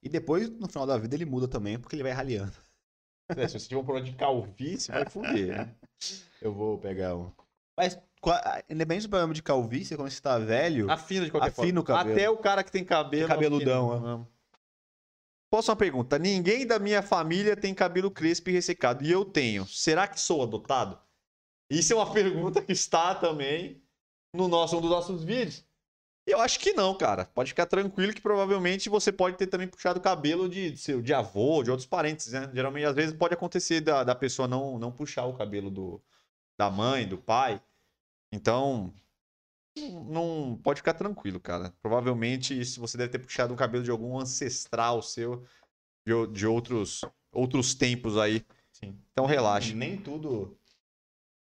E 0.03 0.09
depois, 0.09 0.49
no 0.49 0.67
final 0.67 0.85
da 0.85 0.97
vida, 0.97 1.15
ele 1.15 1.23
muda 1.23 1.47
também, 1.47 1.79
porque 1.79 1.95
ele 1.95 2.03
vai 2.03 2.11
raliando. 2.11 2.57
É, 3.29 3.47
se 3.47 3.57
você 3.57 3.69
tiver 3.69 3.79
um 3.79 3.85
problema 3.85 4.09
de 4.09 4.15
calvície, 4.15 4.91
vai 4.91 5.09
fuder, 5.09 5.57
né? 5.57 5.75
Eu 6.41 6.53
vou 6.53 6.77
pegar 6.77 7.15
um. 7.15 7.31
Mas, 7.77 7.97
independente 8.69 9.07
do 9.07 9.09
problema 9.09 9.33
de 9.33 9.41
calvície, 9.41 9.95
quando 9.95 10.09
você 10.09 10.21
tá 10.21 10.37
velho, 10.37 10.91
Afina 10.91 11.25
de 11.25 11.31
qualquer 11.31 11.49
Afina 11.49 11.65
forma. 11.67 11.79
o 11.79 11.83
cabelo. 11.83 12.13
Até 12.13 12.29
o 12.29 12.37
cara 12.37 12.63
que 12.63 12.71
tem 12.71 12.83
cabelo. 12.83 13.27
Cabeludão, 13.27 13.93
afina. 13.93 14.27
Posso 15.49 15.71
uma 15.71 15.77
pergunta? 15.77 16.19
Ninguém 16.19 16.67
da 16.67 16.77
minha 16.77 17.01
família 17.01 17.55
tem 17.55 17.73
cabelo 17.73 18.11
crespo 18.11 18.49
e 18.49 18.53
ressecado. 18.53 19.05
E 19.05 19.11
eu 19.11 19.23
tenho. 19.23 19.65
Será 19.65 20.07
que 20.07 20.19
sou 20.19 20.43
adotado? 20.43 20.99
Isso 21.69 21.93
é 21.93 21.95
uma 21.95 22.11
pergunta 22.11 22.61
que 22.61 22.71
está 22.71 23.13
também 23.15 23.81
no 24.33 24.47
nosso, 24.47 24.77
um 24.77 24.81
dos 24.81 24.89
nossos 24.89 25.23
vídeos. 25.23 25.65
Eu 26.25 26.41
acho 26.41 26.59
que 26.59 26.73
não, 26.73 26.95
cara. 26.97 27.25
Pode 27.25 27.49
ficar 27.51 27.65
tranquilo 27.65 28.13
que 28.13 28.21
provavelmente 28.21 28.89
você 28.89 29.11
pode 29.13 29.37
ter 29.37 29.47
também 29.47 29.67
puxado 29.67 29.99
o 29.99 30.03
cabelo 30.03 30.49
de, 30.49 30.71
de, 30.71 30.77
seu, 30.77 31.01
de 31.01 31.13
avô, 31.13 31.63
de 31.63 31.71
outros 31.71 31.87
parentes, 31.87 32.33
né? 32.33 32.51
Geralmente, 32.53 32.85
às 32.85 32.95
vezes, 32.95 33.15
pode 33.15 33.33
acontecer 33.33 33.79
da, 33.81 34.03
da 34.03 34.13
pessoa 34.13 34.47
não, 34.47 34.77
não 34.77 34.91
puxar 34.91 35.25
o 35.25 35.37
cabelo 35.37 35.71
do, 35.71 36.01
da 36.59 36.69
mãe, 36.69 37.07
do 37.07 37.17
pai. 37.17 37.61
Então, 38.29 38.93
não, 40.09 40.59
pode 40.63 40.79
ficar 40.79 40.93
tranquilo, 40.95 41.39
cara. 41.39 41.73
Provavelmente 41.81 42.59
isso 42.59 42.81
você 42.81 42.97
deve 42.97 43.11
ter 43.11 43.19
puxado 43.19 43.53
um 43.53 43.57
cabelo 43.57 43.83
de 43.83 43.91
algum 43.91 44.19
ancestral 44.19 45.01
seu, 45.01 45.45
de, 46.05 46.13
o- 46.13 46.27
de 46.27 46.45
outros, 46.45 47.01
outros 47.31 47.73
tempos 47.73 48.17
aí. 48.17 48.45
Sim. 48.71 48.99
Então 49.11 49.25
relaxa. 49.25 49.73
nem 49.73 49.97
tudo. 49.97 50.57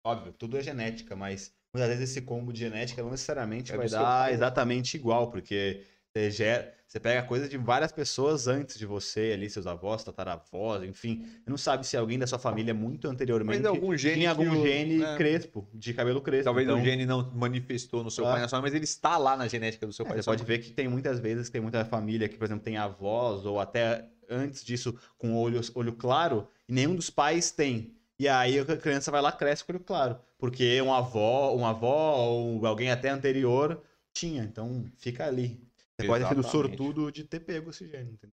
Óbvio, 0.04 0.32
tudo 0.34 0.58
é 0.58 0.62
genética, 0.62 1.16
mas 1.16 1.52
muitas 1.74 1.90
vezes 1.90 2.10
esse 2.12 2.22
combo 2.22 2.52
de 2.54 2.60
genética 2.60 3.02
não 3.02 3.12
necessariamente 3.12 3.72
É 3.74 3.78
vai 3.78 3.90
dar 3.90 4.02
pai. 4.02 4.34
exatamente 4.34 4.96
igual, 4.96 5.30
porque 5.30 5.82
você, 6.12 6.32
gera, 6.32 6.74
você 6.88 7.00
pega 7.00 7.22
coisa 7.28 7.48
de 7.48 7.58
várias 7.58 7.92
pessoas 7.92 8.48
antes 8.48 8.80
de 8.80 8.86
você, 8.86 9.32
ali, 9.34 9.50
seus 9.50 9.68
avós, 9.68 10.04
tataravós, 10.04 10.84
enfim. 10.84 11.24
Você 11.44 11.50
não 11.50 11.58
sabe 11.58 11.86
se 11.86 11.96
alguém 11.98 12.18
da 12.18 12.26
sua 12.26 12.40
família 12.40 12.74
muito 12.74 13.08
anteriormente 13.08 13.58
Mas 13.58 13.66
é 13.66 13.68
algum 13.68 13.96
gene. 13.96 14.16
tinha 14.16 14.30
algum 14.32 14.64
gene 14.66 15.04
é, 15.04 15.16
crespo, 15.18 15.68
de 15.74 15.94
cabelo 15.94 16.22
crespo. 16.22 16.46
Talvez 16.46 16.68
então, 16.68 16.82
o 16.82 16.84
gene 16.84 17.06
não 17.06 17.30
manifestou 17.36 18.04
no 18.04 18.10
seu 18.10 18.26
Ah. 18.26 18.32
pai 18.32 18.42
na 18.42 18.48
sua 18.48 18.60
mãe, 18.60 18.70
mas 18.72 18.74
ele 18.76 18.86
está 18.86 19.18
lá 19.18 19.36
na 19.38 19.48
genética 19.48 19.86
do 19.86 19.94
seu 19.94 20.06
é, 20.06 20.10
pai. 20.10 20.18
você 20.18 20.26
pode 20.26 20.42
mãe. 20.44 20.48
ver 20.48 20.60
que 20.60 20.72
tem 20.72 20.88
muitas 20.88 21.20
vezes 21.20 21.48
que 21.48 21.52
tem 21.54 21.62
muita 21.62 21.84
família 21.86 22.28
que, 22.28 22.38
por 22.38 22.46
exemplo, 22.46 22.64
tem 22.64 22.78
avós 22.78 23.46
ou 23.46 23.60
até 23.60 24.06
antes 24.30 24.64
disso 24.64 24.98
com 25.18 25.36
olho, 25.36 25.60
olho 25.76 25.94
claro 25.94 26.48
e 26.68 26.74
nenhum 26.74 26.96
dos 26.96 27.10
pais 27.10 27.52
tem. 27.52 27.94
E 28.20 28.28
aí 28.28 28.60
a 28.60 28.78
criança 28.78 29.10
vai 29.12 29.22
lá 29.22 29.32
cresce 29.32 29.64
com 29.64 29.72
olho 29.72 29.84
claro, 29.84 30.20
porque 30.38 30.82
um 30.82 30.94
avó, 30.94 31.56
um 31.56 31.66
avó 31.66 32.18
ou 32.18 32.66
alguém 32.66 32.92
até 32.92 33.10
anterior 33.10 33.82
tinha, 34.14 34.44
então 34.44 34.86
fica 34.98 35.26
ali. 35.26 35.62
Você 35.98 36.06
pode 36.08 36.24
ter 36.26 36.30
sido 36.30 36.44
sortudo 36.44 37.12
de 37.12 37.24
ter 37.24 37.40
pego 37.40 37.70
esse 37.70 37.88
gene. 37.88 38.12
entendeu? 38.12 38.36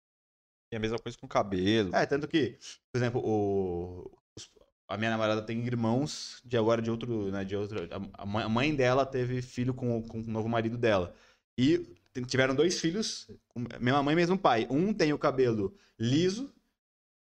E 0.72 0.76
a 0.76 0.80
mesma 0.80 1.00
coisa 1.00 1.18
com 1.18 1.28
cabelo. 1.28 1.94
É, 1.96 2.06
tanto 2.06 2.28
que, 2.28 2.58
por 2.92 2.98
exemplo, 2.98 3.22
o, 3.24 4.10
a 4.88 4.98
minha 4.98 5.10
namorada 5.12 5.42
tem 5.42 5.66
irmãos 5.66 6.42
de 6.46 6.58
agora 6.58 6.82
de 6.82 6.90
outro, 6.90 7.32
né, 7.32 7.44
de 7.44 7.56
outro, 7.56 7.88
a- 7.92 8.26
mãe- 8.26 8.48
dela 8.76 9.06
teve 9.06 9.42
filho 9.42 9.74
com, 9.74 9.98
o- 9.98 10.04
com 10.08 10.20
o 10.20 10.24
novo 10.28 10.48
marido 10.48 10.78
dela. 10.78 11.14
E 11.58 11.86
tiveram 12.28 12.56
dois 12.56 12.80
filhos, 12.80 13.28
mesma 13.80 14.02
mãe, 14.04 14.16
mesmo 14.16 14.38
pai. 14.38 14.68
Um 14.70 14.94
tem 14.94 15.12
o 15.12 15.18
cabelo 15.20 15.76
liso 16.00 16.54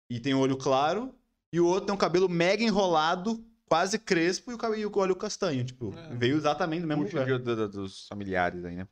e 0.09 0.19
tem 0.19 0.33
o 0.33 0.39
olho 0.39 0.57
claro, 0.57 1.13
e 1.55 1.59
o 1.59 1.65
outro 1.67 1.85
tem 1.87 1.95
o 1.95 1.97
cabelo 1.97 2.27
mega 2.27 2.63
enrolado, 2.63 3.43
quase 3.67 3.97
crespo 3.97 4.51
e 4.51 4.53
o 4.53 4.57
cabelo 4.57 4.81
e 4.81 4.85
o 4.85 4.97
olho 4.97 5.15
castanho, 5.15 5.63
tipo, 5.63 5.93
É. 5.97 6.15
veio 6.15 6.35
exatamente 6.37 6.81
do 6.81 6.87
mesmo 6.87 7.03
Puxa 7.05 7.19
lugar. 7.19 7.37
de- 7.37 7.43
do- 7.43 7.55
do- 7.55 7.69
dos 7.69 8.07
familiares 8.07 8.63
aí, 8.65 8.75
né? 8.75 8.87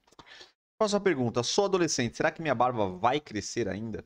Próxima 0.77 0.99
pergunta. 1.01 1.43
Sou 1.43 1.65
adolescente, 1.65 2.15
será 2.17 2.31
que 2.31 2.41
minha 2.41 2.55
barba 2.55 2.89
vai 2.89 3.19
crescer 3.19 3.67
ainda? 3.69 4.03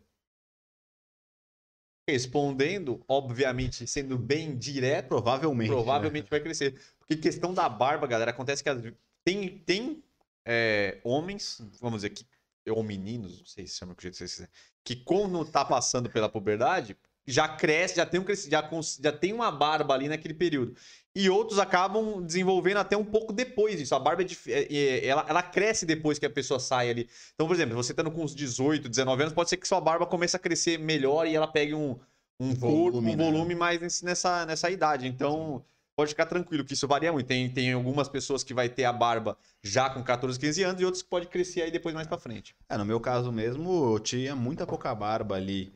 Respondendo, 2.09 3.03
obviamente, 3.07 3.85
sendo 3.85 4.17
bem 4.17 4.57
direto, 4.57 5.09
Provavelmente. 5.09 5.69
né? 5.69 5.75
provavelmente 5.75 6.29
vai 6.29 6.39
crescer. 6.39 6.79
Porque 6.99 7.17
questão 7.17 7.53
da 7.53 7.67
barba, 7.67 8.07
galera, 8.07 8.31
acontece 8.31 8.63
que 8.63 8.93
tem, 9.25 9.57
tem 9.59 10.03
é, 10.45 10.99
homens, 11.03 11.61
vamos 11.81 11.97
dizer, 11.97 12.11
que, 12.11 12.25
ou 12.69 12.81
meninos, 12.81 13.39
não 13.39 13.45
sei 13.45 13.67
se 13.67 13.75
chama 13.75 13.93
do 13.93 14.01
jeito 14.01 14.13
que 14.13 14.19
vocês 14.19 14.31
quiserem, 14.31 14.51
que 14.85 14.95
quando 14.95 15.43
tá 15.43 15.65
passando 15.65 16.09
pela 16.09 16.29
puberdade, 16.29 16.95
já 17.27 17.47
cresce, 17.47 17.97
já 17.97 18.05
tem, 18.05 18.19
um, 18.21 18.25
já, 18.49 18.69
já 19.01 19.11
tem 19.11 19.33
uma 19.33 19.51
barba 19.51 19.93
ali 19.93 20.07
naquele 20.07 20.33
período. 20.33 20.75
E 21.13 21.29
outros 21.29 21.59
acabam 21.59 22.23
desenvolvendo 22.23 22.77
até 22.77 22.95
um 22.95 23.03
pouco 23.03 23.33
depois 23.33 23.77
disso. 23.79 23.93
A 23.95 23.99
barba 23.99 24.23
é 24.23 24.27
é- 24.51 24.73
é- 24.73 25.07
ela, 25.07 25.25
ela 25.27 25.43
cresce 25.43 25.85
depois 25.85 26.17
que 26.17 26.25
a 26.25 26.29
pessoa 26.29 26.59
sai 26.59 26.89
ali. 26.89 27.09
Então, 27.33 27.47
por 27.47 27.55
exemplo, 27.55 27.75
você 27.75 27.91
estando 27.91 28.11
com 28.11 28.23
uns 28.23 28.33
18, 28.35 28.87
19 28.87 29.23
anos, 29.23 29.33
pode 29.33 29.49
ser 29.49 29.57
que 29.57 29.67
sua 29.67 29.81
barba 29.81 30.05
comece 30.05 30.35
a 30.35 30.39
crescer 30.39 30.77
melhor 30.77 31.27
e 31.27 31.35
ela 31.35 31.47
pegue 31.47 31.73
um, 31.73 31.99
um 32.39 32.55
corpo, 32.55 33.01
Volume, 33.01 33.13
um 33.13 33.17
né? 33.17 33.23
volume 33.31 33.55
mais 33.55 34.01
nessa, 34.03 34.45
nessa 34.45 34.69
idade. 34.69 35.07
Então, 35.07 35.65
pode 35.97 36.11
ficar 36.11 36.27
tranquilo 36.27 36.63
que 36.63 36.73
isso 36.73 36.87
varia 36.87 37.11
muito. 37.11 37.25
Tem, 37.25 37.49
tem 37.49 37.73
algumas 37.73 38.07
pessoas 38.07 38.43
que 38.43 38.53
vai 38.53 38.69
ter 38.69 38.85
a 38.85 38.93
barba 38.93 39.35
já 39.63 39.89
com 39.89 40.03
14, 40.03 40.39
15 40.39 40.61
anos 40.63 40.81
e 40.81 40.85
outros 40.85 41.01
que 41.01 41.09
pode 41.09 41.27
crescer 41.27 41.63
aí 41.63 41.71
depois 41.71 41.95
mais 41.95 42.07
pra 42.07 42.19
frente. 42.19 42.55
É, 42.69 42.77
no 42.77 42.85
meu 42.85 42.99
caso 42.99 43.31
mesmo, 43.31 43.95
eu 43.95 43.99
tinha 43.99 44.35
muita 44.35 44.67
pouca 44.67 44.93
barba 44.93 45.35
ali. 45.35 45.73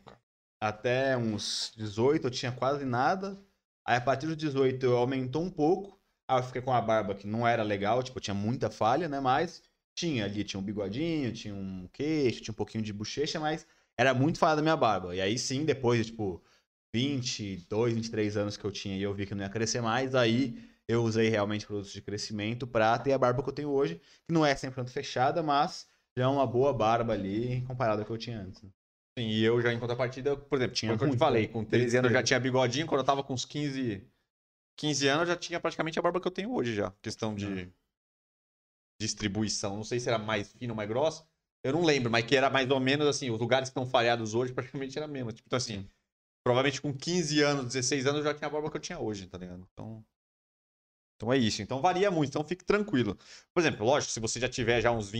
Até 0.62 1.18
uns 1.18 1.74
18 1.76 2.28
eu 2.28 2.32
tinha 2.32 2.52
quase 2.52 2.86
nada. 2.86 3.44
Aí 3.86 3.98
a 3.98 4.02
partir 4.02 4.28
dos 4.28 4.38
18 4.38 4.86
eu 4.86 4.98
aumentou 4.98 5.44
um 5.44 5.50
pouco. 5.50 6.00
Aí 6.28 6.40
eu 6.40 6.44
fiquei 6.44 6.62
com 6.62 6.74
a 6.74 6.82
barba 6.82 7.16
que 7.16 7.28
não 7.28 7.48
era 7.48 7.64
legal, 7.64 8.04
tipo, 8.04 8.20
tinha 8.20 8.34
muita 8.36 8.70
falha, 8.70 9.10
né? 9.10 9.20
Mas 9.20 9.64
tinha 9.96 10.26
ali, 10.26 10.44
tinha 10.44 10.60
um 10.60 10.64
bigodinho, 10.64 11.34
tinha 11.34 11.54
um 11.56 11.88
queixo, 11.92 12.42
tinha 12.42 12.54
um 12.54 12.56
pouquinho 12.56 12.84
de 12.84 12.94
bochecha, 12.94 13.40
mas 13.40 13.68
era 13.98 14.14
muito 14.14 14.40
falha 14.40 14.56
da 14.58 14.62
minha 14.62 14.78
barba. 14.78 15.16
E 15.16 15.22
aí 15.22 15.38
sim, 15.38 15.66
depois 15.66 16.00
de, 16.06 16.12
tipo, 16.12 16.44
22, 16.94 17.94
23 17.94 18.38
anos 18.38 18.58
que 18.58 18.66
eu 18.66 18.72
tinha 18.72 18.98
e 18.98 19.02
eu 19.02 19.14
vi 19.14 19.26
que 19.26 19.36
não 19.36 19.44
ia 19.44 19.50
crescer 19.50 19.82
mais, 19.82 20.16
aí 20.16 20.58
eu 20.88 21.04
usei 21.04 21.30
realmente 21.30 21.66
produtos 21.66 21.92
de 21.94 22.02
crescimento 22.02 22.68
pra 22.68 22.98
ter 23.00 23.14
a 23.14 23.18
barba 23.18 23.42
que 23.44 23.50
eu 23.50 23.54
tenho 23.54 23.70
hoje, 23.70 23.96
que 24.28 24.34
não 24.34 24.46
é 24.46 24.56
100% 24.56 24.90
fechada, 24.92 25.42
mas 25.44 25.88
já 26.18 26.24
é 26.26 26.28
uma 26.28 26.46
boa 26.48 26.74
barba 26.74 27.14
ali 27.14 27.62
comparado 27.66 28.02
ao 28.02 28.06
que 28.06 28.12
eu 28.12 28.18
tinha 28.18 28.40
antes. 28.42 28.62
né? 28.64 28.70
Sim, 29.22 29.28
e 29.28 29.44
eu 29.44 29.62
já 29.62 29.72
em 29.72 29.80
contrapartida, 29.80 30.36
por 30.36 30.58
exemplo, 30.58 30.76
Tinha 30.76 30.98
que 30.98 31.04
eu 31.04 31.12
te 31.12 31.18
falei, 31.18 31.48
com 31.48 31.64
13 31.64 31.98
anos 31.98 32.10
eu 32.10 32.18
já 32.18 32.24
tinha 32.24 32.40
bigodinho, 32.40 32.88
quando 32.88 33.02
eu 33.02 33.06
tava 33.06 33.24
com 33.24 33.34
uns 33.34 33.46
15, 33.46 34.04
15 34.76 35.08
anos 35.08 35.22
eu 35.22 35.28
já 35.28 35.36
tinha 35.36 35.60
praticamente 35.60 36.00
a 36.00 36.02
barba 36.02 36.20
que 36.20 36.28
eu 36.28 36.32
tenho 36.32 36.52
hoje 36.52 36.74
já. 36.74 36.92
Questão 37.04 37.36
de 37.36 37.72
distribuição. 39.00 39.76
Não 39.76 39.84
sei 39.84 40.00
se 40.00 40.10
era 40.10 40.18
mais 40.18 40.54
fino 40.54 40.74
ou 40.74 40.76
mais 40.76 40.90
grossa. 40.90 41.24
Eu 41.64 41.74
não 41.74 41.84
lembro, 41.84 42.10
mas 42.10 42.26
que 42.26 42.36
era 42.36 42.50
mais 42.50 42.70
ou 42.72 42.80
menos 42.80 43.08
assim, 43.08 43.30
os 43.30 43.40
lugares 43.40 43.70
que 43.70 43.72
estão 43.72 43.86
falhados 43.86 44.34
hoje 44.34 44.54
praticamente 44.56 44.98
era 44.98 45.08
mesmo. 45.08 45.32
Tipo, 45.32 45.48
então 45.48 45.58
assim, 45.58 45.88
provavelmente 46.44 46.82
com 46.82 46.92
15 46.92 47.42
anos, 47.44 47.66
16 47.66 48.08
anos 48.08 48.20
eu 48.20 48.32
já 48.32 48.34
tinha 48.34 48.48
a 48.48 48.52
barba 48.52 48.72
que 48.72 48.78
eu 48.78 48.82
tinha 48.82 49.00
hoje, 49.00 49.28
tá 49.28 49.38
ligado? 49.38 49.68
Então, 49.72 50.04
então 51.16 51.32
é 51.32 51.38
isso. 51.38 51.62
Então 51.62 51.80
varia 51.80 52.10
muito, 52.10 52.30
então 52.30 52.44
fique 52.44 52.66
tranquilo. 52.66 53.16
Por 53.54 53.60
exemplo, 53.60 53.86
lógico, 53.86 54.12
se 54.12 54.20
você 54.20 54.40
já 54.40 54.50
tiver 54.50 54.82
já 54.82 54.92
uns 54.92 55.12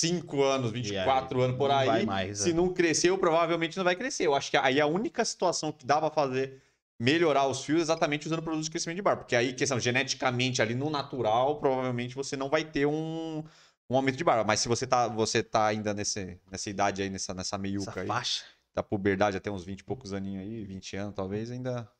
25 0.00 0.42
anos, 0.42 0.70
24 0.70 1.40
anos 1.40 1.56
por 1.56 1.70
aí, 1.70 2.04
mais, 2.04 2.40
se 2.40 2.50
é. 2.50 2.52
não 2.52 2.72
cresceu, 2.72 3.16
provavelmente 3.16 3.76
não 3.76 3.84
vai 3.84 3.96
crescer. 3.96 4.26
Eu 4.26 4.34
acho 4.34 4.50
que 4.50 4.56
aí 4.56 4.80
a 4.80 4.86
única 4.86 5.24
situação 5.24 5.72
que 5.72 5.86
dá 5.86 5.98
pra 5.98 6.10
fazer 6.10 6.62
melhorar 7.00 7.46
os 7.46 7.64
fios 7.64 7.80
é 7.80 7.82
exatamente 7.82 8.26
usando 8.26 8.42
produtos 8.42 8.66
de 8.66 8.70
crescimento 8.70 8.96
de 8.96 9.02
barba. 9.02 9.22
Porque 9.22 9.34
aí, 9.34 9.54
questão, 9.54 9.80
geneticamente, 9.80 10.60
ali 10.60 10.74
no 10.74 10.90
natural, 10.90 11.58
provavelmente 11.58 12.14
você 12.14 12.36
não 12.36 12.50
vai 12.50 12.62
ter 12.62 12.84
um, 12.86 13.42
um 13.88 13.96
aumento 13.96 14.16
de 14.16 14.24
barba. 14.24 14.44
Mas 14.44 14.60
se 14.60 14.68
você 14.68 14.86
tá, 14.86 15.08
você 15.08 15.42
tá 15.42 15.66
ainda 15.66 15.94
nesse, 15.94 16.38
nessa 16.50 16.68
idade 16.68 17.02
aí, 17.02 17.08
nessa, 17.08 17.32
nessa 17.32 17.56
meiuca 17.56 17.90
Essa 17.90 18.00
aí, 18.02 18.06
faixa. 18.06 18.44
da 18.74 18.82
puberdade 18.82 19.36
até 19.36 19.50
uns 19.50 19.64
20 19.64 19.80
e 19.80 19.84
poucos 19.84 20.12
aninhos 20.12 20.42
aí, 20.42 20.64
20 20.64 20.96
anos 20.96 21.14
talvez, 21.14 21.50
ainda 21.50 21.90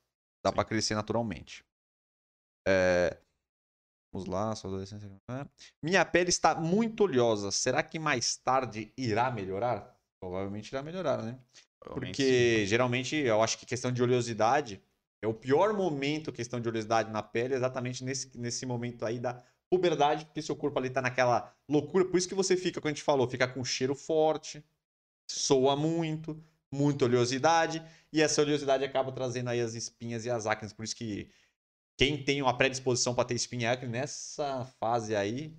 dá 0.45 0.53
pra 0.53 0.65
crescer 0.65 0.95
naturalmente. 0.95 1.65
É, 2.69 3.17
Vamos 4.13 4.29
lá, 4.29 4.55
sua 4.57 4.71
adolescência. 4.71 5.09
né? 5.29 5.47
Minha 5.83 6.05
pele 6.05 6.31
está 6.31 6.55
muito 6.55 7.05
oleosa. 7.05 7.51
Será 7.51 7.83
que 7.83 7.99
mais 7.99 8.37
tarde 8.37 8.93
irá 8.97 9.31
melhorar? 9.31 9.97
Provavelmente 10.21 10.69
irá 10.73 10.83
melhorar, 10.83 11.23
né? 11.23 11.39
Porque 11.81 12.67
geralmente 12.67 13.17
eu 13.17 13.43
acho 13.43 13.57
que 13.59 13.65
questão 13.65 13.91
de 13.91 14.03
oleosidade 14.03 14.83
é 15.23 15.27
o 15.27 15.35
pior 15.35 15.73
momento, 15.73 16.33
questão 16.33 16.61
de 16.61 16.69
oleosidade 16.69 17.11
na 17.11 17.23
pele, 17.23 17.55
é 17.55 17.57
exatamente 17.57 18.05
nesse, 18.05 18.37
nesse 18.37 18.67
momento 18.67 19.05
aí 19.05 19.19
da 19.19 19.43
puberdade, 19.71 20.25
porque 20.25 20.43
seu 20.43 20.57
corpo 20.57 20.79
ali 20.79 20.91
tá 20.91 21.01
naquela 21.01 21.55
loucura. 21.69 22.05
Por 22.05 22.17
isso 22.17 22.29
que 22.29 22.35
você 22.35 22.57
fica, 22.57 22.81
como 22.81 22.91
a 22.91 22.95
gente 22.95 23.03
falou, 23.03 23.29
fica 23.29 23.47
com 23.47 23.65
cheiro 23.65 23.95
forte, 23.95 24.65
soa 25.31 25.77
muito, 25.77 26.43
muita 26.73 27.05
oleosidade, 27.05 27.83
e 28.13 28.21
essa 28.21 28.43
oleosidade 28.43 28.85
acaba 28.85 29.13
trazendo 29.13 29.49
aí 29.49 29.61
as 29.61 29.75
espinhas 29.75 30.25
e 30.25 30.31
as 30.31 30.47
acnes. 30.47 30.73
Por 30.73 30.85
isso 30.85 30.97
que 30.97 31.31
quem 32.01 32.17
tem 32.17 32.41
uma 32.41 32.57
predisposição 32.57 33.15
para 33.15 33.27
ter 33.27 33.35
espinha 33.35 33.65
e 33.65 33.67
acne 33.67 33.87
nessa 33.87 34.65
fase 34.81 35.15
aí, 35.15 35.55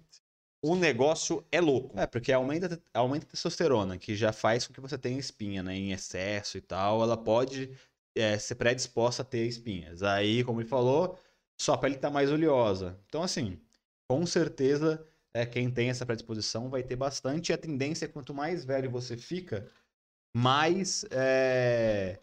o 0.60 0.76
negócio 0.76 1.46
é 1.52 1.62
louco. 1.62 2.00
É, 2.00 2.08
porque 2.08 2.32
aumenta, 2.32 2.82
aumenta 2.96 3.28
a 3.28 3.30
testosterona, 3.30 3.96
que 3.96 4.16
já 4.16 4.34
faz 4.34 4.66
com 4.66 4.74
que 4.74 4.82
você 4.82 4.98
tenha 4.98 5.20
espinha, 5.20 5.62
né? 5.62 5.76
Em 5.76 5.92
excesso 5.92 6.58
e 6.58 6.62
tal. 6.62 7.04
Ela 7.04 7.16
pode 7.16 7.78
é, 8.18 8.40
ser 8.40 8.56
predisposta 8.56 9.22
a 9.22 9.26
ter 9.26 9.46
espinhas. 9.46 10.02
Aí, 10.02 10.44
como 10.44 10.60
ele 10.60 10.68
falou, 10.68 11.16
sua 11.62 11.78
pele 11.78 11.96
tá 11.96 12.10
mais 12.10 12.32
oleosa. 12.32 13.00
Então, 13.06 13.22
assim, 13.22 13.62
com 14.10 14.26
certeza, 14.26 15.06
é, 15.36 15.46
quem 15.46 15.70
tem 15.70 15.92
essa 15.92 16.08
predisposição 16.08 16.72
vai 16.72 16.82
ter 16.82 16.96
bastante. 16.96 17.50
E 17.50 17.54
a 17.54 17.58
tendência 17.58 18.06
é 18.06 18.08
quanto 18.08 18.34
mais 18.34 18.66
velho 18.66 18.90
você 18.90 19.16
fica, 19.16 19.70
mais. 20.36 21.06
é, 21.12 22.18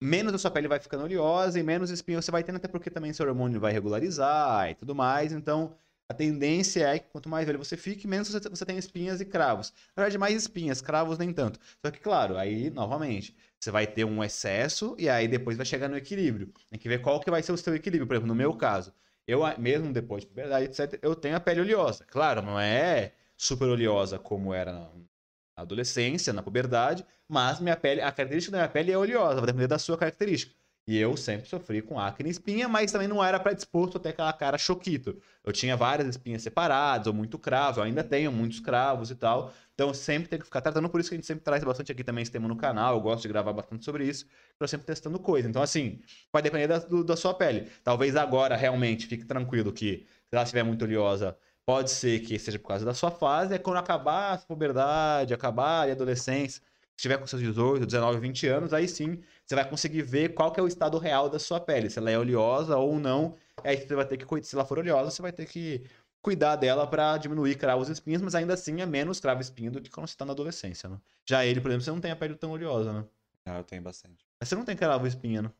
menos 0.00 0.34
a 0.34 0.38
sua 0.38 0.50
pele 0.50 0.68
vai 0.68 0.78
ficando 0.78 1.04
oleosa 1.04 1.58
e 1.58 1.62
menos 1.62 1.90
espinha 1.90 2.20
você 2.20 2.30
vai 2.30 2.42
tendo, 2.42 2.56
até 2.56 2.68
porque 2.68 2.90
também 2.90 3.12
seu 3.12 3.26
hormônio 3.26 3.60
vai 3.60 3.72
regularizar 3.72 4.70
e 4.70 4.74
tudo 4.74 4.94
mais. 4.94 5.32
Então, 5.32 5.74
a 6.08 6.14
tendência 6.14 6.86
é 6.86 6.98
que 6.98 7.08
quanto 7.10 7.28
mais 7.28 7.46
velho 7.46 7.58
você 7.58 7.76
fique, 7.76 8.06
menos 8.06 8.30
você, 8.30 8.48
você 8.48 8.64
tem 8.64 8.78
espinhas 8.78 9.20
e 9.20 9.24
cravos. 9.24 9.72
Na 9.96 10.02
verdade, 10.02 10.18
mais 10.18 10.36
espinhas, 10.36 10.80
cravos 10.80 11.18
nem 11.18 11.32
tanto. 11.32 11.58
Só 11.84 11.90
que, 11.90 11.98
claro, 11.98 12.36
aí, 12.36 12.70
novamente, 12.70 13.36
você 13.58 13.70
vai 13.70 13.86
ter 13.86 14.04
um 14.04 14.22
excesso 14.22 14.94
e 14.98 15.08
aí 15.08 15.26
depois 15.26 15.56
vai 15.56 15.66
chegar 15.66 15.88
no 15.88 15.96
equilíbrio. 15.96 16.52
Tem 16.70 16.78
que 16.78 16.88
ver 16.88 17.02
qual 17.02 17.20
que 17.20 17.30
vai 17.30 17.42
ser 17.42 17.52
o 17.52 17.56
seu 17.56 17.74
equilíbrio. 17.74 18.06
Por 18.06 18.14
exemplo, 18.14 18.28
no 18.28 18.34
meu 18.34 18.54
caso, 18.54 18.92
eu, 19.26 19.40
mesmo 19.58 19.92
depois 19.92 20.22
de 20.22 20.28
puberdade, 20.28 20.66
etc., 20.66 20.98
eu 21.02 21.14
tenho 21.16 21.36
a 21.36 21.40
pele 21.40 21.60
oleosa. 21.60 22.04
Claro, 22.04 22.40
não 22.42 22.58
é 22.60 23.12
super 23.36 23.68
oleosa 23.68 24.18
como 24.18 24.54
era 24.54 24.88
na 25.56 25.62
adolescência, 25.62 26.32
na 26.32 26.42
puberdade, 26.42 27.04
mas 27.28 27.60
minha 27.60 27.76
pele, 27.76 28.00
a 28.00 28.12
característica 28.12 28.52
da 28.52 28.58
minha 28.58 28.68
pele 28.68 28.92
é 28.92 28.98
oleosa, 28.98 29.36
vai 29.36 29.46
depender 29.46 29.66
da 29.66 29.78
sua 29.78 29.96
característica. 29.96 30.54
E 30.88 30.96
eu 30.96 31.16
sempre 31.16 31.48
sofri 31.48 31.82
com 31.82 31.98
acne 31.98 32.28
e 32.28 32.30
espinha, 32.30 32.68
mas 32.68 32.92
também 32.92 33.08
não 33.08 33.24
era 33.24 33.40
predisposto 33.40 33.96
a 33.96 34.00
ter 34.00 34.10
aquela 34.10 34.32
cara 34.32 34.56
choquito. 34.56 35.20
Eu 35.42 35.52
tinha 35.52 35.76
várias 35.76 36.06
espinhas 36.08 36.42
separadas, 36.42 37.08
ou 37.08 37.12
muito 37.12 37.36
cravo, 37.40 37.80
eu 37.80 37.84
ainda 37.84 38.04
tenho 38.04 38.30
muitos 38.30 38.60
cravos 38.60 39.10
e 39.10 39.16
tal. 39.16 39.52
Então 39.74 39.92
sempre 39.92 40.28
tenho 40.28 40.40
que 40.40 40.46
ficar 40.46 40.60
tratando, 40.60 40.88
por 40.88 41.00
isso 41.00 41.08
que 41.08 41.16
a 41.16 41.18
gente 41.18 41.26
sempre 41.26 41.42
traz 41.42 41.64
bastante 41.64 41.90
aqui 41.90 42.04
também 42.04 42.22
esse 42.22 42.30
tema 42.30 42.46
no 42.46 42.56
canal, 42.56 42.94
eu 42.94 43.00
gosto 43.00 43.22
de 43.22 43.28
gravar 43.28 43.52
bastante 43.52 43.84
sobre 43.84 44.04
isso, 44.06 44.26
tô 44.58 44.66
sempre 44.68 44.86
testando 44.86 45.18
coisa. 45.18 45.48
Então 45.48 45.60
assim, 45.60 46.00
vai 46.32 46.40
depender 46.40 46.68
da, 46.68 46.78
do- 46.78 47.02
da 47.04 47.16
sua 47.16 47.34
pele. 47.34 47.68
Talvez 47.82 48.14
agora 48.14 48.54
realmente 48.56 49.06
fique 49.08 49.24
tranquilo 49.24 49.72
que 49.72 50.06
se 50.28 50.34
ela 50.36 50.42
estiver 50.44 50.62
muito 50.62 50.84
oleosa, 50.84 51.36
pode 51.66 51.90
ser 51.90 52.20
que 52.20 52.38
seja 52.38 52.58
por 52.58 52.68
causa 52.68 52.84
da 52.84 52.94
sua 52.94 53.10
fase, 53.10 53.52
é 53.54 53.58
quando 53.58 53.78
acabar 53.78 54.34
a 54.34 54.38
puberdade, 54.38 55.34
acabar 55.34 55.88
a 55.88 55.92
adolescência, 55.92 56.62
se 56.96 57.02
tiver 57.02 57.18
com 57.18 57.26
seus 57.26 57.42
18, 57.42 57.84
19, 57.84 58.18
20 58.20 58.46
anos, 58.46 58.72
aí 58.72 58.86
sim 58.88 59.20
você 59.44 59.54
vai 59.56 59.68
conseguir 59.68 60.02
ver 60.02 60.32
qual 60.32 60.52
é 60.56 60.62
o 60.62 60.68
estado 60.68 60.96
real 60.96 61.28
da 61.28 61.38
sua 61.38 61.58
pele, 61.60 61.90
se 61.90 61.98
ela 61.98 62.10
é 62.10 62.16
oleosa 62.18 62.76
ou 62.78 62.98
não. 62.98 63.34
Aí 63.64 63.76
você 63.76 63.94
vai 63.94 64.06
ter 64.06 64.16
que, 64.16 64.42
se 64.44 64.54
ela 64.54 64.64
for 64.64 64.78
oleosa, 64.78 65.10
você 65.10 65.20
vai 65.20 65.32
ter 65.32 65.44
que 65.46 65.84
cuidar 66.22 66.56
dela 66.56 66.86
pra 66.86 67.18
diminuir 67.18 67.56
cravos 67.56 67.88
e 67.88 67.92
espinhas, 67.92 68.22
mas 68.22 68.34
ainda 68.34 68.54
assim 68.54 68.80
é 68.80 68.86
menos 68.86 69.20
cravo 69.20 69.40
e 69.40 69.42
espinha 69.42 69.70
do 69.70 69.80
que 69.80 69.90
quando 69.90 70.06
você 70.08 70.16
tá 70.16 70.24
na 70.24 70.32
adolescência, 70.32 70.88
né? 70.88 70.98
Já 71.28 71.44
ele, 71.44 71.60
por 71.60 71.68
exemplo, 71.70 71.84
você 71.84 71.90
não 71.90 72.00
tem 72.00 72.10
a 72.12 72.16
pele 72.16 72.34
tão 72.36 72.52
oleosa, 72.52 72.92
né? 72.92 73.04
Ah, 73.44 73.58
eu 73.58 73.64
tenho 73.64 73.82
bastante. 73.82 74.24
Mas 74.40 74.48
você 74.48 74.54
não 74.54 74.64
tem 74.64 74.76
cravo 74.76 75.04
e 75.04 75.08
espinha, 75.08 75.42
né? 75.42 75.52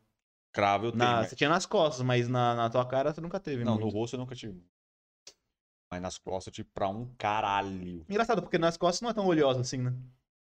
Cravo 0.51 0.87
eu 0.87 0.91
tenho. 0.91 1.03
Na- 1.03 1.17
mas- 1.17 1.29
Você 1.29 1.35
tinha 1.35 1.49
nas 1.49 1.65
costas, 1.65 2.03
mas 2.05 2.27
na, 2.27 2.55
na 2.55 2.69
tua 2.69 2.85
cara 2.85 3.13
você 3.13 3.21
nunca 3.21 3.39
teve 3.39 3.63
Não, 3.63 3.73
muito. 3.73 3.85
no 3.85 3.91
rosto 3.91 4.15
eu 4.15 4.19
nunca 4.19 4.35
tive. 4.35 4.61
Mas 5.91 6.01
nas 6.01 6.17
costas 6.17 6.53
tive 6.53 6.69
pra 6.73 6.89
um 6.89 7.05
caralho. 7.17 8.05
Engraçado, 8.09 8.41
porque 8.41 8.57
nas 8.57 8.75
costas 8.77 9.01
não 9.01 9.09
é 9.09 9.13
tão 9.13 9.25
oleosa 9.25 9.61
assim, 9.61 9.77
né? 9.77 9.93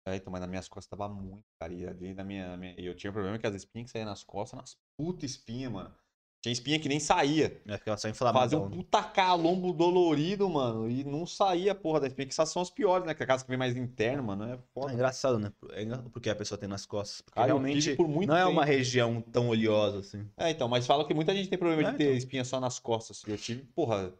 É, 0.08 0.16
então, 0.16 0.32
mas 0.32 0.40
nas 0.40 0.50
minhas 0.50 0.70
costas 0.70 0.88
tava 0.90 1.14
muito, 1.14 1.44
cara. 1.60 1.74
E 1.74 1.86
ali 1.86 2.14
na 2.14 2.24
minha, 2.24 2.50
na 2.52 2.58
minha- 2.58 2.74
E 2.80 2.86
eu 2.86 2.96
tinha 2.96 3.12
um 3.12 3.14
problema 3.14 3.38
que 3.38 3.46
as 3.46 3.54
espinhas 3.56 3.88
que 3.88 3.92
saíam 3.92 4.06
nas 4.08 4.24
costas, 4.24 4.58
nas 4.58 4.78
puta 4.98 5.26
espinha, 5.26 5.70
mano. 5.70 5.94
Tinha 6.42 6.54
espinha 6.54 6.80
que 6.80 6.88
nem 6.88 7.00
saía. 7.00 7.62
É 7.68 7.82
ela 7.86 7.98
só 7.98 8.08
inflamada. 8.08 8.40
Fazia 8.46 8.58
um 8.60 8.70
puta 8.70 9.04
calombo 9.04 9.74
dolorido, 9.74 10.48
mano. 10.48 10.90
E 10.90 11.04
não 11.04 11.26
saía, 11.26 11.76
porra, 11.76 12.00
da 12.00 12.08
espinha. 12.08 12.26
Que 12.28 12.32
essas 12.32 12.48
são 12.50 12.62
as 12.62 12.70
piores, 12.70 13.06
né? 13.06 13.14
Que 13.14 13.24
a 13.24 13.26
casa 13.28 13.44
que 13.44 13.50
vem 13.50 13.58
mais 13.58 13.76
interna, 13.76 14.22
mano. 14.22 14.46
É 14.46 14.54
É 14.54 14.58
foda. 14.74 14.94
engraçado, 14.94 15.40
né? 15.40 15.52
É 15.72 15.84
engraçado 15.84 16.10
porque 16.10 16.30
a 16.30 16.36
pessoa 16.36 16.58
tem 16.58 16.70
nas 16.70 16.86
costas. 16.86 17.20
Porque 17.22 17.36
Cara, 17.36 17.48
realmente 17.48 17.82
tive 17.82 17.96
por 17.98 18.08
muito 18.08 18.30
não 18.30 18.36
é 18.38 18.42
tempo. 18.44 18.52
uma 18.52 18.64
região 18.64 19.20
tão 19.20 19.50
oleosa 19.50 20.00
assim. 20.00 20.26
É, 20.38 20.52
então, 20.52 20.70
mas 20.70 20.86
falam 20.88 21.06
que 21.06 21.14
muita 21.14 21.36
gente 21.36 21.50
tem 21.50 21.58
problema 21.58 21.90
É, 21.90 21.92
de 21.92 21.98
ter 21.98 22.04
então. 22.06 22.16
espinha 22.16 22.46
só 22.46 22.62
nas 22.62 22.80
costas. 22.80 23.24
E 23.28 23.32
eu 23.32 23.38
tive, 23.38 23.64
porra, 23.76 24.14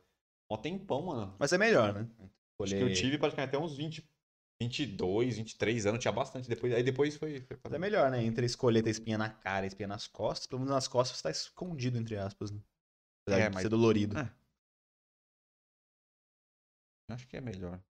um 0.52 0.58
tempão, 0.58 1.02
mano. 1.06 1.36
Mas 1.40 1.52
é 1.54 1.58
melhor, 1.58 1.94
né? 1.94 2.10
Acho 2.62 2.76
que 2.76 2.82
eu 2.82 2.94
tive 2.94 3.18
praticamente 3.18 3.56
até 3.56 3.64
uns 3.64 3.76
20, 3.78 4.04
22, 4.62 5.38
23 5.38 5.86
anos, 5.86 6.00
tinha 6.02 6.12
bastante. 6.12 6.48
Depois, 6.50 6.74
aí 6.74 6.82
depois 6.84 7.16
foi. 7.16 7.42
foi 7.42 7.58
Mas 7.64 7.74
é 7.74 7.78
melhor, 7.80 8.10
né? 8.10 8.24
Entre 8.24 8.46
escolher 8.46 8.82
ter 8.82 8.90
espinha 8.90 9.18
na 9.18 9.30
cara 9.30 9.66
e 9.66 9.68
espinha 9.68 9.88
nas 9.88 10.08
costas, 10.08 10.48
pelo 10.48 10.60
menos 10.62 10.74
nas 10.74 10.88
costas 10.88 11.18
você 11.18 11.24
tá 11.24 11.30
escondido, 11.32 11.98
entre 11.98 12.18
aspas, 12.18 12.50
né? 12.52 12.60
Apesar 13.28 13.42
É, 13.44 13.50
de 13.50 13.54
mas- 13.56 13.62
ser 13.64 13.70
dolorido. 13.70 14.18
É. 14.18 14.34
Acho 17.12 17.28
que 17.28 17.38
é 17.38 17.42
melhor. 17.42 17.82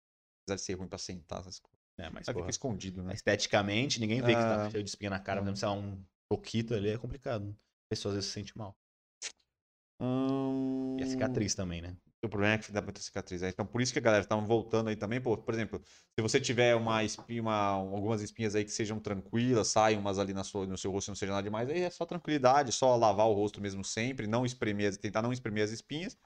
Apesar 0.43 0.55
de 0.55 0.61
ser 0.61 0.73
ruim 0.75 0.87
pra 0.87 0.97
sentar 0.97 1.39
essas 1.41 1.59
coisas. 1.59 1.77
É, 1.99 2.09
mas 2.11 2.27
fica 2.27 2.47
escondido, 2.49 3.01
né? 3.01 3.13
esteticamente, 3.15 3.99
ninguém 3.99 4.21
vê 4.21 4.35
que 4.35 4.39
você 4.41 4.45
Ah. 4.47 4.57
tá 4.57 4.69
cheio 4.69 4.83
de 4.83 4.89
espinha 4.89 5.09
na 5.09 5.19
cara, 5.19 5.39
por 5.39 5.45
exemplo, 5.45 5.57
sei 5.59 5.67
lá, 5.67 5.73
um 5.73 6.05
pouquito 6.29 6.75
ali 6.75 6.89
é 6.89 6.97
complicado. 6.97 7.49
A 7.49 7.89
pessoa 7.89 8.11
às 8.11 8.15
vezes 8.17 8.27
se 8.29 8.33
sente 8.35 8.55
mal. 8.55 8.77
Hum... 9.99 10.95
E 10.99 11.03
a 11.03 11.07
cicatriz 11.07 11.55
também, 11.55 11.81
né? 11.81 11.97
O 12.27 12.29
problema 12.29 12.55
é 12.55 12.57
que 12.57 12.71
dá 12.71 12.81
muita 12.81 13.01
cicatriz. 13.01 13.41
né? 13.41 13.49
Então, 13.49 13.65
por 13.65 13.81
isso 13.81 13.93
que 13.93 13.99
a 13.99 14.01
galera 14.01 14.25
tá 14.25 14.35
voltando 14.35 14.89
aí 14.89 14.95
também. 14.95 15.19
Pô, 15.21 15.37
por 15.37 15.53
exemplo, 15.53 15.81
se 15.85 16.21
você 16.21 16.39
tiver 16.41 16.75
uma 16.75 17.03
espinha, 17.03 17.41
uma- 17.41 17.53
algumas 17.71 18.21
espinhas 18.21 18.55
aí 18.55 18.63
que 18.65 18.71
sejam 18.71 18.99
tranquilas, 18.99 19.67
saiam 19.69 20.01
umas 20.01 20.19
ali 20.19 20.33
na 20.33 20.43
sua, 20.43 20.65
no 20.67 20.77
seu 20.77 20.91
rosto 20.91 21.09
não 21.09 21.15
seja 21.15 21.31
nada 21.31 21.43
demais, 21.43 21.69
aí 21.69 21.81
é 21.83 21.89
só 21.89 22.05
tranquilidade, 22.05 22.71
só 22.71 22.95
lavar 22.95 23.27
o 23.27 23.33
rosto 23.33 23.61
mesmo 23.61 23.83
sempre, 23.83 24.27
não 24.27 24.45
espremer, 24.45 24.95
tentar 24.97 25.21
não 25.21 25.31
espremer 25.33 25.63
as 25.63 25.71
espinhas 25.71 26.17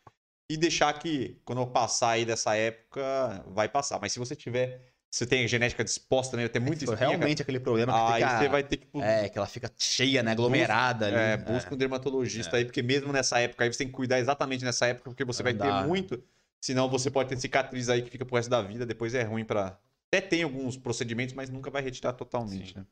e 0.49 0.57
deixar 0.57 0.93
que 0.99 1.41
quando 1.45 1.61
eu 1.61 1.67
passar 1.67 2.11
aí 2.11 2.25
dessa 2.25 2.55
época, 2.55 3.43
vai 3.47 3.69
passar. 3.69 3.99
Mas 4.01 4.11
se 4.13 4.19
você 4.19 4.35
tiver, 4.35 4.93
você 5.12 5.26
tem 5.26 5.45
genética 5.45 5.84
disposta, 5.84 6.38
né? 6.38 6.47
Tem 6.47 6.62
for 6.62 6.74
espinha, 6.74 6.95
realmente 6.95 7.41
aquele 7.41 7.59
problema 7.59 7.91
que 7.91 8.14
aí 8.14 8.24
fica... 8.24 8.39
você 8.39 8.47
vai 8.47 8.64
ter 8.64 8.78
que 8.78 8.88
É, 9.01 9.28
que 9.28 9.38
ela 9.38 9.45
fica 9.45 9.70
cheia, 9.78 10.24
né? 10.24 10.32
Aglomerada 10.32 11.07
ali. 11.07 11.16
é, 11.16 11.36
busca 11.36 11.76
um 11.76 11.78
dermatologista 11.78 12.55
aí, 12.55 12.64
porque 12.64 12.82
mesmo 12.82 13.12
nessa 13.12 13.38
época 13.39 13.66
aí 13.66 13.74
você 13.74 13.80
tem 13.80 13.88
que 13.88 13.93
cuidar 13.93 14.20
exatamente 14.20 14.64
nessa 14.64 14.86
época, 14.88 15.09
porque 15.09 15.26
você 15.26 15.43
vai 15.43 15.53
dá. 15.53 15.82
ter 15.82 15.88
muito. 15.88 16.24
Senão 16.62 16.89
você 16.89 17.12
pode 17.12 17.28
ter 17.28 17.38
cicatriz 17.38 17.89
aí 17.89 18.01
que 18.01 18.09
fica 18.09 18.24
pro 18.24 18.38
resto 18.38 18.49
da 18.49 18.62
vida, 18.62 18.86
depois 18.86 19.14
é 19.14 19.24
ruim 19.24 19.43
pra. 19.43 19.78
Até 20.07 20.22
tem 20.22 20.43
alguns 20.43 20.78
procedimentos, 20.78 21.34
mas 21.34 21.49
nunca 21.49 21.70
vai 21.70 21.82
retirar 21.82 22.14
totalmente, 22.14 22.74
Sim. 22.74 22.80
né? 22.80 22.86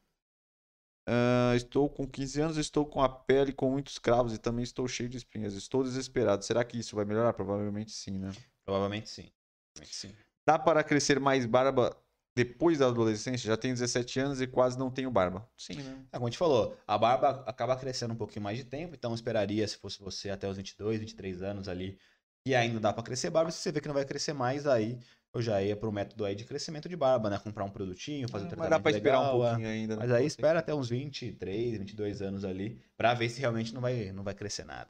Ah, 1.08 1.54
estou 1.56 1.90
com 1.90 2.06
15 2.06 2.42
anos, 2.42 2.58
estou 2.58 2.86
com 2.86 3.02
a 3.02 3.10
pele 3.10 3.54
com 3.54 3.72
muitos 3.72 3.98
cravos 3.98 4.34
e 4.34 4.38
também 4.38 4.64
estou 4.64 4.88
cheio 4.88 5.10
de 5.10 5.18
espinhas. 5.18 5.54
Estou 5.54 5.84
desesperado. 5.84 6.44
Será 6.44 6.64
que 6.64 6.78
isso 6.78 6.96
vai 6.96 7.06
melhorar? 7.06 7.34
Provavelmente 7.34 7.92
sim, 7.92 8.20
né? 8.20 8.32
Provavelmente 8.64 9.10
sim. 9.10 9.32
Provavelmente 9.74 9.96
sim. 9.96 10.14
Dá 10.46 10.60
para 10.60 10.84
crescer 10.84 11.20
mais 11.20 11.46
barba 11.46 11.96
depois 12.44 12.78
da 12.80 12.88
adolescência? 12.88 13.48
Já 13.48 13.58
tenho 13.58 13.74
17 13.74 14.18
anos 14.22 14.42
e 14.42 14.48
quase 14.48 14.80
não 14.80 14.90
tenho 14.90 15.12
barba. 15.12 15.46
Sim, 15.58 15.76
né? 15.76 16.06
É, 16.10 16.16
como 16.16 16.28
a 16.28 16.30
gente 16.30 16.38
falou, 16.38 16.78
a 16.88 16.98
barba 16.98 17.44
acaba 17.46 17.76
crescendo 17.76 18.14
um 18.14 18.18
pouquinho 18.18 18.44
mais 18.44 18.58
de 18.58 18.64
tempo, 18.64 18.96
então 18.96 19.12
eu 19.12 19.16
esperaria, 19.16 19.68
se 19.68 19.76
fosse 19.76 20.00
você, 20.00 20.30
até 20.30 20.48
os 20.48 20.56
22, 20.56 21.02
23 21.02 21.42
anos 21.42 21.68
ali, 21.68 22.00
e 22.46 22.56
ainda 22.56 22.80
dá 22.80 22.94
pra 22.94 23.04
crescer 23.04 23.30
barba. 23.30 23.52
Se 23.52 23.58
você 23.58 23.74
vê 23.74 23.82
que 23.82 23.90
não 23.90 23.94
vai 23.94 24.06
crescer 24.06 24.32
mais, 24.32 24.66
aí 24.66 24.98
eu 25.34 25.42
já 25.42 25.62
ia 25.62 25.76
pro 25.76 25.92
método 25.92 26.24
aí 26.24 26.34
de 26.34 26.46
crescimento 26.46 26.88
de 26.88 26.96
barba, 26.96 27.30
né? 27.30 27.38
Comprar 27.40 27.66
um 27.66 27.70
produtinho, 27.70 28.30
fazer 28.30 28.46
um 28.46 28.48
mas 28.48 28.56
tratamento 28.56 28.72
dá 28.72 28.80
pra 28.80 28.92
esperar 28.92 29.20
legal, 29.20 29.40
um 29.40 29.46
é. 29.46 29.50
pouquinho 29.50 29.68
ainda. 29.68 29.96
né? 29.98 30.02
Mas 30.02 30.12
aí 30.12 30.26
espera 30.26 30.60
até 30.60 30.74
uns 30.74 30.90
23, 30.90 31.78
22 31.78 32.22
anos 32.22 32.46
ali, 32.46 32.82
pra 32.96 33.14
ver 33.14 33.28
se 33.28 33.42
realmente 33.42 33.74
não 33.74 33.82
vai, 33.82 34.14
não 34.14 34.24
vai 34.24 34.34
crescer 34.34 34.64
nada. 34.64 34.90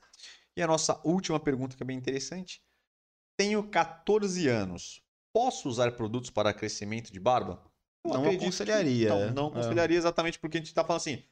E 0.55 0.61
a 0.61 0.67
nossa 0.67 1.01
última 1.03 1.39
pergunta, 1.39 1.75
que 1.75 1.81
é 1.81 1.85
bem 1.85 1.97
interessante. 1.97 2.61
Tenho 3.35 3.63
14 3.63 4.47
anos. 4.47 5.01
Posso 5.33 5.69
usar 5.69 5.91
produtos 5.91 6.29
para 6.29 6.53
crescimento 6.53 7.11
de 7.11 7.19
barba? 7.19 7.61
Eu 8.03 8.11
Não 8.13 8.19
acredito 8.21 8.39
que- 8.39 8.45
aconselharia, 8.45 9.09
Não, 9.09 9.21
é. 9.21 9.31
não 9.31 9.45
É. 9.45 9.49
aconselharia 9.49 9.97
exatamente 9.97 10.39
porque 10.39 10.57
a 10.57 10.61
gente 10.61 10.73
tá 10.73 10.83
falando 10.83 11.01
assim. 11.01 11.23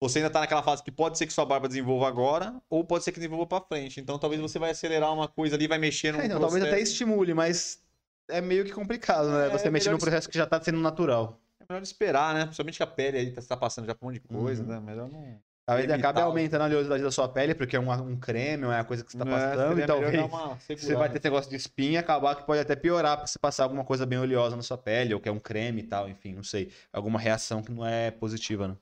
Você 0.00 0.18
ainda 0.18 0.28
tá 0.28 0.40
naquela 0.40 0.62
fase 0.62 0.82
que 0.82 0.90
pode 0.90 1.16
ser 1.16 1.26
que 1.26 1.32
sua 1.32 1.46
barba 1.46 1.68
desenvolva 1.68 2.08
agora, 2.08 2.60
ou 2.68 2.84
pode 2.84 3.04
ser 3.04 3.12
que 3.12 3.18
desenvolva 3.18 3.46
pra 3.46 3.60
frente. 3.60 4.00
Então 4.00 4.18
talvez 4.18 4.40
você 4.40 4.58
vai 4.58 4.70
acelerar 4.70 5.12
uma 5.14 5.28
coisa 5.28 5.54
ali, 5.56 5.66
vai 5.68 5.78
mexer 5.78 6.12
num 6.12 6.20
É, 6.20 6.26
então, 6.26 6.40
talvez 6.40 6.64
até 6.64 6.80
estimule, 6.80 7.32
mas 7.32 7.80
é 8.28 8.40
meio 8.40 8.64
que 8.64 8.72
complicado, 8.72 9.28
né? 9.30 9.46
É, 9.46 9.50
Você 9.50 9.68
é 9.68 9.70
mexer 9.70 9.90
num 9.90 9.98
processo 9.98 10.28
que 10.28 10.36
já 10.36 10.46
tá 10.46 10.60
sendo 10.60 10.78
natural. 10.78 11.40
É 11.60 11.64
melhor 11.68 11.82
esperar, 11.82 12.34
né? 12.34 12.44
Principalmente 12.44 12.76
que 12.76 12.82
a 12.82 12.86
pele 12.86 13.18
aí 13.18 13.30
tá, 13.32 13.40
tá 13.40 13.56
passando 13.56 13.86
já 13.86 13.94
por 13.94 14.04
um 14.04 14.08
monte 14.10 14.20
de 14.20 14.28
coisa, 14.28 14.62
Uhum. 14.62 14.68
né? 14.68 14.80
Melhor 14.80 15.08
não. 15.08 15.40
Talvez 15.66 15.90
acabe 15.90 16.20
aumentando 16.20 16.62
a 16.62 16.66
oleosidade 16.66 17.02
da 17.02 17.10
sua 17.10 17.26
pele, 17.28 17.54
porque 17.54 17.74
é 17.74 17.80
um, 17.80 17.90
um 17.90 18.18
creme, 18.20 18.66
ou 18.66 18.72
é 18.72 18.76
uma 18.76 18.84
coisa 18.84 19.02
que 19.02 19.10
você 19.10 19.16
tá 19.16 19.24
É, 19.24 19.30
passando, 19.30 19.68
seria 19.68 19.84
e 19.84 19.86
talvez 19.86 20.30
você 20.76 20.94
vai 20.94 21.08
ter 21.08 21.16
esse 21.16 21.24
negócio 21.24 21.50
de 21.50 21.56
espinha, 21.56 22.00
acabar 22.00 22.36
que 22.36 22.44
pode 22.44 22.60
até 22.60 22.76
piorar 22.76 23.16
pra 23.16 23.26
você 23.26 23.38
passar 23.38 23.64
alguma 23.64 23.84
coisa 23.84 24.04
bem 24.04 24.18
oleosa 24.18 24.56
na 24.56 24.62
sua 24.62 24.76
pele, 24.76 25.14
ou 25.14 25.20
que 25.20 25.28
é 25.28 25.32
um 25.32 25.40
creme 25.40 25.80
e 25.82 25.86
tal, 25.86 26.08
enfim, 26.08 26.34
não 26.34 26.42
sei. 26.42 26.70
Alguma 26.92 27.18
reação 27.18 27.62
que 27.62 27.72
não 27.72 27.86
é 27.86 28.10
positiva, 28.10 28.68
né? 28.68 28.76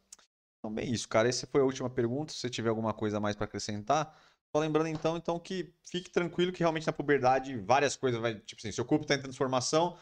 Então, 0.58 0.72
bem 0.72 0.92
isso, 0.92 1.08
cara. 1.08 1.28
Essa 1.28 1.46
foi 1.46 1.60
a 1.60 1.64
última 1.64 1.90
pergunta. 1.90 2.32
Se 2.32 2.38
você 2.38 2.50
tiver 2.50 2.68
alguma 2.68 2.92
coisa 2.94 3.16
a 3.18 3.20
mais 3.20 3.36
para 3.36 3.44
acrescentar, 3.46 4.16
só 4.54 4.60
lembrando 4.60 4.88
então, 4.88 5.16
então 5.16 5.38
que 5.38 5.72
fique 5.90 6.10
tranquilo 6.10 6.52
que 6.52 6.60
realmente 6.60 6.86
na 6.86 6.92
puberdade 6.92 7.56
várias 7.58 7.96
coisas 7.96 8.20
vai, 8.20 8.34
tipo 8.40 8.60
assim, 8.60 8.72
seu 8.72 8.84
corpo 8.84 9.06
tá 9.06 9.14
em 9.14 9.22
transformação 9.22 9.96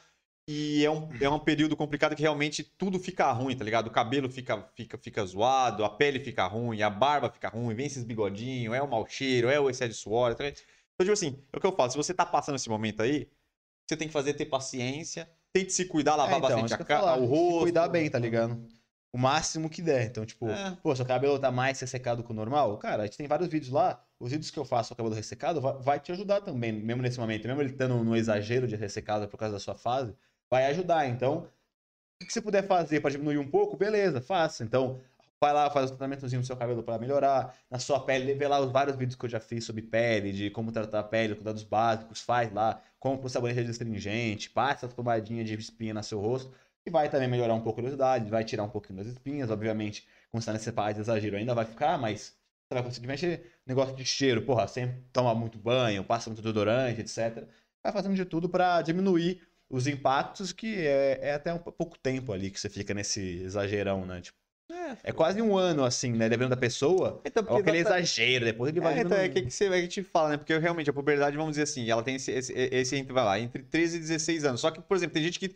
e 0.53 0.85
é 0.85 0.91
um, 0.91 1.09
é 1.21 1.29
um 1.29 1.39
período 1.39 1.77
complicado 1.77 2.17
que 2.17 2.23
realmente 2.23 2.65
tudo 2.65 2.99
fica 2.99 3.31
ruim, 3.31 3.57
tá 3.57 3.65
ligado? 3.65 3.87
O 3.87 3.91
cabelo 3.91 4.29
fica, 4.29 4.69
fica, 4.75 4.99
fica 4.99 5.25
zoado, 5.25 5.85
a 5.85 5.91
pele 5.91 6.19
fica 6.19 6.45
ruim, 6.47 6.83
a 6.83 6.91
barba 6.91 7.31
fica 7.31 7.49
ruim, 7.49 7.73
vem 7.75 7.87
esses 7.87 8.03
bigodinhos, 8.03 8.75
é 8.75 8.83
o 8.83 8.89
mau 8.91 9.07
cheiro, 9.07 9.49
é 9.49 9.61
o 9.61 9.71
excesso 9.71 9.93
de 9.93 9.97
suor, 9.97 10.35
tá 10.35 10.43
ligado? 10.43 10.61
Então, 10.95 11.05
tipo 11.07 11.13
assim, 11.13 11.39
é 11.53 11.57
o 11.57 11.61
que 11.61 11.67
eu 11.67 11.73
falo, 11.73 11.91
se 11.91 11.97
você 11.97 12.13
tá 12.13 12.27
passando 12.27 12.57
esse 12.57 12.69
momento 12.69 13.01
aí, 13.01 13.29
você 13.89 13.97
tem 13.97 14.09
que 14.09 14.13
fazer 14.13 14.35
ter 14.35 14.47
paciência, 14.47 15.31
tente 15.53 15.73
se 15.73 15.85
cuidar, 15.85 16.17
lavar 16.17 16.35
É, 16.35 16.39
então, 16.39 16.51
bastante 16.51 16.75
a 16.75 16.79
que 16.79 16.85
cara, 16.85 17.17
o 17.17 17.21
se 17.21 17.27
rosto. 17.27 17.61
Cuidar 17.61 17.89
bem, 17.89 18.11
tá 18.11 18.19
ligado? 18.19 18.61
O 19.13 19.19
máximo 19.19 19.69
que 19.71 19.83
der. 19.83 20.07
Então, 20.07 20.25
tipo, 20.27 20.49
É. 20.49 20.77
pô, 20.83 20.95
seu 20.95 21.05
cabelo 21.05 21.39
tá 21.39 21.51
mais 21.51 21.79
ressecado 21.81 22.23
que 22.23 22.31
o 22.31 22.35
normal, 22.35 22.77
cara, 22.79 23.03
a 23.03 23.07
gente 23.07 23.19
tem 23.19 23.27
vários 23.27 23.49
vídeos 23.49 23.73
lá. 23.73 24.05
Os 24.19 24.31
vídeos 24.31 24.51
que 24.51 24.59
eu 24.59 24.65
faço 24.65 24.91
com 24.91 24.95
o 24.95 24.97
cabelo 24.97 25.15
ressecado 25.15 25.61
vai, 25.61 25.75
vai 25.79 26.01
te 26.01 26.13
ajudar 26.13 26.41
também, 26.43 26.73
mesmo 26.73 27.03
nesse 27.03 27.19
momento. 27.19 27.47
Mesmo 27.49 27.63
ele 27.63 27.71
estando 27.71 28.03
no 28.05 28.15
exagero 28.17 28.69
de 28.69 28.77
ressecado 28.77 29.27
por 29.29 29.37
causa 29.37 29.55
da 29.55 29.61
sua 29.61 29.75
fase, 29.75 30.15
vai 30.51 30.67
ajudar. 30.67 31.07
Então, 31.09 31.49
o 32.23 32.27
que 32.27 32.33
você 32.33 32.43
puder 32.43 32.67
fazer 32.67 33.01
para 33.01 33.11
diminuir 33.11 33.39
um 33.39 33.49
pouco, 33.49 33.77
beleza, 33.77 34.21
faça. 34.21 34.65
Então, 34.65 35.01
vai 35.41 35.53
lá, 35.53 35.71
faz 35.71 35.87
um 35.87 35.97
tratamentozinho 35.97 36.41
no 36.41 36.47
seu 36.47 36.57
cabelo 36.57 36.83
para 36.83 36.99
melhorar. 36.99 37.57
Na 37.71 37.79
sua 37.79 38.01
pele, 38.01 38.35
vê 38.35 38.47
lá 38.47 38.61
os 38.61 38.71
vários 38.71 38.97
vídeos 38.97 39.17
que 39.17 39.25
eu 39.25 39.31
já 39.31 39.41
fiz 39.41 39.65
sobre 39.65 39.83
pele, 39.83 40.33
de 40.33 40.51
como 40.51 40.73
tratar 40.73 41.01
a 41.01 41.05
pele, 41.05 41.35
cuidados 41.35 41.63
básicos, 41.63 42.21
faz 42.21 42.53
lá, 42.53 42.83
compra 42.99 43.27
o 43.27 43.31
sabonete 43.31 43.63
restringente, 43.63 44.51
passa 44.51 44.87
a 44.87 44.89
pomadinha 44.89 45.43
de 45.45 45.55
espinha 45.55 45.95
no 45.95 46.03
seu 46.03 46.21
rosto. 46.21 46.53
E 46.85 46.91
vai 46.91 47.09
também 47.09 47.29
melhorar 47.29 47.55
um 47.55 47.61
pouco 47.61 47.81
a 47.81 47.83
oleosidade, 47.83 48.31
vai 48.31 48.43
tirar 48.45 48.65
um 48.65 48.69
pouquinho 48.69 48.99
das 48.99 49.07
espinhas, 49.07 49.51
obviamente, 49.51 50.07
quando 50.31 50.45
tá 50.45 50.53
nesse 50.53 50.73
fase 50.73 50.95
de 50.95 51.01
exagero 51.03 51.37
ainda 51.37 51.55
vai 51.55 51.67
ficar, 51.67 51.99
mas 51.99 52.35
você 52.69 52.75
vai 52.75 52.83
conseguir 52.83 53.07
mexer. 53.07 53.53
Negócio 53.67 53.95
de 53.95 54.05
cheiro, 54.05 54.43
porra, 54.43 54.67
sempre 54.67 55.03
toma 55.13 55.35
muito 55.35 55.59
banho, 55.59 56.05
passa 56.05 56.31
muito 56.31 56.41
desodorante, 56.41 57.01
etc. 57.01 57.47
Vai 57.83 57.93
fazendo 57.93 58.15
de 58.15 58.25
tudo 58.25 58.49
para 58.49 58.81
diminuir 58.83 59.43
os 59.71 59.87
impactos, 59.87 60.53
que 60.53 60.77
é, 60.77 61.19
é 61.23 61.35
até 61.35 61.53
um 61.55 61.59
pouco 61.59 61.97
tempo 61.99 62.33
ali 62.33 62.51
que 62.51 62.59
você 62.61 62.69
fica 62.69 62.93
nesse 62.93 63.21
exagerão, 63.43 64.05
né? 64.05 64.21
Tipo, 64.21 64.37
é 65.03 65.13
quase 65.13 65.41
um 65.41 65.57
ano, 65.57 65.85
assim, 65.85 66.13
né? 66.13 66.29
Dependendo 66.29 66.51
da 66.51 66.57
pessoa, 66.61 67.21
Então, 67.25 67.45
é 67.49 67.61
aquele 67.61 67.79
exata- 67.79 67.99
exagero, 68.01 68.45
depois 68.45 68.71
ele 68.71 68.81
vai 68.81 68.95
É, 68.99 69.01
então, 69.01 69.13
é 69.17 69.23
diminuindo. 69.29 69.35
que, 69.35 69.43
que 69.43 69.51
você, 69.51 69.67
é 69.67 69.83
que 69.83 69.89
te 69.89 70.03
fala, 70.03 70.31
né? 70.31 70.37
Porque 70.37 70.57
realmente 70.59 70.91
a 70.91 70.93
puberdade, 70.93 71.37
vamos 71.37 71.53
dizer 71.53 71.63
assim, 71.63 71.89
ela 71.89 72.03
tem 72.03 72.17
esse, 72.17 72.31
esse, 72.31 72.53
esse 72.53 72.97
entre, 72.97 73.13
vai 73.13 73.25
lá, 73.25 73.39
entre 73.39 73.63
13 73.63 73.97
e 73.97 74.01
16 74.01 74.45
anos. 74.45 74.61
Só 74.61 74.71
que, 74.71 74.81
por 74.81 74.97
exemplo, 74.97 75.15
tem 75.15 75.23
gente 75.23 75.39
que 75.39 75.55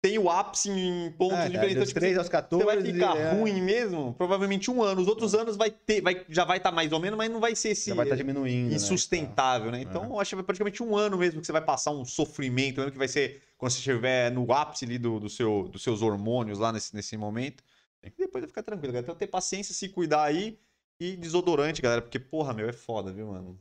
tem 0.00 0.18
o 0.18 0.30
ápice 0.30 0.70
em 0.70 1.10
pontos 1.12 1.38
É, 1.38 1.48
diferentes. 1.48 1.70
Então, 1.72 1.82
dos 1.82 1.88
tipo, 1.88 2.00
3 2.00 2.18
aos 2.18 2.28
14, 2.28 2.64
você 2.64 2.76
vai 2.76 2.84
ficar 2.84 3.16
é, 3.16 3.32
ruim 3.32 3.60
mesmo, 3.60 4.14
provavelmente 4.14 4.70
um 4.70 4.82
ano. 4.82 5.00
Os 5.00 5.08
outros 5.08 5.34
anos 5.34 5.56
vai 5.56 5.70
ter, 5.70 6.00
vai, 6.00 6.24
já 6.28 6.44
vai 6.44 6.58
estar 6.58 6.70
mais 6.70 6.92
ou 6.92 7.00
menos, 7.00 7.16
mas 7.16 7.30
não 7.30 7.40
vai 7.40 7.56
ser 7.56 7.70
esse 7.70 7.90
já 7.90 7.96
vai 7.96 8.04
estar 8.04 8.16
diminuindo, 8.16 8.70
né, 8.70 8.76
insustentável, 8.76 9.70
né? 9.70 9.80
Então, 9.80 10.04
eu 10.04 10.20
acho 10.20 10.36
que 10.36 10.40
é 10.40 10.44
praticamente 10.44 10.82
um 10.82 10.96
ano 10.96 11.18
mesmo 11.18 11.40
que 11.40 11.46
você 11.46 11.52
vai 11.52 11.64
passar 11.64 11.90
um 11.90 12.04
sofrimento, 12.04 12.76
mesmo 12.76 12.92
que 12.92 12.98
vai 12.98 13.08
ser 13.08 13.42
quando 13.58 13.72
você 13.72 13.78
estiver 13.78 14.30
no 14.30 14.52
ápice 14.52 14.84
ali 14.84 14.98
do, 14.98 15.18
do 15.18 15.28
seu, 15.28 15.68
dos 15.68 15.82
seus 15.82 16.02
hormônios 16.02 16.58
lá 16.58 16.72
nesse, 16.72 16.94
nesse 16.94 17.16
momento. 17.16 17.64
E 18.02 18.10
depois 18.10 18.42
vai 18.42 18.48
ficar 18.48 18.62
tranquilo, 18.62 18.92
galera. 18.92 19.06
Então, 19.06 19.16
ter 19.16 19.26
paciência, 19.26 19.74
se 19.74 19.88
cuidar 19.88 20.22
aí 20.24 20.58
e 21.00 21.16
desodorante, 21.16 21.82
galera, 21.82 22.00
porque, 22.00 22.18
porra, 22.18 22.54
meu, 22.54 22.68
é 22.68 22.72
foda, 22.72 23.12
viu, 23.12 23.28
mano? 23.28 23.60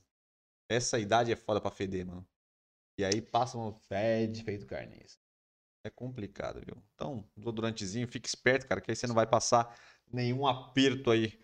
Essa 0.70 1.00
idade 1.00 1.32
é 1.32 1.36
foda 1.36 1.60
pra 1.60 1.72
feder, 1.72 2.06
mano. 2.06 2.26
E 3.00 3.04
aí 3.04 3.22
passam. 3.22 3.74
Fede 3.88 4.44
feito 4.44 4.66
carniça. 4.66 5.18
É 5.86 5.90
complicado, 5.92 6.60
viu? 6.66 6.76
Então, 6.96 7.24
durantezinho, 7.38 8.08
fique 8.08 8.28
esperto, 8.28 8.68
cara, 8.68 8.82
que 8.82 8.90
aí 8.90 8.96
você 8.96 9.06
não 9.06 9.14
vai 9.14 9.28
passar 9.28 9.80
nenhum 10.12 10.48
aperto 10.48 11.12
aí 11.12 11.40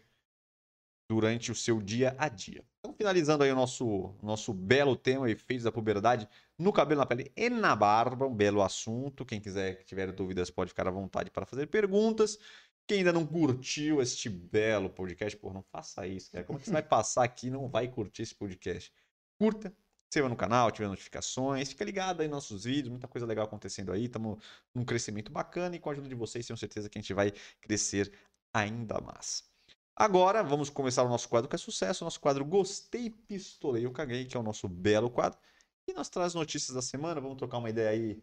durante 1.07 1.51
o 1.51 1.55
seu 1.55 1.79
dia 1.79 2.15
a 2.17 2.27
dia. 2.27 2.65
Então, 2.79 2.91
finalizando 2.91 3.43
aí 3.43 3.51
o 3.51 3.55
nosso, 3.55 4.15
nosso 4.19 4.51
belo 4.51 4.95
tema, 4.95 5.29
efeitos 5.29 5.63
da 5.63 5.71
puberdade 5.71 6.27
no 6.57 6.73
cabelo, 6.73 7.01
na 7.01 7.05
pele 7.05 7.31
e 7.35 7.51
na 7.51 7.75
barba, 7.75 8.25
um 8.25 8.33
belo 8.35 8.63
assunto. 8.63 9.23
Quem 9.23 9.39
quiser, 9.39 9.83
tiver 9.83 10.11
dúvidas, 10.11 10.49
pode 10.49 10.69
ficar 10.69 10.87
à 10.87 10.91
vontade 10.91 11.29
para 11.29 11.45
fazer 11.45 11.67
perguntas. 11.67 12.39
Quem 12.87 12.99
ainda 12.99 13.13
não 13.13 13.27
curtiu 13.27 14.01
este 14.01 14.27
belo 14.27 14.89
podcast, 14.89 15.37
pô, 15.37 15.53
não 15.53 15.61
faça 15.61 16.07
isso, 16.07 16.31
cara. 16.31 16.43
Como 16.43 16.57
é 16.57 16.59
que 16.59 16.65
você 16.65 16.73
vai 16.73 16.81
passar 16.81 17.25
aqui 17.25 17.45
e 17.45 17.51
não 17.51 17.69
vai 17.69 17.87
curtir 17.87 18.23
esse 18.23 18.33
podcast? 18.33 18.91
Curta, 19.37 19.71
inscreva 20.11 20.27
no 20.27 20.35
canal, 20.35 20.67
ative 20.67 20.83
as 20.83 20.89
notificações, 20.89 21.69
fica 21.69 21.85
ligado 21.85 22.19
aí 22.19 22.27
nos 22.27 22.35
nossos 22.35 22.65
vídeos, 22.65 22.89
muita 22.89 23.07
coisa 23.07 23.25
legal 23.25 23.45
acontecendo 23.45 23.93
aí, 23.93 24.05
estamos 24.05 24.43
num 24.75 24.83
crescimento 24.83 25.31
bacana 25.31 25.77
e 25.77 25.79
com 25.79 25.89
a 25.89 25.93
ajuda 25.93 26.09
de 26.09 26.15
vocês, 26.15 26.45
tenho 26.45 26.57
certeza 26.57 26.89
que 26.89 26.99
a 26.99 27.01
gente 27.01 27.13
vai 27.13 27.31
crescer 27.61 28.11
ainda 28.53 28.99
mais. 28.99 29.49
Agora, 29.95 30.43
vamos 30.43 30.69
começar 30.69 31.03
o 31.03 31.07
nosso 31.07 31.29
quadro 31.29 31.49
que 31.49 31.55
é 31.55 31.57
sucesso, 31.57 32.03
o 32.03 32.05
nosso 32.05 32.19
quadro 32.19 32.43
Gostei, 32.43 33.09
Pistolei, 33.09 33.85
Eu 33.85 33.91
Caguei, 33.93 34.25
que 34.25 34.35
é 34.35 34.39
o 34.39 34.43
nosso 34.43 34.67
belo 34.67 35.09
quadro. 35.09 35.39
E 35.87 35.93
nós 35.93 36.09
traz 36.09 36.33
notícias 36.33 36.75
da 36.75 36.81
semana, 36.81 37.21
vamos 37.21 37.37
trocar 37.37 37.59
uma 37.59 37.69
ideia 37.69 37.91
aí 37.91 38.21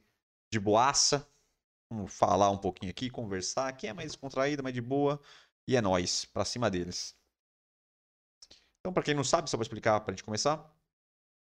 de 0.53 0.61
boaça, 0.61 1.27
vamos 1.91 2.13
falar 2.13 2.51
um 2.51 2.59
pouquinho 2.59 2.91
aqui, 2.91 3.09
conversar, 3.09 3.75
quem 3.77 3.89
é 3.89 3.93
mais 3.95 4.09
descontraído, 4.09 4.63
mais 4.63 4.75
de 4.75 4.83
boa, 4.83 5.19
e 5.67 5.75
é 5.75 5.81
nós, 5.81 6.27
pra 6.27 6.45
cima 6.45 6.71
deles. 6.71 7.17
Então, 8.81 8.93
para 8.93 9.03
quem 9.03 9.15
não 9.15 9.25
sabe, 9.25 9.49
só 9.49 9.57
para 9.57 9.65
explicar 9.65 10.01
para 10.01 10.13
a 10.13 10.15
gente 10.15 10.25
começar, 10.25 10.78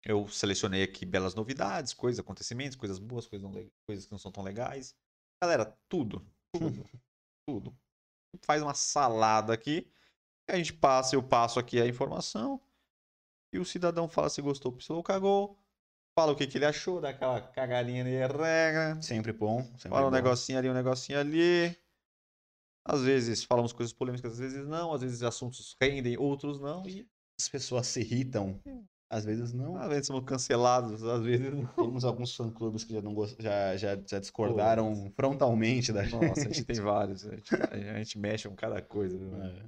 eu 0.06 0.28
selecionei 0.28 0.84
aqui 0.84 1.06
belas 1.06 1.34
novidades, 1.34 1.94
coisas, 1.94 2.20
acontecimentos, 2.20 2.78
coisas 2.78 3.00
boas, 3.00 3.28
coisas, 3.28 3.44
não, 3.44 3.70
coisas 3.88 4.06
que 4.06 4.12
não 4.12 4.20
são 4.20 4.32
tão 4.32 4.44
legais. 4.44 4.96
Galera, 5.42 5.76
tudo, 5.90 6.24
tudo, 6.54 6.86
tudo. 7.48 7.76
Faz 8.44 8.62
uma 8.62 8.76
salada 8.76 9.54
aqui, 9.54 9.92
a 10.48 10.56
gente 10.58 10.74
passa, 10.74 11.16
eu 11.16 11.24
passo 11.24 11.60
aqui 11.60 11.82
a 11.82 11.88
informação, 11.88 12.62
e 13.52 13.58
o 13.58 13.66
cidadão 13.66 14.08
fala 14.08 14.30
se 14.30 14.42
gostou, 14.42 14.72
pistolou, 14.72 15.02
cagou, 15.02 15.58
fala 16.18 16.34
o 16.34 16.36
que, 16.36 16.46
que 16.46 16.58
ele 16.58 16.66
achou, 16.66 17.02
dá 17.02 17.10
aquela 17.10 17.42
cagadinha 17.42 18.04
de 18.04 18.12
regra, 18.12 19.02
Sempre 19.02 19.34
bom. 19.34 19.64
Sempre 19.64 19.90
fala 19.90 20.08
um 20.08 20.12
bom. 20.12 20.16
negocinho 20.16 20.60
ali, 20.60 20.70
um 20.70 20.74
negocinho 20.74 21.20
ali. 21.20 21.76
Às 22.88 23.02
vezes 23.02 23.44
falamos 23.44 23.74
coisas 23.74 23.92
polêmicas, 23.92 24.34
às 24.34 24.40
vezes 24.40 24.68
não, 24.68 24.94
às 24.94 25.02
vezes 25.02 25.24
assuntos 25.24 25.76
rendem, 25.82 26.16
outros 26.18 26.60
não, 26.60 26.88
e 26.88 27.10
As 27.40 27.50
pessoas 27.50 27.88
se 27.88 28.02
irritam. 28.02 28.62
Às 29.16 29.24
vezes 29.24 29.54
não. 29.54 29.78
às 29.78 29.88
vezes 29.88 30.08
somos 30.08 30.26
cancelados, 30.26 31.02
às 31.04 31.24
vezes 31.24 31.54
não. 31.54 31.66
Temos 31.68 32.04
alguns 32.04 32.36
fã-clubes 32.36 32.84
que 32.84 32.94
já, 32.94 33.02
não 33.02 33.14
gost... 33.14 33.42
já, 33.42 33.78
já, 33.78 33.96
já 34.06 34.20
discordaram 34.20 35.10
frontalmente 35.16 35.94
da 35.94 36.04
Nossa, 36.04 36.42
a 36.42 36.44
gente 36.44 36.66
tem 36.66 36.82
vários. 36.82 37.26
A 37.26 37.34
gente, 37.36 37.56
a 37.56 37.98
gente 37.98 38.20
mexe 38.20 38.50
com 38.50 38.56
cada 38.56 38.82
coisa. 38.82 39.18
viu? 39.18 39.34
É. 39.42 39.64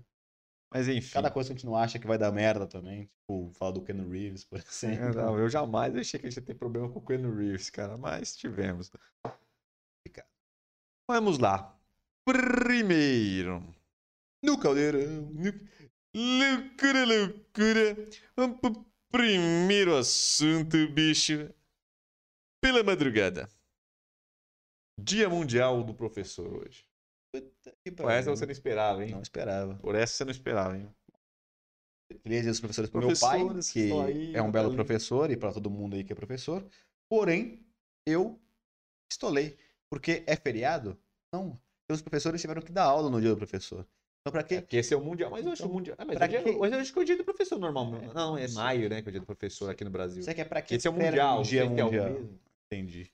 Mas 0.74 0.90
enfim. 0.90 1.14
Cada 1.14 1.32
coisa 1.32 1.48
que 1.48 1.54
a 1.54 1.56
gente 1.56 1.66
não 1.66 1.78
acha 1.78 1.98
que 1.98 2.06
vai 2.06 2.18
dar 2.18 2.30
merda 2.32 2.68
também. 2.68 3.06
Tipo, 3.22 3.50
falar 3.54 3.72
do 3.72 3.82
Ken 3.82 3.94
Reeves, 4.10 4.44
por 4.44 4.60
É, 4.60 4.64
exemplo. 4.70 5.14
Não, 5.16 5.40
eu 5.40 5.48
jamais 5.50 5.96
achei 5.96 6.20
que 6.20 6.28
a 6.28 6.30
gente 6.30 6.40
ia 6.40 6.46
ter 6.46 6.56
problema 6.56 6.90
com 6.90 7.00
o 7.00 7.06
Keanu 7.06 7.34
Reeves, 7.34 7.70
cara, 7.70 7.98
mas 7.98 8.36
tivemos. 8.36 8.92
Vamos 11.10 11.40
lá. 11.40 11.74
Primeiro. 12.26 13.64
No 14.44 14.60
caldeirão. 14.60 15.32
Loucura, 16.14 17.06
loucura. 17.06 18.10
Primeiro 19.12 19.96
assunto, 19.96 20.88
bicho. 20.90 21.50
Pela 22.62 22.84
madrugada. 22.84 23.50
Dia 25.00 25.30
Mundial 25.30 25.84
do 25.84 25.94
Professor 25.94 26.52
hoje. 26.54 26.86
Puta 27.34 27.76
que 27.84 27.92
Pô, 27.92 28.10
essa 28.10 28.30
você 28.30 28.46
não 28.46 28.52
esperava, 28.52 29.06
hein? 29.06 29.12
Não 29.12 29.22
esperava. 29.22 29.76
Por 29.76 29.96
essa 29.96 30.14
você 30.14 30.26
não 30.26 30.32
esperava, 30.32 30.78
hein? 30.78 30.94
Feliz 32.24 32.42
dia 32.42 32.52
dos 32.52 32.60
professores 32.60 32.90
pro 32.90 33.06
meu 33.06 33.20
pai, 33.20 33.40
que 33.72 33.92
aí, 33.92 34.36
é 34.36 34.42
um 34.42 34.52
belo 34.52 34.74
professor, 34.74 35.30
e 35.30 35.38
para 35.38 35.52
todo 35.54 35.70
mundo 35.70 35.96
aí 35.96 36.04
que 36.04 36.14
é 36.14 36.16
professor. 36.16 36.66
Porém, 37.10 37.66
eu 38.06 38.40
estolei. 39.12 39.58
Porque 39.90 40.24
é 40.26 40.36
feriado? 40.36 40.98
Não. 41.34 41.60
Os 41.90 42.02
professores 42.02 42.42
tiveram 42.42 42.62
que 42.62 42.72
dar 42.72 42.86
aula 42.86 43.10
no 43.10 43.22
dia 43.22 43.30
do 43.30 43.38
professor. 43.38 43.88
Então, 44.28 44.32
pra 44.32 44.42
É, 44.42 44.44
quê? 44.44 44.62
porque 44.62 44.78
esse 44.78 44.94
é 44.94 44.98
o 44.98 45.02
Mundial, 45.02 45.32
mas 45.32 45.46
eu 45.46 45.52
acho 45.52 45.64
o 45.64 45.66
Então, 45.66 45.76
Mundial. 45.76 45.96
Ah, 46.00 46.06
mas 46.06 46.16
o 46.18 46.28
dia- 46.28 46.44
quê? 46.44 46.50
hoje 46.60 46.74
eu 46.76 46.80
acho 46.80 46.94
que 46.94 47.00
é 47.00 47.02
o 47.02 47.06
dia 47.06 47.18
do 47.18 47.24
professor 47.24 47.60
normal. 47.60 47.96
É, 47.96 48.14
não, 48.14 48.38
é 48.38 48.46
isso. 48.46 48.56
maio, 48.56 48.90
né? 48.90 49.02
Que 49.02 49.08
é 49.08 49.10
o 49.10 49.12
dia 49.12 49.20
do 49.22 49.26
professor 49.26 49.70
aqui 49.70 49.84
no 49.84 49.90
Brasil. 49.90 50.22
Você 50.24 50.34
quer 50.34 50.46
pra 50.46 50.62
quê? 50.62 50.76
Esse 50.76 50.88
é 50.88 50.90
o 50.90 50.94
Mundial. 50.94 51.40
um 51.40 51.42
dia 51.44 51.62
é 51.62 51.64
o 51.64 51.70
mundial. 51.70 51.92
mesmo. 51.92 52.40
Entendi. 52.72 53.10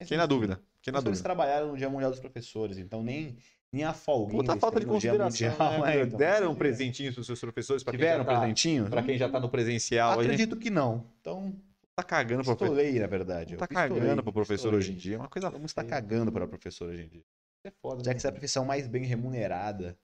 Fiquei 0.00 0.16
na 0.16 0.26
dúvida. 0.26 0.60
Fiquei 0.78 0.92
na 0.92 0.98
Os 0.98 1.04
professores 1.04 1.04
dúvida. 1.04 1.22
trabalharam 1.22 1.68
no 1.68 1.76
Dia 1.76 1.88
Mundial 1.88 2.10
dos 2.10 2.20
Professores, 2.20 2.76
então 2.78 3.02
nem, 3.02 3.36
nem 3.72 3.82
a 3.84 3.92
folguinha. 3.92 4.42
Puta 4.42 4.56
falta 4.56 4.78
de 4.80 4.86
consideração. 4.86 5.48
Mundial, 5.50 5.80
né? 5.82 5.96
é, 5.96 6.02
então. 6.02 6.18
Deram 6.18 6.54
presentinhos 6.54 7.14
pros 7.14 7.26
seus 7.26 7.40
professores 7.40 7.82
pra 7.82 7.92
quem 7.92 7.98
Tiveram 7.98 8.24
já 8.24 8.30
tá, 8.30 8.38
presentinho? 8.40 8.90
Pra 8.90 9.02
quem 9.02 9.16
já 9.18 9.28
tá 9.28 9.40
no 9.40 9.48
presencial 9.48 10.18
aí. 10.20 10.26
Acredito 10.26 10.56
que 10.56 10.70
não. 10.70 11.06
Então, 11.20 11.54
Tá 11.94 12.02
cagando 12.02 12.44
professor. 12.44 12.66
estolei, 12.78 12.98
na 13.00 13.06
verdade. 13.06 13.56
Tá 13.56 13.66
pistolei, 13.66 14.00
cagando 14.00 14.22
pro 14.22 14.32
professor 14.32 14.54
pistolei. 14.72 14.78
hoje 14.80 14.92
em 14.92 14.96
dia. 14.96 15.14
É 15.16 15.18
uma 15.18 15.28
coisa. 15.28 15.50
Mundo 15.50 15.64
está 15.64 15.80
feia. 15.82 15.90
cagando 15.94 16.30
para 16.30 16.44
o 16.44 16.48
professor 16.48 16.90
hoje 16.90 17.02
em 17.04 17.08
dia. 17.08 17.22
É 17.64 17.70
foda, 17.82 18.04
Já 18.04 18.10
né, 18.10 18.14
que 18.14 18.18
essa 18.18 18.28
é 18.28 18.30
a 18.30 18.32
profissão 18.32 18.64
mais 18.66 18.86
bem 18.86 19.04
remunerada, 19.04 19.96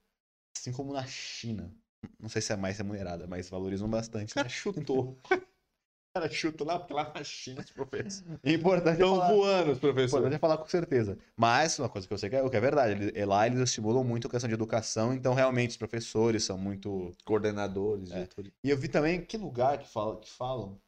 assim 0.57 0.73
como 0.73 0.93
na 0.93 1.07
China. 1.07 1.71
Não 2.19 2.29
sei 2.29 2.43
se 2.43 2.53
é 2.53 2.57
mais 2.57 2.79
remunerada, 2.79 3.27
mas 3.27 3.49
valorizam 3.49 3.89
bastante. 3.89 4.33
O 4.33 4.35
cara 4.35 4.49
chutou. 4.49 5.19
O 5.25 6.21
cara 6.21 6.31
chutou 6.31 6.67
lá, 6.67 6.79
porque 6.79 6.93
lá 6.93 7.11
na 7.15 7.25
China 7.25 7.61
os 7.63 7.71
professores 7.71 8.25
É 8.43 8.53
importante 8.53 8.89
é 8.89 8.93
estão 9.05 9.17
falar, 9.17 9.29
voando 9.33 9.71
os 9.73 9.79
importante 9.79 9.81
professores. 9.81 10.33
é 10.35 10.39
falar 10.39 10.59
com 10.59 10.67
certeza. 10.69 11.19
Mas 11.37 11.79
uma 11.79 11.89
coisa 11.89 12.07
que 12.07 12.13
eu 12.13 12.19
sei 12.19 12.29
que 12.29 12.37
é, 12.37 12.47
que 12.51 12.57
é 12.57 12.61
verdade, 12.61 13.13
é 13.15 13.25
lá 13.25 13.47
eles 13.47 13.59
estimulam 13.61 14.05
muito 14.05 14.27
a 14.27 14.31
questão 14.31 14.47
de 14.49 14.53
educação, 14.55 15.15
então 15.15 15.33
realmente 15.33 15.71
os 15.71 15.77
professores 15.79 16.45
são 16.45 16.59
muito 16.59 17.13
Coordenadores, 17.25 18.11
É. 18.11 18.15
diretores. 18.15 18.53
E 18.63 18.69
eu 18.69 18.77
vi 18.77 18.89
também 18.89 19.25
que 19.25 19.37
lugar 19.39 19.79
que, 19.79 19.89
fala, 19.89 20.21
que 20.21 20.29
falam. 20.31 20.79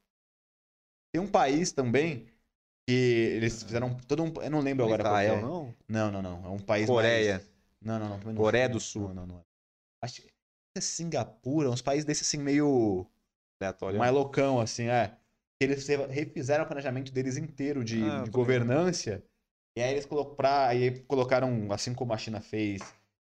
Tem 1.12 1.22
um 1.22 1.28
país 1.30 1.72
também 1.72 2.26
que 2.86 2.92
eles 2.92 3.62
fizeram 3.62 3.94
todo 4.06 4.22
um. 4.24 4.32
Eu 4.42 4.50
não 4.50 4.60
lembro 4.60 4.84
agora 4.84 5.02
qual 5.04 5.14
que 5.14 5.22
Israel, 5.22 5.38
é. 5.38 5.42
não? 5.42 5.74
Não, 5.88 6.10
não, 6.10 6.22
não. 6.22 6.44
É 6.44 6.48
um 6.48 6.58
país. 6.58 6.86
Coreia. 6.86 7.34
mais- 7.34 7.50
Não, 7.80 7.98
não, 7.98 8.08
não. 8.10 8.18
não. 8.18 8.34
Coreia 8.34 8.68
do 8.68 8.78
Sul. 8.80 9.08
Não, 9.08 9.14
não, 9.14 9.26
não. 9.28 9.44
Acho 10.04 10.22
que 10.22 10.28
é 10.76 10.80
Singapura, 10.80 11.70
uns 11.70 11.82
países 11.82 12.04
desses 12.04 12.26
assim 12.26 12.38
meio. 12.38 13.06
Aleatório. 13.60 13.98
mais 13.98 14.12
loucão, 14.12 14.60
assim, 14.60 14.88
é. 14.88 15.16
Eles 15.60 15.86
re- 15.86 16.06
refizeram 16.06 16.64
o 16.64 16.66
planejamento 16.66 17.12
deles 17.12 17.36
inteiro 17.36 17.84
de, 17.84 18.02
Ah, 18.02 18.22
de 18.24 18.30
governância. 18.30 19.24
E 19.76 19.82
aí 19.82 19.92
eles 19.92 20.04
colo- 20.06 20.34
pra, 20.34 20.68
aí 20.68 21.00
colocaram, 21.04 21.72
assim 21.72 21.94
como 21.94 22.12
a 22.12 22.18
China 22.18 22.40
fez, 22.40 22.80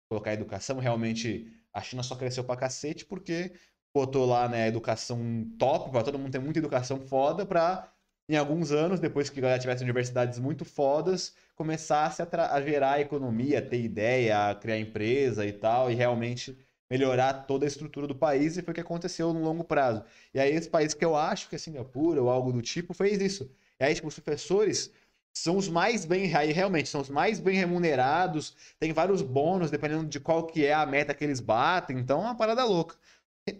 colocar 0.09 0.31
a 0.31 0.33
educação, 0.33 0.77
realmente 0.79 1.51
a 1.71 1.81
China 1.81 2.03
só 2.03 2.15
cresceu 2.15 2.43
pra 2.43 2.55
cacete 2.57 3.05
porque 3.05 3.53
botou 3.95 4.25
lá, 4.25 4.47
né, 4.49 4.63
a 4.63 4.67
educação 4.67 5.19
top, 5.57 5.91
pra 5.91 6.03
todo 6.03 6.17
mundo 6.19 6.31
ter 6.31 6.39
muita 6.39 6.59
educação 6.59 6.99
foda, 6.99 7.45
pra 7.45 7.91
em 8.29 8.37
alguns 8.37 8.71
anos, 8.71 8.99
depois 8.99 9.29
que 9.29 9.41
já 9.41 9.59
tivesse 9.59 9.83
universidades 9.83 10.39
muito 10.39 10.63
fodas, 10.63 11.35
começasse 11.55 12.21
a, 12.21 12.27
a 12.53 12.61
gerar 12.61 12.99
economia, 13.01 13.61
ter 13.61 13.81
ideia, 13.81 14.49
a 14.49 14.55
criar 14.55 14.79
empresa 14.79 15.45
e 15.45 15.51
tal, 15.53 15.91
e 15.91 15.95
realmente 15.95 16.57
melhorar 16.89 17.45
toda 17.45 17.65
a 17.65 17.67
estrutura 17.67 18.07
do 18.07 18.15
país, 18.15 18.57
e 18.57 18.61
foi 18.61 18.71
o 18.71 18.75
que 18.75 18.81
aconteceu 18.81 19.33
no 19.33 19.41
longo 19.41 19.63
prazo. 19.63 20.03
E 20.33 20.39
aí, 20.39 20.51
esse 20.53 20.69
país 20.69 20.93
que 20.93 21.03
eu 21.03 21.15
acho 21.15 21.49
que 21.49 21.55
é 21.55 21.57
Singapura 21.59 22.21
ou 22.21 22.29
algo 22.29 22.51
do 22.53 22.61
tipo, 22.61 22.93
fez 22.93 23.21
isso. 23.21 23.49
E 23.79 23.83
aí, 23.83 23.95
tipo, 23.95 24.07
os 24.07 24.19
professores 24.19 24.91
são 25.35 25.57
os 25.57 25.67
mais 25.67 26.05
bem, 26.05 26.33
aí 26.35 26.51
realmente, 26.51 26.89
são 26.89 27.01
os 27.01 27.09
mais 27.09 27.39
bem 27.39 27.55
remunerados, 27.55 28.55
tem 28.79 28.93
vários 28.93 29.21
bônus, 29.21 29.71
dependendo 29.71 30.05
de 30.05 30.19
qual 30.19 30.45
que 30.45 30.65
é 30.65 30.73
a 30.73 30.85
meta 30.85 31.13
que 31.13 31.23
eles 31.23 31.39
batem, 31.39 31.97
então 31.97 32.19
é 32.19 32.25
uma 32.25 32.37
parada 32.37 32.63
louca. 32.63 32.95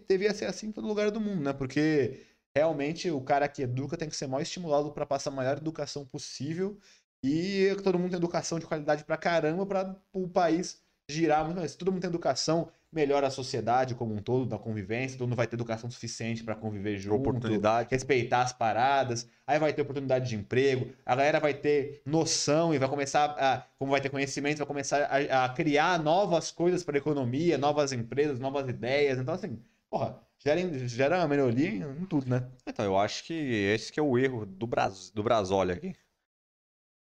Devia 0.08 0.32
ser 0.32 0.46
assim 0.46 0.68
em 0.68 0.72
todo 0.72 0.86
lugar 0.86 1.10
do 1.10 1.20
mundo, 1.20 1.42
né? 1.42 1.52
Porque 1.52 2.22
realmente 2.56 3.10
o 3.10 3.20
cara 3.20 3.48
que 3.48 3.62
educa 3.62 3.96
tem 3.96 4.08
que 4.08 4.16
ser 4.16 4.28
mais 4.28 4.46
estimulado 4.46 4.92
para 4.92 5.04
passar 5.04 5.30
a 5.30 5.32
maior 5.34 5.56
educação 5.58 6.06
possível 6.06 6.78
e 7.22 7.74
todo 7.82 7.98
mundo 7.98 8.10
tem 8.10 8.18
educação 8.18 8.58
de 8.58 8.66
qualidade 8.66 9.04
pra 9.04 9.16
caramba 9.16 9.66
para 9.66 9.96
o 10.12 10.28
país 10.28 10.80
girar 11.10 11.44
muito 11.44 11.58
mais. 11.58 11.72
Se 11.72 11.78
todo 11.78 11.90
mundo 11.90 12.00
tem 12.00 12.08
educação, 12.08 12.70
melhora 12.94 13.26
a 13.26 13.30
sociedade 13.30 13.94
como 13.94 14.14
um 14.14 14.18
todo, 14.18 14.48
na 14.48 14.58
convivência, 14.58 15.18
todo 15.18 15.28
mundo 15.28 15.36
vai 15.36 15.46
ter 15.46 15.56
educação 15.56 15.90
suficiente 15.90 16.44
para 16.44 16.54
conviver 16.54 16.96
junto, 16.96 17.28
Oportunidade. 17.28 17.88
respeitar 17.90 18.42
as 18.42 18.52
paradas, 18.52 19.28
aí 19.46 19.58
vai 19.58 19.72
ter 19.72 19.82
oportunidade 19.82 20.28
de 20.28 20.36
emprego, 20.36 20.92
a 21.04 21.14
galera 21.14 21.40
vai 21.40 21.52
ter 21.54 22.00
noção 22.06 22.72
e 22.72 22.78
vai 22.78 22.88
começar 22.88 23.24
a, 23.38 23.66
como 23.78 23.90
vai 23.90 24.00
ter 24.00 24.08
conhecimento, 24.08 24.58
vai 24.58 24.66
começar 24.66 25.02
a, 25.02 25.44
a 25.44 25.48
criar 25.48 25.98
novas 25.98 26.50
coisas 26.50 26.84
para 26.84 26.96
a 26.96 26.98
economia, 26.98 27.58
novas 27.58 27.92
empresas, 27.92 28.38
novas 28.38 28.68
ideias. 28.68 29.18
Então, 29.18 29.34
assim, 29.34 29.58
porra, 29.90 30.18
gera, 30.38 30.86
gera 30.86 31.18
uma 31.18 31.28
melhoria 31.28 31.86
em 32.00 32.06
tudo, 32.06 32.28
né? 32.28 32.48
Então, 32.66 32.84
eu 32.84 32.98
acho 32.98 33.24
que 33.24 33.34
esse 33.34 33.92
que 33.92 33.98
é 33.98 34.02
o 34.02 34.16
erro 34.16 34.46
do, 34.46 34.66
Bras... 34.66 35.10
do 35.10 35.22
Brasólia 35.22 35.74
aqui. 35.74 35.94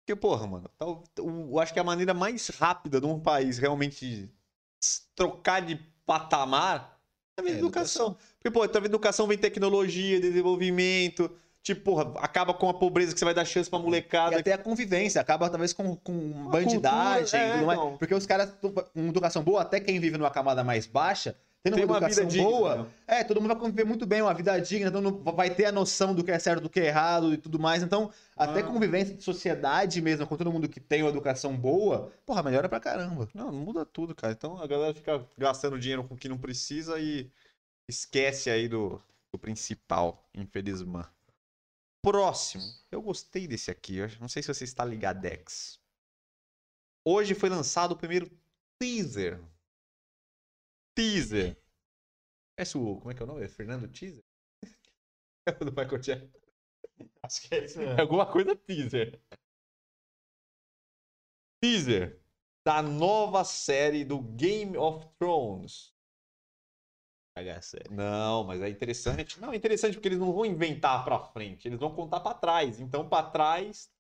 Porque, 0.07 0.21
porra, 0.21 0.47
mano, 0.47 0.71
eu 1.17 1.59
acho 1.59 1.73
que 1.73 1.81
a 1.81 1.85
maneira 1.85 2.13
mais 2.13 2.49
rápida 2.49 3.01
de 3.01 3.07
um 3.07 3.19
país 3.19 3.57
realmente 3.57 4.31
trocar 5.15 5.61
de 5.63 5.77
patamar 6.07 7.01
a 7.37 7.43
É, 7.43 7.51
educação. 7.51 8.17
Porque, 8.39 8.51
pô, 8.51 8.67
tá 8.69 8.79
vendo 8.79 8.91
educação 8.91 9.27
vem 9.27 9.39
tecnologia, 9.39 10.21
desenvolvimento, 10.21 11.31
Tipo, 11.65 11.81
porra, 11.81 12.13
acaba 12.19 12.53
com 12.53 12.69
a 12.69 12.75
pobreza 12.75 13.15
que 13.15 13.19
você 13.19 13.25
vai 13.25 13.33
dar 13.33 13.47
chance 13.47 13.71
pra 13.71 13.79
molecada. 13.79 14.37
E 14.37 14.41
até 14.41 14.53
a 14.53 14.59
convivência, 14.59 15.19
acaba 15.19 15.49
talvez 15.49 15.73
com, 15.73 15.97
com 15.97 16.13
bandidagem 16.51 17.23
cultura, 17.23 17.39
é, 17.39 17.53
tudo 17.55 17.67
mais. 17.67 17.79
então. 17.79 17.97
Porque 17.97 18.15
os 18.15 18.27
caras, 18.27 18.53
com 18.61 19.09
educação 19.09 19.43
boa, 19.43 19.63
até 19.63 19.81
quem 19.81 19.99
vive 19.99 20.19
numa 20.19 20.31
camada 20.31 20.63
mais 20.63 20.87
baixa, 20.87 21.35
tendo 21.65 21.77
Tem 21.77 21.85
uma, 21.87 21.99
uma 21.99 22.09
vida 22.09 22.27
digna. 22.27 22.45
boa, 22.49 22.77
né? 22.85 22.91
é, 23.07 23.25
todo 23.25 23.41
mundo 23.41 23.49
vai 23.53 23.59
conviver 23.59 23.85
muito 23.85 24.05
bem, 24.05 24.21
uma 24.21 24.35
vida 24.35 24.59
digna, 24.61 24.89
então 24.91 25.01
não- 25.01 25.19
vai 25.23 25.49
ter 25.55 25.65
a 25.65 25.73
noção 25.73 26.15
do 26.15 26.23
que 26.23 26.31
é 26.31 26.39
certo, 26.39 26.63
do 26.63 26.69
que 26.69 26.79
é 26.79 26.87
errado 26.89 27.33
e 27.33 27.39
tudo 27.39 27.59
mais. 27.59 27.83
Então, 27.83 28.13
até 28.37 28.61
Ah. 28.61 28.65
convivência 28.65 29.15
de 29.15 29.23
sociedade 29.25 30.01
mesmo, 30.03 30.27
com 30.27 30.37
todo 30.37 30.53
mundo 30.53 30.69
que 30.69 30.79
tem 30.79 31.03
uma 31.03 31.09
educação 31.09 31.57
boa, 31.57 32.13
porra, 32.27 32.43
melhora 32.43 32.69
pra 32.69 32.79
caramba. 32.79 33.27
Não, 33.33 33.51
muda 33.51 33.87
tudo, 33.87 34.15
cara. 34.15 34.35
Então 34.35 34.59
a 34.63 34.67
galera 34.67 34.93
fica 34.93 35.27
gastando 35.39 35.79
dinheiro 35.81 36.05
com 36.05 36.15
o 36.15 36.19
que 36.19 36.29
não 36.29 36.37
precisa 36.37 36.99
e 37.01 37.31
esquece 37.89 38.51
aí 38.51 38.69
do, 38.69 39.01
do 39.33 39.39
principal, 39.39 40.23
infelizmente. 40.35 41.09
Próximo. 42.03 42.63
Eu 42.93 43.01
gostei 43.01 43.47
desse 43.49 43.71
aqui. 43.71 43.97
Eu 43.97 44.11
não 44.21 44.29
sei 44.29 44.43
se 44.43 44.53
você 44.53 44.65
está 44.65 44.85
ligadex. 44.85 45.79
Hoje 47.07 47.35
foi 47.35 47.49
lançado 47.49 47.93
o 47.93 47.97
primeiro 47.97 48.31
teaser. 48.79 49.41
Teaser. 50.95 51.57
Conhece 52.57 52.79
o. 52.79 52.99
Como 52.99 53.11
é 53.11 53.15
que 53.15 53.23
é 53.23 53.25
o 53.25 53.27
nome? 53.27 53.45
É 53.45 53.49
Fernando 53.49 53.89
Teaser? 53.89 54.25
É 55.47 55.51
o 55.51 55.65
do 55.67 55.73
Michael 55.73 55.99
Jackson. 55.99 56.39
Acho 57.23 57.43
que 57.43 57.55
é 57.55 57.65
isso 57.65 57.81
É 57.83 58.01
alguma 58.01 58.25
coisa 58.31 58.57
teaser. 58.57 59.21
Teaser 61.61 62.23
da 62.67 62.81
nova 62.83 63.45
série 63.45 64.05
do 64.05 64.21
Game 64.23 64.77
of 64.79 65.07
Thrones. 65.19 65.93
Não, 67.91 68.45
mas 68.45 68.63
é 68.63 68.69
interessante. 68.69 69.41
Não, 69.41 69.53
é 69.53 69.57
interessante 69.57 69.95
porque 69.95 70.09
eles 70.09 70.19
não 70.19 70.33
vão 70.33 70.47
inventar 70.47 71.05
pra 71.05 71.19
frente, 71.19 71.67
eles 71.69 71.81
vão 71.81 71.95
contar 71.95 72.21
pra 72.21 72.33
trás. 72.33 72.81
Então 72.81 73.09
pra 73.09 73.23
trás 73.31 73.91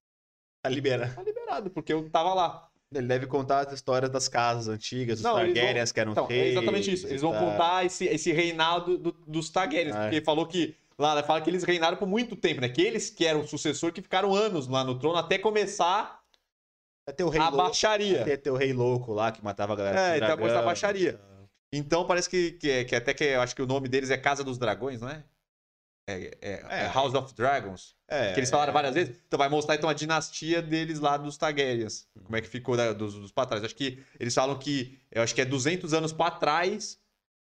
Tá 0.63 0.71
liberado. 0.71 1.15
tá 1.15 1.23
liberado, 1.23 1.71
porque 1.71 1.93
eu 1.93 2.09
tava 2.11 2.33
lá. 2.33 2.73
Ele 2.99 3.07
deve 3.07 3.27
contar 3.27 3.67
as 3.67 3.73
histórias 3.73 4.11
das 4.11 4.29
casas 4.29 4.69
antigas, 4.69 5.17
dos 5.17 5.25
Não, 5.25 5.35
Targaryens 5.35 5.93
que 5.93 6.01
eram 6.01 6.13
Então, 6.13 6.27
é 6.31 6.33
reis. 6.35 6.53
exatamente 6.53 6.93
isso. 6.93 7.07
Eles 7.07 7.23
vão 7.23 7.33
tá. 7.33 7.39
contar 7.41 7.85
esse, 7.87 8.05
esse 8.07 8.33
reinado 8.33 8.97
do- 8.99 9.13
dos 9.27 9.51
Targaryens, 9.51 9.95
é. 9.95 10.03
porque 10.03 10.21
falou 10.21 10.47
que 10.47 10.75
lá 10.99 11.23
fala 11.23 11.41
que 11.41 11.51
eles 11.51 11.65
reinaram 11.65 11.97
por 11.97 12.07
muito 12.07 12.37
tempo, 12.37 12.61
né? 12.61 12.69
Que 12.69 12.83
eles 12.83 13.11
que 13.11 13.27
eram 13.27 13.41
o 13.41 13.47
sucessor 13.49 13.93
que 13.93 14.01
ficaram 14.03 14.35
anos 14.35 14.69
lá 14.69 14.85
no 14.85 14.99
trono 14.99 15.17
até 15.19 15.39
começar 15.39 16.21
o 17.23 17.29
rei 17.29 17.41
a 17.41 17.49
louco. 17.51 17.57
baixaria. 17.67 18.25
Vai 18.25 18.37
ter, 18.37 18.51
o 18.51 18.57
rei 18.57 18.73
louco 18.73 19.13
lá 19.13 19.31
que 19.31 19.43
matava 19.45 19.73
a 19.73 19.77
galera. 19.77 20.01
É, 20.01 20.17
então 20.17 20.37
começa 20.39 20.59
a 20.59 20.63
baixaria. 20.63 21.21
Então 21.73 22.07
parece 22.07 22.31
que, 22.31 22.53
que, 22.53 22.71
é- 22.71 22.85
que 22.85 22.95
até 22.95 23.13
que 23.13 23.25
eu 23.25 23.41
acho 23.41 23.55
que 23.55 23.61
o 23.63 23.67
nome 23.67 23.89
deles 23.89 24.11
é 24.11 24.17
Casa 24.17 24.45
dos 24.45 24.57
Dragões, 24.59 25.01
não 25.01 25.09
é? 25.09 25.25
É, 26.07 26.37
é- 26.43 26.63
é 26.69 26.85
É. 26.85 26.89
House 26.93 27.15
of 27.15 27.35
Dragons. 27.35 27.95
É, 28.09 28.33
Que 28.35 28.41
eles 28.41 28.51
falaram 28.51 28.73
várias 28.73 28.95
vezes. 28.95 29.17
Então 29.27 29.39
vai 29.39 29.49
mostrar 29.49 29.75
então 29.75 29.89
a 29.89 29.95
dinastia 29.95 30.61
deles 30.61 31.01
lá 31.01 31.17
dos 31.17 31.37
Targaryens. 31.39 32.07
Como 32.23 32.37
é 32.37 32.41
que 32.41 32.49
ficou 32.49 32.77
da- 32.77 32.93
dos, 32.93 33.15
dos 33.15 33.33
pra 33.33 33.47
trás. 33.47 33.65
Acho 33.65 33.75
que 33.75 34.03
eles 34.21 34.35
falam 34.35 34.59
que. 34.59 34.99
Eu 35.11 35.23
acho 35.23 35.35
que 35.35 35.41
é 35.41 35.45
200 35.45 35.95
anos 35.95 36.13
pra 36.13 36.31
trás 36.31 36.99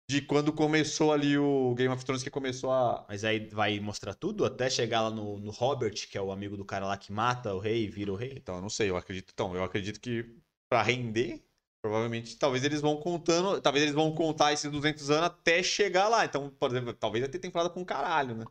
de 0.09 0.23
quando 0.23 0.53
começou 0.53 1.13
ali 1.13 1.37
o 1.37 1.75
Game 1.75 1.93
of 1.93 2.05
Thrones, 2.05 2.23
que 2.23 2.31
começou 2.31 2.71
a. 2.71 3.05
Mas 3.09 3.25
aí 3.25 3.49
vai 3.49 3.81
mostrar 3.81 4.15
tudo 4.15 4.45
até 4.45 4.71
chegar 4.71 5.01
lá 5.03 5.11
no, 5.11 5.39
no 5.41 5.51
Robert, 5.51 5.95
que 6.09 6.17
é 6.17 6.23
o 6.23 6.31
amigo 6.31 6.57
do 6.57 6.65
cara 6.65 6.87
lá 6.87 6.97
que 6.97 7.13
mata 7.13 7.53
o 7.53 7.59
rei 7.59 7.85
e 7.85 7.89
vira 7.89 8.13
o 8.13 8.17
rei. 8.17 8.35
Então, 8.37 8.55
eu 8.57 8.63
não 8.63 8.71
sei, 8.71 8.89
eu 8.89 8.97
acredito. 8.97 9.31
Então, 9.35 9.57
eu 9.57 9.65
acredito 9.65 10.01
que 10.01 10.25
pra 10.71 10.83
render, 10.83 11.45
provavelmente, 11.87 12.37
talvez 12.37 12.65
eles 12.65 12.81
vão 12.81 12.97
contando. 12.97 13.61
Talvez 13.61 13.83
eles 13.85 13.95
vão 13.95 14.13
contar 14.13 14.53
esses 14.53 14.71
200 14.71 15.11
anos 15.11 15.27
até 15.27 15.63
chegar 15.63 16.09
lá. 16.09 16.25
Então, 16.25 16.51
por 16.59 16.71
exemplo, 16.71 16.93
talvez 16.93 17.27
ter 17.29 17.39
temporada 17.39 17.71
com 17.71 17.85
caralho, 17.85 18.35
né? 18.35 18.45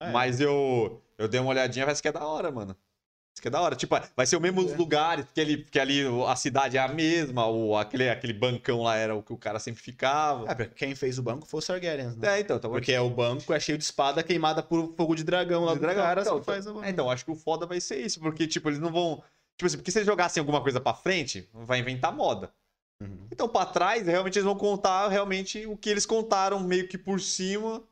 É. 0.00 0.10
Mas 0.10 0.40
eu, 0.40 1.02
eu 1.18 1.28
dei 1.28 1.40
uma 1.40 1.50
olhadinha, 1.50 1.84
parece 1.84 2.02
que 2.02 2.08
é 2.08 2.12
da 2.12 2.26
hora, 2.26 2.50
mano. 2.50 2.74
Parece 2.74 3.42
que 3.42 3.48
é 3.48 3.50
da 3.50 3.60
hora. 3.60 3.76
Tipo, 3.76 3.96
vai 4.16 4.26
ser 4.26 4.36
os 4.36 4.42
mesmos 4.42 4.72
É. 4.72 4.76
lugares, 4.76 5.24
porque 5.26 5.40
ali, 5.40 5.56
porque 5.58 5.78
ali 5.78 6.02
a 6.26 6.36
cidade 6.36 6.76
é 6.76 6.80
a 6.80 6.88
mesma, 6.88 7.46
o, 7.46 7.76
aquele, 7.76 8.08
aquele 8.08 8.32
bancão 8.32 8.82
lá 8.82 8.96
era 8.96 9.14
o 9.14 9.22
que 9.22 9.32
o 9.32 9.36
cara 9.36 9.58
sempre 9.58 9.82
ficava. 9.82 10.50
É, 10.50 10.54
porque 10.54 10.74
quem 10.74 10.94
fez 10.94 11.18
o 11.18 11.22
banco 11.22 11.46
foi 11.46 11.58
os 11.58 11.66
Targaryens, 11.66 12.16
né? 12.16 12.36
É, 12.36 12.40
então, 12.40 12.56
então 12.56 12.70
Porque 12.70 12.96
o 12.96 13.10
banco 13.10 13.52
é 13.52 13.60
cheio 13.60 13.76
de 13.76 13.84
espada 13.84 14.22
queimada 14.22 14.62
por 14.62 14.94
fogo 14.96 15.14
de 15.14 15.24
dragão 15.24 15.64
lá 15.64 15.72
De 15.72 15.78
do 15.78 15.82
dragão, 15.82 16.02
cara 16.02 16.22
então, 16.22 16.38
que 16.38 16.46
faz 16.46 16.66
o 16.66 16.82
É, 16.82 16.90
então, 16.90 17.10
acho 17.10 17.24
que 17.24 17.30
o 17.30 17.36
foda 17.36 17.66
vai 17.66 17.80
ser 17.80 18.00
isso, 18.00 18.20
porque, 18.20 18.46
tipo, 18.46 18.68
eles 18.68 18.78
não 18.78 18.92
vão. 18.92 19.22
Tipo 19.56 19.66
assim, 19.66 19.76
porque 19.76 19.90
se 19.90 19.98
eles 19.98 20.06
jogassem 20.06 20.40
alguma 20.40 20.60
coisa 20.60 20.80
pra 20.80 20.94
frente, 20.94 21.48
vai 21.52 21.78
inventar 21.78 22.12
moda. 22.12 22.52
Uhum. 23.00 23.26
Então, 23.30 23.48
pra 23.48 23.66
trás, 23.66 24.06
realmente 24.06 24.36
eles 24.36 24.44
vão 24.44 24.56
contar 24.56 25.08
realmente 25.08 25.66
o 25.66 25.76
que 25.76 25.90
eles 25.90 26.06
contaram 26.06 26.60
meio 26.60 26.88
que 26.88 26.98
por 26.98 27.20
cima 27.20 27.82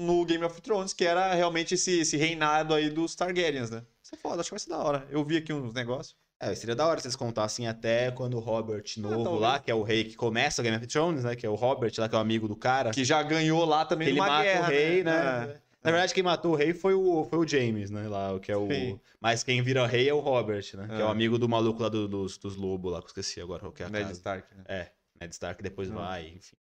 no 0.00 0.24
Game 0.24 0.44
of 0.44 0.60
Thrones, 0.60 0.92
que 0.92 1.04
era 1.04 1.32
realmente 1.34 1.74
esse, 1.74 2.00
esse 2.00 2.16
reinado 2.16 2.74
aí 2.74 2.90
dos 2.90 3.14
Targaryens, 3.14 3.70
né? 3.70 3.82
Isso 4.02 4.14
é 4.14 4.18
foda, 4.18 4.40
acho 4.40 4.48
que 4.48 4.54
vai 4.54 4.58
ser 4.60 4.70
da 4.70 4.78
hora. 4.78 5.06
Eu 5.10 5.24
vi 5.24 5.36
aqui 5.36 5.52
uns 5.52 5.72
negócios. 5.72 6.16
É, 6.40 6.52
seria 6.56 6.74
da 6.74 6.84
hora 6.88 7.00
se 7.00 7.06
eles 7.06 7.14
contassem 7.14 7.68
até 7.68 8.10
quando 8.10 8.36
o 8.36 8.40
Robert 8.40 8.82
novo 8.96 9.22
talvez. 9.22 9.40
lá, 9.40 9.58
que 9.60 9.70
é 9.70 9.74
o 9.74 9.84
rei 9.84 10.02
que 10.02 10.16
começa 10.16 10.60
o 10.60 10.64
Game 10.64 10.76
of 10.76 10.84
Thrones, 10.88 11.22
né? 11.22 11.36
Que 11.36 11.46
é 11.46 11.48
o 11.48 11.54
Robert 11.54 11.92
lá, 11.96 12.08
que 12.08 12.14
é 12.16 12.18
o 12.18 12.20
amigo 12.20 12.48
do 12.48 12.56
cara. 12.56 12.90
Que 12.90 13.04
já 13.04 13.22
ganhou 13.22 13.64
lá 13.64 13.84
também 13.84 14.08
ele 14.08 14.18
mata 14.18 14.42
guerra, 14.42 14.66
o 14.66 14.70
rei, 14.70 15.04
né? 15.04 15.56
É. 15.56 15.61
Na 15.82 15.90
verdade, 15.90 16.14
quem 16.14 16.22
matou 16.22 16.52
o 16.52 16.54
rei 16.54 16.72
foi 16.72 16.94
o, 16.94 17.24
foi 17.24 17.38
o 17.38 17.46
James, 17.46 17.90
né? 17.90 18.06
Lá, 18.08 18.32
o 18.34 18.40
que 18.40 18.52
é 18.52 18.56
o. 18.56 18.68
Sim. 18.68 19.00
Mas 19.20 19.42
quem 19.42 19.60
vira 19.62 19.86
rei 19.86 20.08
é 20.08 20.14
o 20.14 20.20
Robert, 20.20 20.64
né? 20.74 20.86
Que 20.86 20.94
é 20.94 20.98
É. 21.00 21.04
o 21.04 21.08
amigo 21.08 21.38
do 21.38 21.48
maluco 21.48 21.82
lá 21.82 21.88
do- 21.88 22.06
dos, 22.06 22.38
dos 22.38 22.54
lobos 22.56 22.92
lá, 22.92 22.98
que 23.00 23.06
eu 23.06 23.08
esqueci 23.08 23.40
agora 23.40 23.60
qual 23.60 23.72
que 23.72 23.82
é 23.82 23.86
a 23.86 23.88
Ned 23.90 24.02
casa. 24.04 24.12
Stark, 24.14 24.54
né? 24.54 24.64
É, 24.68 24.92
Ned 25.20 25.32
Stark 25.32 25.62
depois 25.62 25.90
Hum. 25.90 25.94
vai, 25.94 26.28
enfim. 26.28 26.56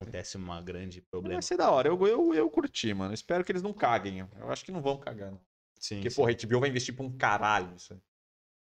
Acontece 0.00 0.36
uma 0.36 0.62
grande 0.62 1.02
problema. 1.02 1.34
Vai 1.34 1.42
ser 1.42 1.56
da 1.56 1.70
hora. 1.70 1.88
Eu, 1.88 2.06
eu, 2.06 2.32
eu 2.34 2.48
curti, 2.50 2.94
mano. 2.94 3.12
Espero 3.12 3.44
que 3.44 3.50
eles 3.52 3.62
não 3.62 3.72
caguem. 3.72 4.26
Eu 4.38 4.50
acho 4.50 4.64
que 4.64 4.70
não 4.72 4.80
vão 4.80 4.96
cagar, 4.96 5.30
não. 5.32 5.40
Sim, 5.78 5.96
Porque, 5.96 6.10
sim. 6.10 6.16
porra, 6.16 6.30
a 6.30 6.34
HBO 6.34 6.60
vai 6.60 6.68
investir 6.68 6.94
pra 6.94 7.04
um 7.04 7.10
caralho 7.16 7.70
nisso 7.72 7.92
aí. 7.92 8.00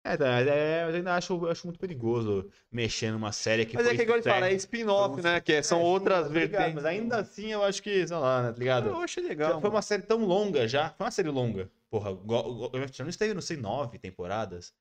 É, 0.05 0.17
tá, 0.17 0.25
mas 0.25 0.47
é, 0.47 0.83
eu 0.83 0.95
ainda 0.95 1.15
acho, 1.15 1.33
eu 1.33 1.49
acho 1.49 1.65
muito 1.65 1.79
perigoso 1.79 2.49
mexer 2.69 3.11
numa 3.11 3.31
série 3.31 3.65
que 3.65 3.75
Mas 3.75 3.85
é 3.85 3.89
foi 3.89 3.95
que 3.95 4.01
agora 4.03 4.17
ele 4.19 4.29
fala, 4.29 4.47
é 4.49 4.53
spin-off, 4.53 5.21
né? 5.21 5.39
Que 5.39 5.53
é- 5.53 5.63
são 5.63 5.79
É, 5.79 5.83
outras 5.83 6.27
tá 6.27 6.33
vertentes. 6.33 6.73
Mas 6.75 6.85
ainda 6.85 7.21
assim 7.21 7.53
eu 7.53 7.63
acho 7.63 7.81
que, 7.81 8.05
sei 8.05 8.17
lá, 8.17 8.43
né, 8.43 8.51
tá 8.51 8.59
ligado? 8.59 8.89
Eu 8.89 8.97
achei 8.99 9.23
Já 9.23 9.29
legal. 9.29 9.51
foi 9.53 9.61
mano. 9.61 9.75
uma 9.75 9.81
série 9.81 10.03
tão 10.03 10.25
longa 10.25 10.67
já. 10.67 10.89
Foi 10.89 11.05
uma 11.05 11.11
série 11.11 11.29
longa. 11.29 11.71
Porra, 11.89 12.13
Game 12.13 12.83
of 12.83 12.91
Thrones 12.91 13.15
teve, 13.15 13.33
não 13.33 13.41
sei, 13.41 13.55
nove 13.55 13.97
temporadas. 13.97 14.73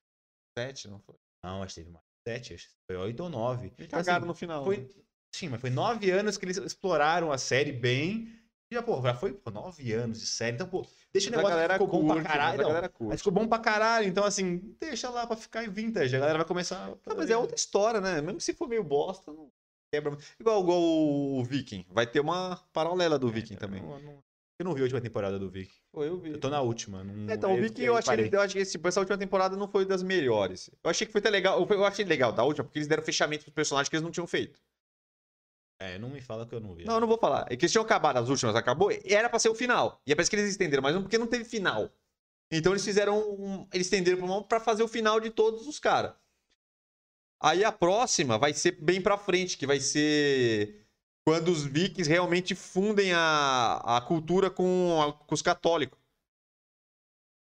sete, 0.57 0.89
não 0.89 0.99
foi? 0.99 1.15
Não, 1.43 1.63
acho 1.63 1.73
que 1.75 1.81
teve 1.81 1.91
mais 1.91 2.03
sete, 2.27 2.53
acho 2.55 2.67
que 2.67 2.73
foi 2.87 2.97
oito 2.97 3.23
ou 3.23 3.29
nove. 3.29 3.71
E 3.77 3.87
cagaram 3.87 4.19
assim, 4.19 4.27
no 4.27 4.35
final. 4.35 4.63
Foi, 4.65 4.77
né? 4.77 4.87
sim, 5.33 5.47
mas 5.47 5.61
foi 5.61 5.69
nove 5.69 6.11
anos 6.11 6.37
que 6.37 6.43
eles 6.45 6.57
exploraram 6.57 7.31
a 7.31 7.37
série 7.37 7.71
bem. 7.71 8.27
Já, 8.73 8.81
pô, 8.81 9.01
já 9.01 9.13
foi 9.15 9.33
pô, 9.33 9.51
nove 9.51 9.93
anos 9.93 10.19
de 10.19 10.25
série. 10.25 10.55
Então, 10.55 10.67
pô, 10.67 10.85
deixa 11.11 11.29
o 11.29 11.31
Mas 11.31 11.37
negócio 11.37 11.45
que 11.45 11.49
galera 11.51 11.73
ficou 11.73 11.87
bom 11.87 12.07
curte, 12.07 12.21
pra 12.21 12.31
caralho. 12.31 12.57
não. 12.57 12.67
galera 12.67 12.93
Mas 12.99 13.19
ficou 13.19 13.33
bom 13.33 13.47
pra 13.47 13.59
caralho. 13.59 14.07
Então, 14.07 14.23
assim, 14.23 14.75
deixa 14.79 15.09
lá 15.09 15.25
pra 15.27 15.35
ficar 15.37 15.63
em 15.63 15.69
vintage. 15.69 16.15
A 16.15 16.19
galera 16.19 16.39
vai 16.39 16.47
começar. 16.47 16.91
Ah, 17.05 17.15
mas 17.15 17.29
é 17.29 17.37
outra 17.37 17.55
história, 17.55 18.01
né? 18.01 18.21
Mesmo 18.21 18.41
se 18.41 18.53
for 18.53 18.67
meio 18.67 18.83
bosta, 18.83 19.31
não 19.31 19.49
quebra. 19.93 20.17
Igual, 20.39 20.61
igual 20.61 20.81
o 20.81 21.43
Viking. 21.43 21.85
Vai 21.89 22.07
ter 22.07 22.19
uma 22.19 22.59
paralela 22.73 23.19
do 23.19 23.29
Viking 23.29 23.53
É, 23.53 23.57
também. 23.57 23.81
Eu 23.81 23.99
não, 23.99 24.23
eu 24.59 24.65
não 24.65 24.73
vi 24.73 24.81
a 24.81 24.83
última 24.83 25.01
temporada 25.01 25.37
do 25.37 25.49
Vic. 25.49 25.71
Pô, 25.91 26.03
eu 26.03 26.17
vi. 26.17 26.31
Eu 26.31 26.39
tô 26.39 26.49
na 26.49 26.61
última. 26.61 27.03
Não, 27.03 27.31
É, 27.31 27.35
Então, 27.35 27.53
o 27.53 27.61
Viking 27.61 27.81
aí 27.81 27.87
eu 27.87 27.97
achei, 27.97 28.29
eu 28.31 28.41
achei 28.41 28.63
que 28.63 28.71
tipo, 28.71 28.87
essa 28.87 28.99
última 28.99 29.17
temporada 29.17 29.55
não 29.55 29.67
foi 29.67 29.85
das 29.85 30.01
melhores. 30.01 30.69
Eu 30.83 30.89
achei 30.89 31.05
que 31.05 31.11
foi 31.13 31.19
até 31.19 31.29
legal. 31.29 31.65
Eu 31.69 31.85
achei 31.85 32.05
legal 32.05 32.31
da 32.31 32.43
última, 32.43 32.63
porque 32.63 32.79
eles 32.79 32.87
deram 32.87 33.03
fechamento 33.03 33.43
pros 33.43 33.53
personagens 33.53 33.89
que 33.89 33.95
eles 33.95 34.03
não 34.03 34.11
tinham 34.11 34.25
feito. 34.27 34.59
É, 35.83 35.99
não 35.99 36.09
me 36.09 36.21
fala 36.21 36.45
que 36.45 36.55
eu 36.55 36.59
não 36.61 36.73
vi. 36.73 36.85
Não, 36.85 36.95
eu 36.95 37.01
não 37.01 37.07
vou 37.07 37.17
falar. 37.17 37.45
É 37.49 37.55
que 37.57 37.65
eles 37.65 37.71
tinham 37.71 37.83
acabado 37.83 38.17
as 38.17 38.29
últimas, 38.29 38.55
acabou. 38.55 38.91
e 38.91 39.01
Era 39.13 39.29
pra 39.29 39.39
ser 39.39 39.49
o 39.49 39.55
final. 39.55 40.01
E 40.05 40.11
é 40.11 40.15
parece 40.15 40.29
que 40.29 40.35
eles 40.35 40.49
estenderam, 40.49 40.81
mas 40.81 40.95
não 40.95 41.01
porque 41.01 41.17
não 41.17 41.27
teve 41.27 41.43
final. 41.43 41.89
Então 42.51 42.71
eles 42.71 42.85
fizeram. 42.85 43.19
Um, 43.19 43.67
eles 43.73 43.87
estenderam 43.87 44.17
pra, 44.19 44.27
mão 44.27 44.43
pra 44.43 44.59
fazer 44.59 44.83
o 44.83 44.87
final 44.87 45.19
de 45.19 45.29
todos 45.29 45.67
os 45.67 45.79
caras. 45.79 46.13
Aí 47.41 47.63
a 47.63 47.71
próxima 47.71 48.37
vai 48.37 48.53
ser 48.53 48.71
bem 48.81 49.01
pra 49.01 49.17
frente, 49.17 49.57
que 49.57 49.67
vai 49.67 49.79
ser 49.79 50.85
quando 51.27 51.49
os 51.49 51.63
vikings 51.63 52.09
realmente 52.09 52.55
fundem 52.55 53.11
a, 53.13 53.81
a 53.97 54.01
cultura 54.01 54.49
com, 54.49 55.01
a- 55.01 55.11
com 55.13 55.33
os 55.35 55.41
católicos. 55.41 55.99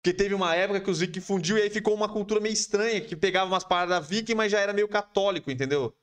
Porque 0.03 0.17
teve 0.17 0.35
uma 0.35 0.55
época 0.57 0.81
que 0.81 0.91
os 0.91 0.99
vikings 0.99 1.25
fundiu 1.25 1.57
e 1.57 1.63
aí 1.63 1.71
ficou 1.71 1.95
uma 1.95 2.09
cultura 2.09 2.41
meio 2.41 2.53
estranha, 2.53 3.01
que 3.01 3.15
pegava 3.15 3.49
umas 3.49 3.63
paradas 3.63 4.09
viking, 4.09 4.35
mas 4.35 4.51
já 4.51 4.59
era 4.59 4.73
meio 4.73 4.89
católico, 4.89 5.49
entendeu? 5.51 5.95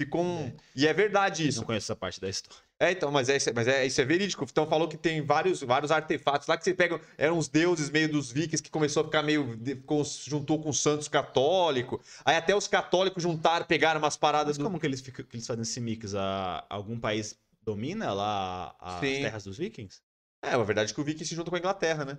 Ficou 0.00 0.22
um... 0.24 0.52
E 0.74 0.86
é 0.86 0.92
verdade 0.92 1.46
isso. 1.46 1.60
Não 1.60 1.66
conheço 1.66 1.84
essa 1.86 1.96
parte 1.96 2.20
da 2.20 2.28
história. 2.28 2.58
É, 2.80 2.90
então, 2.90 3.10
mas, 3.12 3.28
é, 3.28 3.38
mas 3.54 3.68
é, 3.68 3.86
isso 3.86 4.00
é 4.00 4.04
verídico. 4.04 4.44
Então 4.44 4.66
falou 4.66 4.88
que 4.88 4.96
tem 4.96 5.22
vários, 5.24 5.60
vários 5.62 5.92
artefatos 5.92 6.48
lá 6.48 6.56
que 6.56 6.64
você 6.64 6.74
pega. 6.74 7.00
Eram 7.16 7.38
uns 7.38 7.48
deuses 7.48 7.88
meio 7.90 8.10
dos 8.10 8.32
vikings 8.32 8.60
que 8.62 8.70
começou 8.70 9.02
a 9.02 9.04
ficar 9.04 9.22
meio. 9.22 9.56
com- 9.86 10.02
juntou 10.04 10.60
com 10.60 10.68
os 10.68 10.80
santos 10.80 11.06
católicos. 11.06 12.04
Aí 12.24 12.36
até 12.36 12.54
os 12.56 12.66
católicos 12.66 13.22
juntaram, 13.22 13.64
pegaram 13.64 14.00
umas 14.00 14.16
paradas 14.16 14.56
Mas 14.56 14.58
do. 14.58 14.64
como 14.64 14.80
que 14.80 14.86
eles, 14.86 15.00
ficam, 15.00 15.24
que 15.24 15.36
eles 15.36 15.46
fazem 15.46 15.62
esse 15.62 15.80
mix? 15.80 16.14
A, 16.14 16.66
algum 16.68 16.98
país 16.98 17.38
domina 17.62 18.12
lá 18.12 18.74
as 18.80 19.00
Sim. 19.00 19.22
terras 19.22 19.44
dos 19.44 19.56
vikings? 19.56 20.02
É, 20.42 20.50
a 20.50 20.58
verdade 20.64 20.90
é 20.90 20.94
que 20.94 21.00
o 21.00 21.04
viking 21.04 21.24
se 21.24 21.34
junta 21.36 21.50
com 21.50 21.56
a 21.56 21.60
Inglaterra, 21.60 22.04
né? 22.04 22.18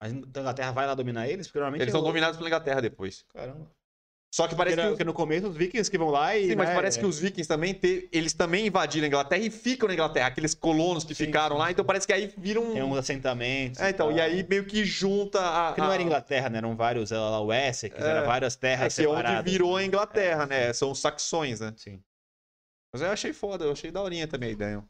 Mas 0.00 0.12
a 0.12 0.16
Inglaterra 0.16 0.72
vai 0.72 0.86
lá 0.86 0.94
dominar 0.94 1.26
eles? 1.26 1.46
Porque 1.46 1.58
normalmente 1.58 1.82
Eles 1.82 1.94
é 1.94 1.96
são 1.96 2.04
dominados 2.04 2.36
pela 2.36 2.48
Inglaterra 2.50 2.82
depois. 2.82 3.24
Caramba. 3.32 3.68
Só 4.34 4.46
que 4.46 4.54
parece 4.54 4.76
Porque, 4.76 4.82
que. 4.88 4.92
porque 4.92 5.04
no 5.04 5.14
começo 5.14 5.48
os 5.48 5.56
vikings 5.56 5.90
que 5.90 5.96
vão 5.96 6.10
lá 6.10 6.36
e. 6.36 6.48
Sim, 6.48 6.56
mas 6.56 6.68
né, 6.68 6.74
parece 6.74 6.98
que 6.98 7.06
os 7.06 7.18
vikings 7.18 7.48
também 7.48 7.72
te- 7.72 8.06
eles 8.12 8.34
também 8.34 8.66
invadiram 8.66 9.04
a 9.04 9.08
Inglaterra 9.08 9.42
e 9.42 9.50
ficam 9.50 9.88
na 9.88 9.94
Inglaterra, 9.94 10.26
aqueles 10.26 10.52
colonos 10.54 11.04
que 11.04 11.14
Sim, 11.14 11.26
ficaram 11.26 11.56
sim, 11.56 11.62
lá, 11.62 11.70
então 11.70 11.84
parece 11.84 12.06
que 12.06 12.12
aí 12.12 12.32
viram. 12.36 12.72
Tem 12.72 12.82
uns 12.82 12.98
assentamentos. 12.98 13.80
É, 13.80 13.90
então, 13.90 14.08
tal. 14.08 14.16
e 14.16 14.20
aí 14.20 14.46
meio 14.46 14.66
que 14.66 14.84
junta 14.84 15.40
a. 15.40 15.72
Que 15.72 15.80
não 15.80 15.90
era 15.92 16.02
Inglaterra, 16.02 16.50
né? 16.50 16.58
Eram 16.58 16.76
vários, 16.76 17.12
era 17.12 17.20
lá 17.20 17.40
o 17.40 17.52
Essex, 17.52 17.96
É. 17.98 18.10
eram 18.10 18.26
várias 18.26 18.56
É, 18.56 18.58
terras 18.58 18.94
que 18.94 19.02
é 19.02 19.08
onde 19.08 19.18
separadas. 19.20 19.50
virou 19.52 19.76
a 19.76 19.84
Inglaterra, 19.84 20.44
né? 20.46 20.72
São 20.72 20.90
os 20.90 20.98
saxões, 20.98 21.60
né? 21.60 21.72
Sim. 21.76 22.02
Mas 22.92 23.02
eu 23.02 23.10
achei 23.10 23.32
foda, 23.32 23.64
eu 23.64 23.72
achei 23.72 23.90
daorinha 23.90 24.26
também 24.28 24.50
a 24.50 24.52
ideia. 24.52 24.84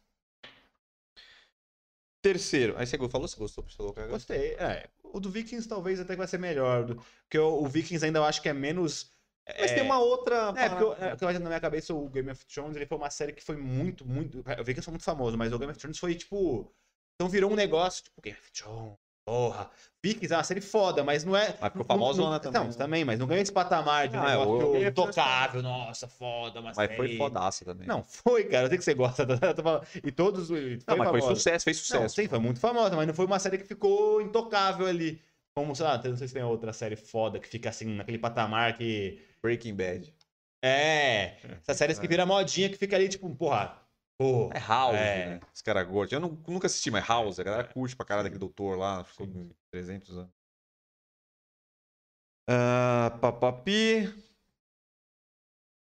Terceiro. 2.23 2.75
Aí 2.77 2.87
você 2.87 2.97
falou, 3.09 3.29
você 3.29 3.37
gostou, 3.39 3.65
você 3.65 3.81
agora? 3.81 4.09
Gostei. 4.09 4.55
É, 4.55 4.89
o 5.05 5.21
do 5.21 5.31
Vikings 5.31 5.69
talvez 5.69 6.01
até 6.01 6.15
que 6.15 6.19
vai 6.19 6.27
ser 6.27 6.39
melhor. 6.39 6.87
Porque 7.23 7.39
o, 7.39 7.63
o 7.63 7.69
Vikings 7.69 8.05
ainda 8.05 8.19
eu 8.19 8.25
acho 8.25 8.43
que 8.43 8.49
é 8.49 8.53
menos. 8.53 9.15
Mas 9.59 9.71
é, 9.71 9.75
tem 9.75 9.83
uma 9.85 9.99
outra. 9.99 10.53
É, 10.57 10.69
porque 10.69 10.85
eu, 10.85 10.93
é, 10.95 11.11
porque 11.11 11.25
eu 11.25 11.29
que 11.29 11.39
na 11.39 11.49
minha 11.49 11.61
cabeça 11.61 11.95
o 11.95 12.09
Game 12.09 12.31
of 12.31 12.45
Thrones 12.47 12.77
ele 12.77 12.87
foi 12.87 12.99
uma 12.99 13.11
série 13.11 13.33
que 13.33 13.43
foi 13.43 13.57
muito, 13.57 14.05
muito. 14.07 14.41
O 14.41 14.65
Vikings 14.65 14.83
foi 14.83 14.93
muito 14.93 15.05
famoso, 15.05 15.39
mas 15.39 15.53
o 15.53 15.59
Game 15.59 15.71
of 15.71 15.79
Thrones 15.79 15.99
foi 15.99 16.15
tipo. 16.15 16.71
Então 17.15 17.29
virou 17.31 17.51
um 17.51 17.55
negócio, 17.55 18.03
tipo, 18.05 18.21
Game 18.21 18.37
of 18.39 18.51
Thrones, 18.53 18.95
porra. 19.25 19.71
Vikings 20.05 20.33
é 20.33 20.37
uma 20.37 20.45
série 20.45 20.61
foda, 20.61 21.03
mas 21.03 21.25
não 21.25 21.35
é. 21.37 21.57
Mas 21.61 21.73
ficou 21.73 21.79
não- 21.79 21.85
famosona 21.87 22.31
não- 22.33 22.39
também, 22.41 22.61
Não, 22.61 22.69
né? 22.69 22.75
também, 22.77 23.05
mas 23.05 23.19
não 23.19 23.27
ganha 23.27 23.41
esse 23.43 23.53
patamar 23.53 24.07
de 24.09 24.17
Ah, 24.17 24.21
é, 24.33 24.39
negócio 24.39 24.59
que 24.59 24.65
Game 24.73 24.85
eu- 24.85 24.91
intocável, 24.91 25.63
nossa, 25.63 26.07
foda, 26.09 26.61
mas. 26.61 26.77
Mas 26.77 26.95
foi 26.97 27.17
fodaça 27.17 27.65
também. 27.65 27.87
Não, 27.89 28.03
foi, 28.05 28.45
cara. 28.45 28.67
Eu 28.67 28.69
sei 28.69 28.79
que 28.79 28.85
você 28.85 28.95
gosta. 28.95 29.27
E 30.05 30.13
todos. 30.13 30.49
Foi 30.49 30.79
Não, 30.87 30.97
mas 30.97 31.09
foi 31.11 31.21
famosa. 31.21 31.35
sucesso, 31.37 31.65
fez 31.65 31.77
Não, 31.79 31.85
sucesso. 31.85 32.15
sim, 32.17 32.29
foi 32.29 32.39
muito 32.39 32.61
famosa, 32.61 32.95
mas 32.95 33.07
não 33.07 33.15
foi 33.15 33.27
uma 33.27 33.39
série 33.39 33.59
que 33.59 33.65
ficou 33.65 34.21
intocável 34.21 34.87
ali. 34.87 35.21
Como, 35.57 35.75
sei 35.75 35.87
lá, 35.87 35.97
não 36.05 36.17
sei 36.19 36.29
se 36.29 36.35
tem 36.35 36.43
outra 36.43 36.71
série 36.71 36.97
foda 36.97 37.41
que 37.41 37.49
fica 37.49 37.71
assim, 37.71 37.87
naquele 37.97 38.19
patamar 38.19 38.77
que. 38.77 39.25
Breaking 39.41 39.75
Bad. 39.75 40.15
É. 40.63 41.37
Essas 41.63 41.79
séries 41.79 41.99
que 41.99 42.07
vira 42.07 42.27
modinha 42.27 42.69
que 42.69 42.77
fica 42.77 42.95
ali, 42.95 43.09
tipo, 43.09 43.35
porra. 43.35 43.81
Pô. 44.19 44.51
É 44.53 44.59
House, 44.59 44.97
É. 44.97 45.27
né? 45.27 45.41
Os 45.55 45.63
caras 45.63 45.87
gordos. 45.89 46.13
Eu 46.13 46.21
não- 46.21 46.39
nunca 46.47 46.67
assisti, 46.67 46.91
mas 46.91 47.07
House, 47.07 47.39
a 47.39 47.43
galera 47.45 47.65
curte 47.65 47.97
pra 47.97 48.05
caralho 48.05 48.25
daquele 48.25 48.39
doutor 48.41 48.77
lá, 48.77 49.03
ficou 49.05 49.27
Sim. 49.27 49.51
300 49.71 50.17
anos. 50.19 50.31
Ah, 52.49 53.17
papapi. 53.21 54.13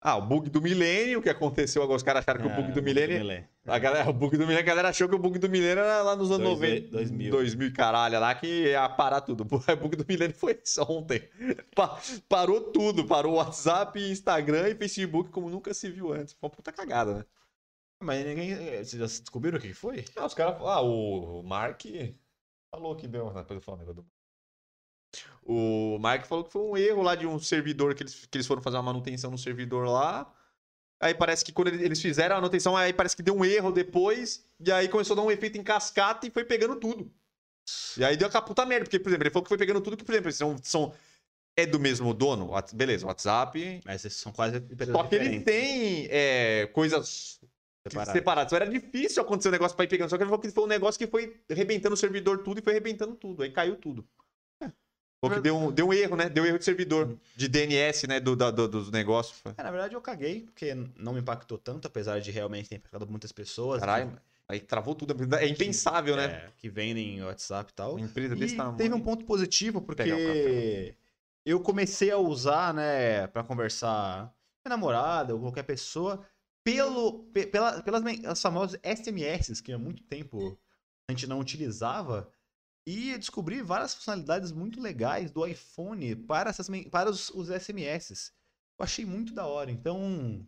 Ah, 0.01 0.15
o 0.15 0.21
bug 0.21 0.49
do 0.49 0.61
milênio, 0.61 1.21
que 1.21 1.29
aconteceu 1.29 1.83
agora. 1.83 1.97
Os 1.97 2.03
caras 2.03 2.21
acharam 2.23 2.39
que 2.41 2.47
o 2.47 2.55
bug 2.55 2.69
Ah, 2.69 2.73
do 2.73 2.81
milênio. 2.81 3.45
A 3.65 3.77
galera, 3.77 4.09
o 4.09 4.13
bug 4.13 4.37
do 4.37 4.43
milênio, 4.43 4.61
a 4.61 4.65
galera 4.65 4.89
achou 4.89 5.09
que 5.09 5.15
o 5.15 5.19
bug 5.19 5.37
do 5.37 5.49
milênio 5.49 5.83
era 5.83 6.01
lá 6.01 6.15
nos 6.15 6.31
anos 6.31 6.47
Dois- 6.57 6.59
90. 6.59 6.91
2000. 6.91 7.31
2000 7.31 7.67
e 7.67 7.71
caralho, 7.73 8.17
lá 8.19 8.33
que 8.33 8.47
ia 8.69 8.87
parar 8.87 9.19
tudo. 9.21 9.43
O 9.73 9.75
bug 9.77 9.97
do 9.97 10.05
milênio 10.07 10.33
foi 10.35 10.57
isso 10.63 10.81
ontem. 10.89 11.27
Pa- 11.75 11.99
parou 12.29 12.61
tudo. 12.71 13.05
Parou 13.05 13.33
o 13.33 13.35
WhatsApp, 13.35 13.99
Instagram 13.99 14.69
e 14.69 14.75
Facebook 14.75 15.29
como 15.31 15.49
nunca 15.49 15.73
se 15.73 15.89
viu 15.91 16.13
antes. 16.13 16.33
Foi 16.33 16.47
uma 16.47 16.55
puta 16.55 16.71
cagada, 16.71 17.13
né? 17.15 17.25
Mas 18.01 18.25
ninguém. 18.25 18.55
Vocês 18.55 18.91
já 18.91 19.05
descobriram 19.05 19.57
o 19.57 19.61
que 19.61 19.73
foi? 19.73 20.05
Ah, 20.15 20.25
os 20.25 20.33
caras. 20.33 20.55
Ah, 20.61 20.79
o 20.81 21.43
Mark 21.43 21.81
falou 22.73 22.95
que 22.95 23.05
deu. 23.05 23.25
Depois 23.33 23.51
eu 23.57 23.61
falo 23.61 23.79
negócio 23.79 24.01
do. 24.01 24.07
O 25.43 25.97
Mark 25.99 26.25
falou 26.25 26.43
que 26.43 26.51
foi 26.51 26.61
um 26.61 26.77
erro 26.77 27.01
lá 27.01 27.15
de 27.15 27.25
um 27.25 27.39
servidor 27.39 27.95
que 27.95 28.03
eles, 28.03 28.27
que 28.29 28.37
eles 28.37 28.45
foram 28.45 28.61
fazer 28.61 28.77
uma 28.77 28.83
manutenção 28.83 29.31
no 29.31 29.37
servidor 29.37 29.87
lá. 29.87 30.31
Aí 31.01 31.13
parece 31.15 31.43
que 31.43 31.51
quando 31.51 31.69
ele- 31.69 31.83
eles 31.83 32.01
fizeram 32.01 32.35
a 32.35 32.41
manutenção, 32.41 32.75
aí 32.75 32.91
parece 32.93 33.15
que 33.15 33.23
deu 33.23 33.35
um 33.35 33.43
erro 33.45 33.71
depois. 33.71 34.45
E 34.59 34.71
aí 34.71 34.87
começou 34.87 35.13
a 35.13 35.17
dar 35.17 35.21
um 35.25 35.31
efeito 35.31 35.57
em 35.57 35.63
cascata 35.63 36.27
e 36.27 36.29
foi 36.29 36.43
pegando 36.43 36.75
tudo. 36.75 37.11
E 37.97 38.03
aí 38.03 38.17
deu 38.17 38.27
aquela 38.27 38.43
puta 38.43 38.65
merda. 38.65 38.85
Porque, 38.85 38.99
por 38.99 39.09
exemplo, 39.09 39.23
ele 39.23 39.31
falou 39.31 39.43
que 39.43 39.49
foi 39.49 39.57
pegando 39.57 39.81
tudo 39.81 39.95
que, 39.97 40.03
por 40.03 40.13
exemplo, 40.13 40.31
são. 40.31 40.57
são 40.61 40.93
é 41.57 41.65
do 41.65 41.79
mesmo 41.79 42.13
dono? 42.13 42.51
Beleza, 42.73 43.05
WhatsApp. 43.05 43.81
Mas 43.85 44.05
esses 44.05 44.19
são 44.19 44.31
quase. 44.31 44.63
Só 44.91 45.03
que 45.03 45.15
ele 45.15 45.41
tem 45.41 46.07
é, 46.09 46.67
coisas 46.67 47.39
Separados. 47.85 48.13
separados. 48.13 48.53
Era 48.53 48.65
difícil 48.67 49.21
acontecer 49.21 49.49
um 49.49 49.51
negócio 49.53 49.75
pra 49.75 49.85
ir 49.85 49.89
pegando. 49.89 50.09
Só 50.09 50.17
que 50.17 50.23
ele 50.23 50.29
falou 50.29 50.41
que 50.41 50.51
foi 50.51 50.63
um 50.63 50.67
negócio 50.67 50.97
que 50.99 51.07
foi 51.07 51.41
arrebentando 51.49 51.93
o 51.95 51.97
servidor 51.97 52.43
tudo 52.43 52.59
e 52.59 52.61
foi 52.63 52.73
arrebentando 52.73 53.15
tudo. 53.15 53.43
Aí 53.43 53.51
caiu 53.51 53.75
tudo. 53.75 54.07
Falou 55.21 55.35
que 55.37 55.41
deu 55.43 55.57
um, 55.57 55.71
deu 55.71 55.87
um 55.89 55.93
erro, 55.93 56.15
né? 56.15 56.29
Deu 56.29 56.45
erro 56.45 56.57
de 56.57 56.63
servidor. 56.65 57.17
De 57.35 57.47
DNS, 57.49 58.07
né? 58.07 58.19
Do, 58.19 58.35
da- 58.35 58.51
do- 58.51 58.67
dos 58.69 58.89
negócios. 58.89 59.41
É, 59.57 59.63
na 59.63 59.69
verdade, 59.69 59.93
eu 59.93 60.01
caguei, 60.01 60.41
porque 60.43 60.73
não 60.95 61.13
me 61.13 61.19
impactou 61.19 61.57
tanto, 61.57 61.87
apesar 61.87 62.21
de 62.21 62.31
realmente 62.31 62.69
ter 62.69 62.75
impactado 62.77 63.05
muitas 63.07 63.31
pessoas. 63.33 63.81
Caralho, 63.81 64.17
aí 64.47 64.61
travou 64.61 64.95
tudo. 64.95 65.13
É 65.35 65.47
impensável, 65.47 66.15
que, 66.15 66.21
né? 66.21 66.25
é, 66.27 66.49
que 66.57 66.69
vendem 66.69 67.21
WhatsApp 67.23 67.69
e 67.71 67.75
tal. 67.75 67.91
Uma 67.95 68.01
empresa 68.05 68.33
E 68.33 68.39
desse 68.39 68.55
tamanho. 68.55 68.77
teve 68.77 68.95
um 68.95 69.01
ponto 69.01 69.25
positivo, 69.25 69.81
porque 69.81 70.09
eu 71.45 71.59
comecei 71.59 72.11
a 72.11 72.17
usar, 72.17 72.73
né, 72.73 73.27
pra 73.27 73.43
conversar 73.43 74.27
com 74.27 74.69
minha 74.69 74.77
namorada 74.77 75.33
ou 75.33 75.41
qualquer 75.41 75.63
pessoa, 75.63 76.25
pelo, 76.63 77.23
pe- 77.33 77.47
pela- 77.47 77.81
pelas 77.81 78.03
as 78.25 78.41
famosas 78.41 78.79
SMS, 78.83 79.61
que 79.61 79.71
há 79.73 79.77
muito 79.77 80.03
tempo 80.03 80.57
a 81.09 81.11
gente 81.11 81.27
não 81.27 81.39
utilizava. 81.39 82.29
E 82.91 83.15
descobri 83.19 83.61
várias 83.61 83.93
funcionalidades 83.93 84.51
muito 84.51 84.81
legais 84.81 85.29
do 85.29 85.45
iPhone 85.45 86.15
para, 86.15 86.49
essas, 86.49 86.67
para 86.89 87.07
os, 87.07 87.29
os 87.29 87.49
SMS. 87.49 88.33
Eu 88.79 88.83
achei 88.83 89.05
muito 89.05 89.31
da 89.31 89.45
hora. 89.45 89.69
Então, 89.69 90.43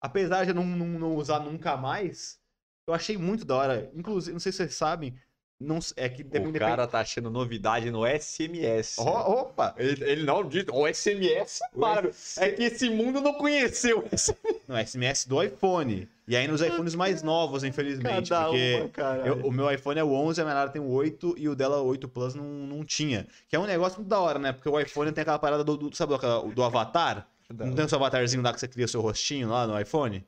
apesar 0.00 0.44
de 0.44 0.50
eu 0.50 0.54
não, 0.54 0.64
não, 0.64 0.86
não 0.86 1.16
usar 1.16 1.40
nunca 1.40 1.76
mais, 1.76 2.38
eu 2.86 2.94
achei 2.94 3.18
muito 3.18 3.44
da 3.44 3.56
hora. 3.56 3.90
Inclusive, 3.96 4.32
não 4.32 4.38
sei 4.38 4.52
se 4.52 4.58
vocês 4.58 4.76
sabem, 4.76 5.18
não, 5.58 5.80
é 5.96 6.08
que 6.08 6.22
O 6.22 6.52
cara 6.52 6.86
tá 6.86 7.00
achando 7.00 7.30
novidade 7.30 7.90
no 7.90 8.06
SMS. 8.06 8.96
Ó, 9.00 9.40
opa! 9.40 9.74
Ele, 9.76 10.04
ele 10.04 10.22
não 10.22 10.48
diz. 10.48 10.66
O 10.70 10.86
SMS, 10.86 11.58
para. 11.80 12.12
É 12.36 12.50
que 12.52 12.62
esse 12.62 12.88
mundo 12.90 13.20
não 13.20 13.34
conheceu. 13.34 14.04
Não, 14.68 14.76
SMS 14.86 15.26
do 15.26 15.42
iPhone. 15.42 16.08
E 16.28 16.34
aí 16.36 16.48
nos 16.48 16.60
iPhones 16.60 16.94
mais 16.96 17.22
novos, 17.22 17.62
infelizmente. 17.62 18.30
porque 18.30 18.88
cara. 18.92 19.24
eu- 19.26 19.46
o 19.46 19.52
meu 19.52 19.70
iPhone 19.70 20.00
é 20.00 20.02
o 20.02 20.12
11, 20.12 20.40
a 20.40 20.44
minha 20.44 20.54
Nara 20.54 20.70
tem 20.70 20.82
o 20.82 20.88
8 20.90 21.34
e 21.38 21.48
o 21.48 21.54
dela, 21.54 21.80
o 21.80 21.86
8 21.86 22.08
Plus, 22.08 22.34
não, 22.34 22.44
não 22.44 22.84
tinha. 22.84 23.26
Que 23.48 23.54
é 23.54 23.58
um 23.60 23.64
negócio 23.66 23.98
muito 23.98 24.08
da 24.08 24.18
hora, 24.18 24.38
né? 24.38 24.52
Porque 24.52 24.68
o 24.68 24.78
iPhone 24.80 25.12
tem 25.12 25.22
aquela 25.22 25.38
parada 25.38 25.62
do, 25.62 25.76
do- 25.76 25.94
sabe, 25.96 26.14
aquela- 26.14 26.42
do 26.42 26.62
avatar? 26.64 27.28
Não 27.48 27.74
tem 27.76 27.84
o 27.84 27.88
seu 27.88 27.96
avatarzinho 27.98 28.42
lá 28.42 28.52
que 28.52 28.58
você 28.58 28.66
cria 28.66 28.88
seu 28.88 29.00
rostinho 29.00 29.48
lá 29.48 29.68
no 29.68 29.80
iPhone? 29.80 30.26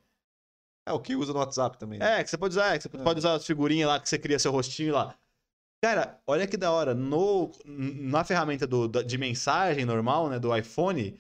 É 0.86 0.92
o 0.92 1.00
que 1.00 1.16
usa 1.16 1.32
no 1.32 1.40
WhatsApp 1.40 1.76
também. 1.76 1.98
É, 2.00 2.22
que 2.22 2.30
você 2.30 2.38
pode 2.38 2.52
usar, 2.52 2.74
é, 2.74 2.78
que 2.78 2.84
você 2.88 2.96
É. 2.96 3.02
pode 3.02 3.18
usar 3.18 3.32
as 3.34 3.44
figurinhas 3.44 3.88
lá 3.88 3.98
que 3.98 4.08
você 4.08 4.18
cria 4.18 4.38
seu 4.38 4.52
rostinho 4.52 4.94
lá. 4.94 5.14
Cara, 5.82 6.18
olha 6.26 6.46
que 6.46 6.56
da 6.56 6.70
hora. 6.72 6.94
No, 6.94 7.50
na 7.66 8.22
ferramenta 8.24 8.66
do, 8.66 8.86
da- 8.88 9.02
de 9.02 9.18
mensagem 9.18 9.84
normal, 9.84 10.28
né, 10.30 10.38
do 10.38 10.56
iPhone, 10.56 11.18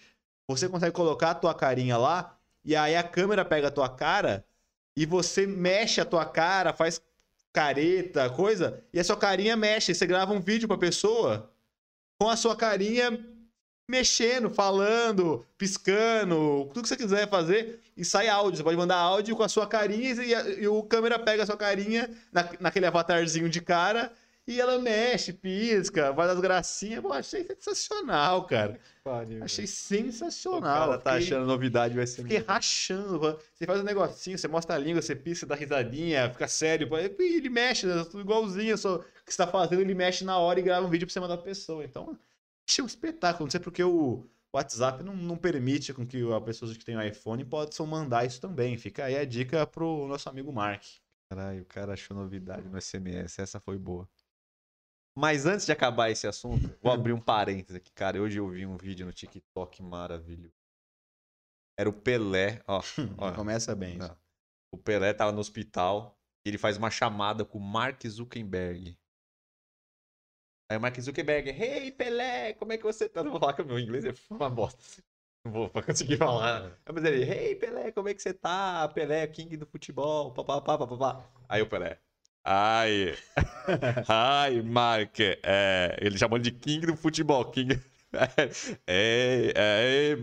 você 0.48 0.68
consegue 0.68 0.92
colocar 0.92 1.30
a 1.32 1.34
tua 1.34 1.52
carinha 1.54 1.96
lá, 1.98 2.36
e 2.64 2.74
aí 2.76 2.96
a 2.96 3.02
câmera 3.02 3.44
pega 3.44 3.68
a 3.68 3.70
tua 3.70 3.88
cara 3.88 4.44
e 5.00 5.06
você 5.06 5.46
mexe 5.46 6.00
a 6.00 6.04
tua 6.04 6.24
cara, 6.24 6.72
faz 6.72 7.00
careta, 7.52 8.28
coisa, 8.30 8.82
e 8.92 8.98
a 8.98 9.04
sua 9.04 9.16
carinha 9.16 9.56
mexe. 9.56 9.94
Você 9.94 10.04
grava 10.06 10.32
um 10.32 10.40
vídeo 10.40 10.66
pra 10.66 10.76
pessoa 10.76 11.48
com 12.20 12.28
a 12.28 12.34
sua 12.36 12.56
carinha 12.56 13.16
mexendo, 13.88 14.50
falando, 14.50 15.46
piscando, 15.56 16.64
tudo 16.74 16.82
que 16.82 16.88
você 16.88 16.96
quiser 16.96 17.28
fazer, 17.28 17.80
e 17.96 18.04
sai 18.04 18.28
áudio. 18.28 18.56
Você 18.58 18.64
pode 18.64 18.76
mandar 18.76 18.96
áudio 18.96 19.36
com 19.36 19.44
a 19.44 19.48
sua 19.48 19.68
carinha 19.68 20.12
e, 20.14 20.34
a- 20.34 20.48
e 20.62 20.66
o 20.66 20.82
câmera 20.82 21.16
pega 21.16 21.44
a 21.44 21.46
sua 21.46 21.56
carinha 21.56 22.10
na, 22.32 22.48
naquele 22.58 22.86
avatarzinho 22.86 23.48
de 23.48 23.60
cara 23.60 24.12
e 24.50 24.60
ela 24.60 24.78
mexe, 24.78 25.32
pisca, 25.32 26.14
faz 26.14 26.30
as 26.30 26.40
gracinhas. 26.40 27.00
Pô, 27.02 27.12
achei 27.12 27.44
sensacional, 27.44 28.44
cara. 28.46 28.80
Achei 29.42 29.64
O 29.64 29.68
sensacional. 29.68 30.88
cara 30.88 30.98
tá 30.98 31.12
Fiquei- 31.12 31.26
achando 31.36 31.46
novidade 31.46 31.98
o 31.98 32.00
SMS. 32.00 32.22
Fiquei 32.34 32.38
rachando. 32.46 33.20
pô. 33.20 33.38
Você 33.54 33.66
faz 33.66 33.80
um 33.80 33.84
negocinho, 33.84 34.38
você 34.38 34.48
mostra 34.48 34.74
a 34.74 34.78
língua, 34.78 35.00
você 35.02 35.14
pisca, 35.14 35.46
dá 35.46 35.54
risadinha, 35.54 36.30
fica 36.30 36.48
sério. 36.48 36.88
e 37.18 37.22
ele 37.36 37.48
mexe, 37.48 37.86
né, 37.86 38.04
tudo 38.04 38.20
igualzinho. 38.20 38.76
Só 38.78 38.96
o 38.96 38.98
que 39.24 39.32
você 39.32 39.36
tá 39.36 39.46
fazendo, 39.46 39.80
ele 39.82 39.94
mexe 39.94 40.24
na 40.24 40.38
hora 40.38 40.58
e 40.58 40.62
grava 40.62 40.86
um 40.86 40.90
vídeo 40.90 41.06
pra 41.06 41.12
você 41.12 41.20
mandar 41.20 41.36
pra 41.36 41.44
pessoa. 41.44 41.84
Então, 41.84 42.18
achei 42.68 42.82
um 42.82 42.86
espetáculo. 42.86 43.44
Não 43.46 43.50
sei 43.50 43.60
porque 43.60 43.82
o 43.84 44.26
WhatsApp 44.52 45.02
não, 45.04 45.14
não 45.14 45.36
permite 45.36 45.92
com 45.92 46.06
que 46.06 46.22
a 46.32 46.40
pessoa 46.40 46.72
que 46.74 46.84
tem 46.84 46.96
um 46.96 47.02
iPhone 47.02 47.44
possam 47.44 47.86
mandar 47.86 48.26
isso 48.26 48.40
também. 48.40 48.76
Fica 48.78 49.04
aí 49.04 49.16
a 49.16 49.24
dica 49.24 49.66
pro 49.66 50.06
nosso 50.08 50.28
amigo 50.28 50.50
Mark. 50.52 50.82
Caralho, 51.30 51.60
o 51.60 51.66
cara 51.66 51.92
achou 51.92 52.16
novidade 52.16 52.66
no 52.68 52.80
SMS. 52.80 53.38
Essa 53.38 53.60
foi 53.60 53.76
boa. 53.76 54.08
Mas 55.20 55.46
antes 55.46 55.66
de 55.66 55.72
acabar 55.72 56.10
esse 56.10 56.28
assunto, 56.28 56.72
vou 56.80 56.92
abrir 56.92 57.12
um 57.12 57.18
parênteses 57.20 57.74
aqui, 57.74 57.90
cara. 57.90 58.22
Hoje 58.22 58.38
eu 58.38 58.48
vi 58.48 58.64
um 58.64 58.76
vídeo 58.76 59.04
no 59.04 59.12
TikTok 59.12 59.82
maravilhoso. 59.82 60.54
Era 61.76 61.88
o 61.88 61.92
Pelé, 61.92 62.62
ó. 62.68 62.80
ó 63.18 63.34
Começa 63.34 63.74
bem. 63.74 63.98
Não. 63.98 64.16
O 64.72 64.78
Pelé 64.78 65.12
tava 65.12 65.32
no 65.32 65.40
hospital 65.40 66.16
e 66.46 66.50
ele 66.50 66.56
faz 66.56 66.76
uma 66.76 66.88
chamada 66.88 67.44
com 67.44 67.58
o 67.58 67.60
Mark 67.60 68.00
Zuckerberg. 68.06 68.96
Aí 70.70 70.78
o 70.78 70.80
Mark 70.80 70.96
Zuckerberg, 71.00 71.50
hey 71.50 71.90
Pelé, 71.90 72.52
como 72.52 72.72
é 72.72 72.78
que 72.78 72.84
você 72.84 73.08
tá? 73.08 73.24
Não 73.24 73.32
vou 73.32 73.40
falar 73.40 73.54
que 73.54 73.62
o 73.62 73.66
meu 73.66 73.80
inglês 73.80 74.04
é 74.04 74.14
uma 74.30 74.48
bosta. 74.48 75.02
Não 75.44 75.50
vou 75.50 75.68
conseguir 75.70 76.18
falar. 76.18 76.78
Mas 76.94 77.02
ele, 77.02 77.28
hey 77.28 77.56
Pelé, 77.56 77.90
como 77.90 78.08
é 78.08 78.14
que 78.14 78.22
você 78.22 78.32
tá? 78.32 78.88
Pelé, 78.90 79.26
king 79.26 79.56
do 79.56 79.66
futebol, 79.66 80.32
papapá, 80.32 80.78
papapá. 80.78 81.28
Aí 81.48 81.60
o 81.60 81.68
Pelé, 81.68 81.98
ai, 82.48 83.14
ai 84.08 84.62
Mark, 84.62 85.20
é... 85.20 85.96
ele 86.00 86.16
chamou 86.16 86.38
ele 86.38 86.44
de 86.44 86.52
king 86.52 86.86
do 86.86 86.96
futebol, 86.96 87.44
king... 87.50 87.78
Ei, 88.86 89.52
ei, 89.54 90.16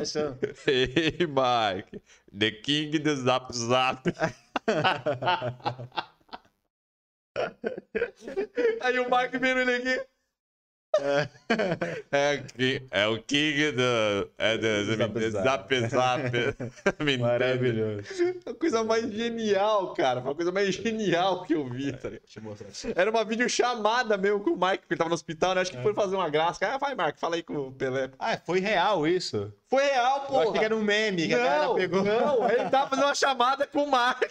Você 0.00 0.18
tá? 0.18 0.36
Ei, 0.66 1.26
Mike. 1.26 2.02
The 2.38 2.50
King 2.50 2.98
do 2.98 3.16
Zap 3.16 3.52
Zap. 3.52 4.06
Aí 8.80 8.98
o 8.98 9.10
Mike 9.10 9.38
vendo 9.38 9.60
ele 9.60 9.74
aqui. 9.74 10.11
É, 12.10 12.42
que- 12.54 12.82
é 12.90 13.06
o 13.06 13.18
King 13.22 13.72
do. 13.72 14.30
É 14.36 14.58
do 14.58 15.30
Zap 15.30 15.88
Zap? 15.88 16.22
Maravilhoso. 17.18 18.06
A 18.44 18.52
coisa 18.54 18.84
mais 18.84 19.10
genial, 19.10 19.94
cara. 19.94 20.20
Foi 20.20 20.32
a 20.32 20.34
coisa 20.34 20.52
mais 20.52 20.74
genial 20.74 21.44
que 21.44 21.54
eu 21.54 21.66
vi, 21.66 21.92
tá 21.92 22.10
ligado? 22.10 22.22
Deixa 22.24 22.40
eu 22.40 22.42
mostrar. 22.42 22.68
Era 22.94 23.10
uma 23.10 23.24
videochamada 23.24 24.18
mesmo 24.18 24.40
com 24.40 24.50
o 24.50 24.56
Mike, 24.56 24.80
porque 24.80 24.92
ele 24.94 24.98
tava 24.98 25.08
no 25.08 25.14
hospital, 25.14 25.54
né? 25.54 25.62
Acho 25.62 25.70
que 25.72 25.82
foi 25.82 25.94
fazer 25.94 26.14
uma 26.16 26.28
graça. 26.28 26.58
Ah, 26.66 26.76
vai, 26.76 26.94
Marco, 26.94 27.18
fala 27.18 27.36
aí 27.36 27.42
com 27.42 27.54
o 27.56 27.72
Pelé. 27.72 28.10
Ah, 28.18 28.36
foi 28.36 28.60
real 28.60 29.06
isso. 29.06 29.50
Foi 29.68 29.82
real, 29.84 30.26
pô. 30.26 30.40
achei 30.40 30.52
que 30.58 30.64
era 30.64 30.76
um 30.76 30.82
meme 30.82 31.26
que 31.26 31.34
a 31.34 31.38
galera 31.38 31.64
Não, 31.68 31.74
pegou. 31.74 32.04
não, 32.04 32.50
ele 32.50 32.68
tava 32.68 32.90
fazendo 32.90 33.06
uma 33.06 33.14
chamada 33.14 33.66
com 33.66 33.84
o 33.84 33.90
Mark. 33.90 34.22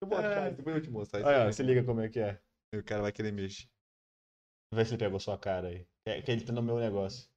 Eu 0.00 0.08
vou 0.08 0.18
achar, 0.18 0.50
depois 0.50 0.76
eu 0.76 0.82
te 0.82 0.90
mostrar. 0.90 1.22
Olha, 1.24 1.46
ó, 1.48 1.52
se 1.52 1.62
liga 1.62 1.84
como 1.84 2.00
é 2.00 2.08
que 2.08 2.18
é. 2.20 2.40
O 2.74 2.82
cara 2.82 3.02
vai 3.02 3.12
querer 3.12 3.32
mexer. 3.32 3.68
Vê 4.72 4.84
se 4.84 4.92
ele 4.92 4.98
pegou 4.98 5.18
sua 5.20 5.36
cara 5.36 5.68
aí. 5.68 5.86
É 6.06 6.22
que 6.22 6.30
ele 6.30 6.44
tá 6.44 6.52
no 6.52 6.62
meu 6.62 6.78
negócio. 6.78 7.28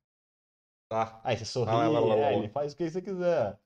Tá. 0.89 1.19
Aí 1.23 1.35
você 1.35 1.45
sorri, 1.45 1.71
Ah, 1.71 1.87
lá, 1.87 1.99
lá, 1.99 2.15
lá, 2.15 2.33
ele 2.33 2.47
faz 2.49 2.73
o 2.73 2.77
que 2.77 2.89
você 2.89 3.01
quiser. 3.01 3.59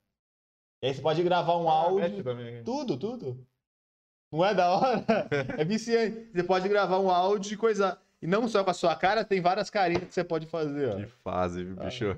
E 0.82 0.88
aí 0.88 0.94
você 0.94 1.02
pode 1.02 1.22
gravar 1.24 1.58
um 1.58 1.70
Ah, 1.70 1.74
áudio. 1.74 2.24
Tudo, 2.64 2.98
tudo. 2.98 3.48
Não 4.32 4.44
é 4.46 4.54
da 4.54 4.70
hora? 4.72 5.06
É 5.62 5.66
viciante. 5.66 6.32
Você 6.34 6.44
pode 6.44 6.68
gravar 6.70 7.00
um 7.00 7.10
áudio 7.10 7.54
e 7.54 7.58
coisa. 7.58 8.00
E 8.22 8.26
não 8.28 8.48
só 8.48 8.64
com 8.64 8.70
a 8.72 8.74
sua 8.74 8.96
cara, 8.96 9.24
tem 9.24 9.42
várias 9.42 9.70
carinhas 9.70 10.06
que 10.06 10.14
você 10.14 10.24
pode 10.24 10.48
fazer, 10.48 10.90
ó. 10.90 10.96
Que 10.98 11.06
fase, 11.06 11.64
viu, 11.64 11.76
bicho? 11.76 12.18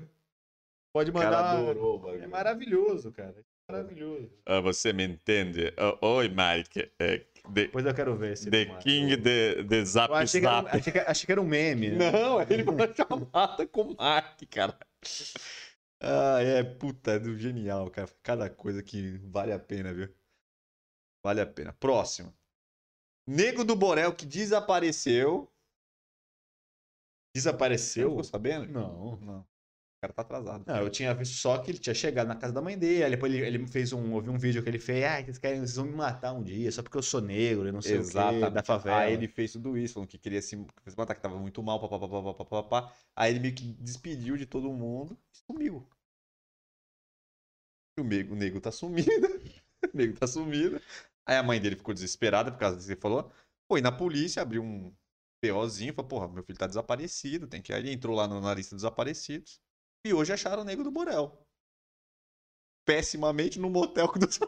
Pode 0.94 1.12
mandar. 1.12 1.56
adorou. 1.56 2.14
É 2.14 2.26
maravilhoso, 2.26 3.12
cara. 3.12 3.34
Maravilhoso. 3.70 4.30
Ah, 4.46 4.60
você 4.60 4.92
me 4.92 5.04
entende? 5.04 5.72
Oh, 6.00 6.16
Oi, 6.16 6.28
Mike. 6.28 6.90
É, 6.98 7.18
the 7.18 7.26
Depois 7.48 7.84
eu 7.86 7.94
quero 7.94 8.16
ver 8.16 8.32
esse. 8.32 8.50
the 8.50 8.66
King 8.80 9.16
de, 9.16 9.62
de 9.64 9.84
Zap 9.84 10.10
Eu 10.10 10.16
achei 10.16 10.40
que, 10.40 10.46
era, 10.46 10.56
Zap. 10.62 10.76
achei, 10.76 10.92
que, 10.92 10.98
achei 10.98 11.26
que 11.26 11.32
era 11.32 11.40
um 11.40 11.46
meme. 11.46 11.90
né? 11.90 12.10
Não, 12.10 12.40
ele 12.50 12.64
foi 12.64 12.74
uma 12.74 12.94
chamada 12.94 13.66
com 13.66 13.82
o 13.82 13.96
Mark, 13.96 14.40
cara. 14.50 14.78
Ah, 16.02 16.38
é, 16.42 16.62
puta, 16.62 17.12
é 17.12 17.18
do 17.18 17.36
genial, 17.38 17.90
cara. 17.90 18.08
Cada 18.22 18.48
coisa 18.50 18.82
que 18.82 19.18
vale 19.24 19.52
a 19.52 19.58
pena, 19.58 19.92
viu? 19.92 20.08
Vale 21.24 21.40
a 21.40 21.46
pena. 21.46 21.72
Próximo. 21.74 22.34
Nego 23.26 23.62
do 23.64 23.76
Borel 23.76 24.14
que 24.14 24.26
desapareceu. 24.26 25.44
Você 27.32 27.40
Desapareceu? 27.42 28.08
ficou 28.10 28.24
sabendo? 28.24 28.66
Não. 28.72 29.16
Não. 29.20 29.46
O 30.00 30.08
cara 30.08 30.14
tá 30.14 30.22
atrasado. 30.22 30.64
Não, 30.66 30.76
eu 30.78 30.88
tinha 30.88 31.12
visto 31.12 31.34
só 31.34 31.58
que 31.58 31.70
ele 31.70 31.78
tinha 31.78 31.92
chegado 31.92 32.26
na 32.26 32.34
casa 32.34 32.54
da 32.54 32.62
mãe 32.62 32.78
dele. 32.78 33.04
Aí 33.04 33.10
depois 33.10 33.30
ele, 33.34 33.44
ele 33.46 33.66
fez 33.66 33.92
um. 33.92 34.14
Ouvi 34.14 34.30
um 34.30 34.38
vídeo 34.38 34.62
que 34.62 34.68
ele 34.70 34.78
fez. 34.78 35.04
Ah, 35.04 35.22
vocês 35.22 35.36
querem, 35.36 35.60
vocês 35.60 35.76
vão 35.76 35.84
me 35.84 35.92
matar 35.94 36.32
um 36.32 36.42
dia 36.42 36.72
só 36.72 36.82
porque 36.82 36.96
eu 36.96 37.02
sou 37.02 37.20
negro 37.20 37.68
e 37.68 37.72
não 37.72 37.82
sei 37.82 37.98
o 37.98 38.00
Exatamente. 38.00 38.44
quê, 38.46 38.50
da 38.50 38.62
favela. 38.62 38.96
Aí 39.00 39.12
ele 39.12 39.28
fez 39.28 39.52
tudo 39.52 39.76
isso, 39.76 39.92
falando 39.94 40.08
que 40.08 40.16
queria 40.16 40.40
se, 40.40 40.56
matar, 40.96 41.14
que 41.14 41.20
tava 41.20 41.38
muito 41.38 41.62
mal, 41.62 41.78
papapá, 41.78 42.32
papapá. 42.32 42.92
Aí 43.14 43.30
ele 43.30 43.40
meio 43.40 43.54
que 43.54 43.74
despediu 43.74 44.38
de 44.38 44.46
todo 44.46 44.72
mundo 44.72 45.18
e 45.34 45.38
sumiu. 45.52 45.86
E 47.98 48.00
o 48.00 48.04
nego, 48.04 48.32
o 48.34 48.36
nego 48.38 48.58
tá 48.58 48.72
sumido. 48.72 49.10
o 49.92 49.96
nego 49.96 50.18
tá 50.18 50.26
sumido. 50.26 50.80
Aí 51.26 51.36
a 51.36 51.42
mãe 51.42 51.60
dele 51.60 51.76
ficou 51.76 51.92
desesperada 51.92 52.50
por 52.50 52.58
causa 52.58 52.76
disso 52.76 52.88
que 52.88 52.94
ele 52.94 53.00
falou. 53.02 53.30
Foi 53.70 53.82
na 53.82 53.92
polícia, 53.92 54.40
abriu 54.40 54.62
um 54.62 54.90
POzinho, 55.42 55.92
falou, 55.92 56.08
porra, 56.08 56.28
meu 56.28 56.42
filho 56.42 56.58
tá 56.58 56.66
desaparecido, 56.66 57.46
tem 57.46 57.60
que 57.60 57.70
ir. 57.70 57.76
Ele 57.76 57.92
entrou 57.92 58.16
lá 58.16 58.26
no- 58.26 58.40
na 58.40 58.54
lista 58.54 58.74
dos 58.74 58.82
desaparecidos. 58.82 59.60
E 60.04 60.14
hoje 60.14 60.32
acharam 60.32 60.62
o 60.62 60.64
nego 60.64 60.82
do 60.82 60.90
Borel. 60.90 61.36
Pessimamente 62.86 63.58
no 63.58 63.68
motel 63.68 64.08
com 64.08 64.18
duas 64.18 64.38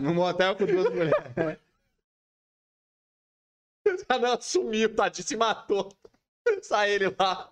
No 0.00 0.12
motel 0.14 0.56
com 0.56 0.66
duas 0.66 0.90
mulheres. 0.92 1.14
Ah, 4.08 4.18
não, 4.18 4.40
sumiu, 4.40 4.94
tadinho, 4.96 5.26
se 5.28 5.36
matou. 5.36 5.92
Sai 6.62 6.92
ele 6.92 7.14
lá. 7.18 7.50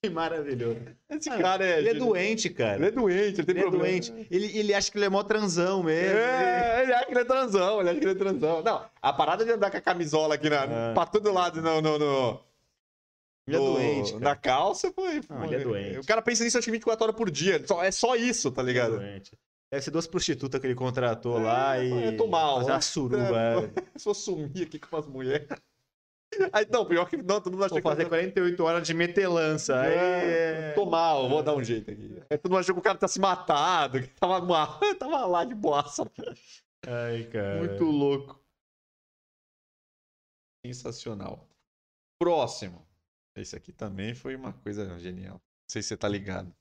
Que 0.00 0.08
maravilhoso. 0.08 0.78
Esse 1.10 1.28
Ah, 1.28 1.38
cara 1.42 1.66
é. 1.66 1.78
Ele 1.78 1.88
é 1.88 1.94
doente, 1.94 2.48
cara. 2.50 2.76
Ele 2.76 2.86
é 2.86 2.90
doente, 2.92 3.40
ele 3.40 3.44
tem 3.46 3.56
Ele 3.56 3.58
é 3.58 3.62
problema. 3.62 3.84
doente. 3.84 4.12
Ele, 4.30 4.58
ele 4.58 4.72
acha 4.74 4.92
que 4.92 4.98
ele 4.98 5.06
é 5.06 5.08
mó 5.08 5.24
transão 5.24 5.82
mesmo. 5.82 6.16
É, 6.18 6.82
ele 6.84 6.92
acha 6.94 7.04
que 7.06 7.10
ele 7.12 7.20
é 7.20 7.24
transão, 7.24 7.80
ele 7.80 7.90
acha 7.90 7.98
que 7.98 8.04
ele 8.04 8.12
é 8.12 8.18
transão. 8.18 8.62
Não, 8.62 8.90
a 9.02 9.12
parada 9.12 9.44
de 9.44 9.50
andar 9.50 9.72
com 9.72 9.76
a 9.76 9.80
camisola 9.80 10.36
aqui 10.36 10.48
na, 10.48 10.62
É. 10.64 10.94
pra 10.94 11.04
todo 11.06 11.32
lado 11.32 11.60
no, 11.60 11.82
no, 11.82 11.98
no- 11.98 12.45
Ele 13.46 13.56
é 13.56 13.60
doente. 13.60 14.12
Cara. 14.12 14.24
na 14.24 14.36
calça, 14.36 14.92
pô. 14.92 15.02
Não, 15.28 15.44
ele 15.44 15.54
é 15.54 15.58
doente. 15.60 15.98
O 16.00 16.06
cara 16.06 16.20
pensa 16.20 16.42
nisso 16.42 16.58
acho 16.58 16.64
que 16.64 16.70
24 16.72 17.04
horas 17.04 17.16
por 17.16 17.30
dia. 17.30 17.64
Só- 17.66 17.82
é 17.82 17.90
só 17.92 18.16
isso, 18.16 18.50
tá 18.50 18.60
Ele 18.62 18.70
é 18.70 18.72
ligado? 18.72 18.96
doente. 18.96 19.38
Deve 19.70 19.82
ser 19.84 19.90
duas 19.90 20.06
prostitutas 20.06 20.60
que 20.60 20.66
ele 20.66 20.74
contratou 20.74 21.38
É, 21.38 21.42
lá 21.42 21.78
e. 21.82 22.06
eu 22.06 22.16
tô 22.16 22.26
mal, 22.26 22.58
Fazer 22.58 22.70
uma 22.72 22.80
suruba. 22.80 23.72
é. 23.76 23.98
Se 23.98 24.08
eu 24.08 24.14
sumir 24.14 24.66
aqui 24.66 24.78
com 24.78 24.94
umas 24.96 25.06
mulheres. 25.06 25.48
Aí, 26.52 26.66
não, 26.70 26.84
pior 26.84 27.08
que 27.08 27.16
não, 27.16 27.40
todo 27.40 27.52
mundo 27.52 27.64
achou 27.64 27.80
Vou 27.80 27.82
que 27.82 27.96
fazer 27.96 28.08
48 28.08 28.62
horas 28.64 28.86
de 28.86 28.92
metelança. 28.92 29.80
Aí. 29.80 29.92
É, 29.94 30.72
tô 30.74 30.84
mal, 30.84 31.28
vou 31.28 31.42
dar 31.42 31.54
um 31.54 31.62
jeito 31.64 31.90
aqui. 31.90 32.20
Aí 32.28 32.36
todo 32.38 32.50
mundo 32.52 32.60
achou 32.60 32.74
que 32.74 32.80
o 32.80 32.82
cara 32.82 32.98
tá 32.98 33.08
se 33.08 33.18
matado, 33.20 34.00
que 34.02 34.08
tava, 34.08 34.40
mal, 34.44 34.78
tava 34.98 35.24
lá 35.24 35.44
de 35.44 35.54
boassa. 35.54 36.02
Ai, 36.86 37.24
cara. 37.24 37.58
Muito 37.58 37.84
louco. 37.84 38.40
Sensacional. 40.64 41.48
Próximo. 42.20 42.85
Esse 43.36 43.54
aqui 43.54 43.72
também 43.72 44.14
foi 44.14 44.34
uma 44.34 44.52
coisa 44.52 44.98
genial. 44.98 45.34
Não 45.34 45.70
sei 45.70 45.82
se 45.82 45.88
você 45.88 45.96
tá 45.96 46.08
ligado. 46.08 46.54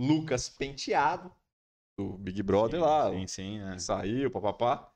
Lucas 0.00 0.48
Penteado, 0.48 1.34
do 1.98 2.18
Big 2.18 2.42
Brother 2.42 2.80
lá. 2.80 3.10
Sim, 3.10 3.26
sim. 3.26 3.60
é. 3.60 3.78
Saiu, 3.78 4.30
papapá. 4.30 4.92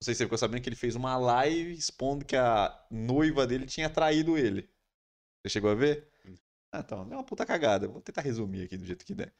Não 0.00 0.04
sei 0.04 0.14
se 0.14 0.18
você 0.18 0.24
ficou 0.24 0.38
sabendo 0.38 0.62
que 0.62 0.68
ele 0.68 0.76
fez 0.76 0.96
uma 0.96 1.16
live 1.16 1.72
expondo 1.72 2.24
que 2.24 2.36
a 2.36 2.86
noiva 2.90 3.46
dele 3.46 3.66
tinha 3.66 3.90
traído 3.90 4.38
ele. 4.38 4.70
Você 5.42 5.50
chegou 5.50 5.70
a 5.70 5.74
ver? 5.74 6.08
Ah, 6.72 6.80
então, 6.80 7.02
é 7.10 7.14
uma 7.14 7.24
puta 7.24 7.44
cagada. 7.44 7.88
Vou 7.88 8.00
tentar 8.00 8.22
resumir 8.22 8.62
aqui 8.62 8.78
do 8.78 8.86
jeito 8.86 9.04
que 9.04 9.14
der. 9.14 9.34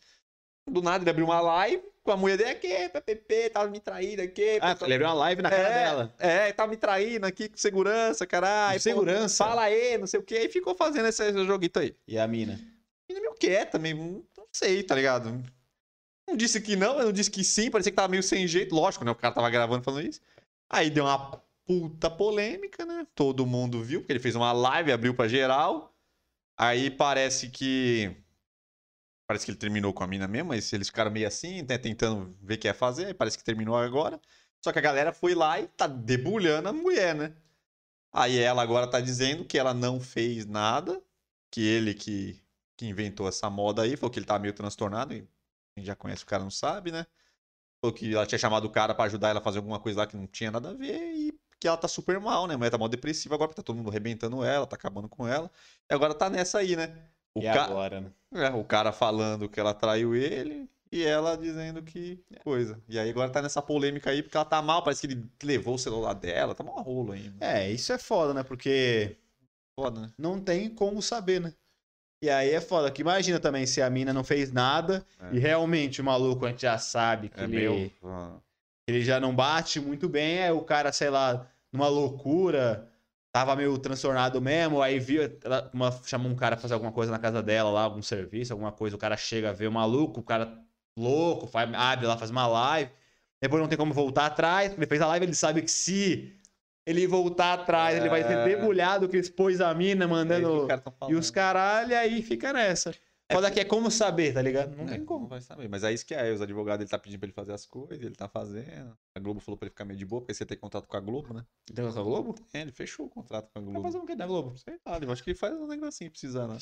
Do 0.68 0.82
nada 0.82 1.02
ele 1.02 1.10
abriu 1.10 1.24
uma 1.24 1.40
live 1.40 1.89
com 2.02 2.12
a 2.12 2.16
mulher 2.16 2.36
dele 2.38 2.50
aqui, 2.50 2.88
PPP, 2.88 3.50
tava 3.50 3.68
me 3.68 3.78
traindo 3.78 4.22
aqui. 4.22 4.58
Ah, 4.60 4.76
ele 4.82 4.94
abriu 4.94 5.08
uma 5.08 5.14
live 5.14 5.42
na 5.42 5.50
cara 5.50 5.68
é, 5.68 5.84
dela. 5.84 6.14
É, 6.18 6.52
tava 6.52 6.70
me 6.70 6.76
traindo 6.76 7.26
aqui 7.26 7.48
com 7.48 7.56
segurança, 7.56 8.26
caralho. 8.26 8.78
Com 8.78 8.82
segurança? 8.82 9.44
Pô, 9.44 9.50
fala 9.50 9.62
aí, 9.62 9.98
não 9.98 10.06
sei 10.06 10.18
o 10.20 10.22
que. 10.22 10.38
E 10.38 10.48
ficou 10.48 10.74
fazendo 10.74 11.06
esse, 11.06 11.22
esse 11.22 11.44
joguito 11.44 11.78
aí. 11.78 11.94
E 12.06 12.18
a 12.18 12.26
mina? 12.26 12.58
E 13.08 13.14
meio 13.14 13.34
quieta, 13.34 13.78
meio. 13.78 14.24
Não 14.36 14.46
sei, 14.52 14.82
tá 14.82 14.94
ligado? 14.94 15.42
Não 16.28 16.36
disse 16.36 16.60
que 16.60 16.76
não, 16.76 16.96
não 16.98 17.12
disse 17.12 17.30
que 17.30 17.42
sim, 17.42 17.70
parecia 17.70 17.90
que 17.90 17.96
tava 17.96 18.08
meio 18.08 18.22
sem 18.22 18.46
jeito. 18.46 18.74
Lógico, 18.74 19.04
né? 19.04 19.10
O 19.10 19.16
cara 19.16 19.34
tava 19.34 19.50
gravando 19.50 19.84
falando 19.84 20.06
isso. 20.06 20.20
Aí 20.68 20.88
deu 20.88 21.04
uma 21.04 21.42
puta 21.66 22.08
polêmica, 22.08 22.86
né? 22.86 23.06
Todo 23.14 23.46
mundo 23.46 23.82
viu, 23.82 24.00
porque 24.00 24.12
ele 24.12 24.20
fez 24.20 24.34
uma 24.36 24.52
live, 24.52 24.92
abriu 24.92 25.14
pra 25.14 25.28
geral. 25.28 25.94
Aí 26.56 26.90
parece 26.90 27.48
que. 27.48 28.16
Parece 29.30 29.44
que 29.44 29.52
ele 29.52 29.58
terminou 29.58 29.94
com 29.94 30.02
a 30.02 30.08
mina 30.08 30.26
mesmo, 30.26 30.48
mas 30.48 30.72
eles 30.72 30.88
ficaram 30.88 31.08
meio 31.08 31.28
assim, 31.28 31.62
né? 31.62 31.78
Tentando 31.78 32.36
ver 32.42 32.54
o 32.54 32.58
que 32.58 32.66
ia 32.66 32.74
fazer. 32.74 33.14
Parece 33.14 33.38
que 33.38 33.44
terminou 33.44 33.76
agora. 33.76 34.20
Só 34.60 34.72
que 34.72 34.80
a 34.80 34.82
galera 34.82 35.12
foi 35.12 35.36
lá 35.36 35.60
e 35.60 35.68
tá 35.68 35.86
debulhando 35.86 36.68
a 36.68 36.72
mulher, 36.72 37.14
né? 37.14 37.32
Aí 38.12 38.40
ela 38.40 38.60
agora 38.60 38.88
tá 38.88 39.00
dizendo 39.00 39.44
que 39.44 39.56
ela 39.56 39.72
não 39.72 40.00
fez 40.00 40.46
nada, 40.46 41.00
que 41.48 41.60
ele 41.60 41.94
que, 41.94 42.42
que 42.76 42.86
inventou 42.88 43.28
essa 43.28 43.48
moda 43.48 43.82
aí, 43.82 43.96
falou 43.96 44.10
que 44.10 44.18
ele 44.18 44.26
tá 44.26 44.36
meio 44.36 44.52
transtornado, 44.52 45.14
e 45.14 45.24
quem 45.76 45.84
já 45.84 45.94
conhece 45.94 46.24
o 46.24 46.26
cara 46.26 46.42
não 46.42 46.50
sabe, 46.50 46.90
né? 46.90 47.06
Falou 47.80 47.94
que 47.96 48.12
ela 48.12 48.26
tinha 48.26 48.38
chamado 48.40 48.64
o 48.64 48.70
cara 48.70 48.96
pra 48.96 49.04
ajudar 49.04 49.28
ela 49.28 49.38
a 49.38 49.42
fazer 49.44 49.58
alguma 49.58 49.78
coisa 49.78 50.00
lá 50.00 50.06
que 50.08 50.16
não 50.16 50.26
tinha 50.26 50.50
nada 50.50 50.70
a 50.70 50.74
ver 50.74 50.98
e 51.14 51.40
que 51.60 51.68
ela 51.68 51.76
tá 51.76 51.86
super 51.86 52.18
mal, 52.18 52.48
né? 52.48 52.54
A 52.54 52.58
mulher 52.58 52.70
tá 52.70 52.78
mal 52.78 52.88
depressiva 52.88 53.36
agora, 53.36 53.46
porque 53.48 53.62
tá 53.62 53.64
todo 53.64 53.76
mundo 53.76 53.90
arrebentando 53.90 54.42
ela, 54.42 54.66
tá 54.66 54.74
acabando 54.74 55.08
com 55.08 55.28
ela. 55.28 55.48
E 55.88 55.94
agora 55.94 56.14
tá 56.14 56.28
nessa 56.28 56.58
aí, 56.58 56.74
né? 56.74 57.12
O, 57.34 57.42
ca- 57.42 57.64
agora, 57.64 58.00
né? 58.00 58.10
é, 58.34 58.50
o 58.50 58.64
cara 58.64 58.92
falando 58.92 59.48
que 59.48 59.58
ela 59.60 59.74
traiu 59.74 60.14
ele 60.14 60.68
e 60.92 61.04
ela 61.04 61.36
dizendo 61.36 61.82
que 61.82 62.22
coisa. 62.42 62.80
E 62.88 62.98
aí 62.98 63.10
agora 63.10 63.30
tá 63.30 63.40
nessa 63.40 63.62
polêmica 63.62 64.10
aí, 64.10 64.22
porque 64.22 64.36
ela 64.36 64.44
tá 64.44 64.60
mal, 64.60 64.82
parece 64.82 65.06
que 65.06 65.12
ele 65.14 65.24
levou 65.42 65.74
o 65.74 65.78
celular 65.78 66.14
dela, 66.14 66.54
tá 66.54 66.64
mal 66.64 66.82
rolo 66.82 67.12
ainda. 67.12 67.34
É, 67.40 67.70
isso 67.70 67.92
é 67.92 67.98
foda, 67.98 68.34
né? 68.34 68.42
Porque 68.42 69.16
Foda, 69.76 70.00
né? 70.02 70.12
não 70.18 70.40
tem 70.40 70.68
como 70.74 71.00
saber, 71.00 71.40
né? 71.40 71.54
E 72.22 72.28
aí 72.28 72.50
é 72.50 72.60
foda, 72.60 72.90
que 72.90 73.00
imagina 73.02 73.40
também 73.40 73.66
se 73.66 73.80
a 73.80 73.88
mina 73.88 74.12
não 74.12 74.22
fez 74.24 74.52
nada 74.52 75.06
É. 75.20 75.34
e 75.34 75.38
realmente 75.38 76.00
o 76.00 76.04
maluco 76.04 76.44
a 76.46 76.50
gente 76.50 76.62
já 76.62 76.76
sabe 76.78 77.28
que 77.30 77.40
É 77.40 77.44
ele, 77.44 77.56
meio. 77.70 77.90
ele 78.86 79.02
já 79.02 79.20
não 79.20 79.34
bate 79.34 79.80
muito 79.80 80.08
bem, 80.08 80.38
é 80.38 80.52
o 80.52 80.62
cara, 80.62 80.92
sei 80.92 81.10
lá, 81.10 81.46
numa 81.72 81.88
loucura, 81.88 82.89
tava 83.32 83.54
meio 83.56 83.78
transtornado 83.78 84.40
mesmo, 84.40 84.82
aí 84.82 84.98
viu, 84.98 85.22
ela 85.44 85.70
uma, 85.72 85.90
chamou 86.04 86.30
um 86.30 86.34
cara 86.34 86.56
pra 86.56 86.62
fazer 86.62 86.74
alguma 86.74 86.92
coisa 86.92 87.12
na 87.12 87.18
casa 87.18 87.42
dela 87.42 87.70
lá, 87.70 87.82
algum 87.82 88.02
serviço, 88.02 88.52
alguma 88.52 88.72
coisa, 88.72 88.96
o 88.96 88.98
cara 88.98 89.16
chega 89.16 89.50
a 89.50 89.52
ver 89.52 89.68
o 89.68 89.72
maluco, 89.72 90.20
o 90.20 90.22
cara 90.22 90.58
louco, 90.96 91.46
faz, 91.46 91.72
abre 91.72 92.06
lá, 92.06 92.16
faz 92.16 92.30
uma 92.30 92.46
live. 92.46 92.90
Depois 93.40 93.60
não 93.62 93.68
tem 93.68 93.78
como 93.78 93.94
voltar 93.94 94.26
atrás. 94.26 94.72
Ele 94.76 94.86
fez 94.86 95.00
a 95.00 95.06
live, 95.06 95.24
ele 95.26 95.34
sabe 95.34 95.62
que 95.62 95.70
se 95.70 96.34
ele 96.84 97.06
voltar 97.06 97.54
atrás, 97.54 97.96
ele 97.96 98.08
vai 98.08 98.22
ser 98.22 98.32
É. 98.38 98.44
debulhado 98.44 99.08
que 99.08 99.16
expôs 99.16 99.60
a 99.60 99.72
mina 99.72 100.04
É 100.04 100.08
mandando. 100.08 100.66
tão 100.98 101.08
E 101.08 101.14
os 101.14 101.30
caralho 101.30 101.96
aí 101.96 102.22
fica 102.22 102.52
nessa. 102.52 102.94
Foda 103.32 103.50
que 103.50 103.60
é 103.60 103.64
como 103.64 103.90
saber, 103.90 104.32
tá 104.34 104.42
ligado? 104.42 104.76
Não 104.76 104.84
É, 104.84 104.88
tem 104.88 105.04
como. 105.04 105.26
vai 105.28 105.40
saber. 105.40 105.68
Mas 105.68 105.84
é 105.84 105.92
isso 105.92 106.04
que 106.06 106.14
é. 106.14 106.32
Os 106.32 106.40
advogados, 106.40 106.82
ele 106.82 106.90
tá 106.90 106.98
pedindo 106.98 107.20
pra 107.20 107.26
ele 107.26 107.32
fazer 107.34 107.52
as 107.52 107.64
coisas, 107.66 108.00
ele 108.04 108.14
tá 108.14 108.28
fazendo. 108.28 108.96
A 109.14 109.20
Globo 109.20 109.40
falou 109.40 109.56
pra 109.58 109.66
ele 109.66 109.70
ficar 109.70 109.84
meio 109.84 109.98
de 109.98 110.04
boa, 110.06 110.20
porque 110.22 110.34
você 110.34 110.44
tem 110.46 110.58
contrato 110.58 110.86
com 110.86 110.96
a 110.96 111.00
Globo, 111.00 111.32
né? 111.34 111.46
Tem 111.66 111.84
com 111.92 111.98
a 111.98 112.02
Globo? 112.02 112.34
É, 112.52 112.60
ele 112.62 112.72
fechou 112.72 113.06
o 113.06 113.10
contrato 113.10 113.50
com 113.52 113.58
a 113.58 113.62
Tá 113.62 113.70
Globo. 113.70 113.82
fazendo 113.82 114.02
o 114.02 114.06
que 114.06 114.16
da 114.16 114.26
Globo? 114.26 114.56
Sei 114.58 114.78
lá, 114.86 114.98
eu 114.98 115.12
acho 115.12 115.22
que 115.22 115.30
ele 115.30 115.38
faz 115.38 115.54
um 115.54 115.66
negocinho 115.66 116.10
precisando. 116.10 116.52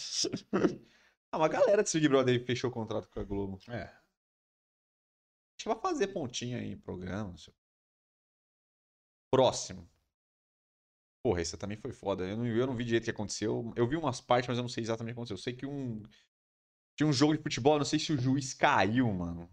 ah, 1.32 1.38
uma 1.38 1.48
galera 1.48 1.82
de 1.82 1.92
Big 1.92 2.08
Brother 2.08 2.34
aí 2.38 2.44
fechou 2.44 2.70
o 2.70 2.72
contrato 2.72 3.08
com 3.08 3.20
a 3.20 3.24
Globo. 3.24 3.58
É. 3.68 3.84
Acho 3.84 5.64
que 5.64 5.68
vai 5.68 5.80
fazer 5.80 6.08
pontinha 6.08 6.58
aí 6.58 6.72
em 6.72 6.78
programa. 6.78 7.30
não. 7.30 7.54
Próximo. 9.30 9.88
Porra, 11.22 11.42
esse 11.42 11.56
também 11.56 11.76
foi 11.76 11.92
foda. 11.92 12.24
Eu 12.24 12.36
não, 12.36 12.46
eu 12.46 12.66
não 12.66 12.74
vi 12.76 12.84
direito 12.84 13.02
o 13.02 13.04
que 13.06 13.10
aconteceu. 13.10 13.72
Eu 13.76 13.86
vi 13.86 13.96
umas 13.96 14.20
partes, 14.20 14.48
mas 14.48 14.56
eu 14.56 14.62
não 14.62 14.68
sei 14.68 14.82
exatamente 14.82 15.12
o 15.12 15.14
que 15.16 15.18
aconteceu. 15.20 15.34
Eu 15.36 15.42
sei 15.42 15.52
que 15.52 15.66
um. 15.66 16.02
Tinha 16.99 17.07
um 17.07 17.12
jogo 17.12 17.36
de 17.36 17.42
futebol, 17.42 17.78
não 17.78 17.84
sei 17.84 18.01
se 18.01 18.12
o 18.12 18.20
juiz 18.20 18.53
caiu, 18.53 19.07
mano. 19.12 19.42
Não 19.42 19.49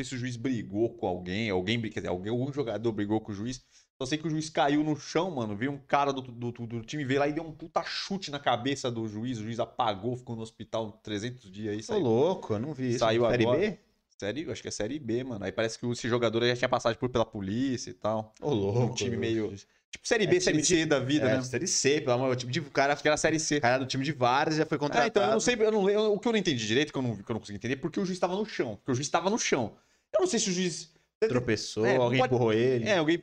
sei 0.00 0.04
se 0.04 0.14
o 0.16 0.18
juiz 0.18 0.34
brigou 0.36 0.92
com 0.96 1.06
alguém. 1.06 1.48
Alguém, 1.48 1.80
quer 1.80 2.00
dizer, 2.00 2.08
alguém, 2.08 2.32
algum 2.32 2.52
jogador 2.52 2.90
brigou 2.90 3.20
com 3.20 3.30
o 3.30 3.34
juiz. 3.34 3.64
Só 3.96 4.04
sei 4.04 4.18
que 4.18 4.26
o 4.26 4.30
juiz 4.30 4.50
caiu 4.50 4.82
no 4.82 4.96
chão, 4.96 5.30
mano. 5.30 5.56
Veio 5.56 5.70
um 5.70 5.78
cara 5.78 6.12
do, 6.12 6.20
do, 6.20 6.50
do, 6.50 6.82
time 6.82 7.04
veio 7.04 7.20
lá 7.20 7.28
e 7.28 7.32
deu 7.32 7.44
um 7.44 7.52
puta 7.52 7.84
chute 7.84 8.32
na 8.32 8.40
cabeça 8.40 8.90
do 8.90 9.06
juiz. 9.06 9.38
O 9.38 9.44
juiz 9.44 9.60
apagou, 9.60 10.16
ficou 10.16 10.34
no 10.34 10.42
hospital 10.42 10.90
300 11.04 11.52
dias 11.52 11.88
aí. 11.88 11.96
Ô, 11.96 12.00
louco, 12.00 12.54
eu 12.54 12.58
não 12.58 12.74
vi 12.74 12.90
isso. 12.90 12.98
Saiu 12.98 13.26
Série 13.26 13.44
agora. 13.44 13.60
B? 13.60 13.78
série, 14.18 14.50
acho 14.50 14.62
que 14.62 14.68
é 14.68 14.72
série 14.72 14.98
B, 14.98 15.22
mano. 15.22 15.44
Aí 15.44 15.52
parece 15.52 15.78
que 15.78 15.86
esse 15.86 16.08
jogador 16.08 16.44
já 16.46 16.56
tinha 16.56 16.68
passagem 16.68 16.98
por 16.98 17.08
pela 17.08 17.24
polícia 17.24 17.90
e 17.90 17.94
tal. 17.94 18.34
Ô, 18.40 18.52
louco. 18.52 18.80
Um 18.80 18.94
time 18.94 19.16
meio. 19.16 19.54
Tipo 19.92 20.08
série 20.08 20.26
B, 20.26 20.36
É 20.36 20.40
série 20.40 20.64
C 20.64 20.86
da 20.86 20.98
vida, 20.98 21.28
é, 21.28 21.36
né? 21.36 21.42
Série 21.42 21.66
C, 21.66 22.00
pelo 22.00 22.12
amor 22.12 22.34
de 22.34 22.44
Deus. 22.46 22.50
O 22.50 22.52
time 22.52 22.64
de 22.66 22.70
cara, 22.72 22.92
Acho 22.94 23.02
que 23.02 23.08
era 23.08 23.16
série 23.16 23.38
C. 23.38 23.60
cara 23.60 23.78
do 23.78 23.86
time 23.86 24.02
de 24.02 24.10
Várzea 24.12 24.58
já 24.60 24.66
foi 24.66 24.76
É, 24.76 24.78
contratado. 24.78 25.08
então 25.08 25.22
eu 25.22 25.30
não 25.32 25.40
sei, 25.40 25.54
eu 25.54 25.70
não, 25.70 25.88
eu- 25.90 26.14
o 26.14 26.18
que 26.18 26.26
eu 26.26 26.32
não 26.32 26.38
entendi 26.38 26.66
direito, 26.66 26.90
que 26.92 26.98
eu 26.98 27.02
não, 27.02 27.14
que 27.16 27.30
eu 27.30 27.34
não 27.34 27.40
consegui 27.40 27.56
entender, 27.56 27.74
é 27.74 27.76
porque 27.76 28.00
o 28.00 28.04
juiz 28.04 28.16
estava 28.16 28.34
no 28.34 28.44
chão. 28.46 28.76
Porque 28.76 28.90
o 28.90 28.94
juiz 28.94 29.06
estava 29.06 29.28
no 29.30 29.38
chão. 29.38 29.76
Eu 30.14 30.20
não 30.20 30.26
sei 30.26 30.38
se 30.40 30.48
o 30.48 30.52
juiz. 30.52 30.90
Tropeçou, 31.28 31.86
É, 31.86 31.96
alguém 31.96 32.18
pode- 32.18 32.34
empurrou 32.34 32.52
ele. 32.52 32.88
É, 32.88 32.98
alguém. 32.98 33.18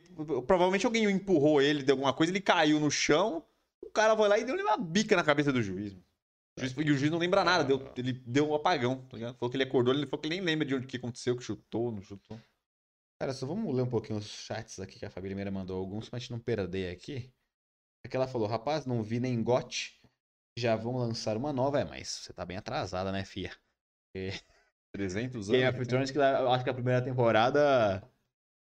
Provavelmente 0.48 0.86
alguém 0.86 1.04
empurrou 1.04 1.62
ele 1.62 1.84
de 1.84 1.92
alguma 1.92 2.14
coisa, 2.14 2.32
ele 2.32 2.40
caiu 2.40 2.80
no 2.80 2.90
chão, 2.90 3.44
o 3.84 3.90
cara 3.90 4.16
foi 4.16 4.30
lá 4.30 4.40
e 4.40 4.46
deu 4.46 4.56
uma 4.56 4.78
bica 4.78 5.18
na 5.18 5.24
cabeça 5.24 5.52
do 5.52 5.62
juiz. 5.62 5.92
O 6.58 6.62
juiz- 6.62 6.74
e 6.78 6.92
o 6.92 6.98
juiz 6.98 7.12
não 7.12 7.18
lembra 7.18 7.44
nada, 7.44 7.64
deu, 7.66 7.84
ele 7.98 8.14
deu 8.26 8.50
um 8.50 8.56
apagão, 8.56 8.98
tá 9.10 9.18
ligado? 9.18 9.36
Falou 9.38 9.50
que 9.50 9.58
ele 9.58 9.64
acordou, 9.66 9.94
ele 9.94 10.06
falou 10.06 10.22
que 10.22 10.30
ele 10.30 10.36
nem 10.38 10.46
lembra 10.46 10.66
de 10.66 10.76
onde 10.76 10.88
que 10.88 10.96
aconteceu, 10.96 11.36
que 11.36 11.44
chutou, 11.44 11.92
não 11.92 12.02
chutou. 12.02 12.40
Cara, 13.22 13.34
só 13.34 13.46
vamos 13.46 13.76
ler 13.76 13.82
um 13.82 13.90
pouquinho 13.90 14.18
os 14.18 14.26
chats 14.26 14.80
aqui 14.80 14.98
que 14.98 15.06
a 15.06 15.10
Fabi 15.10 15.28
Limeira 15.28 15.52
mandou 15.52 15.78
alguns 15.78 16.10
pra 16.10 16.18
gente 16.18 16.32
não 16.32 16.40
perder 16.40 16.96
aqui. 16.96 17.34
É 18.06 18.08
que 18.08 18.16
ela 18.16 18.28
falou, 18.28 18.48
rapaz, 18.48 18.86
não 18.86 19.04
vi 19.04 19.20
nem 19.20 19.44
gote. 19.44 20.00
Já 20.58 20.78
vão 20.78 20.96
lançar 20.96 21.36
uma 21.36 21.52
nova. 21.52 21.82
É, 21.82 21.84
mas 21.84 22.08
você 22.08 22.34
tá 22.34 22.46
bem 22.46 22.56
atrasada, 22.56 23.12
né, 23.12 23.26
fia? 23.26 23.52
300 24.94 25.50
Game 25.52 25.64
anos. 25.64 25.80
of 25.80 25.88
Thrones, 25.88 26.12
que 26.12 26.18
eu 26.18 26.52
acho 26.52 26.64
que 26.64 26.70
a 26.70 26.74
primeira 26.74 27.04
temporada 27.04 28.02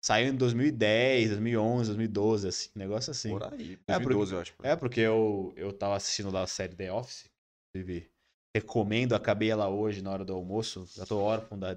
saiu 0.05 0.29
em 0.33 0.37
2010, 0.37 1.31
2011, 1.31 1.89
2012, 1.89 2.49
assim. 2.49 2.71
Negócio 2.75 3.11
assim. 3.11 3.31
Por 3.31 3.55
aí. 3.55 3.79
É, 3.87 3.99
2012, 3.99 4.35
eu 4.35 4.41
acho. 4.41 4.55
É, 4.63 4.77
porque 4.77 5.01
eu, 5.01 5.55
eu 5.57 5.73
tava 5.73 5.97
assistindo 5.97 6.31
lá 6.31 6.43
a 6.43 6.47
série 6.47 6.77
The 6.77 6.93
Office. 6.93 7.31
Inclusive, 7.75 8.11
recomendo, 8.55 9.15
acabei 9.15 9.51
ela 9.51 9.71
hoje 9.71 10.03
na 10.03 10.11
hora 10.11 10.27
do 10.27 10.35
almoço. 10.35 10.87
Já 10.95 11.07
tô 11.07 11.21
órfão 11.21 11.59
da. 11.59 11.75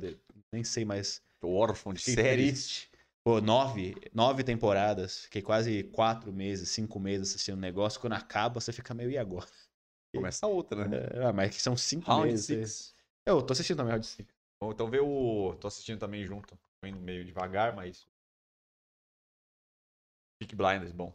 Nem 0.51 0.63
sei 0.63 0.83
mais. 0.83 1.24
Órfão 1.41 1.93
de 1.93 2.01
série. 2.01 2.47
triste. 2.47 2.89
Pô, 3.23 3.41
nove, 3.41 3.95
nove 4.13 4.43
temporadas. 4.43 5.21
Fiquei 5.23 5.41
quase 5.41 5.83
quatro 5.85 6.31
meses, 6.31 6.69
cinco 6.69 6.99
meses 6.99 7.29
assistindo 7.29 7.57
o 7.57 7.61
negócio. 7.61 7.99
Quando 7.99 8.13
acaba, 8.13 8.59
você 8.59 8.71
fica 8.71 8.93
meio 8.93 9.09
e 9.09 9.17
agora? 9.17 9.47
Começa 10.13 10.47
outra, 10.47 10.87
né? 10.87 10.97
É, 11.11 11.31
mas 11.31 11.55
que 11.55 11.61
são 11.61 11.75
cinco 11.75 12.09
Round 12.09 12.27
meses. 12.27 12.45
6. 12.45 12.95
Eu 13.25 13.41
tô 13.41 13.53
assistindo 13.53 13.77
também 13.77 13.91
Round 13.91 14.05
6. 14.05 14.27
Bom, 14.61 14.71
então 14.71 14.89
vê 14.89 14.99
o. 14.99 15.55
Tô 15.59 15.67
assistindo 15.67 15.99
também 15.99 16.23
junto. 16.25 16.57
Tô 16.81 16.87
indo 16.87 16.99
meio 16.99 17.25
devagar, 17.25 17.75
mas. 17.75 18.07
Peak 20.39 20.55
Blinders, 20.55 20.91
bom. 20.91 21.13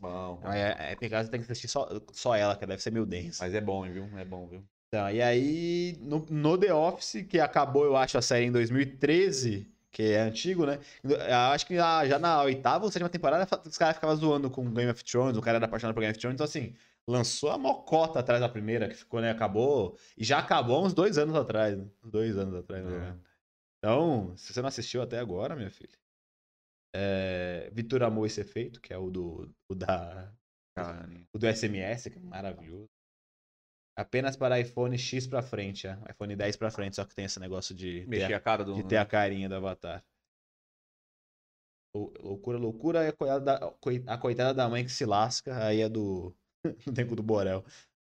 Bom. 0.00 0.40
Não, 0.42 0.52
é, 0.52 0.92
é, 0.92 0.96
tem 0.96 1.10
caso 1.10 1.30
tem 1.30 1.40
que 1.40 1.52
assistir 1.52 1.68
só, 1.68 1.86
só 2.12 2.34
ela, 2.34 2.56
que 2.56 2.64
deve 2.64 2.82
ser 2.82 2.90
meio 2.90 3.04
denso. 3.04 3.42
Mas 3.42 3.52
é 3.52 3.60
bom, 3.60 3.82
viu? 3.82 4.04
É 4.18 4.24
bom, 4.24 4.46
viu? 4.46 4.64
Então, 4.88 5.10
e 5.10 5.20
aí, 5.20 5.96
no, 6.00 6.24
no 6.30 6.56
The 6.58 6.72
Office, 6.72 7.22
que 7.28 7.38
acabou, 7.38 7.84
eu 7.84 7.96
acho, 7.96 8.16
a 8.16 8.22
série 8.22 8.46
em 8.46 8.52
2013, 8.52 9.70
que 9.90 10.02
é 10.02 10.20
antigo, 10.20 10.64
né? 10.64 10.78
Eu 11.04 11.36
acho 11.52 11.66
que 11.66 11.74
já, 11.76 12.06
já 12.06 12.18
na 12.18 12.42
oitava 12.42 12.84
ou 12.84 12.90
sétima 12.90 13.08
temporada, 13.10 13.46
os 13.66 13.76
caras 13.76 13.96
ficavam 13.96 14.16
zoando 14.16 14.50
com 14.50 14.64
Game 14.72 14.90
of 14.90 15.04
Thrones, 15.04 15.36
o 15.36 15.42
cara 15.42 15.58
era 15.58 15.66
apaixonado 15.66 15.94
por 15.94 16.00
Game 16.00 16.10
of 16.12 16.18
Thrones, 16.18 16.34
então 16.36 16.44
assim, 16.44 16.74
lançou 17.06 17.50
a 17.50 17.58
mocota 17.58 18.20
atrás 18.20 18.40
da 18.40 18.48
primeira, 18.48 18.88
que 18.88 18.94
ficou, 18.94 19.20
né? 19.20 19.30
Acabou. 19.30 19.98
E 20.16 20.24
já 20.24 20.38
acabou 20.38 20.84
uns 20.84 20.94
dois 20.94 21.18
anos 21.18 21.36
atrás, 21.36 21.76
né? 21.76 21.86
Uns 22.02 22.10
dois 22.10 22.36
anos 22.38 22.54
atrás, 22.54 22.84
É. 22.84 22.88
menos. 22.88 23.20
Então, 23.78 24.36
se 24.36 24.52
você 24.52 24.60
não 24.62 24.68
assistiu 24.68 25.02
até 25.02 25.18
agora, 25.18 25.54
minha 25.54 25.70
filha. 25.70 25.96
É, 26.94 27.70
Vitor 27.72 28.02
Amor 28.02 28.26
Esse 28.26 28.40
Efeito, 28.40 28.80
que 28.80 28.92
é 28.92 28.98
o 28.98 29.10
do, 29.10 29.54
o 29.68 29.74
da 29.74 30.32
Caralho. 30.74 31.26
o 31.32 31.38
do 31.38 31.46
SMS, 31.46 32.10
que 32.10 32.18
é 32.18 32.20
maravilhoso. 32.22 32.88
Apenas 33.98 34.36
para 34.36 34.60
iPhone 34.60 34.96
X 34.96 35.26
pra 35.26 35.42
frente, 35.42 35.88
é. 35.88 35.98
iPhone 36.08 36.36
10 36.36 36.54
pra 36.56 36.70
frente, 36.70 36.94
só 36.94 37.04
que 37.04 37.16
tem 37.16 37.24
esse 37.24 37.40
negócio 37.40 37.74
de 37.74 38.02
ter, 38.02 38.06
Mexer 38.06 38.34
a 38.34 38.40
cara 38.40 38.64
do. 38.64 38.74
de 38.74 38.84
ter 38.84 38.96
a 38.96 39.04
carinha 39.04 39.48
do 39.48 39.56
avatar. 39.56 40.04
Lou- 41.92 42.12
Loucura, 42.20 42.58
loucura, 42.58 43.02
é 43.04 43.08
a 43.08 43.12
coitada 43.12 43.40
da, 43.40 43.74
a 44.14 44.18
coitada 44.18 44.54
da 44.54 44.68
mãe 44.68 44.84
que 44.84 44.90
se 44.92 45.04
lasca, 45.04 45.64
aí 45.66 45.80
é 45.80 45.88
do. 45.88 46.32
No 46.86 46.92
tempo 46.92 47.16
do 47.16 47.22
Borel. 47.22 47.64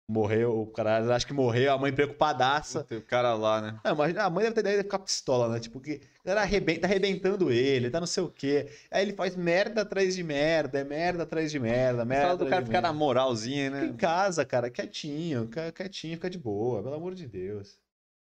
Morreu, 0.09 0.61
o 0.61 0.67
cara 0.67 1.13
acho 1.13 1.27
que 1.27 1.33
morreu, 1.33 1.73
a 1.73 1.77
mãe 1.77 1.93
preocupadaça. 1.93 2.81
Puta, 2.81 2.95
O 2.95 3.01
cara 3.01 3.33
lá, 3.35 3.61
né? 3.61 3.79
Não, 3.83 3.95
mas 3.95 4.15
a 4.15 4.29
mãe 4.29 4.43
deve 4.43 4.55
ter 4.55 4.61
ideia 4.61 4.77
de 4.77 4.83
ficar 4.83 4.99
pistola, 4.99 5.49
né? 5.49 5.59
Tipo, 5.59 5.81
que 5.81 6.01
cara 6.23 6.41
arrebenta, 6.41 6.81
tá 6.81 6.87
arrebentando 6.87 7.51
ele, 7.51 7.89
tá 7.89 7.99
não 7.99 8.07
sei 8.07 8.23
o 8.23 8.29
quê. 8.29 8.69
Aí 8.91 9.01
ele 9.01 9.13
faz 9.13 9.35
merda 9.35 9.81
atrás 9.81 10.15
de 10.15 10.23
merda, 10.23 10.79
é 10.79 10.83
merda 10.83 11.23
atrás 11.23 11.51
de 11.51 11.59
merda, 11.59 12.03
merda. 12.03 12.25
Fala 12.27 12.37
do 12.37 12.47
cara 12.47 12.65
ficar 12.65 12.81
na 12.81 12.93
moralzinha, 12.93 13.71
Fica 13.71 13.85
em 13.85 13.91
né? 13.91 13.97
casa, 13.97 14.45
cara, 14.45 14.69
quietinho, 14.69 15.49
quietinho, 15.73 16.15
fica 16.15 16.29
de 16.29 16.37
boa, 16.37 16.83
pelo 16.83 16.95
amor 16.95 17.15
de 17.15 17.27
Deus. 17.27 17.79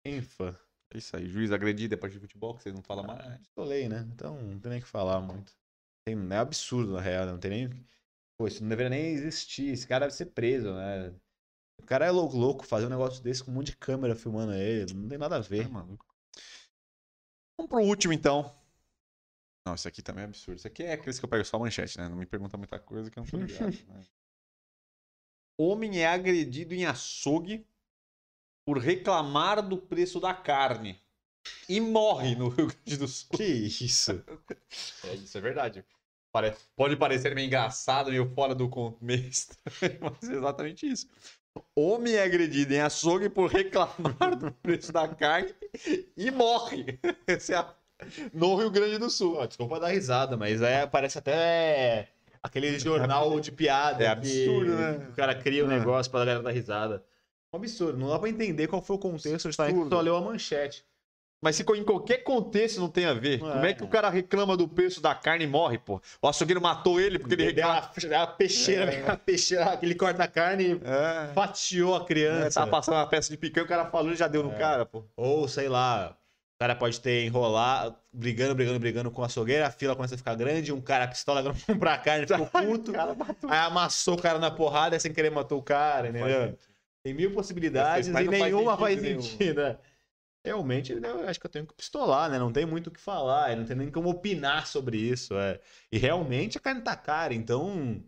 Infa. 0.07 0.59
É 0.93 0.99
isso 0.99 1.17
aí. 1.17 1.27
Juiz 1.27 1.53
agredido 1.53 1.91
depois 1.91 2.13
de 2.13 2.19
futebol, 2.19 2.55
que 2.55 2.63
você 2.63 2.73
não 2.73 2.83
fala 2.83 3.03
mais. 3.03 3.39
Pistolei, 3.39 3.89
né? 3.89 4.07
Então 4.15 4.37
não 4.41 4.59
tem 4.59 4.71
nem 4.71 4.81
o 4.81 4.83
que 4.83 4.89
falar 4.89 5.21
muito. 5.21 5.53
Tem, 6.07 6.17
é 6.31 6.37
absurdo, 6.37 6.93
na 6.93 7.01
real, 7.01 7.27
né? 7.27 7.33
não 7.33 7.39
tem 7.39 7.51
nem. 7.51 7.87
Pô, 8.39 8.47
isso 8.47 8.63
não 8.63 8.69
deveria 8.69 8.91
nem 8.91 9.13
existir. 9.13 9.69
Esse 9.69 9.87
cara 9.87 10.07
deve 10.07 10.17
ser 10.17 10.27
preso, 10.27 10.73
né? 10.75 11.13
O 11.83 11.87
cara 11.87 12.07
é 12.07 12.11
louco, 12.11 12.37
louco 12.37 12.65
fazer 12.67 12.87
um 12.87 12.91
negócio 12.91 13.23
desse 13.23 13.43
com 13.45 13.51
um 13.51 13.55
monte 13.55 13.67
de 13.67 13.77
câmera 13.77 14.15
filmando 14.15 14.53
ele. 14.55 14.95
Não 14.95 15.09
tem 15.09 15.19
nada 15.19 15.37
a 15.37 15.41
ver. 15.41 15.67
É, 15.67 15.69
maluco. 15.69 16.07
Vamos 17.59 17.69
pro 17.69 17.83
último, 17.83 18.13
então. 18.13 18.55
Não, 19.67 19.75
isso 19.75 19.87
aqui 19.87 20.03
também 20.03 20.23
é 20.23 20.27
absurdo. 20.27 20.59
Isso 20.59 20.67
aqui 20.67 20.83
é 20.83 20.93
aqueles 20.93 21.19
que 21.19 21.25
eu 21.25 21.29
pego 21.29 21.45
só 21.45 21.57
a 21.57 21.61
manchete, 21.61 21.99
né? 21.99 22.09
Não 22.09 22.17
me 22.17 22.27
pergunta 22.27 22.57
muita 22.57 22.79
coisa 22.79 23.11
que 23.11 23.19
eu 23.19 23.23
não 23.23 23.31
tô 23.31 23.37
ligado. 23.37 23.73
né? 23.89 24.05
Homem 25.59 26.01
é 26.01 26.07
agredido 26.09 26.75
em 26.75 26.87
açougue 26.87 27.67
por 28.65 28.79
reclamar 28.79 29.67
do 29.67 29.77
preço 29.77 30.19
da 30.19 30.35
carne. 30.35 31.01
E 31.69 31.81
morre 31.81 32.35
no 32.35 32.49
Rio 32.51 32.69
Grande 32.69 32.97
do 32.97 33.09
Sul. 33.09 33.29
Que 33.37 33.45
isso? 33.45 34.13
É, 35.05 35.15
isso 35.15 35.37
é 35.37 35.41
verdade. 35.41 35.85
Pare- 36.33 36.57
Pode 36.75 36.97
parecer 36.97 37.35
meio 37.35 37.47
engraçado, 37.47 38.11
meio 38.11 38.33
fora 38.35 38.55
do 38.55 38.69
contexto, 38.71 39.55
mas 40.01 40.31
é 40.31 40.35
exatamente 40.35 40.87
isso. 40.87 41.07
Homem 41.77 42.15
é 42.15 42.23
agredido 42.23 42.73
em 42.75 42.81
açougue 42.81 43.29
por 43.29 43.51
reclamar 43.51 44.37
do 44.39 44.51
preço 44.53 44.93
da 44.93 45.07
carne 45.09 45.55
e 46.17 46.31
morre. 46.31 46.99
Esse 47.27 47.55
é 47.55 47.65
no 48.33 48.57
Rio 48.57 48.71
Grande 48.71 48.99
do 48.99 49.09
Sul. 49.11 49.47
Desculpa 49.47 49.79
dar 49.81 49.89
risada, 49.89 50.37
mas 50.37 50.61
é, 50.61 50.87
parece 50.87 51.19
até 51.19 52.09
aquele 52.43 52.79
jornal 52.79 53.39
de 53.41 53.53
piada. 53.53 54.03
É 54.05 54.09
absurdo, 54.09 54.75
né? 54.75 55.07
O 55.11 55.13
cara 55.15 55.35
cria 55.35 55.65
um 55.65 55.71
É. 55.71 55.79
negócio 55.79 56.11
pra 56.11 56.21
galera 56.21 56.43
dar 56.43 56.51
risada. 56.51 57.05
Um 57.53 57.59
absurdo. 57.59 57.99
Não 57.99 58.09
dá 58.09 58.19
pra 58.19 58.29
entender 58.29 58.67
qual 58.67 58.83
foi 58.83 58.97
o 58.97 58.99
contexto, 58.99 59.47
justamente 59.49 59.75
Absurdo. 59.75 59.95
só 59.95 60.01
leu 60.01 60.17
a 60.17 60.21
manchete. 60.21 60.85
Mas 61.43 61.57
se 61.57 61.63
em 61.63 61.83
qualquer 61.83 62.19
contexto 62.19 62.79
não 62.81 62.89
tem 62.89 63.05
a 63.05 63.13
ver, 63.13 63.41
como 63.41 63.67
é 63.67 63.75
que 63.75 63.83
o 63.83 63.89
cara 63.89 64.09
reclama 64.09 64.57
do 64.57 64.69
preço 64.69 65.01
da 65.03 65.13
carne 65.13 65.43
e 65.45 65.47
morre, 65.49 65.77
pô? 65.77 66.01
O 66.23 66.29
açougueiro 66.29 66.61
matou 66.63 67.01
ele 67.01 67.19
porque 67.19 67.35
ele 67.35 67.47
reclama. 67.47 67.81
uma, 67.81 67.91
deu 68.01 68.17
uma 68.19 68.27
peixeira, 68.29 69.05
uma 69.05 69.17
peixeira, 69.17 69.65
aquele 69.73 69.95
corte 69.97 70.17
da 70.19 70.29
carne 70.29 70.81
É. 70.85 71.33
fatiou 71.35 71.97
a 71.97 72.03
É, 72.03 72.05
criança. 72.05 72.61
tá 72.61 72.67
passando 72.69 72.95
uma 72.95 73.07
peça 73.09 73.29
de 73.29 73.37
picanha, 73.37 73.65
o 73.65 73.69
cara 73.69 73.87
falou 73.87 74.13
e 74.13 74.17
já 74.17 74.29
deu 74.29 74.45
no 74.45 74.53
É. 74.53 74.55
cara, 74.57 74.87
pô. 74.87 75.03
Ou, 75.17 75.49
sei 75.49 75.69
lá, 75.69 76.11
o 76.57 76.59
cara 76.63 76.77
pode 76.77 77.01
ter 77.01 77.25
enrolado, 77.25 77.97
brigando, 78.13 78.55
brigando, 78.55 78.79
brigando 78.79 79.11
com 79.11 79.23
a 79.25 79.27
açougueira, 79.27 79.67
a 79.67 79.71
fila 79.73 79.97
começa 79.97 80.15
a 80.15 80.19
ficar 80.19 80.37
grande, 80.37 80.73
um 80.73 80.81
cara 80.81 81.09
pistola 81.09 81.41
agora 81.41 81.57
comprar 81.67 81.99
carne, 81.99 82.25
ficou 82.25 82.47
puto, 82.63 82.93
aí 83.49 83.59
amassou 83.67 84.15
o 84.15 84.23
cara 84.23 84.39
na 84.39 84.51
porrada 84.53 84.95
e 84.95 85.01
sem 85.01 85.13
querer 85.13 85.31
matou 85.31 85.59
o 85.59 85.63
cara, 85.63 86.09
entendeu? 86.09 86.57
Tem 87.05 87.13
mil 87.13 87.33
possibilidades 87.33 88.07
e 88.07 88.13
faz 88.13 88.29
nenhuma 88.29 88.77
faz 88.79 89.01
sentido 89.01 89.23
sentido. 89.23 89.61
né? 89.61 89.77
Realmente, 90.45 90.95
né, 90.97 91.09
eu 91.09 91.29
acho 91.29 91.39
que 91.39 91.47
eu 91.47 91.51
tenho 91.51 91.67
que 91.67 91.75
pistolar, 91.75 92.29
né? 92.29 92.37
Não 92.39 92.53
tem 92.53 92.67
muito 92.67 92.89
o 92.89 92.91
que 92.91 93.01
falar, 93.01 93.57
não 93.57 93.65
tem 93.65 93.77
nem 93.77 93.91
como 93.91 94.11
opinar 94.11 94.67
sobre 94.67 94.97
isso. 94.99 95.35
É. 95.37 95.61
E 95.91 95.99
realmente 95.99 96.59
a 96.59 96.61
carne 96.61 96.81
tá 96.83 96.97
cara, 96.97 97.33
então. 97.33 98.03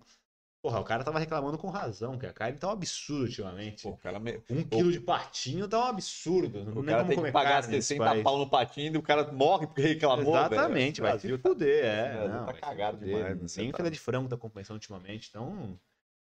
Porra, 0.60 0.80
o 0.80 0.84
cara 0.84 1.04
tava 1.04 1.18
reclamando 1.18 1.58
com 1.58 1.68
razão, 1.68 2.18
que 2.18 2.24
a 2.24 2.32
carne 2.32 2.56
tá 2.56 2.68
um 2.68 2.70
absurdo 2.70 3.24
ultimamente. 3.24 3.82
Pô, 3.82 3.90
o 3.90 4.18
me... 4.18 4.40
Um 4.48 4.64
quilo 4.64 4.90
de 4.90 4.98
patinho 4.98 5.68
tá 5.68 5.78
um 5.78 5.88
absurdo. 5.88 6.64
Não 6.64 6.80
o 6.80 6.84
cara 6.84 7.02
como 7.04 7.14
tem 7.14 7.22
que 7.24 7.32
pagar 7.32 7.60
carne 7.60 7.76
nesse 7.76 7.88
60 7.88 8.04
país. 8.04 8.22
pau 8.22 8.38
no 8.38 8.48
patinho 8.48 8.94
e 8.94 8.96
o 8.96 9.02
cara 9.02 9.30
morre 9.30 9.66
porque 9.66 9.82
reclamou. 9.82 10.34
Exatamente, 10.34 11.02
velho. 11.02 11.12
vai 11.12 11.20
se 11.20 11.26
Brasil 11.28 11.38
tá- 11.38 11.48
fuder, 11.50 11.84
é. 11.84 12.28
Não, 12.28 12.46
tá 12.46 12.52
cagado 12.54 12.96
fuder. 12.96 13.14
demais? 13.34 13.56
Nem 13.58 13.70
Tá- 13.70 13.76
filé 13.76 13.90
de 13.90 14.00
frango 14.00 14.28
tá 14.28 14.38
compensando 14.38 14.76
ultimamente, 14.76 15.28
então... 15.28 15.78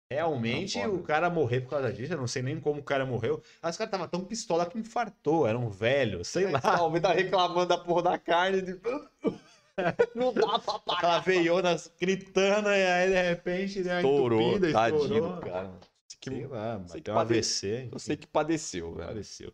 Realmente, 0.10 0.80
Não, 0.80 0.96
o 0.96 1.04
cara 1.04 1.30
morrer 1.30 1.62
por 1.62 1.72
causa 1.72 1.92
disso, 1.92 2.14
eu 2.14 2.18
não 2.18 2.28
sei 2.28 2.42
nem 2.42 2.60
como 2.62 2.80
o 2.80 2.84
cara 2.84 3.06
morreu. 3.06 3.42
Mas 3.62 3.76
o 3.76 3.78
cara 3.78 3.90
tava 3.90 4.08
tão 4.08 4.24
pistola 4.24 4.66
que 4.66 4.78
infartou, 4.78 5.46
era 5.46 5.58
um 5.60 5.70
velho, 5.70 6.24
sei 6.24 6.50
lá. 6.50 6.62
Talvez 6.62 7.02
tá 7.02 7.12
reclamando 7.12 7.66
da 7.68 7.78
porra 7.78 8.04
da 8.04 8.18
carne. 8.18 8.62
de- 8.62 8.80
Não 10.16 10.34
dá 10.34 10.58
pra 10.60 10.80
pagar. 10.80 10.98
Aquela 10.98 11.20
veiona 11.20 11.76
gritando 12.00 12.70
e 12.70 12.72
aí 12.84 13.10
de 13.10 13.22
repente 13.22 13.84
deu 13.84 13.96
Estourou, 13.98 14.42
entupida, 14.42 14.72
tadinho 14.72 15.02
estourou. 15.04 15.38
cara. 15.42 15.80
Que- 16.20 16.30
Sei 16.32 16.48
lá, 16.48 16.84
sei 16.88 17.02
que 17.02 17.12
um 17.12 17.20
AVC. 17.20 17.90
Eu 17.92 18.00
sei 18.00 18.18
que 18.18 18.26
padeceu, 18.28 18.94
velho. 18.96 19.08
Pareceu. 19.08 19.54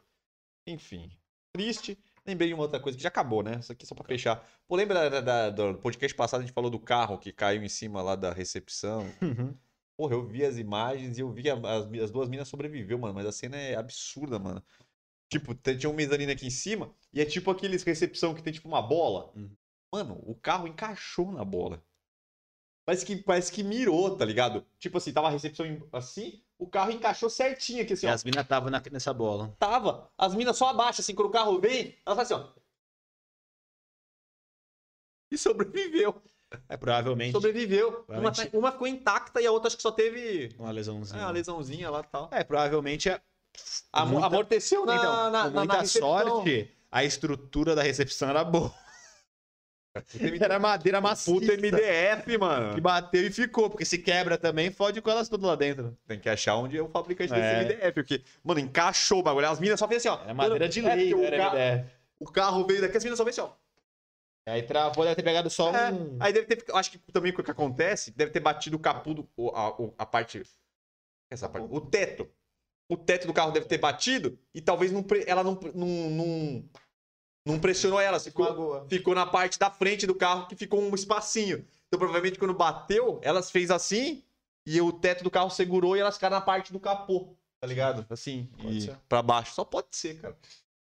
Enfim, 0.68 1.12
triste. 1.52 1.98
Lembrei 2.26 2.48
de 2.48 2.54
uma 2.54 2.64
outra 2.64 2.80
coisa 2.80 2.96
que 2.98 3.04
já 3.04 3.10
acabou, 3.10 3.44
né? 3.44 3.58
Isso 3.60 3.72
aqui 3.72 3.86
só 3.86 3.94
pra 3.94 4.06
fechar. 4.06 4.48
Pô, 4.66 4.78
lembra 4.78 5.10
da, 5.10 5.20
da- 5.20 5.50
do 5.50 5.78
podcast 5.80 6.16
passado 6.16 6.40
a 6.40 6.44
gente 6.46 6.54
falou 6.54 6.70
do 6.70 6.80
carro 6.80 7.18
que 7.18 7.34
caiu 7.34 7.62
em 7.62 7.68
cima 7.68 8.02
lá 8.02 8.16
da 8.16 8.32
recepção? 8.32 9.06
Porra, 9.98 10.16
eu 10.16 10.26
vi 10.28 10.44
as 10.44 10.58
imagens 10.58 11.18
e 11.18 11.22
eu 11.22 11.32
vi 11.32 11.50
a- 11.50 11.56
as, 11.56 11.86
as 12.04 12.12
duas 12.12 12.28
minas 12.30 12.48
sobreviveu, 12.48 12.98
mano. 12.98 13.14
Mas 13.14 13.26
a 13.26 13.32
cena 13.32 13.58
é 13.58 13.76
absurda, 13.76 14.40
mano. 14.40 14.64
Tipo, 15.30 15.56
tinha 15.56 15.90
um 15.90 15.94
mezanino 15.94 16.32
aqui 16.32 16.48
em 16.48 16.52
cima 16.52 16.94
e 17.12 17.22
é 17.22 17.26
tipo 17.26 17.50
aqueles 17.52 17.84
recepção 17.84 18.34
que 18.36 18.44
tem 18.44 18.54
tipo 18.54 18.68
uma 18.68 18.82
bola. 18.82 19.32
Uhum. 19.36 19.50
Mano, 19.92 20.22
o 20.26 20.36
carro 20.36 20.68
encaixou 20.68 21.32
na 21.32 21.46
bola. 21.46 21.84
Parece 22.86 23.06
que, 23.06 23.16
parece 23.16 23.52
que 23.52 23.64
mirou, 23.64 24.16
tá 24.18 24.26
ligado? 24.26 24.66
Tipo 24.78 24.98
assim, 24.98 25.14
tava 25.14 25.28
a 25.28 25.32
recepção 25.32 25.66
assim, 25.92 26.44
o 26.60 26.68
carro 26.68 26.92
encaixou 26.92 27.30
certinho 27.30 27.82
aqui, 27.82 27.94
assim, 27.94 28.08
E 28.08 28.10
ó. 28.10 28.14
as 28.14 28.24
minas 28.24 28.44
estavam 28.44 28.70
nessa 28.70 29.14
bola. 29.14 29.56
Tava. 29.58 30.12
As 30.18 30.36
minas 30.36 30.58
só 30.58 30.70
abaixo, 30.70 31.00
assim, 31.00 31.16
quando 31.16 31.30
o 31.30 31.32
carro 31.32 31.60
vem, 31.60 31.96
ela 32.06 32.16
faz 32.16 32.32
assim, 32.32 32.44
ó. 32.44 32.52
E 35.32 35.38
sobreviveu. 35.38 36.22
É, 36.70 36.78
provavelmente 36.78 37.32
Sobreviveu. 37.32 37.90
Uma, 37.90 38.04
Provavelmente- 38.32 38.58
uma 38.58 38.72
ficou 38.72 38.88
intacta 38.88 39.42
e 39.42 39.46
a 39.46 39.52
outra 39.52 39.68
acho 39.68 39.78
que 39.78 39.84
só 39.84 39.92
teve 39.92 40.54
uma 40.60 40.72
lesãozinha. 40.72 41.22
é, 41.22 41.26
uma 41.26 41.32
lesãozinha 41.32 41.90
lá 41.90 42.00
e 42.02 42.12
tal. 42.12 42.30
É, 42.32 42.44
provavelmente 42.44 43.10
é... 43.10 43.20
Am- 43.92 44.08
muita- 44.08 44.28
Amorteceu 44.28 44.86
na, 44.86 44.96
então, 44.96 45.12
na, 45.14 45.24
com 45.26 45.32
na, 45.32 45.44
na 45.44 45.60
muita 45.62 45.80
recepção. 45.82 46.10
sorte, 46.28 46.72
a 46.92 47.04
estrutura 47.04 47.76
da 47.76 47.84
recepção 47.84 48.30
era 48.30 48.44
boa. 48.44 48.74
Era 50.42 50.58
madeira 50.58 51.00
maciça. 51.00 51.32
Puta 51.40 51.54
MDF, 51.56 52.36
mano. 52.40 52.74
Que 52.74 52.82
bateu 52.82 53.22
e 53.28 53.30
ficou, 53.32 53.70
porque 53.70 53.86
se 53.86 54.00
quebra 54.00 54.40
também, 54.40 54.72
fode 54.72 55.00
com 55.04 55.10
elas 55.12 55.30
tudo 55.30 55.46
lá 55.46 55.56
dentro. 55.56 55.96
Tem 56.08 56.20
que 56.20 56.28
achar 56.28 56.56
onde 56.56 56.76
é 56.76 56.82
o 56.82 56.90
fabricante 56.90 57.32
É. 57.32 57.36
desse 57.64 57.76
MDF. 57.76 57.92
Porque, 57.94 58.24
mano, 58.44 58.60
encaixou 58.60 59.20
o 59.20 59.24
bagulho. 59.24 59.48
As 59.48 59.60
minas 59.60 59.80
só 59.80 59.88
fez 59.88 60.04
assim, 60.04 60.10
ó. 60.10 60.24
Era 60.24 60.34
madeira 60.34 60.68
de 60.68 60.80
É, 60.84 60.96
lei, 60.96 61.10
não 61.12 61.20
o, 61.20 61.24
era 61.24 61.38
ca- 61.38 61.52
MDF. 61.52 61.90
o 62.20 62.26
carro 62.26 62.66
veio 62.66 62.82
daqui, 62.82 62.98
as 62.98 63.04
minas 63.04 63.18
só 63.18 63.24
fez 63.24 63.38
assim, 63.38 63.48
ó. 63.48 63.54
Aí 64.46 64.62
travou, 64.64 65.06
deve 65.06 65.16
ter 65.16 65.24
pegado 65.24 65.50
só 65.50 65.74
É, 65.74 65.92
um... 65.92 66.18
Aí 66.20 66.34
deve 66.34 66.46
ter. 66.48 66.66
Acho 66.76 66.92
que 66.92 66.98
também 67.12 67.32
o 67.32 67.44
que 67.44 67.50
acontece, 67.50 68.12
deve 68.12 68.32
ter 68.32 68.42
batido 68.42 68.76
o 68.76 68.80
capô 68.80 69.14
do. 69.14 69.30
A, 69.54 70.04
a 70.04 70.06
parte. 70.06 70.44
Essa 71.32 71.48
parte. 71.48 71.68
O 71.72 71.80
teto. 71.80 72.30
O 72.90 72.98
teto 72.98 73.26
do 73.26 73.34
carro 73.34 73.52
deve 73.52 73.66
ter 73.66 73.78
batido 73.78 74.38
e 74.54 74.62
talvez 74.62 74.92
não, 74.92 75.06
ela 75.26 75.44
não, 75.44 75.58
não, 75.74 75.88
não, 76.10 76.70
não 77.48 77.60
pressionou 77.60 78.00
ela. 78.00 78.20
Ficou, 78.20 78.86
ficou 78.90 79.16
na 79.16 79.26
parte 79.26 79.58
da 79.58 79.72
frente 79.72 80.06
do 80.06 80.14
carro 80.14 80.48
que 80.48 80.56
ficou 80.56 80.82
um 80.82 80.94
espacinho. 80.94 81.66
Então, 81.88 81.98
provavelmente, 81.98 82.38
quando 82.38 82.54
bateu, 82.54 83.20
elas 83.24 83.50
fez 83.50 83.72
assim 83.72 84.24
e 84.66 84.82
o 84.82 84.92
teto 84.92 85.24
do 85.24 85.32
carro 85.32 85.50
segurou 85.50 85.96
e 85.96 86.02
elas 86.02 86.16
ficaram 86.16 86.36
na 86.36 86.42
parte 86.42 86.74
do 86.74 86.80
capô. 86.80 87.36
Tá 87.62 87.68
ligado? 87.68 88.06
Assim, 88.10 88.50
Pode 88.62 88.78
e 88.78 88.82
ser. 88.82 88.98
pra 89.08 89.22
baixo. 89.22 89.54
Só 89.54 89.64
pode 89.64 89.88
ser, 89.92 90.20
cara. 90.20 90.38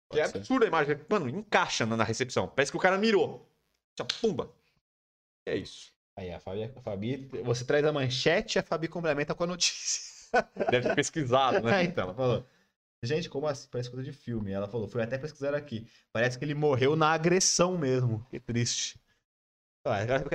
Que 0.10 0.18
Pode 0.18 0.22
é 0.22 0.28
ser. 0.28 0.38
absurda 0.38 0.66
a 0.66 0.68
imagem. 0.68 1.00
Mano, 1.10 1.30
encaixa 1.30 1.86
na 1.86 1.98
na 1.98 2.04
recepção. 2.04 2.48
Parece 2.48 2.72
que 2.72 2.78
o 2.78 2.82
cara 2.82 2.98
mirou. 2.98 3.50
Tchau, 3.96 4.08
Pumba. 4.22 4.52
É 5.46 5.56
isso. 5.56 5.92
Aí 6.16 6.32
a 6.32 6.40
Fabi, 6.40 6.64
a 6.64 6.82
Fabi, 6.82 7.30
você 7.44 7.64
traz 7.64 7.86
a 7.86 7.92
manchete 7.94 8.58
e 8.58 8.60
a 8.60 8.64
Fabi 8.64 8.88
complementa 8.88 9.36
com 9.36 9.44
a 9.44 9.48
notícia. 9.48 10.34
Deve 10.72 10.90
ter 10.90 10.96
pesquisado, 10.96 11.62
né? 11.62 11.84
então, 11.84 12.06
ela 12.06 12.14
falou. 12.14 12.46
Gente, 13.04 13.30
como 13.30 13.46
assim? 13.48 13.68
Parece 13.70 13.92
coisa 13.92 14.04
de 14.04 14.12
filme. 14.12 14.52
Ela 14.52 14.68
falou, 14.68 14.88
foi 14.88 15.04
até 15.04 15.18
pesquisar 15.18 15.54
aqui. 15.54 15.88
Parece 16.12 16.38
que 16.40 16.44
ele 16.44 16.56
morreu 16.56 16.96
na 16.96 17.12
agressão 17.12 17.78
mesmo. 17.78 18.26
Que 18.30 18.40
triste. 18.40 19.00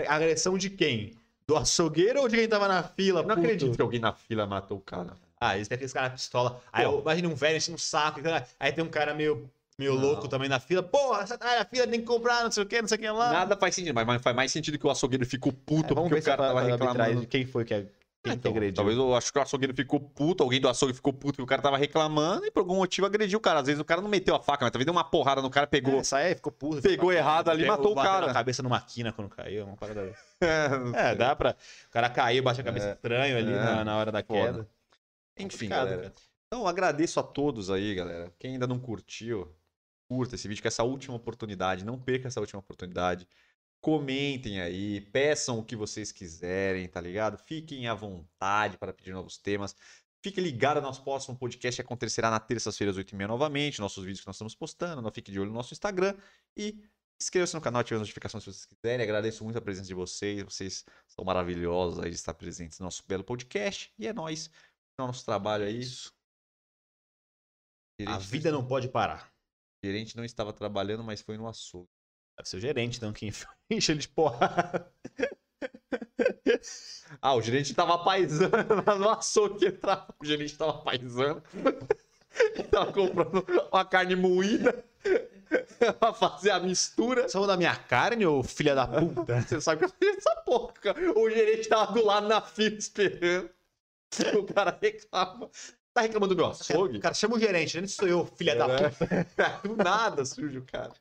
Agressão 0.08 0.56
de 0.56 0.70
quem? 0.70 1.16
Do 1.46 1.56
açougueiro 1.56 2.20
ou 2.20 2.28
de 2.28 2.36
quem 2.36 2.48
tava 2.48 2.68
na 2.68 2.82
fila? 2.82 3.20
Eu 3.20 3.26
não 3.26 3.34
puto? 3.34 3.46
acredito 3.46 3.74
que 3.76 3.82
alguém 3.82 4.00
na 4.00 4.12
fila 4.12 4.46
matou 4.46 4.78
o 4.78 4.80
cara. 4.80 5.16
Ah, 5.40 5.56
eles 5.56 5.66
têm 5.66 5.74
aqueles 5.74 5.92
caras 5.92 6.12
pistola. 6.12 6.62
Aí 6.72 6.86
Pô. 6.86 6.92
eu 6.92 7.00
imagina 7.00 7.28
um 7.28 7.34
velho 7.34 7.56
enchendo 7.56 7.74
um 7.74 7.78
saco. 7.78 8.20
Aí 8.60 8.72
tem 8.72 8.84
um 8.84 8.88
cara 8.88 9.12
meio, 9.12 9.50
meio 9.82 9.94
Não. 9.94 10.00
louco 10.00 10.28
também 10.28 10.48
na 10.48 10.60
fila. 10.60 10.82
Porra, 10.82 11.26
você 11.26 11.36
tá 11.36 11.58
na 11.58 11.64
fila, 11.64 11.86
tem 11.86 12.00
que 12.00 12.06
comprar, 12.06 12.44
não 12.44 12.50
sei 12.50 12.62
o 12.62 12.66
que, 12.66 12.80
não 12.80 12.88
sei 12.88 12.98
o 12.98 13.00
que 13.00 13.10
lá. 13.10 13.32
Nada 13.32 13.56
faz 13.56 13.74
sentido, 13.74 13.94
mas- 13.94 14.22
faz 14.22 14.36
mais 14.36 14.52
sentido 14.52 14.78
que 14.78 14.86
o 14.86 14.90
açougueiro 14.90 15.26
ficou 15.26 15.52
puto 15.52 15.92
É, 15.92 15.96
porque 15.96 16.14
o 16.14 16.18
a 16.18 16.22
cara 16.22 16.42
tava 16.42 16.62
reclamando. 16.62 17.26
quem 17.26 17.44
foi 17.44 17.64
que, 17.64 17.74
quem 17.74 17.84
que 18.24 18.30
Então, 18.30 18.52
agrediu. 18.52 18.74
talvez 18.76 18.96
eu 18.96 19.14
acho 19.16 19.32
que 19.32 19.38
o 19.38 19.42
açougueiro 19.42 19.74
ficou 19.74 19.98
puto, 19.98 20.44
alguém 20.44 20.60
do 20.60 20.68
açougue 20.68 20.94
ficou 20.94 21.12
puto 21.12 21.36
que 21.38 21.42
o 21.42 21.46
cara 21.46 21.60
tava 21.60 21.76
reclamando 21.76 22.46
e 22.46 22.50
por 22.52 22.60
algum 22.60 22.76
motivo 22.76 23.06
agrediu 23.06 23.38
o 23.38 23.42
cara. 23.42 23.58
Às 23.60 23.66
vezes 23.66 23.80
o 23.80 23.84
cara 23.84 24.00
não 24.00 24.08
meteu 24.08 24.34
a 24.36 24.40
faca, 24.40 24.64
mas 24.64 24.70
talvez 24.70 24.84
deu 24.86 24.92
uma 24.92 25.02
porrada 25.02 25.42
no 25.42 25.50
cara, 25.50 25.66
pegou. 25.66 25.98
Essa 25.98 26.18
aí 26.18 26.34
ficou 26.36 26.52
puto. 26.52 26.76
Pegou 26.82 26.92
ficou- 26.92 27.12
errado 27.12 27.48
ali, 27.50 27.62
pegou, 27.62 27.76
matou 27.76 27.92
o 27.92 27.94
cara. 27.96 28.28
na 28.28 28.32
cabeça 28.32 28.62
numa 28.62 28.80
quina 28.80 29.12
quando 29.12 29.28
caiu, 29.28 29.66
uma 29.66 29.76
parada 29.76 30.12
É, 30.40 31.08
sei. 31.08 31.16
dá 31.16 31.34
pra. 31.34 31.56
O 31.88 31.90
cara 31.90 32.08
caiu, 32.10 32.42
baixa 32.44 32.60
a 32.60 32.64
cabeça 32.64 32.86
É. 32.86 32.92
estranho 32.92 33.36
ali 33.36 33.52
É. 33.52 33.56
na, 33.56 33.84
na 33.84 33.96
hora 33.96 34.12
da 34.12 34.22
Foda. 34.22 34.40
queda. 34.40 34.68
Enfim, 35.38 35.48
Complicado, 35.66 35.84
galera. 35.86 36.02
cara. 36.02 36.12
Então 36.46 36.66
agradeço 36.68 37.18
a 37.18 37.22
todos 37.22 37.70
aí, 37.70 37.94
galera. 37.94 38.30
Quem 38.38 38.52
ainda 38.52 38.66
não 38.66 38.78
curtiu, 38.78 39.50
curta 40.12 40.34
esse 40.34 40.46
vídeo, 40.46 40.60
que 40.60 40.68
é 40.68 40.70
essa 40.70 40.82
última 40.82 41.16
oportunidade. 41.16 41.86
Não 41.86 41.98
perca 41.98 42.28
essa 42.28 42.38
última 42.38 42.60
oportunidade. 42.60 43.26
Comentem 43.80 44.60
aí, 44.60 45.00
peçam 45.00 45.58
o 45.58 45.64
que 45.64 45.74
vocês 45.74 46.12
quiserem, 46.12 46.86
tá 46.86 47.00
ligado? 47.00 47.38
Fiquem 47.38 47.88
à 47.88 47.94
vontade 47.94 48.76
para 48.76 48.92
pedir 48.92 49.12
novos 49.12 49.38
temas. 49.38 49.74
Fique 50.22 50.38
ligado 50.38 50.76
ao 50.76 50.82
nosso 50.82 51.02
próximo 51.02 51.36
podcast 51.36 51.80
que 51.80 51.84
acontecerá 51.84 52.30
na 52.30 52.38
terça-feira 52.38 52.90
às 52.90 52.98
8h30 52.98 53.26
novamente. 53.26 53.80
Nossos 53.80 54.04
vídeos 54.04 54.20
que 54.20 54.26
nós 54.26 54.36
estamos 54.36 54.54
postando. 54.54 55.00
Não 55.00 55.10
fique 55.10 55.32
de 55.32 55.40
olho 55.40 55.48
no 55.48 55.56
nosso 55.56 55.72
Instagram. 55.72 56.14
E 56.56 56.78
inscreva-se 57.20 57.54
no 57.54 57.60
canal, 57.60 57.80
ative 57.80 57.94
as 57.94 58.02
notificações 58.02 58.44
se 58.44 58.52
vocês 58.52 58.66
quiserem. 58.66 59.02
Agradeço 59.02 59.42
muito 59.42 59.56
a 59.56 59.62
presença 59.62 59.88
de 59.88 59.94
vocês. 59.94 60.42
Vocês 60.42 60.84
são 61.08 61.24
maravilhosos 61.24 61.98
aí 61.98 62.10
de 62.10 62.16
estar 62.16 62.34
presentes 62.34 62.78
no 62.78 62.84
nosso 62.84 63.02
belo 63.08 63.24
podcast. 63.24 63.92
E 63.98 64.06
é 64.06 64.12
nóis. 64.12 64.50
Nosso 64.98 65.24
trabalho 65.24 65.64
aí. 65.64 65.80
A 68.00 68.04
Gerente 68.04 68.26
vida 68.26 68.52
não 68.52 68.64
pode 68.64 68.88
parar. 68.88 69.31
O 69.82 69.86
gerente 69.86 70.16
não 70.16 70.24
estava 70.24 70.52
trabalhando, 70.52 71.02
mas 71.02 71.20
foi 71.20 71.36
no 71.36 71.48
açougue. 71.48 71.88
Deve 72.38 72.48
ser 72.48 72.56
o 72.56 72.60
gerente, 72.60 72.98
então, 72.98 73.12
quem 73.12 73.32
enche 73.68 73.90
ele 73.92 74.00
de 74.00 74.08
porra. 74.08 74.92
Ah, 77.20 77.34
o 77.34 77.42
gerente 77.42 77.70
estava 77.70 77.98
paisando 78.04 78.56
lá 78.86 78.94
no 78.96 79.08
açougue. 79.10 79.72
tava- 79.72 80.14
O 80.20 80.24
gerente 80.24 80.52
estava 80.52 80.74
paisando. 80.82 81.42
Tava 82.70 82.90
comprando 82.92 83.44
uma 83.70 83.84
carne 83.84 84.16
moída 84.16 84.82
pra 85.98 86.14
fazer 86.14 86.50
a 86.50 86.58
mistura. 86.60 87.28
Só 87.28 87.44
da 87.46 87.56
minha 87.58 87.76
carne, 87.76 88.24
ô 88.24 88.42
filha 88.42 88.74
da 88.74 88.86
puta? 88.86 89.42
Você 89.42 89.60
sabe 89.60 89.80
que 89.80 89.84
eu 89.84 89.90
fiz 89.90 90.16
essa 90.18 90.36
porra. 90.42 90.72
cara. 90.74 91.18
O 91.18 91.28
gerente 91.28 91.68
tava 91.68 91.92
do 91.92 92.04
lado 92.04 92.26
na 92.28 92.40
fila 92.40 92.76
esperando. 92.76 93.50
O 94.38 94.44
cara 94.52 94.78
reclama. 94.80 95.50
Tá 95.94 96.00
reclamando 96.02 96.34
do 96.34 96.38
meu 96.38 96.50
açougue? 96.50 96.98
Cara, 97.00 97.14
chama 97.14 97.36
o 97.36 97.40
gerente, 97.40 97.80
não 97.80 97.86
sou 97.88 98.08
eu, 98.08 98.24
filha 98.26 98.56
da 98.56 98.66
É. 98.66 98.90
puta. 98.90 99.26
Do 99.68 99.76
nada 99.76 100.24
sujo, 100.24 100.64
cara. 100.64 100.92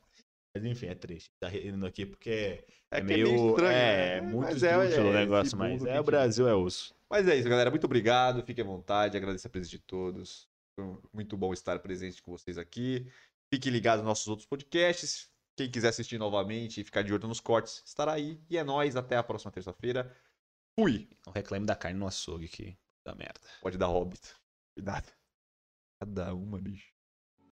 Mas 0.54 0.64
enfim, 0.66 0.86
é 0.86 0.94
triste. 0.94 1.30
Tá 1.40 1.48
rindo 1.48 1.86
aqui 1.86 2.04
porque 2.04 2.62
É, 2.90 2.98
é, 2.98 3.00
que 3.00 3.06
meio. 3.06 3.26
é 3.26 3.30
meio 3.30 3.48
estranho. 3.50 3.72
é, 3.72 4.20
né? 4.20 4.26
muito 4.26 4.50
Mas 4.52 4.62
é, 4.62 4.72
é, 4.72 5.00
o 5.00 5.12
negócio, 5.12 5.56
mas 5.58 5.84
é 5.86 5.98
o 5.98 6.04
Brasil, 6.04 6.46
é 6.46 6.54
osso. 6.54 6.94
Mas 7.08 7.26
é 7.26 7.36
isso, 7.36 7.48
galera. 7.48 7.70
Muito 7.70 7.84
obrigado. 7.84 8.42
Fiquem 8.44 8.62
à 8.62 8.66
vontade. 8.66 9.16
Agradeço 9.16 9.46
a 9.46 9.50
presença 9.50 9.70
de 9.70 9.78
todos. 9.78 10.46
Foi 10.78 10.98
muito 11.12 11.36
bom 11.38 11.52
estar 11.54 11.78
presente 11.78 12.20
com 12.22 12.30
vocês 12.32 12.58
aqui. 12.58 13.06
Fiquem 13.52 13.72
ligados 13.72 14.02
nos 14.02 14.08
nossos 14.08 14.28
outros 14.28 14.46
podcasts. 14.46 15.30
Quem 15.56 15.70
quiser 15.70 15.88
assistir 15.88 16.18
novamente 16.18 16.80
e 16.80 16.84
ficar 16.84 17.02
de 17.02 17.12
olho 17.14 17.28
nos 17.28 17.40
cortes, 17.40 17.82
estará 17.86 18.12
aí. 18.12 18.38
E 18.50 18.58
é 18.58 18.64
nóis. 18.64 18.94
Até 18.94 19.16
a 19.16 19.22
próxima 19.22 19.50
terça-feira. 19.52 20.14
Fui. 20.78 21.08
Não 21.26 21.32
reclame 21.32 21.64
da 21.66 21.74
carne 21.76 21.98
no 21.98 22.06
açougue 22.06 22.48
que 22.48 22.76
da 23.06 23.14
merda. 23.14 23.40
Pode 23.62 23.76
dar 23.78 23.86
Hobbit. 23.86 24.20
Cuidado. 24.74 25.10
Cada 26.00 26.34
uma, 26.34 26.60
bicho. 26.60 26.91